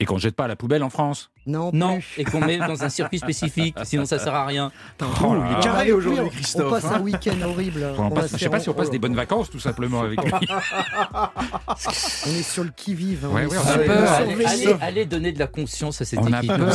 Et 0.00 0.06
qu'on 0.06 0.14
ne 0.14 0.18
jette 0.20 0.34
pas 0.34 0.46
à 0.46 0.48
la 0.48 0.56
poubelle 0.56 0.82
en 0.82 0.90
France 0.90 1.30
Non, 1.46 1.70
Non, 1.72 2.00
plus. 2.00 2.14
et 2.18 2.24
qu'on 2.24 2.40
met 2.40 2.58
dans 2.58 2.82
un 2.82 2.88
circuit 2.88 3.20
spécifique, 3.20 3.76
sinon 3.84 4.06
ça 4.06 4.18
sert 4.18 4.34
à 4.34 4.44
rien. 4.44 4.72
Oh 5.22 5.34
là 5.34 5.42
il 5.46 5.52
est 5.52 5.54
là. 5.54 5.60
carré 5.62 5.92
aujourd'hui, 5.92 6.20
on- 6.24 6.28
Christophe. 6.28 6.66
On 6.66 6.70
passe 6.72 6.84
hein. 6.86 6.94
un 6.96 7.00
week-end 7.00 7.36
horrible. 7.44 7.86
On 7.96 8.06
On 8.06 8.10
passe- 8.10 8.22
va 8.22 8.26
je 8.26 8.32
se 8.32 8.38
sais 8.38 8.48
pas 8.50 8.58
si 8.58 8.68
on 8.68 8.74
passe 8.74 8.90
des 8.90 8.98
bonnes 8.98 9.14
vacances 9.14 9.50
tout 9.50 9.60
simplement 9.60 10.00
avec 10.00 10.20
lui. 10.20 10.32
On 12.26 12.30
est 12.30 12.42
sur 12.42 12.64
le 12.64 12.70
qui-vive. 12.74 13.24
hein. 13.24 13.28
Ouais, 13.28 13.46
On 13.46 13.50
ouais, 13.50 13.54
est 13.54 13.58
on 13.58 13.62
sur- 13.62 13.70
a 13.70 13.74
Allez, 13.74 13.84
peur. 13.86 14.12
allez, 14.12 14.26
surveillé. 14.34 14.66
allez- 14.72 14.76
allez 14.82 15.04
donner 15.06 15.30
de 15.32 15.38
la 15.38 15.46
conscience 15.46 16.00
à 16.00 16.04
cette 16.04 16.18
On 16.20 16.32
a 16.32 16.38
équipe. 16.38 16.56
peur. 16.56 16.74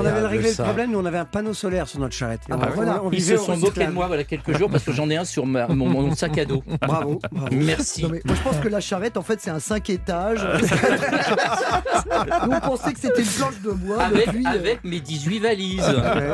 On 0.00 0.04
avait 0.06 0.26
réglé 0.28 0.52
ça. 0.52 0.62
le 0.62 0.68
problème, 0.68 0.92
nous 0.92 1.00
on 1.00 1.06
avait 1.06 1.18
un 1.18 1.24
panneau 1.24 1.54
solaire 1.54 1.88
sur 1.88 1.98
notre 1.98 2.14
charrette. 2.14 2.42
Ah 2.50 2.54
On- 2.54 2.58
bah 2.58 2.68
voilà. 2.72 3.02
on 3.02 3.10
Ils 3.10 3.20
se 3.22 3.36
sont 3.36 3.56
moqués 3.56 3.86
de 3.86 3.90
moi 3.90 4.06
voilà 4.06 4.22
quelques 4.22 4.56
jours 4.56 4.70
parce 4.70 4.84
que 4.84 4.92
j'en 4.92 5.10
ai 5.10 5.16
un 5.16 5.24
sur 5.24 5.44
ma- 5.46 5.66
mon, 5.66 5.88
mon 5.88 6.14
sac 6.14 6.38
à 6.38 6.44
dos. 6.44 6.62
Bravo, 6.80 7.20
bravo. 7.32 7.48
Merci. 7.52 8.02
Non, 8.04 8.10
mais 8.10 8.20
moi, 8.24 8.36
je 8.36 8.42
pense 8.42 8.58
que 8.62 8.68
la 8.68 8.80
charrette, 8.80 9.16
en 9.16 9.22
fait, 9.22 9.40
c'est 9.40 9.50
un 9.50 9.58
5 9.60 9.90
étages. 9.90 10.46
Nous, 12.46 12.52
on 12.56 12.60
pensait 12.60 12.92
que 12.92 13.00
c'était 13.00 13.22
une 13.22 13.28
planche 13.28 13.60
de 13.62 13.70
bois. 13.70 14.02
Avec, 14.02 14.26
depuis, 14.26 14.46
euh, 14.46 14.50
avec 14.50 14.84
mes 14.84 15.00
18 15.00 15.38
valises. 15.40 15.80
Ouais. 15.80 16.32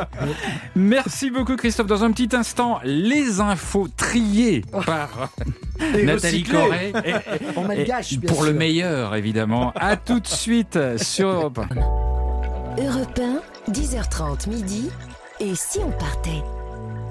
Merci 0.75 1.31
beaucoup 1.31 1.55
Christophe. 1.55 1.87
Dans 1.87 2.03
un 2.03 2.11
petit 2.11 2.35
instant, 2.35 2.79
les 2.83 3.39
infos 3.39 3.87
triées 3.95 4.63
par 4.85 5.29
Et 5.95 6.03
Nathalie 6.05 6.43
bien 6.43 8.01
pour 8.27 8.43
le 8.43 8.49
sûr. 8.49 8.57
meilleur, 8.59 9.15
évidemment. 9.15 9.71
À 9.75 9.95
tout 9.97 10.19
de 10.19 10.27
suite 10.27 10.77
sur 10.97 11.29
Europe 11.29 11.59
1. 12.77 12.81
Europe 12.83 13.19
1, 13.67 13.71
10h30 13.71 14.49
midi. 14.49 14.89
Et 15.39 15.55
si 15.55 15.79
on 15.79 15.91
partait? 15.91 16.43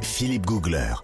Philippe 0.02 0.46
Googler. 0.46 0.94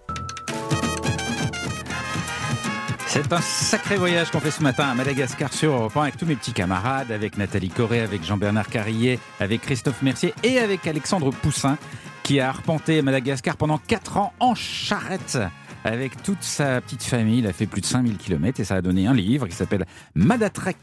C'est 3.23 3.33
un 3.33 3.41
sacré 3.41 3.97
voyage 3.97 4.29
qu'on 4.29 4.39
fait 4.39 4.51
ce 4.51 4.61
matin 4.61 4.87
à 4.89 4.93
Madagascar 4.93 5.51
sur 5.51 5.73
Europe 5.73 5.97
1 5.97 6.01
avec 6.03 6.17
tous 6.17 6.25
mes 6.27 6.35
petits 6.35 6.53
camarades, 6.53 7.11
avec 7.11 7.37
Nathalie 7.37 7.69
Corée, 7.69 8.01
avec 8.01 8.23
Jean-Bernard 8.23 8.69
Carrier, 8.69 9.19
avec 9.39 9.61
Christophe 9.61 10.01
Mercier 10.03 10.33
et 10.43 10.59
avec 10.59 10.85
Alexandre 10.85 11.31
Poussin 11.31 11.77
qui 12.23 12.39
a 12.39 12.47
arpenté 12.47 13.01
Madagascar 13.01 13.57
pendant 13.57 13.79
4 13.79 14.17
ans 14.17 14.33
en 14.39 14.53
charrette. 14.53 15.39
Avec 15.83 16.21
toute 16.21 16.43
sa 16.43 16.79
petite 16.79 17.03
famille, 17.03 17.39
il 17.39 17.47
a 17.47 17.53
fait 17.53 17.65
plus 17.65 17.81
de 17.81 17.85
5000 17.87 18.17
km 18.17 18.59
et 18.59 18.63
ça 18.63 18.75
a 18.75 18.81
donné 18.81 19.07
un 19.07 19.13
livre 19.13 19.47
qui 19.47 19.55
s'appelle 19.55 19.85
Madatrek, 20.15 20.77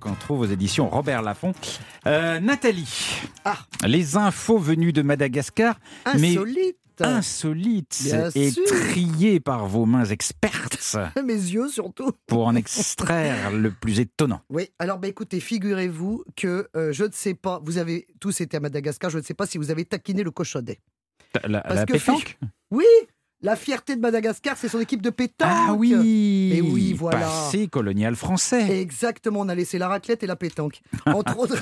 qu'on 0.00 0.12
trouve 0.14 0.40
aux 0.40 0.46
éditions 0.46 0.88
Robert 0.88 1.22
Laffont. 1.22 1.52
Euh, 2.06 2.38
Nathalie, 2.40 3.22
Ah. 3.44 3.56
les 3.86 4.16
infos 4.16 4.58
venues 4.58 4.92
de 4.92 5.02
Madagascar, 5.02 5.74
Insolite. 6.06 6.76
Insolites 7.04 8.00
Bien 8.04 8.30
et 8.34 8.50
sûr. 8.50 8.64
triées 8.66 9.40
par 9.40 9.66
vos 9.66 9.86
mains 9.86 10.04
expertes 10.04 10.96
Mes 11.24 11.32
yeux, 11.34 11.68
surtout. 11.68 12.10
pour 12.26 12.46
en 12.46 12.54
extraire 12.54 13.50
le 13.52 13.70
plus 13.70 14.00
étonnant. 14.00 14.40
Oui, 14.50 14.68
alors 14.78 14.98
bah, 14.98 15.08
écoutez, 15.08 15.40
figurez-vous 15.40 16.24
que 16.36 16.68
euh, 16.76 16.92
je 16.92 17.04
ne 17.04 17.12
sais 17.12 17.34
pas, 17.34 17.60
vous 17.64 17.78
avez 17.78 18.06
tous 18.20 18.40
été 18.40 18.56
à 18.56 18.60
Madagascar, 18.60 19.10
je 19.10 19.18
ne 19.18 19.22
sais 19.22 19.34
pas 19.34 19.46
si 19.46 19.58
vous 19.58 19.70
avez 19.70 19.84
taquiné 19.84 20.22
le 20.22 20.30
cochonnet. 20.30 20.80
La, 21.44 21.62
Parce 21.62 21.74
la 21.76 21.86
que 21.86 21.92
pétanque? 21.94 22.38
Oui, 22.70 22.84
la 23.42 23.56
fierté 23.56 23.96
de 23.96 24.00
Madagascar, 24.00 24.56
c'est 24.56 24.68
son 24.68 24.78
équipe 24.80 25.02
de 25.02 25.10
pétanque. 25.10 25.50
Ah 25.52 25.74
oui 25.76 26.52
Et 26.54 26.60
oui, 26.62 26.92
voilà. 26.92 27.20
Passé 27.26 27.66
colonial 27.68 28.14
français. 28.16 28.80
Exactement, 28.80 29.40
on 29.40 29.48
a 29.48 29.54
laissé 29.54 29.78
la 29.78 29.88
raclette 29.88 30.22
et 30.22 30.26
la 30.26 30.36
pétanque. 30.36 30.80
Entre 31.06 31.38
autres. 31.38 31.56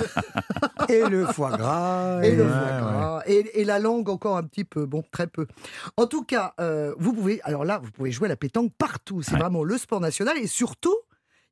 Et 0.89 1.07
le 1.07 1.25
foie 1.27 1.55
gras. 1.57 2.21
Et, 2.23 2.35
le 2.35 2.43
Ouais, 2.43 2.49
foie 2.49 2.57
ouais. 2.59 2.79
gras. 2.81 3.23
Et, 3.27 3.61
et 3.61 3.65
la 3.65 3.79
langue 3.79 4.09
encore 4.09 4.35
un 4.37 4.43
petit 4.43 4.63
peu, 4.63 4.85
bon, 4.85 5.03
très 5.11 5.27
peu. 5.27 5.45
En 5.95 6.05
tout 6.07 6.23
cas, 6.23 6.53
euh, 6.59 6.93
vous 6.97 7.13
pouvez, 7.13 7.39
alors 7.43 7.63
là, 7.65 7.79
vous 7.81 7.91
pouvez 7.91 8.11
jouer 8.11 8.25
à 8.25 8.29
la 8.29 8.35
pétanque 8.35 8.71
partout. 8.77 9.21
C'est 9.21 9.33
Ouais. 9.33 9.39
vraiment 9.39 9.63
le 9.63 9.77
sport 9.77 10.01
national. 10.01 10.37
Et 10.37 10.47
surtout, 10.47 10.95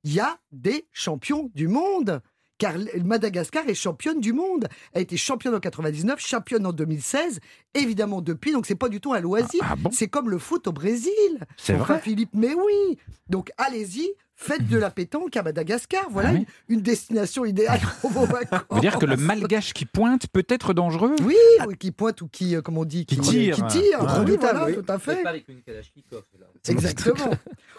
il 0.04 0.14
y 0.14 0.20
a 0.20 0.38
des 0.52 0.88
champions 0.92 1.50
du 1.56 1.68
monde. 1.68 2.22
Car 2.60 2.76
Madagascar 3.04 3.68
est 3.68 3.74
championne 3.74 4.20
du 4.20 4.34
monde. 4.34 4.68
Elle 4.94 5.00
a 5.00 5.02
été 5.02 5.18
championne 5.18 5.56
en 5.56 5.60
99, 5.60 6.20
championne 6.20 6.66
en 6.68 6.74
2016, 6.74 7.40
évidemment 7.74 8.22
depuis. 8.22 8.52
Donc 8.52 8.68
c'est 8.68 8.76
pas 8.76 8.90
du 8.90 9.00
tout 9.02 9.14
un 9.14 9.22
loisir. 9.22 9.62
Ah 9.64 9.76
bon? 9.76 9.90
C'est 9.92 10.10
comme 10.10 10.30
le 10.30 10.38
foot 10.38 10.68
au 10.68 10.72
Brésil. 10.74 11.10
C'est 11.58 11.74
Enfin, 11.74 11.94
vrai? 11.96 12.02
Philippe, 12.02 12.32
mais 12.34 12.54
oui. 12.54 12.98
Donc 13.30 13.52
allez-y, 13.58 14.12
faites 14.42 14.68
de 14.68 14.78
la 14.78 14.90
pétanque 14.90 15.36
à 15.36 15.44
Madagascar. 15.44 16.06
Voilà 16.10 16.30
Ah 16.30 16.34
oui. 16.34 16.46
une, 16.70 16.76
une 16.78 16.82
destination 16.82 17.44
idéale 17.44 17.82
pour 18.02 18.10
vos 18.12 18.26
vacances. 18.26 18.62
Vous 18.70 18.80
dire 18.80 18.98
que 18.98 19.06
le 19.06 19.18
malgache 19.18 19.74
qui 19.74 19.86
pointe 19.86 20.28
peut 20.28 20.46
être 20.48 20.74
dangereux? 20.74 21.16
Oui, 21.24 21.36
oui, 21.68 21.76
qui 21.78 21.92
pointe 21.92 22.22
ou 22.22 22.28
qui, 22.30 22.56
euh, 22.56 22.62
comment 22.62 22.82
on 22.82 22.86
dit, 22.86 23.06
Qui 23.06 23.18
tire. 23.20 23.56
qui 23.56 23.64
tire. 23.68 24.00
Ah, 24.00 24.06
oui, 24.16 24.20
redoutable, 24.22 24.60
voilà, 24.60 24.66
oui. 24.78 24.84
tout 24.84 24.92
à 24.92 24.98
fait. 24.98 25.26
avec 25.26 25.48
une. 25.50 25.60
Exactement. 26.68 27.32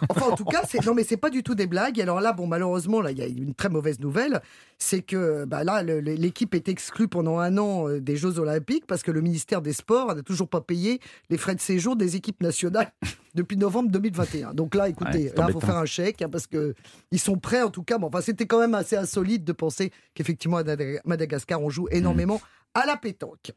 Enfin, 0.09 0.27
en 0.31 0.35
tout 0.35 0.45
cas, 0.45 0.61
c'est 0.67 0.83
non, 0.85 0.93
mais 0.93 1.03
c'est 1.03 1.17
pas 1.17 1.29
du 1.29 1.43
tout 1.43 1.55
des 1.55 1.67
blagues. 1.67 1.99
Alors 2.01 2.21
là, 2.21 2.33
bon, 2.33 2.47
malheureusement, 2.47 3.01
là, 3.01 3.11
il 3.11 3.17
y 3.17 3.21
a 3.21 3.27
une 3.27 3.53
très 3.53 3.69
mauvaise 3.69 3.99
nouvelle, 3.99 4.41
c'est 4.77 5.01
que 5.01 5.45
bah 5.45 5.63
là, 5.63 5.83
l'équipe 5.83 6.53
est 6.55 6.67
exclue 6.69 7.07
pendant 7.07 7.39
un 7.39 7.57
an 7.57 7.87
euh, 7.87 7.99
des 7.99 8.17
Jeux 8.17 8.39
Olympiques 8.39 8.85
parce 8.87 9.03
que 9.03 9.11
le 9.11 9.21
ministère 9.21 9.61
des 9.61 9.73
Sports 9.73 10.15
n'a 10.15 10.21
toujours 10.23 10.47
pas 10.49 10.61
payé 10.61 10.99
les 11.29 11.37
frais 11.37 11.55
de 11.55 11.61
séjour 11.61 11.95
des 11.95 12.15
équipes 12.15 12.41
nationales 12.41 12.91
depuis 13.35 13.57
novembre 13.57 13.89
2021. 13.91 14.53
Donc 14.53 14.75
là, 14.75 14.89
écoutez, 14.89 15.23
là, 15.29 15.45
il 15.49 15.53
faut 15.53 15.59
faire 15.67 15.77
un 15.77 15.85
chèque 15.85 16.21
hein, 16.21 16.29
parce 16.29 16.47
que 16.47 16.73
ils 17.11 17.19
sont 17.19 17.37
prêts 17.37 17.61
en 17.61 17.69
tout 17.69 17.83
cas. 17.83 17.97
Bon, 17.97 18.07
enfin, 18.07 18.21
c'était 18.21 18.45
quand 18.47 18.59
même 18.59 18.75
assez 18.75 18.95
insolite 18.95 19.43
de 19.43 19.51
penser 19.53 19.91
qu'effectivement 20.13 20.57
à 20.57 20.63
Madaga- 20.63 21.01
Madagascar, 21.05 21.61
on 21.61 21.69
joue 21.69 21.87
énormément 21.91 22.41
à 22.73 22.85
la 22.85 22.95
pétanque. 22.95 23.51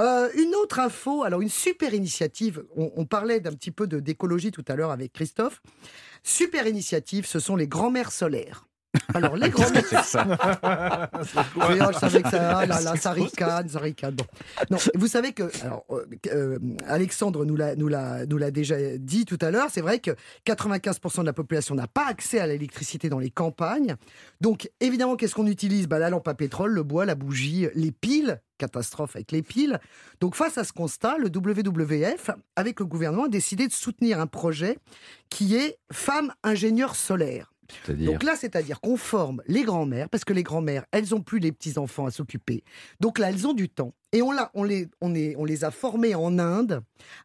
Euh, 0.00 0.28
une 0.36 0.54
autre 0.54 0.78
info, 0.80 1.22
alors 1.22 1.42
une 1.42 1.50
super 1.50 1.92
initiative, 1.92 2.64
on, 2.76 2.90
on 2.96 3.04
parlait 3.04 3.38
d'un 3.40 3.52
petit 3.52 3.70
peu 3.70 3.86
d'écologie 3.86 4.52
tout 4.52 4.64
à 4.68 4.74
l'heure 4.74 4.90
avec 4.90 5.12
Christophe. 5.12 5.60
Super 6.22 6.66
initiative, 6.66 7.26
ce 7.26 7.38
sont 7.40 7.56
les 7.56 7.68
grands-mères 7.68 8.10
solaires. 8.12 8.66
Alors, 9.12 9.36
les 9.36 9.48
grands-mères 9.50 9.84
C'est 9.84 9.96
ça. 9.96 10.02
ça, 11.22 11.46
ah 11.60 11.74
là, 11.74 12.80
là, 12.80 12.96
ça 12.96 13.10
ricane, 13.12 13.68
ça 13.68 13.78
ricane. 13.80 14.14
Bon. 14.14 14.24
Non, 14.70 14.78
vous 14.94 15.06
savez 15.06 15.32
que, 15.32 15.44
alors, 15.64 15.84
euh, 15.90 16.04
euh, 16.32 16.58
Alexandre 16.86 17.44
nous 17.44 17.56
l'a, 17.56 17.76
nous 17.76 17.88
l'a, 17.88 18.26
nous 18.26 18.38
l'a 18.38 18.50
déjà 18.50 18.76
dit 18.98 19.24
tout 19.24 19.38
à 19.40 19.50
l'heure, 19.50 19.68
c'est 19.70 19.80
vrai 19.80 19.98
que 19.98 20.12
95% 20.46 21.20
de 21.20 21.26
la 21.26 21.32
population 21.32 21.74
n'a 21.74 21.86
pas 21.86 22.06
accès 22.08 22.38
à 22.38 22.46
l'électricité 22.46 23.08
dans 23.08 23.18
les 23.18 23.30
campagnes. 23.30 23.96
Donc, 24.40 24.70
évidemment, 24.80 25.16
qu'est-ce 25.16 25.34
qu'on 25.34 25.46
utilise? 25.46 25.88
Bah, 25.88 25.98
La 25.98 26.10
lampe 26.10 26.28
à 26.28 26.34
pétrole, 26.34 26.72
le 26.72 26.82
bois, 26.82 27.04
la 27.04 27.14
bougie, 27.14 27.68
les 27.74 27.92
piles. 27.92 28.40
Catastrophe 28.56 29.16
avec 29.16 29.32
les 29.32 29.42
piles. 29.42 29.80
Donc, 30.20 30.36
face 30.36 30.58
à 30.58 30.64
ce 30.64 30.72
constat, 30.72 31.18
le 31.18 31.26
WWF, 31.26 32.30
avec 32.54 32.78
le 32.78 32.86
gouvernement, 32.86 33.24
a 33.24 33.28
décidé 33.28 33.66
de 33.66 33.72
soutenir 33.72 34.20
un 34.20 34.28
projet 34.28 34.78
qui 35.28 35.56
est 35.56 35.78
Femmes 35.90 36.32
ingénieurs 36.44 36.94
solaires. 36.94 37.53
Donc 37.88 38.22
là, 38.22 38.36
c'est-à-dire 38.36 38.80
qu'on 38.80 38.96
forme 38.96 39.42
les 39.46 39.62
grands-mères, 39.62 40.08
parce 40.08 40.24
que 40.24 40.32
les 40.32 40.42
grands-mères, 40.42 40.84
elles 40.92 41.08
n'ont 41.10 41.22
plus 41.22 41.38
les 41.38 41.52
petits-enfants 41.52 42.06
à 42.06 42.10
s'occuper. 42.10 42.64
Donc 43.00 43.18
là, 43.18 43.30
elles 43.30 43.46
ont 43.46 43.54
du 43.54 43.68
temps. 43.68 43.94
Et 44.12 44.22
on, 44.22 44.32
les, 44.62 44.88
on 45.00 45.44
les 45.44 45.64
a 45.64 45.70
formées 45.70 46.14
en 46.14 46.38
Inde 46.38 46.82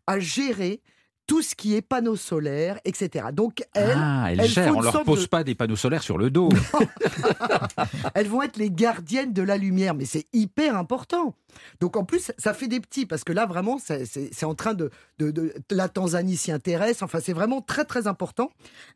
à 0.07 0.19
gérer 0.19 0.81
tout 1.29 1.43
ce 1.43 1.53
qui 1.53 1.75
est 1.75 1.81
panneaux 1.83 2.15
solaires, 2.15 2.79
etc. 2.85 3.27
Donc 3.31 3.61
elles, 3.75 3.93
ah, 3.95 4.31
elles 4.31 4.39
elles 4.41 4.47
gèrent, 4.47 4.73
font 4.73 4.79
on 4.79 4.81
leur 4.81 5.03
pose 5.03 5.21
de- 5.21 5.27
pas 5.27 5.43
des 5.43 5.53
panneaux 5.53 5.75
solaires 5.75 6.01
sur 6.01 6.17
le 6.17 6.31
dos. 6.31 6.49
elles 8.15 8.27
vont 8.27 8.41
être 8.41 8.57
les 8.57 8.71
gardiennes 8.71 9.31
de 9.33 9.41
la 9.43 9.57
lumière. 9.57 9.93
Mais 9.93 10.05
c'est 10.05 10.25
hyper 10.33 10.75
important. 10.75 11.35
Donc 11.81 11.97
en 11.97 12.03
plus, 12.03 12.31
ça 12.37 12.53
fait 12.53 12.67
des 12.67 12.79
petits, 12.79 13.05
parce 13.05 13.23
que 13.23 13.31
là, 13.33 13.45
vraiment, 13.45 13.77
c'est 13.79 14.43
en 14.45 14.55
train 14.55 14.73
de, 14.73 14.89
de, 15.19 15.31
de- 15.31 15.53
La 15.69 15.87
Tanzanie 15.87 16.35
s'y 16.37 16.51
intéresse. 16.51 17.01
Enfin, 17.03 17.19
c'est 17.21 17.33
vraiment 17.33 17.61
très, 17.61 17.85
très 17.85 18.07
important. 18.07 18.49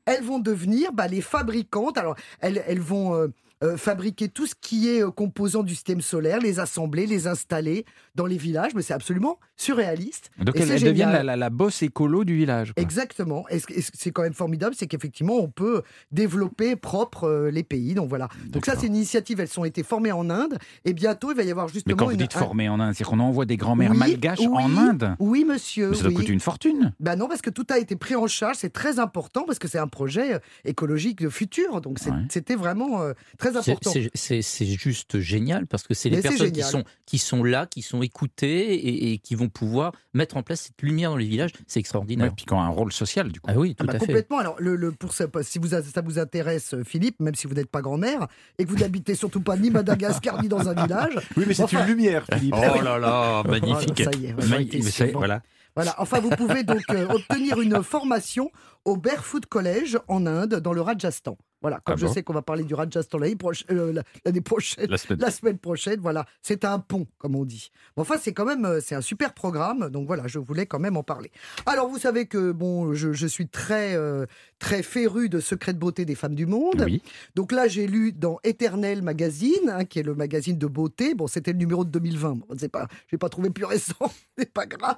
Elles 0.06 0.24
vont 0.24 0.40
devenir 0.40 0.92
bah, 0.92 1.08
les 1.08 1.22
fabricantes. 1.22 1.98
Alors, 1.98 2.16
elles, 2.40 2.64
elles 2.68 2.82
vont... 2.82 3.16
euh, 3.16 3.28
euh, 3.64 3.78
fabriquer 3.78 4.28
tout 4.30 4.46
ce 4.46 4.56
qui 4.60 4.90
est 4.90 5.02
euh, 5.04 5.10
composant 5.12 5.64
du 5.64 5.74
système 5.74 6.02
solaire, 6.02 6.40
les 6.40 6.60
assembler, 6.60 7.06
les 7.08 7.28
installer 7.28 7.86
dans 8.16 8.26
les 8.26 8.38
villages. 8.38 8.74
Mais 8.76 8.82
c'est 8.82 8.94
absolument 8.94 9.40
surréaliste. 9.56 10.30
Donc 10.40 10.56
Et 10.58 10.62
elle, 10.62 10.82
devient 10.82 11.10
la, 11.12 11.24
la, 11.24 11.36
la 11.38 11.50
bosse 11.50 11.82
écolo 11.82 12.24
du 12.26 12.36
village. 12.36 12.74
quoi. 12.74 12.82
Exactement. 12.84 13.46
Et 13.50 13.60
c'est 13.94 14.12
quand 14.12 14.24
même 14.24 14.34
formidable, 14.34 14.76
c'est 14.78 14.88
qu'effectivement, 14.88 15.36
on 15.38 15.48
peut 15.48 15.82
développer 16.12 16.76
propre 16.76 17.26
euh, 17.26 17.52
les 17.52 17.64
pays. 17.64 17.94
Donc 17.94 18.10
voilà. 18.10 18.28
Donc 18.48 18.66
ça, 18.66 18.76
c'est 18.78 18.88
une 18.88 18.96
initiative. 18.96 19.40
Elles 19.40 19.50
ont 19.60 19.66
été 19.66 19.84
formées 19.84 20.12
en 20.12 20.30
Inde. 20.30 20.58
Et 20.86 20.94
bientôt, 20.94 21.32
il 21.32 21.38
va 21.38 21.44
y 21.44 21.52
avoir 21.52 21.68
Mais 21.68 21.74
justement 21.74 21.96
quand 21.98 22.06
vous 22.06 22.12
une. 22.12 22.18
dites 22.18 22.34
former 22.34 22.70
en 22.70 22.80
Inde, 22.80 22.94
c'est 22.96 23.04
qu'on 23.04 23.20
envoie 23.20 23.46
des 23.46 23.58
grands-mères 23.58 23.92
Oui, 23.92 23.98
malgaches 23.98 24.40
oui, 24.40 24.48
en 24.48 24.76
Inde 24.78 25.16
Oui, 25.20 25.46
monsieur. 25.46 25.90
Mais 25.92 25.96
ça 25.96 26.02
doit 26.04 26.10
oui. 26.10 26.16
coûter 26.18 26.34
une 26.34 26.40
fortune. 26.40 26.94
Ben 27.00 27.16
non, 27.16 27.28
parce 27.28 27.42
que 27.42 27.50
tout 27.50 27.66
a 27.70 27.78
été 27.80 27.96
pris 27.96 28.16
en 28.16 28.28
charge. 28.28 28.58
C'est 28.58 28.74
très 28.74 29.00
important 29.00 29.44
parce 29.46 29.60
que 29.60 29.68
c'est 29.68 29.80
un 29.80 29.88
projet 29.88 30.40
écologique 30.66 31.22
de 31.22 31.30
futur. 31.30 31.80
Donc 31.82 31.98
Ouais. 32.04 32.12
c'était 32.30 32.56
vraiment 32.56 33.02
euh, 33.02 33.14
très 33.62 33.76
C'est- 34.16 34.40
important. 34.42 34.80
juste 34.90 35.20
génial 35.20 35.68
parce 35.68 35.84
que 35.84 35.94
c'est 35.94 36.10
les 36.10 36.22
personnes 36.22 36.52
qui 36.52 36.62
sont, 36.64 36.84
qui 37.06 37.18
sont 37.18 37.44
là, 37.44 37.66
qui 37.68 37.82
sont 37.82 38.02
écoutées 38.02 38.74
et, 38.76 39.14
et 39.14 39.18
qui 39.18 39.36
vont 39.36 39.50
pouvoir 39.50 39.92
mettre 40.14 40.38
en 40.38 40.44
place 40.44 40.62
cette 40.62 40.82
lumière 40.82 41.12
dans 41.12 41.18
les 41.18 41.26
villages. 41.26 41.52
C'est 41.68 41.78
Ouais, 41.78 41.80
extraordinaire. 41.82 42.34
puis 42.36 42.46
qui 42.46 42.54
ont 42.54 42.62
un 42.62 42.68
rôle 42.70 42.92
social, 42.94 43.32
du 43.32 43.40
coup. 43.40 43.50
Ah 43.54 43.58
oui, 43.58 43.76
tout 43.76 43.84
Ah 43.84 43.92
bah, 43.92 43.94
à 43.96 44.00
fait. 44.00 44.06
complètement. 44.08 44.40
Alors, 44.40 44.56
le, 44.60 44.76
le- 44.76 44.92
pour 44.92 45.14
ça, 45.14 45.26
si 45.42 45.60
vous, 45.60 45.70
ça 45.70 45.82
vous 46.04 46.20
intéresse, 46.20 46.74
euh, 46.74 46.84
Philippe, 46.84 47.20
même 47.20 47.36
si 47.36 47.48
vous 47.48 47.54
n'êtes 47.54 47.70
pas 47.70 47.82
grand-mère, 47.82 48.28
et 48.58 48.66
que 48.66 48.70
vous 48.70 48.78
n'habitez 48.78 49.16
surtout 49.16 49.42
pas 49.42 49.58
ni 49.58 49.70
Madagascar 49.70 50.42
ni 50.42 50.48
dans 50.50 50.68
un 50.70 50.74
village, 50.84 51.16
Oui, 51.38 51.46
mais 51.48 51.54
c'est 51.54 51.64
Enfin- 51.64 51.82
une 51.82 51.88
lumière, 51.88 52.26
Philippe. 52.32 52.54
Oh 52.76 52.82
là 52.82 52.98
là, 52.98 53.44
Voilà, 53.46 53.80
ça 53.80 54.12
y 54.18 54.26
est, 54.26 54.34
ouais, 54.34 54.46
Magnifique. 54.48 55.14
Voilà. 55.14 55.42
Voilà, 55.76 55.96
enfin, 55.98 56.20
vous 56.20 56.30
pouvez 56.30 56.64
donc 56.64 56.84
euh, 56.92 57.08
obtenir 57.10 57.60
une 57.60 57.82
formation 57.82 58.52
au 58.86 58.96
Barefoot 58.96 59.46
College 59.48 59.98
en 60.08 60.26
Inde, 60.28 60.56
dans 60.56 60.72
le 60.74 60.82
Rajasthan. 60.82 61.36
Voilà, 61.64 61.80
comme 61.84 61.96
Ah 61.98 62.00
je 62.00 62.06
bon 62.06 62.14
sais 62.14 62.22
qu'on 62.22 62.34
va 62.34 62.44
parler 62.44 62.64
du 62.64 62.76
Rajasthan 62.76 63.18
l'année 63.18 63.36
euh, 63.72 64.02
l'année 64.26 64.42
prochaine, 64.42 64.86
La 64.90 64.98
semaine- 64.98 65.20
la 65.20 65.32
semaine 65.32 65.58
prochaine, 65.58 66.00
voilà, 66.00 66.26
c'est 66.44 66.64
un 66.66 66.78
pont, 66.78 67.08
comme 67.18 67.36
on 67.36 67.46
dit. 67.46 67.72
Bon, 67.96 68.02
enfin, 68.04 68.18
c'est 68.22 68.34
quand 68.34 68.46
même, 68.46 68.66
euh, 68.66 68.80
c'est 68.82 68.96
un 68.96 69.02
super 69.02 69.34
programme, 69.34 69.90
donc 69.90 70.06
voilà, 70.06 70.28
je 70.28 70.38
voulais 70.40 70.66
quand 70.68 70.78
même 70.80 70.98
en 70.98 71.04
parler. 71.04 71.32
Alors, 71.66 71.88
vous 71.90 71.98
savez 71.98 72.26
que, 72.28 72.52
bon, 72.52 72.94
je, 72.94 73.14
je 73.14 73.26
suis 73.28 73.48
très, 73.48 73.96
euh, 73.96 74.26
très 74.60 74.84
féru 74.84 75.30
de 75.30 75.40
secrets 75.40 75.74
de 75.74 75.80
beauté 75.80 76.06
des 76.06 76.16
femmes 76.16 76.36
du 76.36 76.46
monde. 76.46 76.84
Oui. 76.86 77.02
Donc 77.36 77.52
là, 77.52 77.68
j'ai 77.68 77.88
lu 77.88 78.12
dans 78.12 78.40
Éternel 78.44 79.02
Magazine, 79.02 79.70
hein, 79.70 79.86
qui 79.86 80.00
est 80.00 80.04
le 80.04 80.16
magazine 80.16 80.58
de 80.58 80.68
beauté. 80.68 81.16
Bon, 81.16 81.28
c'était 81.28 81.54
le 81.54 81.58
numéro 81.60 81.86
de 81.86 81.90
2020. 81.90 82.34
Bon, 82.36 82.46
c'est 82.58 82.70
pas, 82.70 82.88
j'ai 83.10 83.18
pas 83.18 83.30
trouvé 83.30 83.50
plus 83.50 83.66
récent. 83.66 83.96
c'est 84.38 84.52
pas 84.52 84.66
grave. 84.66 84.98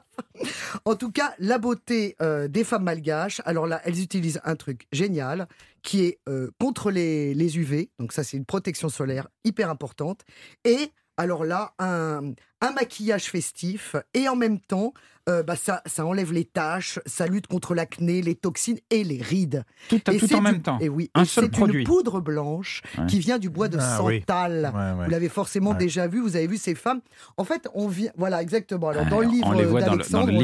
En 0.86 0.96
tout 0.96 1.12
cas, 1.12 1.34
la 1.40 1.58
beauté 1.60 2.16
euh, 2.22 2.48
des 2.48 2.64
femmes 2.64 2.84
malgaches. 2.84 3.42
Alors 3.46 3.68
là, 3.68 3.82
elles 3.86 4.02
utilisent 4.02 4.42
un 4.44 4.56
truc 4.56 4.88
génial 4.92 5.48
qui 5.86 6.04
est 6.04 6.20
euh, 6.28 6.50
contre 6.60 6.92
les, 6.92 7.34
les 7.34 7.58
UV. 7.58 7.92
Donc 8.00 8.12
ça, 8.12 8.24
c'est 8.24 8.36
une 8.36 8.46
protection 8.46 8.90
solaire 8.90 9.30
hyper 9.46 9.70
importante. 9.70 10.22
Et 10.66 10.92
alors 11.16 11.46
là, 11.46 11.74
un, 11.80 12.34
un 12.62 12.72
maquillage 12.72 13.26
festif 13.26 13.96
et 14.14 14.28
en 14.30 14.36
même 14.36 14.60
temps, 14.60 14.94
euh, 15.28 15.42
bah, 15.42 15.56
ça, 15.56 15.82
ça 15.88 16.06
enlève 16.06 16.32
les 16.32 16.46
taches, 16.46 17.00
ça 17.08 17.26
lutte 17.26 17.48
contre 17.48 17.74
l'acné, 17.74 18.22
les 18.22 18.36
toxines 18.36 18.78
et 18.92 19.04
les 19.04 19.20
rides. 19.20 19.64
Tout, 19.90 20.00
Et 20.12 20.18
tout 20.20 20.32
en 20.36 20.42
même 20.42 20.62
temps. 20.62 20.78
Et 20.80 20.88
oui, 20.88 21.10
Un 21.16 21.26
seul 21.26 21.46
c'est 21.46 21.50
produit. 21.50 21.80
une 21.82 21.88
poudre 21.88 22.22
blanche 22.22 22.84
Ouais. 23.00 23.08
qui 23.08 23.18
vient 23.20 23.40
du 23.40 23.50
bois 23.50 23.68
de 23.68 23.80
Ah 23.82 24.04
oui. 24.04 24.20
santal. 24.20 24.72
Ouais, 24.74 24.80
ouais. 25.00 25.06
Vous 25.06 25.10
l'avez 25.10 25.30
forcément 25.30 25.74
déjà 25.74 26.06
vu, 26.08 26.20
vous 26.22 26.36
avez 26.36 26.46
vu 26.46 26.58
ces 26.58 26.76
femmes. 26.76 27.02
En 27.38 27.44
fait, 27.44 27.68
on 27.74 27.88
vient. 27.88 28.12
Voilà, 28.18 28.40
exactement. 28.44 28.90
Alors, 28.90 29.08
dans 29.08 29.20
le 29.20 29.26
livre 29.28 29.52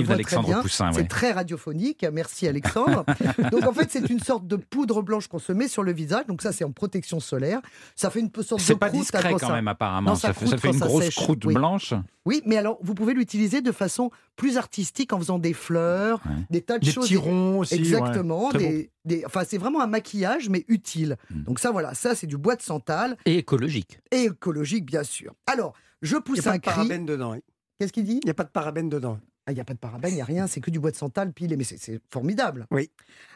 d'Alexandre. 0.08 0.62
Poussin, 0.64 0.92
C'est 0.94 1.08
très 1.08 1.32
radiophonique. 1.32 2.04
Merci, 2.12 2.48
Alexandre. 2.48 3.06
donc, 3.52 3.64
en 3.68 3.74
fait, 3.74 3.92
c'est 3.92 4.10
une 4.10 4.20
sorte 4.20 4.48
de 4.48 4.56
poudre 4.56 5.04
blanche 5.04 5.28
qu'on 5.28 5.38
se 5.40 5.52
met 5.52 5.68
sur 5.68 5.84
le 5.84 5.94
visage. 5.94 6.26
Donc, 6.28 6.42
ça, 6.42 6.52
c'est 6.52 6.64
en 6.64 6.72
protection 6.72 7.20
solaire. 7.20 7.62
Ça 7.96 8.10
fait 8.10 8.20
une 8.20 8.32
sorte 8.42 8.60
de 8.62 8.66
C'est 8.66 8.76
pas 8.76 8.88
croûte 8.90 9.02
discret 9.02 9.32
quand 9.34 9.38
ça- 9.48 9.54
même, 9.54 9.68
apparemment. 9.68 10.10
Non, 10.12 10.16
ça 10.16 10.30
ça, 10.30 10.34
fait, 10.34 10.48
ça 10.48 10.58
croûte 10.58 10.60
fait 10.62 10.68
quand 10.70 10.74
une 10.74 10.80
grosse 10.80 11.04
sèche, 11.04 11.16
croûte 11.16 11.46
oui. 11.46 11.54
blanche. 11.54 11.94
Oui, 12.26 12.42
mais 12.46 12.58
alors, 12.58 12.78
vous 12.82 12.94
pouvez 12.94 13.14
l'utiliser 13.14 13.62
de 13.62 13.72
façon 13.72 14.12
plus 14.36 14.58
artistique 14.58 15.14
en 15.14 15.20
faisant 15.20 15.40
des 15.40 15.54
fleurs, 15.54 16.22
Ouais. 16.26 16.32
des 16.50 16.62
tas 16.62 16.78
de 16.80 16.86
Des 16.86 16.92
choses. 16.92 17.06
petits 17.06 17.18
ronds 17.18 17.60
aussi. 17.60 17.74
ouais. 17.76 17.80
Exactement. 17.80 18.50
Très 18.50 18.60
beau. 18.60 18.66
des, 18.66 18.90
des- 19.06 19.26
enfin, 19.26 19.44
c'est 19.48 19.58
vraiment 19.58 19.82
un 19.82 19.88
maquillage, 19.88 20.50
mais 20.50 20.64
utile. 20.68 21.18
Mm. 21.30 21.44
Donc 21.44 21.60
ça, 21.60 21.72
voilà, 21.72 21.94
ça, 21.94 22.14
c'est 22.16 22.28
du 22.28 22.38
bois 22.38 22.56
de 22.56 22.62
santal 22.62 23.18
Et 23.26 23.38
écologique. 23.38 24.00
et 24.12 24.24
écologique, 24.26 24.86
bien 24.86 25.04
sûr. 25.04 25.34
Alors, 25.48 25.74
je 26.02 26.14
Il 26.16 26.18
n'y 26.18 26.24
pousse 26.24 26.40
a 26.40 26.44
pas 26.44 26.50
un 26.52 26.56
de 26.58 26.62
cri. 26.62 26.72
parabènes 26.76 27.06
dedans. 27.06 27.36
Qu'est-ce 27.80 27.94
qu'il 27.94 28.04
dit? 28.04 28.20
Il 28.24 28.26
n'y 28.26 28.32
a 28.32 28.36
pas 28.36 28.44
de 28.44 28.50
parabènes 28.50 28.90
dedans. 28.90 29.20
Ah, 29.48 29.52
Il 29.52 29.56
n'y 29.56 29.62
a 29.62 29.66
pas 29.66 29.74
de 29.74 29.80
parabène, 29.80 30.12
il 30.12 30.16
n'y 30.16 30.22
a 30.22 30.26
rien, 30.26 30.46
c'est 30.46 30.62
que 30.62 30.70
du 30.70 30.80
bois 30.80 30.92
de 30.92 30.96
santal 30.96 31.34
pilé, 31.34 31.58
mais 31.58 31.64
c'est- 31.64 32.00
formidable. 32.12 32.68
Oui. 32.70 32.92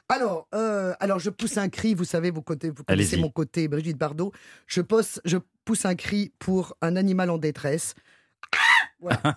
Alors, 0.08 0.48
euh, 0.54 0.94
alors, 1.00 1.18
je 1.18 1.32
pousse 1.32 1.58
un 1.58 1.68
cri, 1.68 1.96
vous 1.96 2.04
savez, 2.06 2.30
vous, 2.30 2.44
côté, 2.44 2.70
vous 2.70 2.84
connaissez 2.84 3.18
mon 3.18 3.30
côté, 3.30 3.68
Brigitte 3.68 3.98
Bardot. 3.98 4.32
Je, 4.68 4.82
pose, 4.82 5.20
je 5.26 5.38
pousse 5.66 5.84
un 5.86 5.96
cri 5.96 6.32
pour 6.38 6.78
un 6.82 6.96
animal 6.96 7.32
en 7.32 7.40
détresse. 7.40 7.96
Voilà. 9.06 9.36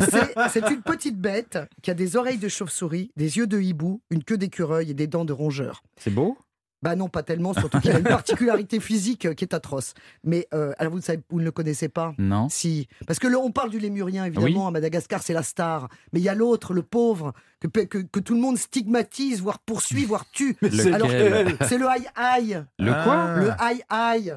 C'est- 0.50 0.70
une 0.70 0.82
petite 0.82 1.18
bête 1.18 1.58
qui 1.82 1.90
a 1.90 1.94
des 1.94 2.16
oreilles 2.16 2.38
de 2.38 2.48
chauve-souris, 2.48 3.10
des 3.16 3.36
yeux 3.38 3.46
de 3.46 3.60
hibou, 3.60 4.00
une 4.10 4.24
queue 4.24 4.38
d'écureuil 4.38 4.90
et 4.90 4.94
des 4.94 5.06
dents 5.06 5.24
de 5.24 5.32
rongeur. 5.32 5.82
C'est 5.98 6.10
beau? 6.10 6.36
Bah 6.82 6.94
non, 6.94 7.08
pas 7.08 7.22
tellement, 7.22 7.54
surtout 7.54 7.80
qu'il 7.80 7.90
a 7.90 7.98
une 7.98 8.04
particularité 8.04 8.80
physique 8.80 9.34
qui 9.34 9.44
est 9.44 9.54
atroce. 9.54 9.94
Mais 10.24 10.46
euh, 10.54 10.72
alors 10.78 10.92
vous 10.92 10.98
ne 10.98 11.02
savez, 11.02 11.20
vous 11.30 11.40
ne 11.40 11.44
le 11.44 11.50
connaissez 11.50 11.88
pas? 11.88 12.14
Non. 12.18 12.48
si, 12.50 12.86
parce 13.06 13.18
que 13.18 13.26
là, 13.26 13.38
on 13.38 13.50
parle 13.50 13.70
du 13.70 13.78
lémurien, 13.78 14.24
évidemment, 14.26 14.68
à 14.68 14.70
Madagascar, 14.70 15.22
c'est 15.22 15.32
la 15.32 15.42
star. 15.42 15.88
Mais 16.12 16.20
il 16.20 16.22
y 16.22 16.28
a 16.28 16.34
l'autre, 16.34 16.74
le 16.74 16.82
pauvre, 16.82 17.32
que, 17.60 17.66
que, 17.68 17.98
que 17.98 18.20
tout 18.20 18.34
le 18.34 18.40
monde 18.40 18.58
stigmatise, 18.58 19.40
voire 19.40 19.58
poursuit, 19.58 20.04
voire 20.04 20.26
tue. 20.32 20.56
Alors 20.92 21.08
que 21.08 21.64
c'est 21.66 21.78
le 21.78 21.88
aïe-aïe. 21.88 22.62
Le 22.78 22.92
quoi? 23.04 23.36
Le 23.36 23.50
aïe-aïe. 23.58 24.34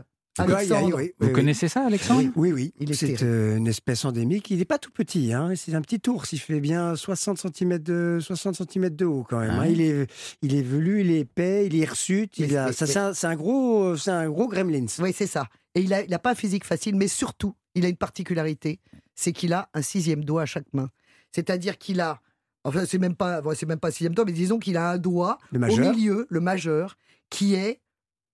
Oui, 0.48 0.54
Alexandre. 0.54 0.96
oui, 0.96 1.12
oui, 1.20 1.28
Vous 1.28 1.34
connaissez 1.34 1.68
ça, 1.68 1.86
Alexandre 1.86 2.30
Oui, 2.36 2.52
oui, 2.52 2.74
C'est 2.94 3.24
euh, 3.24 3.58
une 3.58 3.68
espèce 3.68 4.06
endémique. 4.06 4.50
Il 4.52 4.58
n'est 4.60 4.66
pas 4.66 4.80
tout 4.80 4.92
petit. 4.92 5.34
Hein. 5.34 5.54
C'est 5.56 5.74
un 5.74 5.82
petit 5.82 6.02
ours. 6.10 6.32
Il 6.34 6.40
fait 6.40 6.60
bien 6.60 6.96
60 6.96 7.38
cm 7.38 7.78
de, 7.80 8.20
60 8.22 8.56
cm 8.56 8.90
de 8.90 9.06
haut 9.06 9.26
quand 9.28 9.40
même. 9.40 9.52
Ah 9.52 9.62
hein. 9.62 9.66
oui. 9.68 9.74
Il, 9.74 9.82
est, 9.82 10.12
il 10.42 10.56
est 10.56 10.62
velu, 10.62 11.02
il 11.02 11.12
est 11.12 11.20
épais, 11.20 11.66
il 11.66 11.76
est 11.76 11.80
hirsute. 11.80 12.38
Il 12.38 12.58
a, 12.58 12.72
c'est 12.72 13.26
un, 13.26 13.36
gros, 13.36 13.96
c'est 13.96 14.12
un 14.12 14.30
gros 14.30 14.48
gremlins. 14.48 14.86
Oui, 15.00 15.14
c'est 15.16 15.28
ça. 15.28 15.48
Et 15.76 15.82
il 15.82 15.90
n'a 15.90 16.04
il 16.04 16.14
a 16.14 16.20
pas 16.20 16.32
un 16.32 16.36
physique 16.36 16.66
facile, 16.66 16.96
mais 16.96 17.08
surtout, 17.08 17.56
il 17.76 17.86
a 17.86 17.90
une 17.90 17.98
particularité, 17.98 18.80
c'est 19.16 19.32
qu'il 19.32 19.54
a 19.54 19.70
un 19.74 19.82
sixième 19.82 20.24
doigt 20.24 20.44
à 20.44 20.46
chaque 20.46 20.72
main. 20.74 20.90
C'est-à-dire 21.32 21.78
qu'il 21.78 22.02
a, 22.02 22.22
enfin, 22.64 22.86
c'est 22.86 22.98
même 22.98 23.16
pas, 23.16 23.42
c'est 23.56 23.66
même 23.66 23.80
pas 23.80 23.90
un 23.90 23.92
sixième 23.92 24.16
doigt, 24.16 24.26
mais 24.26 24.32
disons 24.32 24.60
qu'il 24.60 24.78
a 24.78 24.92
un 24.92 24.98
doigt 24.98 25.38
Le 25.52 25.70
au 25.70 25.78
milieu, 25.78 26.26
le 26.30 26.40
majeur, 26.40 26.98
qui 27.30 27.56
est 27.56 27.82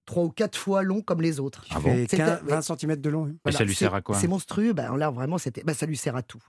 trois 0.06 0.24
ou 0.24 0.30
quatre 0.30 0.58
fois 0.58 0.84
long 0.84 1.01
comme 1.01 1.22
les 1.22 1.39
autres. 1.39 1.66
Ah 1.72 1.76
Il 1.80 1.84
bon 1.84 1.89
fait 1.95 2.08
C'est 2.10 2.18
15, 2.18 2.30
un- 2.43 2.45
20 2.45 2.62
cm 2.62 2.95
de 2.97 3.10
long. 3.10 3.26
hein. 3.28 3.34
Et 3.47 3.51
ça 3.51 3.64
lui 3.64 3.74
c'est- 3.74 3.80
sert 3.86 3.93
à 3.95 4.01
quoi 4.01 4.18
C'est 4.18 4.28
monstrueux. 4.28 4.74
Ben, 4.74 4.95
là, 4.97 5.10
vraiment, 5.10 5.38
c'était, 5.38 5.64
ben, 5.64 5.74
ça 5.74 5.86
lui 5.86 5.97
sert 5.97 6.16
à 6.16 6.22
tout. 6.22 6.41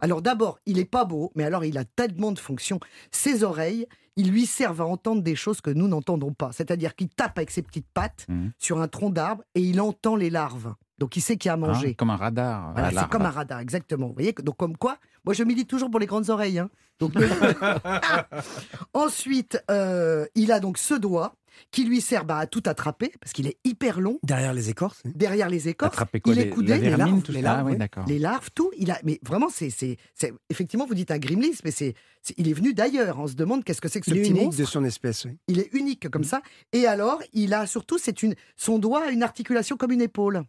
Alors, 0.00 0.22
d'abord, 0.22 0.58
il 0.66 0.78
est 0.78 0.84
pas 0.84 1.04
beau, 1.04 1.32
mais 1.34 1.44
alors, 1.44 1.64
il 1.64 1.78
a 1.78 1.84
tellement 1.84 2.32
de 2.32 2.38
fonctions. 2.38 2.78
Ses 3.10 3.42
oreilles, 3.44 3.86
ils 4.16 4.30
lui 4.30 4.44
servent 4.46 4.82
à 4.82 4.86
entendre 4.86 5.22
des 5.22 5.34
choses 5.34 5.60
que 5.62 5.70
nous 5.70 5.88
n'entendons 5.88 6.32
pas. 6.34 6.52
C'est-à-dire 6.52 6.94
qu'il 6.94 7.08
tape 7.08 7.38
avec 7.38 7.50
ses 7.50 7.62
petites 7.62 7.88
pattes 7.94 8.26
Mhm. 8.28 8.52
sur 8.58 8.80
un 8.80 8.88
tronc 8.88 9.10
d'arbre 9.10 9.42
et 9.54 9.60
il 9.62 9.80
entend 9.80 10.16
les 10.16 10.28
larves. 10.30 10.74
Donc, 10.98 11.16
il 11.16 11.20
sait 11.22 11.36
qu'il 11.36 11.48
y 11.48 11.50
a 11.50 11.54
à 11.54 11.56
Ah, 11.56 11.58
manger. 11.58 11.94
Comme 11.94 12.10
un 12.10 12.16
radar. 12.16 12.72
Voilà, 12.74 12.90
c'est 12.90 13.08
comme 13.08 13.22
un 13.22 13.30
radar, 13.30 13.58
exactement. 13.60 14.08
Vous 14.08 14.12
voyez, 14.14 14.32
donc 14.42 14.56
comme 14.56 14.76
quoi, 14.76 14.98
moi 15.24 15.34
je 15.34 15.42
milite 15.42 15.68
toujours 15.68 15.90
pour 15.90 15.98
les 15.98 16.06
grandes 16.06 16.28
oreilles. 16.30 16.58
hein. 16.58 16.70
Donc, 17.02 17.12
Ensuite, 18.94 19.62
euh, 19.70 20.26
il 20.34 20.52
a 20.52 20.60
donc 20.60 20.78
ce 20.78 20.94
doigt 20.94 21.34
qui 21.70 21.84
lui 21.84 22.00
sert 22.00 22.24
bah, 22.24 22.38
à 22.38 22.46
tout 22.46 22.62
attraper 22.66 23.12
parce 23.20 23.32
qu'il 23.32 23.46
est 23.46 23.58
hyper 23.64 24.00
long 24.00 24.18
Derrière 24.22 24.54
les 24.54 24.70
écorces. 24.70 25.00
hein. 25.06 25.10
derrière 25.14 25.48
les 25.50 25.68
écorces. 25.68 25.92
Attraper 25.92 26.20
quoi 26.20 26.32
il 26.32 26.38
est 26.40 26.44
les- 26.44 26.50
coudé, 26.50 26.68
la 26.70 26.76
les 26.78 26.88
vermine, 26.88 27.06
larves, 27.06 27.22
tout 27.22 27.32
les 27.32 27.38
ça 27.42 27.44
larves, 27.44 27.60
Ah 27.60 27.64
oui, 27.66 27.72
oui. 27.72 27.78
d'accord. 27.78 28.04
les 28.08 28.18
larves, 28.18 28.48
tout. 28.54 28.70
Il 28.78 28.90
a, 28.90 28.98
mais 29.04 29.20
vraiment, 29.22 29.48
c'est, 29.50 29.70
c'est, 29.70 29.96
c'est- 30.14 30.32
effectivement, 30.50 30.86
vous 30.86 30.94
dites 30.94 31.10
un 31.10 31.18
gremlins, 31.18 31.50
mais 31.64 31.70
c'est, 31.70 31.94
c'est- 32.22 32.34
il 32.38 32.48
est 32.48 32.52
venu 32.54 32.72
d'ailleurs. 32.74 33.18
On 33.18 33.26
se 33.26 33.34
demande 33.34 33.64
qu'est-ce 33.64 33.80
que 33.80 33.88
c'est 33.88 34.00
que 34.00 34.06
ce 34.06 34.10
Il 34.12 34.18
est 34.18 34.22
petit 34.22 34.30
unique 34.30 34.44
monstre. 34.44 34.60
de 34.60 34.64
son 34.66 34.84
espèce. 34.84 35.24
oui. 35.26 35.32
Il 35.48 35.58
est 35.60 35.68
unique 35.74 36.08
comme 36.08 36.24
ça. 36.24 36.40
Et 36.72 36.86
alors, 36.86 37.20
il 37.32 37.52
a 37.54 37.66
surtout, 37.66 37.98
c'est 37.98 38.22
une, 38.22 38.34
son 38.56 38.78
doigt 38.78 39.04
a 39.06 39.10
une 39.10 39.22
articulation 39.22 39.76
comme 39.76 39.92
une 39.92 40.02
épaule. 40.02 40.42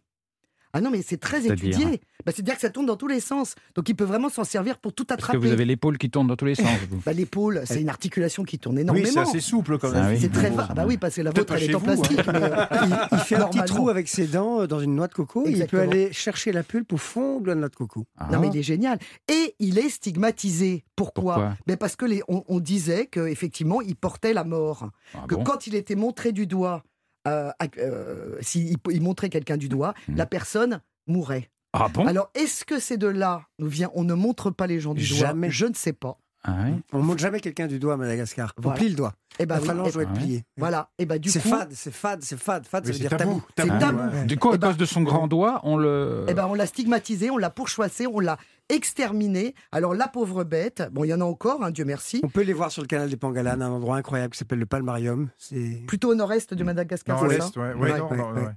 Ah 0.76 0.80
non, 0.80 0.90
mais 0.90 1.00
c'est 1.02 1.16
très 1.18 1.40
C'est-à-dire 1.40 1.68
étudié. 1.78 2.00
Bah, 2.26 2.32
c'est-à-dire 2.34 2.54
que 2.56 2.60
ça 2.60 2.68
tourne 2.70 2.86
dans 2.86 2.96
tous 2.96 3.06
les 3.06 3.20
sens. 3.20 3.54
Donc, 3.76 3.88
il 3.88 3.94
peut 3.94 4.04
vraiment 4.04 4.28
s'en 4.28 4.44
servir 4.44 4.78
pour 4.78 4.92
tout 4.92 5.04
Parce 5.04 5.18
que 5.20 5.24
attraper. 5.28 5.38
vous 5.38 5.52
avez 5.52 5.64
l'épaule 5.64 5.96
qui 5.98 6.10
tourne 6.10 6.26
dans 6.26 6.36
tous 6.36 6.44
les 6.46 6.54
sens. 6.56 6.66
Bah, 7.06 7.12
l'épaule, 7.12 7.62
c'est 7.64 7.80
une 7.80 7.88
articulation 7.88 8.42
qui 8.42 8.58
tourne 8.58 8.76
Oui, 8.76 8.82
énormément. 8.82 9.06
c'est 9.12 9.20
assez 9.20 9.40
souple 9.40 9.78
quand 9.78 9.90
Ah 9.94 10.00
même. 10.02 10.12
oui. 10.14 10.18
C'est 10.20 10.32
très 10.32 10.50
Bon, 10.50 10.56
va- 10.56 10.66
Ah 10.70 10.74
bah 10.74 10.84
oui, 10.86 10.96
parce 10.98 11.14
que 11.14 11.22
la 11.22 11.30
vôtre, 11.30 11.54
elle 11.54 11.70
est 11.70 11.74
en 11.74 11.78
vous, 11.78 11.90
hein. 11.90 11.94
plastique. 11.96 12.26
mais, 12.26 12.42
euh, 12.42 12.66
Il, 12.86 12.98
il 13.12 13.18
fait 13.18 13.36
un 13.36 13.46
petit 13.48 13.64
trou 13.64 13.88
avec 13.88 14.08
ses 14.08 14.26
dents 14.26 14.62
euh, 14.62 14.66
dans 14.66 14.80
une 14.80 14.94
noix 14.96 15.06
de 15.08 15.14
coco. 15.14 15.42
et 15.46 15.50
Il 15.50 15.52
peut 15.52 15.62
Exactement. 15.62 15.82
aller 15.92 16.12
chercher 16.12 16.50
la 16.52 16.62
pulpe 16.64 16.92
au 16.92 16.96
fond 16.96 17.40
de 17.40 17.46
la 17.46 17.54
noix 17.54 17.68
de 17.68 17.76
coco. 17.76 18.04
Ah. 18.18 18.28
Non, 18.32 18.40
mais 18.40 18.48
il 18.52 18.56
est 18.58 18.62
génial. 18.62 18.98
Et 19.28 19.54
il 19.60 19.78
est 19.78 19.88
stigmatisé. 19.88 20.84
Pourquoi, 20.96 21.34
Pourquoi? 21.34 21.56
Ben 21.66 21.76
Parce 21.76 21.96
que 21.96 22.04
les, 22.04 22.22
on, 22.28 22.42
on 22.48 22.60
disait 22.60 23.06
qu'effectivement, 23.06 23.80
il 23.80 23.96
portait 23.96 24.32
la 24.32 24.44
mort. 24.44 24.90
Ah 25.14 25.24
que 25.28 25.34
bon? 25.34 25.44
quand 25.44 25.66
il 25.66 25.74
était 25.74 25.94
montré 25.96 26.32
du 26.32 26.46
doigt, 26.46 26.82
euh, 27.26 27.50
euh, 27.78 28.36
s'il 28.40 28.76
il 28.90 29.02
montrait 29.02 29.28
quelqu'un 29.30 29.56
du 29.56 29.68
doigt, 29.68 29.94
Hmm. 30.08 30.16
la 30.16 30.26
personne 30.26 30.80
mourait. 31.06 31.50
Ah 31.72 31.88
bon? 31.88 32.06
Alors, 32.06 32.30
est-ce 32.34 32.64
que 32.64 32.78
c'est 32.78 32.96
de 32.98 33.06
là 33.08 33.42
nous 33.58 33.68
vient 33.68 33.90
On 33.94 34.04
ne 34.04 34.14
montre 34.14 34.50
pas 34.50 34.66
les 34.66 34.78
gens 34.80 34.94
du 34.94 35.06
doigt? 35.06 35.18
Jamais. 35.18 35.50
Je 35.50 35.66
ne 35.66 35.74
sais 35.74 35.92
pas. 35.92 36.18
Ah 36.46 36.52
ouais 36.64 36.74
On 36.92 37.02
monte 37.02 37.18
jamais 37.18 37.40
quelqu'un 37.40 37.66
du 37.66 37.78
doigt 37.78 37.94
à 37.94 37.96
Madagascar. 37.96 38.52
Voilà. 38.58 38.76
On 38.76 38.78
plie 38.80 38.88
le 38.90 38.94
doigt. 38.96 39.14
Eh 39.38 39.46
ben 39.46 39.56
La 39.56 39.60
oui, 39.62 39.66
phalange 39.66 39.86
eh 39.88 39.92
doit 39.92 40.02
être 40.02 40.12
ben, 40.12 40.18
pliée. 40.20 40.44
Voilà. 40.58 40.90
Et 40.98 41.06
bah 41.06 41.18
du 41.18 41.28
C'est 41.30 41.40
coup, 41.40 41.48
fade, 41.48 41.70
c'est 41.72 41.90
fade, 41.92 42.22
c'est 42.22 42.38
fade. 42.38 42.66
Fade, 42.66 42.84
ça 42.84 42.90
Oui, 42.92 42.96
veut 42.98 43.02
c'est 43.02 43.08
dire 43.08 43.16
tabou, 43.18 43.42
tabou. 43.56 43.72
c'est 43.72 43.78
tabou. 43.80 43.98
ouais. 44.16 44.24
Du 44.26 44.36
coup, 44.36 44.50
à 44.50 44.54
Eh 44.54 44.58
ben, 44.58 44.68
cause 44.68 44.76
de 44.76 44.84
son 44.84 45.02
grand 45.02 45.26
doigt, 45.26 45.60
on 45.64 45.76
le. 45.76 46.26
Eh 46.28 46.34
ben, 46.34 46.46
on 46.46 46.54
l'a 46.54 46.66
stigmatisé, 46.66 47.30
on 47.30 47.38
l'a 47.38 47.50
pourchassé, 47.50 48.06
on 48.06 48.20
l'a 48.20 48.36
exterminé. 48.68 49.54
Alors 49.72 49.94
la 49.94 50.06
pauvre 50.08 50.44
bête, 50.44 50.82
bon, 50.92 51.04
il 51.04 51.08
y 51.08 51.14
en 51.14 51.20
a 51.20 51.24
encore, 51.24 51.64
hein, 51.64 51.70
Dieu 51.70 51.84
merci. 51.84 52.20
On 52.22 52.28
peut 52.28 52.42
les 52.42 52.52
voir 52.52 52.70
sur 52.70 52.82
le 52.82 52.86
canal 52.88 53.08
des 53.08 53.16
Pangalanes, 53.16 53.62
un 53.62 53.70
endroit 53.70 53.96
incroyable 53.96 54.32
qui 54.32 54.38
s'appelle 54.38 54.58
le 54.58 54.66
Palmarium. 54.66 55.30
C'est 55.38 55.82
Plutôt 55.86 56.10
au 56.10 56.14
nord-est 56.14 56.52
de 56.54 56.62
Madagascar, 56.64 57.20
ouais. 57.22 57.38
Ouais, 57.56 57.98
non, 57.98 58.08
ouais. 58.10 58.42
ouais. 58.42 58.48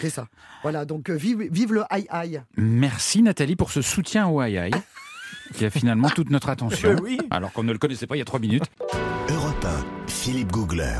C'est 0.00 0.10
ça. 0.10 0.26
Voilà, 0.62 0.84
donc 0.84 1.08
euh, 1.08 1.14
vive, 1.14 1.40
vive 1.50 1.72
le 1.72 1.82
aïe 1.88 2.06
aïe. 2.10 2.42
Merci 2.58 3.22
Nathalie 3.22 3.56
pour 3.56 3.70
ce 3.70 3.80
soutien 3.80 4.26
au 4.28 4.40
aïe 4.40 4.58
aïe, 4.58 4.72
qui 5.54 5.64
a 5.64 5.70
finalement 5.70 6.08
toute 6.08 6.30
notre 6.30 6.48
attention. 6.48 6.96
Oui. 7.02 7.18
Alors 7.30 7.52
qu'on 7.52 7.62
ne 7.62 7.72
le 7.72 7.78
connaissait 7.78 8.06
pas 8.06 8.16
il 8.16 8.20
y 8.20 8.22
a 8.22 8.24
trois 8.24 8.40
minutes. 8.40 8.64
Europe 9.28 9.64
1, 9.64 10.10
Philippe 10.10 10.50
Googler. 10.50 10.98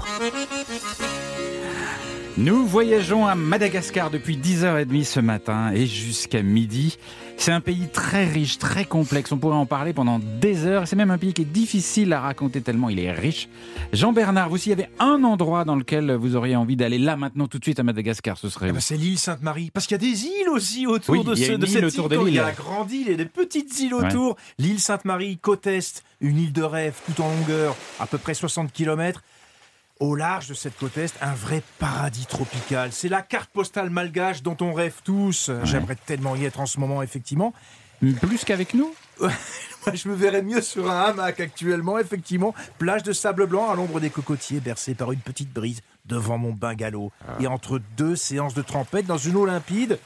Nous 2.39 2.67
voyageons 2.67 3.27
à 3.27 3.35
Madagascar 3.35 4.11
depuis 4.11 4.37
10h30 4.37 5.05
ce 5.05 5.21
matin 5.21 5.73
et 5.73 5.87
jusqu'à 5.87 6.43
midi. 6.43 6.99
C'est 7.39 7.53
un 7.53 7.61
pays 7.61 7.87
très 7.93 8.25
riche, 8.27 8.59
très 8.59 8.85
complexe. 8.85 9.31
On 9.31 9.37
pourrait 9.39 9.55
en 9.57 9.67
parler 9.67 9.93
pendant 9.93 10.19
des 10.19 10.65
heures. 10.67 10.89
C'est 10.89 10.97
même 10.97 11.11
un 11.13 11.19
pays 11.19 11.33
qui 11.33 11.43
est 11.43 11.45
difficile 11.45 12.13
à 12.13 12.21
raconter 12.21 12.61
tellement 12.61 12.89
il 12.89 12.99
est 12.99 13.13
riche. 13.13 13.49
Jean-Bernard, 13.93 14.49
vous, 14.49 14.57
s'il 14.57 14.71
y 14.71 14.73
avait 14.73 14.89
un 14.99 15.23
endroit 15.23 15.65
dans 15.65 15.77
lequel 15.77 16.13
vous 16.13 16.35
auriez 16.35 16.57
envie 16.57 16.75
d'aller 16.77 16.99
là, 16.99 17.17
maintenant, 17.17 17.47
tout 17.47 17.59
de 17.59 17.65
suite 17.65 17.79
à 17.79 17.83
Madagascar, 17.85 18.37
ce 18.37 18.49
serait 18.49 18.71
Eh 18.71 18.73
ben, 18.73 18.81
c'est 18.81 18.97
l'île 18.97 19.19
Sainte-Marie. 19.19 19.71
Parce 19.71 19.87
qu'il 19.87 19.95
y 19.95 20.01
a 20.05 20.11
des 20.13 20.25
îles 20.25 20.49
aussi 20.51 20.87
autour 20.87 21.15
Oui, 21.15 21.23
de, 21.25 21.35
il 21.35 21.41
y 21.41 21.45
a 21.45 21.47
ce, 21.49 21.53
de 21.53 21.67
île 21.67 21.73
cette 21.73 21.85
autour 21.85 22.13
île. 22.13 22.19
de 22.25 22.29
Il 22.31 22.35
y 22.35 22.39
a 22.41 22.43
la 22.47 22.53
grande 22.53 22.91
île 22.91 23.09
et 23.11 23.17
des 23.17 23.27
petites 23.27 23.79
îles 23.81 23.95
Ouais. 23.95 24.07
autour. 24.07 24.37
L'île 24.59 24.81
Sainte-Marie, 24.81 25.39
côte 25.39 25.67
est, 25.69 26.03
une 26.21 26.39
île 26.39 26.53
de 26.53 26.63
rêve 26.63 26.95
tout 27.07 27.23
en 27.23 27.29
longueur, 27.29 27.77
à 28.01 28.07
peu 28.07 28.19
près 28.19 28.35
60 28.35 28.73
km. 28.73 29.23
Au 29.99 30.15
large 30.15 30.49
de 30.49 30.55
cette 30.55 30.77
côte 30.77 30.99
est, 30.99 31.15
un 31.23 31.33
vrai 31.35 31.63
paradis 31.79 32.27
tropical. 32.27 32.93
C'est 32.93 33.09
la 33.09 33.23
carte 33.23 33.49
postale 33.51 33.89
malgache 33.89 34.43
dont 34.43 34.57
on 34.61 34.75
rêve 34.75 34.97
tous. 35.05 35.51
J'aimerais 35.65 35.97
tellement 35.97 36.37
y 36.37 36.45
être 36.45 36.61
en 36.61 36.67
ce 36.67 36.79
moment, 36.79 37.03
effectivement. 37.03 37.55
Plus 38.21 38.45
qu'avec 38.45 38.75
nous? 38.75 38.95
Moi, 39.21 39.95
je 39.95 40.09
me 40.09 40.15
verrais 40.15 40.43
mieux 40.43 40.61
sur 40.61 40.91
un 40.91 41.01
hamac 41.01 41.41
actuellement, 41.41 41.99
effectivement. 41.99 42.55
Plage 42.79 43.05
de 43.05 43.13
sable 43.13 43.47
blanc 43.47 43.71
à 43.71 43.75
l'ombre 43.75 44.01
des 44.01 44.11
cocotiers, 44.11 44.61
bercé 44.61 44.95
par 44.95 45.13
une 45.13 45.21
petite 45.21 45.53
brise 45.53 45.81
devant 46.05 46.37
mon 46.37 46.53
bungalow. 46.53 47.11
Et 47.41 47.47
entre 47.47 47.81
deux 47.97 48.17
séances 48.17 48.55
de 48.55 48.63
trempette 48.63 49.07
dans 49.07 49.17
une 49.17 49.37
eau 49.37 49.47
limpide, 49.47 49.99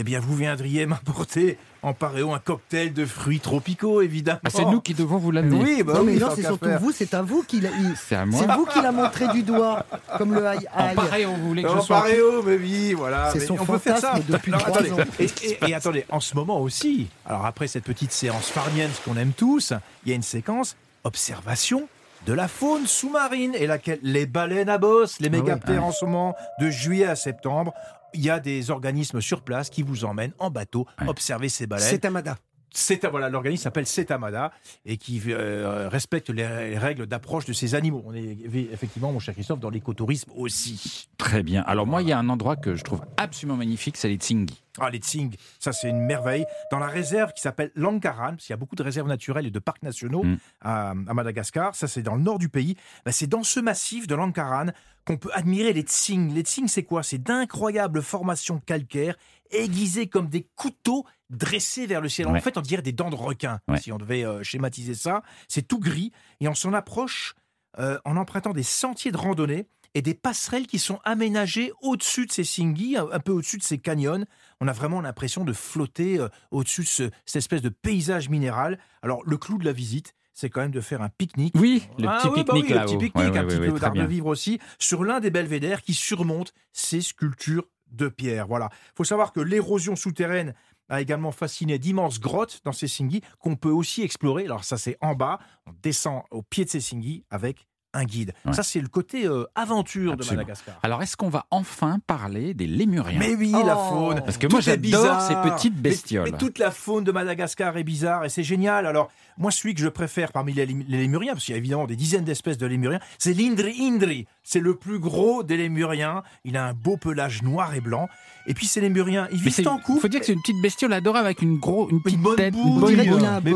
eh 0.00 0.04
bien, 0.04 0.20
vous 0.20 0.34
viendriez 0.36 0.86
m'apporter 0.86 1.58
en 1.82 1.92
paréo 1.92 2.32
un 2.32 2.38
cocktail 2.38 2.92
de 2.92 3.04
fruits 3.04 3.40
tropicaux, 3.40 4.00
évidemment. 4.00 4.38
Ah, 4.44 4.50
C'est 4.50 4.64
nous 4.64 4.80
qui 4.80 4.94
devons 4.94 5.18
vous 5.18 5.30
l'amener. 5.30 5.60
Oui, 5.62 5.82
bah 5.82 5.94
non, 5.94 6.04
mais 6.04 6.12
oui, 6.14 6.18
non, 6.18 6.28
c'est 6.34 6.42
surtout 6.42 6.64
faire. 6.66 6.80
vous, 6.80 6.92
c'est 6.92 7.14
à 7.14 7.22
vous 7.22 7.42
qu'il 7.42 7.66
a. 7.66 7.70
C'est 8.08 8.14
à 8.16 8.24
moi. 8.24 8.40
C'est 8.40 8.52
vous 8.54 8.64
qui 8.66 8.80
l'a 8.80 8.92
montré 8.92 9.28
du 9.28 9.42
doigt, 9.42 9.84
comme 10.16 10.34
le 10.34 10.46
aïe 10.46 10.66
En 10.74 10.94
pareil, 10.94 11.26
on 11.26 11.36
voulait 11.36 11.62
que 11.62 11.68
je 11.68 11.74
En 11.74 11.80
sois. 11.82 11.96
paréo, 12.00 12.42
mais 12.44 12.56
oui, 12.56 12.92
voilà. 12.94 13.30
C'est 13.32 13.40
son 13.40 13.56
on 13.60 13.64
peut 13.66 13.78
faire 13.78 13.98
ça. 13.98 14.12
fantasme 14.12 14.32
depuis 14.32 14.52
trois 14.52 14.68
attendez. 14.78 14.92
ans. 14.92 14.96
Et, 15.18 15.24
et- 15.42 15.58
et 15.68 15.74
attendez, 15.74 16.04
en 16.10 16.20
ce 16.20 16.34
moment 16.36 16.60
aussi, 16.60 17.08
alors 17.26 17.44
après 17.44 17.66
cette 17.68 17.84
petite 17.84 18.12
séance 18.12 18.46
farnienne, 18.48 18.90
ce 18.94 19.00
qu'on 19.08 19.16
aime 19.18 19.32
tous, 19.32 19.72
il 20.04 20.10
y 20.10 20.12
a 20.12 20.14
une 20.16 20.22
séquence 20.22 20.76
observation 21.04 21.88
de 22.26 22.32
la 22.32 22.48
faune 22.48 22.86
sous-marine 22.86 23.54
et 23.54 23.66
laquelle 23.66 24.00
les 24.02 24.26
baleines 24.26 24.68
à 24.68 24.78
bosse, 24.78 25.20
les 25.20 25.30
mégaptères 25.30 25.84
en 25.84 25.92
ce 25.92 26.04
moment, 26.04 26.34
de 26.60 26.68
juillet 26.70 27.06
à 27.06 27.14
septembre, 27.16 27.72
il 28.14 28.20
y 28.22 28.30
a 28.30 28.40
des 28.40 28.70
organismes 28.70 29.20
sur 29.20 29.42
place 29.42 29.70
qui 29.70 29.82
vous 29.82 30.04
emmènent 30.04 30.32
en 30.38 30.50
bateau 30.50 30.86
Ouais. 31.00 31.08
observer 31.08 31.48
ces 31.48 31.66
baleines. 31.66 31.88
C'est 31.88 32.04
Amada. 32.04 32.36
C'est 32.70 33.06
voilà, 33.06 33.28
l'organisme 33.28 33.62
s'appelle 33.62 33.86
Cetamada 33.86 34.52
et 34.84 34.96
qui 34.96 35.20
euh, 35.28 35.88
respecte 35.88 36.28
les, 36.30 36.70
les 36.70 36.78
règles 36.78 37.06
d'approche 37.06 37.44
de 37.46 37.52
ces 37.52 37.74
animaux. 37.74 38.02
On 38.06 38.14
est 38.14 38.36
effectivement, 38.72 39.12
mon 39.12 39.18
cher 39.18 39.34
Christophe, 39.34 39.60
dans 39.60 39.70
l'écotourisme 39.70 40.30
aussi. 40.36 41.08
Très 41.16 41.42
bien. 41.42 41.62
Alors 41.66 41.86
moi, 41.86 42.02
il 42.02 42.08
y 42.08 42.12
a 42.12 42.18
un 42.18 42.28
endroit 42.28 42.56
que 42.56 42.74
je 42.74 42.84
trouve 42.84 43.00
absolument 43.16 43.56
magnifique, 43.56 43.96
c'est 43.96 44.08
les 44.08 44.16
Tsingi. 44.16 44.62
Ah, 44.80 44.90
les 44.90 44.98
Tsing, 44.98 45.34
ça 45.58 45.72
c'est 45.72 45.88
une 45.88 46.02
merveille. 46.02 46.44
Dans 46.70 46.78
la 46.78 46.86
réserve 46.86 47.32
qui 47.32 47.40
s'appelle 47.40 47.72
Lankaran, 47.74 48.30
parce 48.30 48.44
qu'il 48.46 48.52
y 48.52 48.54
a 48.54 48.56
beaucoup 48.56 48.76
de 48.76 48.82
réserves 48.84 49.08
naturelles 49.08 49.46
et 49.46 49.50
de 49.50 49.58
parcs 49.58 49.82
nationaux 49.82 50.22
Mm. 50.22 50.36
à, 50.60 50.90
à 50.90 51.14
Madagascar, 51.14 51.74
ça 51.74 51.88
c'est 51.88 52.02
dans 52.02 52.14
le 52.14 52.22
nord 52.22 52.38
du 52.38 52.48
pays. 52.48 52.76
Bah, 53.04 53.10
c'est 53.10 53.26
dans 53.26 53.42
ce 53.42 53.58
massif 53.58 54.06
de 54.06 54.14
Lankaran 54.14 54.66
qu'on 55.04 55.16
peut 55.16 55.30
admirer 55.32 55.72
les 55.72 55.82
Tsing. 55.82 56.32
Les 56.32 56.42
Tsing, 56.42 56.68
c'est 56.68 56.84
quoi? 56.84 57.02
C'est 57.02 57.18
d'incroyables 57.22 58.02
formations 58.02 58.60
calcaires 58.60 59.16
aiguisées 59.50 60.08
comme 60.08 60.28
des 60.28 60.46
couteaux 60.56 61.04
dressés 61.30 61.86
vers 61.86 62.00
le 62.00 62.08
ciel. 62.08 62.26
En 62.28 62.32
Ouais. 62.32 62.40
fait, 62.40 62.56
on 62.58 62.60
dirait 62.62 62.82
des 62.82 62.92
dents 62.92 63.10
de 63.10 63.14
requin, 63.16 63.60
Ouais. 63.68 63.78
si 63.80 63.92
on 63.92 63.98
devait 63.98 64.24
euh, 64.24 64.42
schématiser 64.42 64.94
ça. 64.94 65.22
C'est 65.48 65.66
tout 65.66 65.78
gris 65.80 66.12
et 66.40 66.48
on 66.48 66.54
s'en 66.54 66.72
approche 66.72 67.34
euh, 67.78 67.98
en 68.04 68.16
empruntant 68.16 68.52
des 68.52 68.62
sentiers 68.62 69.12
de 69.12 69.16
randonnée 69.18 69.66
et 69.94 70.02
des 70.02 70.14
passerelles 70.14 70.66
qui 70.66 70.78
sont 70.78 71.00
aménagées 71.04 71.72
au-dessus 71.82 72.26
de 72.26 72.32
ces 72.32 72.44
singis, 72.44 72.96
un 72.96 73.20
peu 73.20 73.32
au-dessus 73.32 73.58
de 73.58 73.62
ces 73.62 73.78
canyons. 73.78 74.24
On 74.60 74.68
a 74.68 74.72
vraiment 74.72 75.00
l'impression 75.00 75.44
de 75.44 75.52
flotter 75.52 76.18
euh, 76.18 76.28
au-dessus 76.50 76.82
de 76.82 76.86
ce- 76.86 77.10
cette 77.26 77.36
espèce 77.36 77.62
de 77.62 77.68
paysage 77.68 78.28
minéral. 78.28 78.78
Alors, 79.02 79.22
le 79.24 79.36
clou 79.36 79.58
de 79.58 79.64
la 79.64 79.72
visite, 79.72 80.14
c'est 80.34 80.50
quand 80.50 80.60
même 80.60 80.70
de 80.70 80.80
faire 80.80 81.02
un 81.02 81.08
pique-nique. 81.08 81.54
Oui, 81.56 81.82
le 81.98 82.06
Ah 82.08 82.18
petit 82.22 82.28
bah 82.28 82.34
pique-nique 82.34 82.62
oui, 82.64 82.68
le 82.70 82.74
là-haut. 82.76 82.86
petit 82.86 82.96
pique-nique, 82.98 83.14
Ouais, 83.32 83.38
un 83.38 83.42
ouais, 83.42 83.46
petit 83.48 83.58
ouais, 83.60 83.70
peu 83.72 83.78
d'art 83.80 83.92
de 83.92 84.02
vivre 84.04 84.26
aussi, 84.26 84.58
sur 84.78 85.04
l'un 85.04 85.20
des 85.20 85.30
belvédères 85.30 85.82
qui 85.82 85.94
surmonte 85.94 86.52
ces 86.72 87.00
sculptures 87.00 87.64
de 87.90 88.08
pierre. 88.08 88.46
Voilà. 88.46 88.70
faut 88.96 89.04
savoir 89.04 89.32
que 89.32 89.40
l'érosion 89.40 89.96
souterraine 89.96 90.54
a 90.88 91.00
également 91.00 91.32
fasciné 91.32 91.78
d'immenses 91.78 92.18
grottes 92.18 92.60
dans 92.64 92.72
ces 92.72 92.88
singis 92.88 93.22
qu'on 93.38 93.56
peut 93.56 93.70
aussi 93.70 94.02
explorer. 94.02 94.44
Alors 94.44 94.64
ça, 94.64 94.78
c'est 94.78 94.96
en 95.00 95.14
bas. 95.14 95.38
On 95.66 95.72
descend 95.82 96.22
au 96.30 96.42
pied 96.42 96.64
de 96.64 96.70
ces 96.70 96.80
singis 96.80 97.24
avec 97.30 97.67
un 97.94 98.04
guide. 98.04 98.32
Ouais. 98.44 98.52
Ça, 98.52 98.62
c'est 98.62 98.80
le 98.80 98.88
côté 98.88 99.26
euh, 99.26 99.44
aventure 99.54 100.16
de. 100.16 100.24
Madagascar. 100.24 100.78
Alors, 100.82 101.02
est-ce 101.02 101.16
qu'on 101.16 101.28
va 101.30 101.46
enfin 101.50 101.98
parler 102.06 102.52
des 102.54 102.66
lémuriens 102.66 103.18
Mais 103.18 103.34
oui, 103.34 103.52
Oh. 103.54 103.66
la 103.66 103.76
faune. 103.76 104.22
Parce 104.24 104.36
que 104.36 104.46
moi, 104.46 104.60
j'adore 104.60 104.82
bizarre. 104.82 105.22
ces 105.22 105.34
petites 105.50 105.74
bestioles. 105.80 106.30
Mais, 106.30 106.36
toute 106.38 106.58
la 106.58 106.70
faune 106.70 107.04
de 107.04 107.12
Madagascar 107.12 107.76
est 107.76 107.84
bizarre 107.84 108.24
et 108.24 108.28
c'est 108.28 108.42
génial. 108.42 108.86
Alors, 108.86 109.10
moi, 109.38 109.50
celui 109.50 109.74
que 109.74 109.80
je 109.80 109.88
préfère 109.88 110.32
parmi 110.32 110.52
les, 110.52 110.66
les 110.66 110.98
lémuriens, 110.98 111.32
parce 111.32 111.44
qu'il 111.44 111.52
y 111.52 111.56
a 111.56 111.58
évidemment 111.58 111.86
des 111.86 111.96
dizaines 111.96 112.24
d'espèces 112.24 112.58
de 112.58 112.66
lémuriens, 112.66 113.00
c'est 113.18 113.32
l'Indri 113.32 113.76
Indri. 113.80 114.26
C'est 114.42 114.60
le 114.60 114.74
plus 114.74 114.98
gros 114.98 115.42
des 115.42 115.56
lémuriens. 115.56 116.22
Il 116.44 116.56
a 116.56 116.64
un 116.66 116.72
beau 116.74 116.96
pelage 116.96 117.42
noir 117.42 117.74
et 117.74 117.80
blanc. 117.80 118.08
Et 118.48 118.54
puis, 118.54 118.66
ces 118.66 118.80
lémuriens, 118.80 119.28
ils 119.30 119.36
Mais 119.38 119.44
vivent 119.44 119.52
c'est- 119.54 119.66
en 119.68 119.78
couple. 119.78 120.00
faut 120.00 120.08
dire 120.08 120.20
que 120.20 120.26
c'est 120.26 120.32
une 120.32 120.40
petite 120.40 120.60
bestiole 120.60 120.92
adorable 120.92 121.26
avec 121.26 121.42
une, 121.42 121.58
gros, 121.58 121.88
une 121.90 122.02
petite 122.02 122.20
bonne 122.20 122.36
tête, 122.36 122.54
bouille, 122.54 122.64
une 122.72 122.80
bonne 122.80 122.90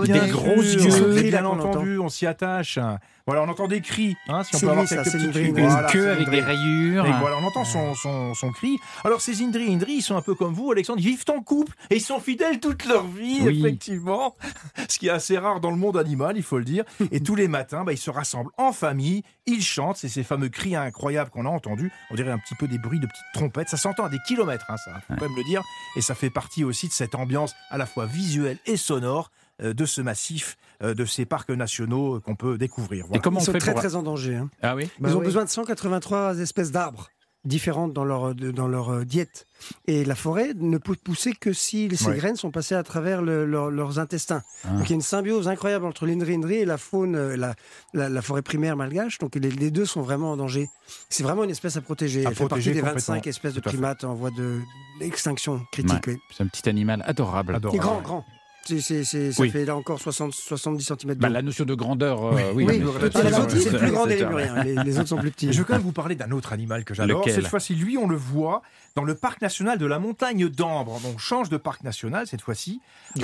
bien 0.05 0.23
nez. 0.27 0.31
gros 0.31 0.63
yeux. 0.63 1.23
bien 1.31 1.43
qu'on 1.43 1.59
entendu, 1.61 1.99
on 1.99 2.09
s'y 2.09 2.27
attache. 2.27 2.79
Voilà, 3.27 3.43
on 3.45 3.49
entend 3.49 3.69
des 3.69 3.81
cris, 3.81 4.17
hein, 4.29 4.43
si 4.43 4.57
on 4.57 4.59
C'est 4.59 4.67
peut 4.67 4.71
avoir 4.73 4.83
lui, 4.83 4.89
ça, 4.89 4.97
quelques 4.97 5.09
c'est 5.11 5.19
petits 5.19 5.31
cris. 5.31 5.45
Une 5.51 5.61
Voilà, 5.69 5.89
queue 5.89 6.03
c'est 6.03 6.11
avec 6.11 6.29
des 6.29 6.41
rayures. 6.41 7.07
Et 7.07 7.13
voilà, 7.21 7.37
on 7.41 7.45
entend 7.47 7.65
son, 7.65 7.95
son, 7.95 8.35
son 8.35 8.51
cri. 8.51 8.79
Alors, 9.05 9.21
ces 9.21 9.43
Indri 9.45 9.73
Indri, 9.73 9.93
ils 9.95 10.03
sont 10.03 10.17
un 10.17 10.23
peu 10.23 10.35
comme 10.35 10.53
vous, 10.53 10.73
Alexandre, 10.73 10.99
ils 11.01 11.07
vivent 11.07 11.25
en 11.29 11.41
couple 11.41 11.73
et 11.91 11.97
ils 11.97 12.01
sont 12.01 12.19
fidèles 12.19 12.59
toute 12.59 12.85
leur 12.85 13.07
vie, 13.07 13.39
Oui. 13.43 13.61
effectivement. 13.61 14.35
Ce 14.89 14.99
qui 14.99 15.07
est 15.07 15.11
assez 15.11 15.39
rare 15.39 15.61
dans 15.61 15.71
le 15.71 15.77
monde 15.77 15.97
animal, 15.97 16.37
il 16.37 16.43
faut 16.43 16.59
le 16.59 16.65
dire. 16.65 16.83
Et 17.13 17.21
tous 17.21 17.37
les 17.37 17.47
matins, 17.47 17.85
bah, 17.85 17.93
ils 17.93 17.97
se 17.99 18.11
rassemblent 18.11 18.51
en 18.59 18.73
famille, 18.73 19.23
ils 19.47 19.63
chantent, 19.63 19.99
c'est 19.99 20.09
ces 20.09 20.25
fameux 20.25 20.49
cris 20.49 20.75
incroyables 20.75 21.31
qu'on 21.31 21.47
a 21.47 21.49
entendus. 21.51 21.93
On 22.11 22.17
dirait 22.17 22.33
un 22.33 22.39
petit 22.39 22.57
peu 22.57 22.67
des 22.67 22.79
bruits 22.79 22.99
de 23.01 23.07
petites 23.07 23.23
trompettes. 23.35 23.69
Ça 23.69 23.77
s'entend 23.77 24.05
à 24.05 24.09
des 24.09 24.19
kilomètres, 24.27 24.67
hein, 24.69 24.75
ça, 24.85 25.01
faut 25.07 25.15
quand 25.15 25.29
même 25.29 25.37
le 25.37 25.45
dire. 25.45 25.63
Et 25.97 26.01
ça 26.01 26.15
fait 26.15 26.31
partie 26.31 26.65
aussi 26.65 26.89
de 26.89 26.93
cette 26.93 27.15
ambiance 27.15 27.55
à 27.71 27.79
la 27.79 27.87
fois 27.87 28.07
visuelle 28.07 28.59
et 28.67 28.77
sonore 28.77 29.31
euh, 29.63 29.75
de 29.75 29.85
ce 29.85 30.01
massif, 30.01 30.57
euh, 30.83 30.95
de 30.95 31.05
ces 31.05 31.25
parcs 31.27 31.51
nationaux 31.51 32.21
qu'on 32.21 32.35
peut 32.37 32.57
découvrir. 32.59 33.07
Et 33.13 33.19
comment 33.21 33.39
Ils 33.39 33.43
on 33.43 33.47
sont 33.47 33.53
fait 33.53 33.59
très 33.59 33.73
pour... 33.73 33.81
très 33.81 33.95
en 33.95 34.03
danger. 34.03 34.37
hein. 34.37 34.51
Ah 34.63 34.75
oui 34.75 34.89
Bah 34.99 35.09
Ils 35.11 35.15
ont 35.17 35.19
oui. 35.21 35.25
besoin 35.27 35.45
de 35.45 35.51
183 35.51 36.39
espèces 36.39 36.73
d'arbres 36.73 37.09
différentes 37.45 37.93
dans 37.93 38.05
leur, 38.05 38.35
de- 38.35 38.51
dans 38.51 38.69
leur 38.69 38.91
euh, 38.91 39.05
diète. 39.05 39.47
Et 39.87 40.05
la 40.05 40.15
forêt 40.15 40.53
ne 40.55 40.79
peut 40.79 40.95
pousser 41.03 41.33
que 41.33 41.53
si 41.53 41.89
ces 41.97 42.07
Ouais. 42.09 42.17
graines 42.17 42.37
sont 42.37 42.51
passées 42.51 42.75
à 42.75 42.83
travers 42.83 43.23
le- 43.23 43.45
leur- 43.47 43.71
leurs 43.71 43.99
intestins. 43.99 44.43
Ah. 44.65 44.69
Donc 44.75 44.87
il 44.87 44.91
y 44.91 44.93
a 44.93 44.95
une 44.97 45.03
symbiose 45.03 45.49
incroyable 45.49 45.85
entre 45.87 46.07
l'Indri 46.07 46.35
Indri 46.35 46.55
et 46.57 46.65
la 46.65 46.79
faune, 46.79 47.17
euh, 47.17 47.37
la, 47.37 47.55
la, 47.95 48.09
la 48.09 48.23
forêt 48.23 48.43
primaire 48.43 48.77
malgache. 48.77 49.19
Donc 49.19 49.35
les, 49.35 49.51
les 49.51 49.71
deux 49.71 49.87
sont 49.87 50.03
vraiment 50.03 50.33
en 50.33 50.37
danger. 50.37 50.69
C'est 51.09 51.23
vraiment 51.25 51.45
une 51.45 51.51
espèce 51.51 51.77
à 51.77 51.81
protéger. 51.81 52.25
À 52.27 52.31
Elle 52.31 52.35
fait 52.37 52.45
protéger 52.47 52.71
partie 52.71 52.75
des 52.75 52.81
complètement. 52.81 53.15
25 53.15 53.27
espèces 53.27 53.55
de 53.55 53.61
fait. 53.61 53.71
primates 53.71 54.05
en 54.05 54.15
voie 54.15 54.31
de- 54.31 54.61
d'extinction 55.01 55.61
critique. 55.73 56.05
oui. 56.07 56.19
C'est 56.37 56.43
un 56.43 56.47
petit 56.49 56.69
animal 56.69 57.03
adorable. 57.07 57.55
Adorable. 57.57 57.77
Et 57.77 57.81
grand, 57.81 58.01
grand. 58.03 58.25
C'est, 58.65 58.81
c'est- 58.81 59.03
c'est- 59.05 59.33
ça 59.33 59.43
Oui. 59.43 59.51
fait 59.51 59.65
là 59.65 59.75
encore 59.77 60.01
60, 60.01 60.33
70 60.35 60.85
cm. 60.85 61.15
Bah, 61.17 61.29
la 61.29 61.43
notion 61.43 61.65
de 61.65 61.75
grandeur, 61.75 62.25
euh, 62.27 62.31
oui. 62.55 62.65
Oui, 62.65 62.65
mais- 62.67 62.85
oui, 62.85 62.93
c'est- 63.13 63.23
la 63.23 63.31
c'est- 63.31 63.37
gentille, 63.37 63.63
c'est 63.63 63.71
le 63.71 63.79
plus 63.79 63.91
grand 63.91 64.07
des 64.07 64.13
c'est- 64.19 64.25
lémuriens. 64.25 64.63
Les, 64.63 64.75
les 64.77 64.99
autres 64.99 65.09
sont 65.09 65.17
plus 65.19 65.31
petits. 65.33 65.53
Je 65.53 65.59
veux 65.59 65.65
quand 65.65 65.73
même 65.75 65.83
vous 65.83 65.93
parler 65.93 66.15
d'un 66.15 66.31
autre 66.31 66.53
animal 66.53 66.85
que 66.85 66.95
j'adore. 66.95 67.21
Lequel 67.21 67.35
Cette 67.35 67.49
fois-ci, 67.49 67.75
lui, 67.75 67.99
on 67.99 68.07
le 68.07 68.17
voit 68.17 68.63
dans 68.95 69.05
le 69.05 69.15
parc 69.17 69.41
national 69.43 69.79
de 69.79 69.87
la 69.87 69.99
montagne 69.99 70.49
d'Ambre. 70.49 71.01
Donc, 71.01 71.15
on 71.17 71.19
change 71.19 71.49
de 71.49 71.57
parc 71.57 71.83
national 71.83 72.27
cette 72.27 72.41
fois-ci. 72.43 72.81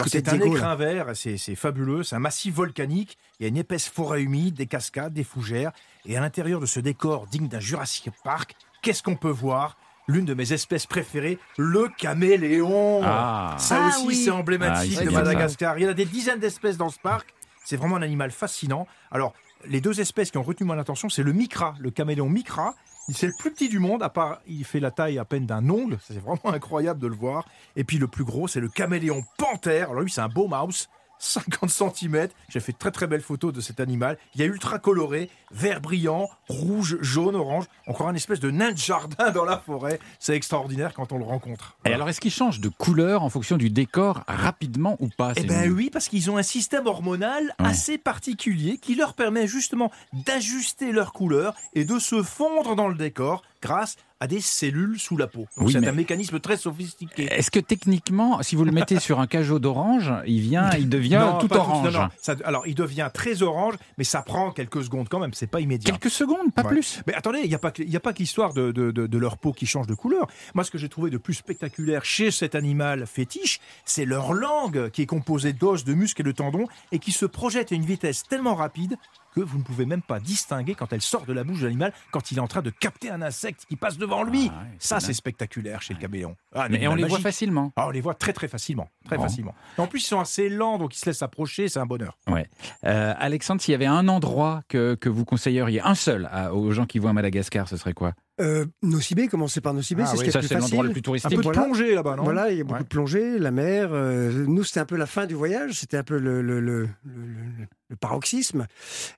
C'est 0.08 0.28
un 0.28 0.40
écrin 0.40 0.74
vert, 0.74 1.06
c'est 1.14 1.36
c'est 1.36 1.54
fabuleux. 1.54 2.02
C'est 2.02 2.16
un 2.16 2.20
massif 2.20 2.54
volcanique. 2.54 3.16
Il 3.38 3.44
y 3.44 3.46
a 3.46 3.48
une 3.48 3.56
épaisse 3.58 3.88
forêt 3.88 4.22
humide, 4.22 4.54
des 4.54 4.66
cascades, 4.66 5.12
des 5.14 5.24
fougères. 5.24 5.70
Et 6.06 6.16
à 6.16 6.20
l'intérieur 6.20 6.58
de 6.60 6.66
ce 6.66 6.80
décor 6.80 7.26
digne 7.26 7.48
d'un 7.48 7.60
Jurassic 7.60 8.10
Park, 8.24 8.56
qu'est-ce 8.82 9.02
qu'on 9.02 9.16
peut 9.16 9.28
voir? 9.30 9.76
L'une 10.08 10.24
de 10.24 10.34
mes 10.34 10.52
espèces 10.52 10.86
préférées, 10.86 11.38
le 11.58 11.88
caméléon. 11.96 13.00
Ah. 13.04 13.56
Ça 13.58 13.78
Ah 13.82 13.88
aussi, 13.88 14.06
oui. 14.06 14.16
c'est 14.16 14.30
emblématique 14.30 14.96
Ah, 15.00 15.04
de 15.04 15.10
ça. 15.10 15.16
Madagascar. 15.16 15.78
Il 15.78 15.84
y 15.84 15.86
en 15.86 15.90
a 15.90 15.94
des 15.94 16.06
dizaines 16.06 16.40
d'espèces 16.40 16.76
dans 16.78 16.88
ce 16.88 16.98
parc. 16.98 17.34
C'est 17.64 17.76
vraiment 17.76 17.96
un 17.96 18.02
animal 18.02 18.30
fascinant. 18.30 18.86
Alors, 19.10 19.34
les 19.66 19.80
deux 19.80 20.00
espèces 20.00 20.30
qui 20.30 20.38
ont 20.38 20.42
retenu 20.42 20.66
mon 20.66 20.78
attention, 20.78 21.08
c'est 21.10 21.22
le 21.22 21.32
micra, 21.32 21.74
le 21.78 21.90
caméléon 21.90 22.28
micra. 22.28 22.74
C'est 23.12 23.26
le 23.26 23.32
plus 23.38 23.50
petit 23.50 23.68
du 23.68 23.78
monde, 23.78 24.02
à 24.02 24.08
part 24.10 24.40
il 24.46 24.64
fait 24.64 24.80
la 24.80 24.90
taille 24.90 25.18
à 25.18 25.24
peine 25.24 25.46
d'un 25.46 25.68
ongle. 25.68 25.98
C'est 26.02 26.18
vraiment 26.20 26.40
incroyable 26.54 27.00
de 27.00 27.06
le 27.06 27.14
voir. 27.14 27.44
Et 27.76 27.84
puis 27.84 27.98
le 27.98 28.06
plus 28.06 28.24
gros, 28.24 28.48
c'est 28.48 28.60
le 28.60 28.68
caméléon 28.68 29.22
panthère. 29.36 29.90
Alors 29.90 30.02
lui, 30.02 30.10
c'est 30.10 30.20
un 30.20 30.28
beau 30.28 30.46
mouse. 30.48 30.88
50 31.18 31.70
cm. 31.70 32.28
J'ai 32.48 32.60
fait 32.60 32.72
de 32.72 32.78
très 32.78 32.90
très 32.90 33.06
belles 33.06 33.20
photos 33.22 33.52
de 33.52 33.60
cet 33.60 33.80
animal. 33.80 34.18
Il 34.34 34.42
est 34.42 34.46
ultra 34.46 34.78
coloré, 34.78 35.30
vert 35.50 35.80
brillant, 35.80 36.28
rouge, 36.48 36.98
jaune, 37.00 37.36
orange. 37.36 37.64
Encore 37.86 38.08
un 38.08 38.14
espèce 38.14 38.40
de 38.40 38.50
nain 38.50 38.72
de 38.72 38.78
jardin 38.78 39.30
dans 39.30 39.44
la 39.44 39.58
forêt. 39.58 39.98
C'est 40.18 40.34
extraordinaire 40.36 40.94
quand 40.94 41.12
on 41.12 41.18
le 41.18 41.24
rencontre. 41.24 41.76
Et 41.84 41.92
alors, 41.92 42.08
est-ce 42.08 42.20
qu'ils 42.20 42.32
changent 42.32 42.60
de 42.60 42.68
couleur 42.68 43.22
en 43.22 43.30
fonction 43.30 43.56
du 43.56 43.70
décor 43.70 44.22
rapidement 44.28 44.96
ou 45.00 45.08
pas 45.08 45.32
Eh 45.36 45.44
gnous 45.44 45.74
oui, 45.74 45.90
parce 45.90 46.08
qu'ils 46.08 46.30
ont 46.30 46.36
un 46.36 46.42
système 46.42 46.86
hormonal 46.86 47.44
Ouais. 47.60 47.66
assez 47.68 47.98
particulier 47.98 48.78
qui 48.78 48.94
leur 48.94 49.14
permet 49.14 49.46
justement 49.46 49.90
d'ajuster 50.12 50.92
leur 50.92 51.12
couleur 51.12 51.54
et 51.74 51.84
de 51.84 51.98
se 51.98 52.22
fondre 52.22 52.76
dans 52.76 52.88
le 52.88 52.94
décor 52.94 53.42
grâce 53.62 53.96
à 54.20 54.26
des 54.26 54.40
cellules 54.40 54.98
sous 54.98 55.16
la 55.16 55.28
peau. 55.28 55.46
Oui, 55.58 55.72
c'est 55.72 55.80
mais- 55.80 55.88
un 55.88 55.92
mécanisme 55.92 56.40
très 56.40 56.56
sophistiqué. 56.56 57.28
Est-ce 57.32 57.52
que 57.52 57.60
techniquement, 57.60 58.42
si 58.42 58.56
vous 58.56 58.64
le 58.64 58.72
mettez 58.72 58.98
sur 58.98 59.20
un 59.20 59.28
cajot 59.28 59.60
d'orange, 59.60 60.12
il 60.26 60.40
vient, 60.40 60.70
il 60.76 60.88
devient 60.88 61.18
Non, 61.20 61.38
tout 61.38 61.52
orange 61.54 61.92
non, 61.92 62.00
non. 62.02 62.08
Ça- 62.20 62.34
alors, 62.44 62.66
il 62.66 62.74
devient 62.74 63.10
très 63.14 63.42
orange, 63.42 63.74
mais 63.96 64.02
ça 64.02 64.22
prend 64.22 64.50
quelques 64.50 64.82
secondes 64.82 65.08
quand 65.08 65.20
même. 65.20 65.32
C'est 65.34 65.46
pas 65.46 65.60
immédiat. 65.60 65.92
Quelques 65.92 66.10
secondes, 66.12 66.52
pas 66.52 66.62
Ouais. 66.62 66.68
plus. 66.70 67.00
Mais 67.06 67.14
attendez, 67.14 67.40
il 67.44 67.48
n'y 67.48 67.54
a 67.54 67.58
pas 67.60 67.72
y 67.78 67.96
a 67.96 68.00
pas 68.00 68.12
de, 68.12 68.72
de, 68.72 68.90
de- 68.90 69.06
de 69.06 69.18
leur 69.18 69.38
peau 69.38 69.52
qui 69.52 69.66
change 69.66 69.86
de 69.86 69.94
couleur. 69.94 70.26
Moi, 70.54 70.64
ce 70.64 70.72
que 70.72 70.78
j'ai 70.78 70.88
trouvé 70.88 71.10
de 71.10 71.18
plus 71.18 71.34
spectaculaire 71.34 72.04
chez 72.04 72.32
cet 72.32 72.56
animal 72.56 73.06
fétiche, 73.06 73.60
c'est 73.84 74.04
leur 74.04 74.32
langue 74.32 74.90
qui 74.90 75.02
est 75.02 75.06
composée 75.06 75.52
d'os, 75.52 75.84
de 75.84 75.94
muscles 75.94 76.22
et 76.22 76.24
de 76.24 76.32
tendons 76.32 76.66
et 76.90 76.98
qui 76.98 77.12
se 77.12 77.24
projette 77.26 77.70
à 77.70 77.76
une 77.76 77.84
vitesse 77.84 78.24
tellement 78.28 78.56
rapide 78.56 78.96
que 79.44 79.50
vous 79.50 79.58
ne 79.58 79.62
pouvez 79.62 79.86
même 79.86 80.02
pas 80.02 80.20
distinguer 80.20 80.74
quand 80.74 80.92
elle 80.92 81.00
sort 81.02 81.26
de 81.26 81.32
la 81.32 81.44
bouche 81.44 81.60
de 81.60 81.66
l'animal 81.66 81.92
quand 82.10 82.30
il 82.30 82.38
est 82.38 82.40
en 82.40 82.46
train 82.48 82.62
de 82.62 82.70
capter 82.70 83.10
un 83.10 83.22
insecte 83.22 83.64
qui 83.68 83.76
passe 83.76 83.98
devant 83.98 84.22
lui. 84.22 84.50
Ah 84.54 84.62
ouais, 84.62 84.68
Ça, 84.78 85.00
c'est 85.00 85.12
spectaculaire 85.12 85.82
chez 85.82 85.94
le 85.94 86.00
caméléon. 86.00 86.36
Ah, 86.54 86.64
un 86.64 86.68
Mais 86.68 86.78
on 86.86 86.92
animal 86.92 86.98
les 86.98 87.08
voit 87.08 87.18
facilement. 87.20 87.72
Ah, 87.76 87.86
on 87.86 87.90
les 87.90 88.00
voit 88.00 88.14
très 88.14 88.32
très 88.32 88.48
facilement, 88.48 88.88
très 89.04 89.16
Bon. 89.16 89.22
facilement. 89.22 89.54
Et 89.76 89.80
en 89.80 89.86
plus, 89.86 90.00
ils 90.00 90.06
sont 90.06 90.20
assez 90.20 90.48
lents, 90.48 90.78
donc 90.78 90.94
ils 90.96 90.98
se 90.98 91.06
laissent 91.06 91.22
approcher, 91.22 91.68
c'est 91.68 91.78
un 91.78 91.86
bonheur. 91.86 92.16
Euh, 92.84 93.14
Alexandre, 93.18 93.60
s'il 93.60 93.72
y 93.72 93.74
avait 93.74 93.86
un 93.86 94.08
endroit 94.08 94.62
que, 94.68 94.94
que 94.94 95.08
vous 95.08 95.24
conseilleriez, 95.24 95.80
un 95.80 95.94
seul, 95.94 96.28
à- 96.32 96.54
aux 96.54 96.70
gens 96.72 96.86
qui 96.86 96.98
vont 96.98 97.08
à 97.08 97.12
Madagascar, 97.12 97.68
ce 97.68 97.76
serait 97.76 97.92
quoi? 97.94 98.12
Euh, 98.40 98.66
Nocibé, 98.82 99.26
commencer 99.26 99.60
par 99.60 99.74
Nocibé, 99.74 100.02
Ah 100.02 100.06
c'est 100.06 100.12
oui, 100.12 100.18
ce 100.18 100.22
qui 100.30 100.36
est 100.36 100.48
plus 100.48 100.54
l'endroit 100.60 100.84
le 100.84 100.88
facile. 100.90 100.92
plus 100.92 100.98
Un 101.00 101.02
touristique. 101.02 101.30
peu 101.30 101.36
de 101.38 101.42
Voilà. 101.42 101.62
plongée 101.62 101.94
là-bas, 101.94 102.14
non? 102.16 102.22
Voilà, 102.22 102.52
il 102.52 102.58
y 102.58 102.60
a 102.60 102.64
beaucoup 102.64 102.74
Ouais. 102.76 102.82
de 102.84 102.88
plongées, 102.88 103.38
la 103.38 103.50
mer. 103.50 103.88
euh, 103.92 104.44
nous, 104.46 104.62
c'était 104.62 104.78
un 104.80 104.84
peu 104.84 104.96
la 104.96 105.06
fin 105.06 105.26
du 105.26 105.34
voyage, 105.34 105.72
c'était 105.72 105.96
un 105.96 106.04
peu 106.04 106.18
le, 106.18 106.40
le, 106.40 106.60
le, 106.60 106.88
le- 107.04 107.66
le- 107.88 107.96
paroxysme. 107.96 108.66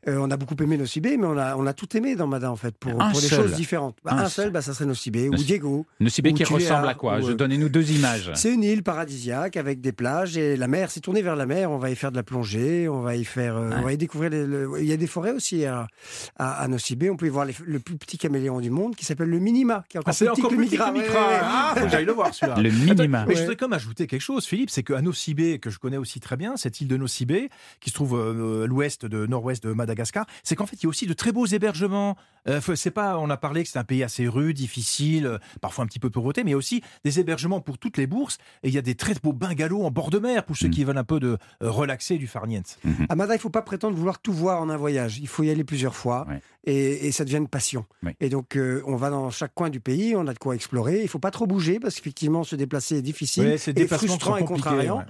Euh, 0.09 0.19
on 0.21 0.31
a 0.31 0.37
beaucoup 0.37 0.55
aimé 0.63 0.77
Nocibé, 0.77 1.17
mais 1.17 1.27
on 1.27 1.37
a, 1.39 1.57
on 1.57 1.67
a 1.67 1.73
tout 1.73 1.97
aimé 1.97 2.17
dans 2.17 2.27
Mada, 2.27 2.51
en 2.51 2.57
fait, 2.57 2.77
pour, 2.77 3.01
Un 3.01 3.11
pour 3.11 3.21
des 3.21 3.29
choses 3.29 3.55
différentes. 3.55 3.97
Bah, 4.05 4.13
Un 4.15 4.19
un, 4.25 4.29
seul. 4.29 4.51
bah, 4.51 4.63
ça 4.63 4.73
serait 4.75 4.87
Nocibé, 4.87 5.29
ou 5.29 5.35
Diego. 5.35 5.87
Nocibé 6.01 6.33
qui 6.33 6.45
ressemble 6.45 6.89
à 6.89 6.95
quoi 6.95 7.19
ou, 7.19 7.27
Je 7.27 7.33
euh, 7.33 7.35
Donnez-nous 7.35 7.69
deux 7.69 7.91
images. 7.93 8.31
C'est 8.35 8.53
une 8.53 8.63
île 8.65 8.83
paradisiaque 8.83 9.57
avec 9.57 9.81
des 9.81 9.93
plages 9.93 10.37
et 10.37 10.57
la 10.57 10.67
mer. 10.69 10.91
C'est 10.91 11.01
tourné 11.01 11.23
vers 11.23 11.37
la 11.37 11.47
mer. 11.47 11.71
On 11.71 11.79
va 11.79 11.91
y 11.91 11.97
faire 11.97 12.11
de 12.11 12.17
la 12.17 12.23
plongée. 12.23 12.89
On 12.89 13.01
va 13.01 13.17
y 13.17 13.25
faire. 13.25 13.57
euh, 13.57 13.71
Ouais. 13.71 13.77
On 13.79 13.83
va 13.83 13.93
y 13.93 13.97
découvrir. 13.99 14.31
les- 14.31 14.47
le- 14.47 14.71
Il 14.81 14.87
y 14.87 14.93
a 14.93 14.97
des 14.97 15.07
forêts 15.07 15.33
aussi 15.33 15.65
à, 15.65 15.87
à, 16.37 16.63
à 16.63 16.69
Nocibé. 16.69 17.11
On 17.11 17.17
peut 17.17 17.27
y 17.27 17.31
voir 17.31 17.45
les- 17.45 17.55
le 17.65 17.79
plus 17.79 17.97
petit 17.97 18.19
caméléon 18.19 18.61
du 18.61 18.71
monde 18.71 18.97
qui 18.97 19.05
s'appelle 19.05 19.29
le 19.29 19.39
minima, 19.39 19.85
qui 19.89 19.97
est 19.97 20.01
encore 20.01 20.11
Ah, 20.11 20.13
c'est 20.13 20.25
plus 20.27 20.33
petit 20.35 20.41
encore 20.41 20.51
plus 20.57 20.67
petit 20.67 20.77
que 20.77 20.83
le 20.83 20.93
Micra. 20.93 21.21
ouais, 21.29 21.35
ouais. 21.35 21.41
Ah, 21.43 21.75
faut 21.77 21.85
que 21.85 21.91
j'aille 21.91 22.05
le 22.05 22.13
voir 22.13 22.35
celui-là. 22.35 22.61
Le 22.61 22.71
minima. 22.71 23.25
Mais 23.27 23.35
je 23.35 23.41
voudrais 23.41 23.57
comme 23.57 23.73
ajouter 23.73 24.07
quelque 24.07 24.21
chose, 24.23 24.45
Philippe, 24.47 24.71
c'est 24.71 24.83
que 24.83 24.93
à 24.93 25.03
Nocibé, 25.03 25.59
que 25.59 25.71
je 25.71 25.79
connais 25.79 25.97
aussi 25.99 26.21
très 26.21 26.37
bien, 26.37 26.57
cette 26.57 26.81
île 26.81 26.89
de 26.89 26.97
Nocibé, 26.97 27.49
qui 27.81 27.91
se 27.91 27.95
trouve 27.95 28.17
euh, 28.19 28.60
l'ouest 28.65 29.07
de 29.07 29.27
nord-ouest 29.27 29.63
de 29.65 29.73
Madagascar, 29.73 30.27
c'est 30.43 30.57
qu'en 30.57 30.67
fait 30.67 30.77
il 30.77 30.85
y 30.85 30.87
a 30.87 30.89
aussi 30.91 31.07
de 31.07 31.13
très 31.13 31.33
beaux 31.33 31.47
hébergements. 31.47 32.17
Euh, 32.49 32.61
c'est 32.75 32.91
pas, 32.91 33.19
on 33.19 33.29
a 33.29 33.37
parlé 33.37 33.63
que 33.63 33.69
c'est 33.69 33.79
un 33.79 33.85
pays 33.85 34.03
assez 34.03 34.27
rude, 34.27 34.57
difficile, 34.57 35.27
euh, 35.27 35.39
parfois 35.61 35.85
un 35.85 35.87
petit 35.87 35.99
peu 35.99 36.09
pauvreté, 36.09 36.43
mais 36.43 36.51
il 36.51 36.53
y 36.53 36.55
a 36.55 36.59
aussi 36.59 36.83
des 37.05 37.21
hébergements 37.21 37.61
pour 37.61 37.77
toutes 37.77 37.99
les 37.99 38.07
bourses. 38.07 38.39
Et 38.63 38.69
il 38.69 38.75
y 38.75 38.79
a 38.79 38.83
des 38.83 38.95
très 38.95 39.13
beaux 39.23 39.35
bungalows 39.35 39.83
en 39.85 39.91
bord 39.91 40.09
de 40.11 40.19
mer 40.19 40.45
pour 40.45 40.57
ceux 40.57 40.69
Mm. 40.69 40.71
qui 40.71 40.85
veulent 40.85 40.97
un 40.99 41.05
peu 41.05 41.21
de 41.21 41.37
euh, 41.63 41.71
relaxer 41.71 42.17
du 42.17 42.27
farniente. 42.27 42.79
À 43.11 43.15
Mada, 43.17 43.35
il 43.35 43.37
ne 43.37 43.43
faut 43.43 43.51
pas 43.51 43.61
prétendre 43.63 43.95
vouloir 43.97 44.21
tout 44.21 44.33
voir 44.33 44.63
en 44.63 44.71
un 44.71 44.77
voyage. 44.79 45.19
Il 45.19 45.29
faut 45.29 45.43
y 45.43 45.51
aller 45.51 45.65
plusieurs 45.65 45.95
fois 45.95 46.27
Ouais. 46.31 46.41
et, 46.65 47.09
et 47.09 47.13
ça 47.13 47.25
devient 47.27 47.37
une 47.39 47.49
passion. 47.49 47.85
Ouais. 48.03 48.17
Et 48.21 48.31
donc, 48.31 48.57
euh, 48.57 48.83
on 48.87 48.97
va 48.97 49.11
dans 49.11 49.29
chaque 49.31 49.55
coin 49.55 49.69
du 49.69 49.81
pays, 49.81 50.15
on 50.17 50.27
a 50.27 50.33
de 50.33 50.39
quoi 50.39 50.55
explorer. 50.55 50.99
Il 51.01 51.03
ne 51.05 51.09
faut 51.09 51.19
pas 51.19 51.31
trop 51.31 51.47
bouger 51.47 51.79
parce 51.79 51.97
qu'effectivement, 51.97 52.43
se 52.43 52.57
déplacer 52.57 52.97
est 52.97 53.03
difficile 53.03 53.45
Ouais, 53.45 53.57
et 53.57 53.75
qui 53.75 53.87
frustrant 53.87 54.37
et 54.39 54.45
contrariant 54.47 54.99
ouais, 54.99 55.05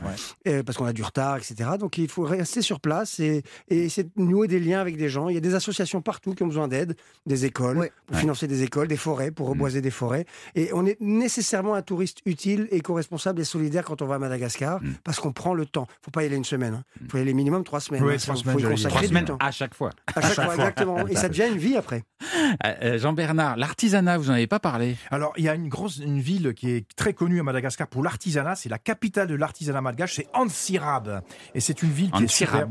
ouais. 0.46 0.53
euh, 0.53 0.62
parce 0.64 0.76
qu'on 0.78 0.86
a 0.86 0.92
du 0.92 1.03
retard, 1.05 1.36
etc. 1.36 1.70
Donc, 1.78 1.96
il 1.98 2.09
faut 2.09 2.22
rester 2.24 2.61
sur 2.62 2.80
place 2.80 3.20
et, 3.20 3.39
et 3.68 3.84
essayer 3.84 4.05
de 4.05 4.22
nouer 4.22 4.49
des 4.49 4.61
liens 4.61 4.80
avec 4.80 4.97
des 4.97 5.09
gens. 5.09 5.28
Il 5.28 5.34
y 5.34 5.38
a 5.38 5.41
des 5.41 5.55
associations 5.55 6.01
partout 6.03 6.34
qui 6.34 6.43
ont 6.43 6.47
besoin 6.49 6.68
d'aide, 6.68 6.97
des 7.26 7.45
écoles 7.45 7.78
Ouais. 7.78 7.93
pour 8.07 8.16
financer 8.16 8.47
des 8.47 8.62
écoles, 8.62 8.88
des 8.88 8.97
forêts 8.97 9.30
pour 9.30 9.47
Mm. 9.49 9.51
reboiser 9.51 9.80
des 9.80 9.91
forêts. 9.91 10.24
Et 10.55 10.70
on 10.72 10.86
est 10.86 11.01
nécessairement 11.01 11.74
un 11.74 11.82
touriste 11.82 12.18
utile, 12.26 12.68
éco-responsable 12.70 13.41
et 13.41 13.45
solidaire 13.45 13.84
quand 13.84 14.03
on 14.03 14.07
va 14.07 14.16
à 14.16 14.18
Madagascar 14.18 14.82
Mm. 14.82 14.95
parce 15.05 15.20
qu'on 15.20 15.32
prend 15.32 15.55
le 15.55 15.66
temps. 15.66 15.86
Il 15.88 15.93
ne 16.01 16.05
faut 16.07 16.11
pas 16.11 16.22
y 16.22 16.26
aller 16.26 16.36
une 16.36 16.45
semaine. 16.45 16.82
Il 17.03 17.11
faut 17.11 17.18
y 17.18 17.20
aller 17.20 17.34
minimum 17.34 17.64
trois 17.64 17.80
semaines. 17.80 18.03
Ouais, 18.05 18.14
hein. 18.14 18.18
trois 18.18 18.36
semaines, 18.36 18.55
faut 18.55 18.61
y 18.61 18.70
consacrer 18.70 18.88
Trois 18.91 19.01
du 19.03 19.09
semaines 19.09 19.24
temps. 19.24 19.36
à 19.41 19.51
chaque 19.51 19.74
fois. 19.74 19.91
À 20.14 20.20
chaque 20.20 20.34
fois, 20.45 20.55
exactement. 20.55 21.07
Et 21.09 21.16
ça 21.16 21.28
devient 21.28 21.47
une 21.51 21.59
vie 21.59 21.76
après. 21.76 22.03
Euh, 22.66 22.74
euh, 22.82 22.99
Jean-Bernard, 22.99 23.57
l'artisanat, 23.57 24.18
vous 24.18 24.26
n'en 24.26 24.34
avez 24.34 24.47
pas 24.47 24.59
parlé 24.59 24.97
Alors, 25.11 25.32
il 25.36 25.45
y 25.45 25.49
a 25.49 25.55
une 25.55 25.68
grosse 25.68 25.99
une 25.99 26.20
ville 26.20 26.53
qui 26.55 26.70
est 26.70 26.84
très 26.97 27.14
connue 27.14 27.41
à 27.41 27.43
Madagascar 27.43 27.86
pour 27.86 28.03
l'artisanat. 28.03 28.57
C'est 28.57 28.68
la 28.68 28.78
capitale 28.78 29.28
de 29.28 29.34
l'artisanat 29.34 29.80
malgache, 29.80 30.16
c'est 30.16 30.26
Antsirabe. 30.34 31.22
Et 31.55 31.61
c'est 31.61 31.82
une 31.82 31.91
ville 31.91 32.11
qui 32.11 32.24
est 32.24 32.28
super. 32.28 32.66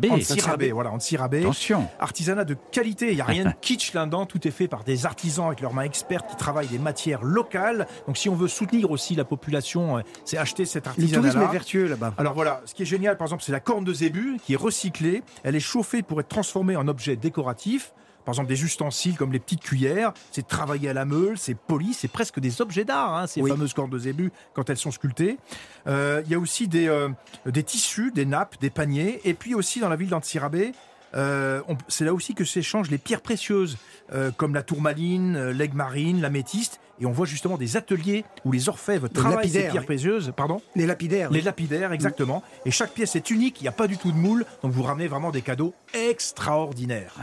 Voilà, 0.71 0.91
Antsirabe. 0.91 1.35
Attention. 1.35 1.87
Artisanat 1.99 2.43
de 2.43 2.55
qualité, 2.71 3.09
il 3.09 3.15
n'y 3.15 3.21
a 3.21 3.25
rien 3.25 3.45
de 3.45 3.53
kitsch 3.61 3.93
là-dedans, 3.93 4.25
tout 4.25 4.47
est 4.47 4.51
fait 4.51 4.67
par 4.67 4.83
des 4.83 5.05
artisans 5.05 5.47
avec 5.47 5.61
leurs 5.61 5.73
mains 5.73 5.83
expertes 5.83 6.29
qui 6.29 6.35
travaillent 6.35 6.67
des 6.67 6.79
matières 6.79 7.23
locales. 7.23 7.87
Donc 8.07 8.17
si 8.17 8.29
on 8.29 8.35
veut 8.35 8.47
soutenir 8.47 8.91
aussi 8.91 9.15
la 9.15 9.25
population, 9.25 9.97
euh, 9.97 10.01
c'est 10.25 10.37
acheter 10.37 10.65
cet 10.65 10.87
Le 10.97 11.07
tourisme 11.07 11.41
est 11.41 11.51
vertueux 11.51 11.87
là-bas. 11.87 12.13
Alors 12.17 12.33
voilà, 12.33 12.61
ce 12.65 12.73
qui 12.73 12.83
est 12.83 12.85
génial, 12.87 13.17
par 13.17 13.27
exemple, 13.27 13.43
c'est 13.43 13.51
la 13.51 13.59
corne 13.59 13.83
de 13.83 13.93
zébu 13.93 14.37
qui 14.43 14.53
est 14.53 14.57
recyclée. 14.57 15.23
Elle 15.43 15.55
est 15.55 15.59
chauffée 15.59 16.03
pour 16.03 16.19
être 16.19 16.29
transformée 16.29 16.75
en 16.75 16.87
objet 16.87 17.15
décoratif. 17.15 17.93
Par 18.29 18.35
exemple, 18.35 18.49
des 18.49 18.63
ustensiles 18.63 19.15
comme 19.17 19.31
les 19.31 19.39
petites 19.39 19.61
cuillères, 19.61 20.13
c'est 20.31 20.47
travaillé 20.47 20.87
à 20.87 20.93
la 20.93 21.03
meule, 21.03 21.35
c'est 21.39 21.55
poli, 21.55 21.95
c'est 21.95 22.07
presque 22.07 22.39
des 22.39 22.61
objets 22.61 22.85
d'art, 22.85 23.17
hein, 23.17 23.25
ces 23.25 23.41
Oui. 23.41 23.49
fameuses 23.49 23.73
cornes 23.73 23.89
de 23.89 23.97
zébu, 23.97 24.31
quand 24.53 24.69
elles 24.69 24.77
sont 24.77 24.91
sculptées. 24.91 25.39
Euh, 25.87 26.21
Il 26.25 26.31
y 26.31 26.35
a 26.35 26.37
aussi 26.39 26.67
des, 26.67 26.87
euh, 26.87 27.09
des 27.47 27.63
tissus, 27.63 28.11
des 28.13 28.27
nappes, 28.27 28.55
des 28.61 28.69
paniers. 28.69 29.19
Et 29.25 29.33
puis 29.33 29.55
aussi, 29.55 29.79
dans 29.79 29.89
la 29.89 29.95
ville 29.95 30.09
d'Antsirabé, 30.09 30.73
euh, 31.15 31.61
c'est 31.87 32.05
là 32.05 32.13
aussi 32.13 32.35
que 32.35 32.45
s'échangent 32.45 32.91
les 32.91 32.99
pierres 32.99 33.21
précieuses, 33.21 33.79
euh, 34.13 34.29
comme 34.29 34.53
la 34.53 34.61
tourmaline, 34.61 35.35
euh, 35.35 35.51
l'aigle 35.51 35.75
marine, 35.77 36.21
l'améthyste. 36.21 36.79
Et 37.01 37.07
on 37.07 37.11
voit 37.11 37.25
justement 37.25 37.57
des 37.57 37.77
ateliers 37.77 38.25
où 38.45 38.51
les 38.51 38.69
orfèvres 38.69 39.07
travaillent 39.09 39.49
ces 39.49 39.69
pierres 39.69 39.85
précieuses. 39.85 40.33
Pardon? 40.37 40.61
Les 40.75 40.85
lapidaires. 40.85 41.31
les 41.31 41.41
lapidaires, 41.41 41.93
exactement. 41.93 42.43
Et 42.65 42.69
chaque 42.69 42.91
pièce 42.91 43.15
est 43.15 43.31
unique, 43.31 43.59
il 43.59 43.63
n'y 43.63 43.69
a 43.69 43.71
pas 43.71 43.87
du 43.87 43.97
tout 43.97 44.11
de 44.11 44.17
moule, 44.17 44.45
donc 44.61 44.71
vous 44.71 44.83
ramenez 44.83 45.07
vraiment 45.07 45.31
des 45.31 45.41
cadeaux 45.41 45.73
extraordinaires. 45.95 47.15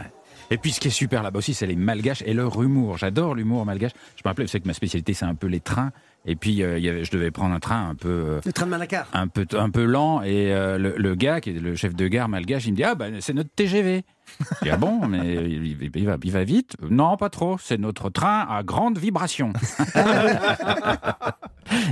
Et 0.50 0.58
puis 0.58 0.70
ce 0.72 0.78
qui 0.80 0.88
est 0.88 0.92
super 0.92 1.22
là-bas 1.22 1.38
aussi, 1.38 1.54
c'est 1.54 1.66
les 1.66 1.74
malgaches 1.76 2.22
et 2.24 2.32
leur 2.34 2.62
humour. 2.62 2.98
J'adore 2.98 3.34
l'humour 3.34 3.64
malgache. 3.66 3.92
Je 4.16 4.22
me 4.24 4.28
rappelais, 4.28 4.44
vous 4.44 4.50
savez 4.50 4.62
que 4.62 4.68
ma 4.68 4.74
spécialité, 4.74 5.12
c'est 5.12 5.24
un 5.24 5.34
peu 5.34 5.48
les 5.48 5.60
trains. 5.60 5.90
Et 6.24 6.36
puis, 6.36 6.62
euh, 6.62 6.78
il 6.78 6.84
y 6.84 6.88
avait- 6.88 7.04
je 7.04 7.10
devais 7.10 7.30
prendre 7.30 7.54
un 7.54 7.60
train 7.60 7.88
un 7.90 7.94
peu... 7.94 8.08
euh, 8.08 8.40
Le 8.44 8.52
train 8.52 8.66
de 8.66 8.70
Manacar. 8.70 9.08
un 9.12 9.28
peu, 9.28 9.46
un 9.52 9.70
peu 9.70 9.84
lent 9.84 10.22
et 10.22 10.52
euh, 10.52 10.78
le, 10.78 10.94
le 10.96 11.14
gars 11.14 11.40
qui 11.40 11.50
est 11.50 11.60
le 11.60 11.74
chef 11.76 11.94
de 11.94 12.08
gare 12.08 12.28
malgache 12.28 12.66
il 12.66 12.72
me 12.72 12.76
dit 12.76 12.84
ah 12.84 12.94
ben 12.94 13.20
c'est 13.20 13.32
notre 13.34 13.50
TGV 13.54 14.02
ah 14.70 14.76
bon 14.76 15.06
mais 15.06 15.34
il, 15.34 15.90
il 15.94 16.06
va, 16.06 16.16
il 16.22 16.32
va 16.32 16.44
vite 16.44 16.76
non 16.88 17.16
pas 17.16 17.30
trop 17.30 17.56
c'est 17.58 17.78
notre 17.78 18.10
train 18.10 18.46
à 18.48 18.62
grande 18.62 18.98
vibration 18.98 19.52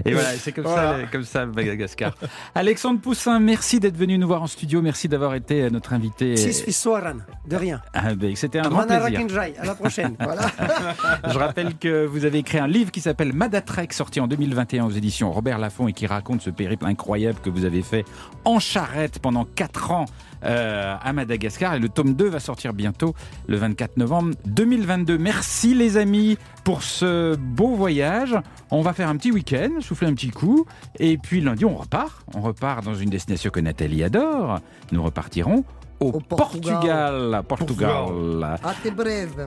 et 0.05 0.12
voilà 0.12 0.30
c'est 0.39 0.53
comme 0.53 0.66
ça 0.66 0.97
comme 1.11 1.24
ça 1.24 1.47
Madagascar 1.47 2.14
Alexandre 2.55 3.01
Poussin 3.01 3.41
merci 3.41 3.80
d'être 3.80 3.97
venu 3.97 4.18
nous 4.18 4.26
voir 4.26 4.43
en 4.43 4.47
studio 4.47 4.82
merci 4.82 5.09
d'avoir 5.09 5.35
été 5.35 5.70
notre 5.70 5.93
invité 5.93 6.37
Six 6.37 6.62
Fissoaran. 6.62 7.18
De 7.47 7.57
rien. 7.57 7.80
Ah, 7.93 8.14
ben, 8.14 8.35
c'était 8.37 8.59
un 8.59 8.68
grand 8.68 8.87
plaisir. 8.87 9.20
À 9.61 9.66
la 9.66 9.74
prochaine. 9.74 10.16
Voilà. 10.20 10.47
je 11.30 11.39
rappelle 11.39 11.76
que 11.76 12.07
vous 12.07 12.24
avez 12.24 12.39
écrit 12.39 12.59
un 12.59 12.66
livre 12.66 12.91
qui 12.91 13.01
s'appelle 13.01 13.32
Madatrek, 13.32 13.93
sorti 13.93 14.20
en 14.20 14.26
2021 14.26 14.85
aux 14.85 14.91
éditions 14.91 15.32
Robert 15.32 15.59
Laffont 15.59 15.89
et 15.89 15.93
qui 15.93 16.07
raconte 16.07 16.43
ce 16.43 16.51
périple 16.51 16.87
incroyable 16.87 17.39
que 17.43 17.51
vous 17.51 17.64
avez 17.64 17.82
fait 17.82 18.05
en 18.45 18.59
charrette 18.59 19.18
pendant 19.18 19.45
4 19.45 19.91
ans 19.91 20.07
euh, 20.45 20.95
à 21.01 21.12
Madagascar. 21.12 21.74
Et 21.74 21.78
le 21.78 21.89
tome 21.89 22.14
2 22.14 22.28
va 22.28 22.41
sortir 22.41 22.72
bientôt, 22.72 23.14
le 23.47 23.57
24 23.57 23.97
novembre 23.97 24.35
2022. 24.47 25.18
Merci 25.18 25.74
les 25.74 25.97
amis 25.97 26.39
pour 26.64 26.82
ce 26.82 27.37
beau 27.37 27.74
voyage. 27.74 28.37
On 28.70 28.82
va 28.82 28.93
faire 28.93 29.09
un 29.09 29.16
petit 29.16 29.30
week-end, 29.32 29.80
souffler 29.80 30.09
un 30.09 30.14
petit 30.14 30.30
coup. 30.30 30.66
Et 30.99 31.18
puis 31.18 31.41
lundi, 31.41 31.64
on 31.64 31.74
repart. 31.74 32.24
On 32.35 32.41
repart 32.41 32.85
dans 32.85 32.95
une 32.95 33.11
destination 33.11 33.51
que 33.51 33.61
Nathalie 33.61 34.03
adore. 34.03 34.61
Nous 34.93 35.03
repartirons 35.03 35.64
au, 36.01 36.09
Au 36.09 36.20
Portugal. 36.20 37.43
Portugal. 37.47 38.09
Portugal. 38.09 38.59
À 38.62 38.74
tes 38.82 38.91
brèves. 38.91 39.43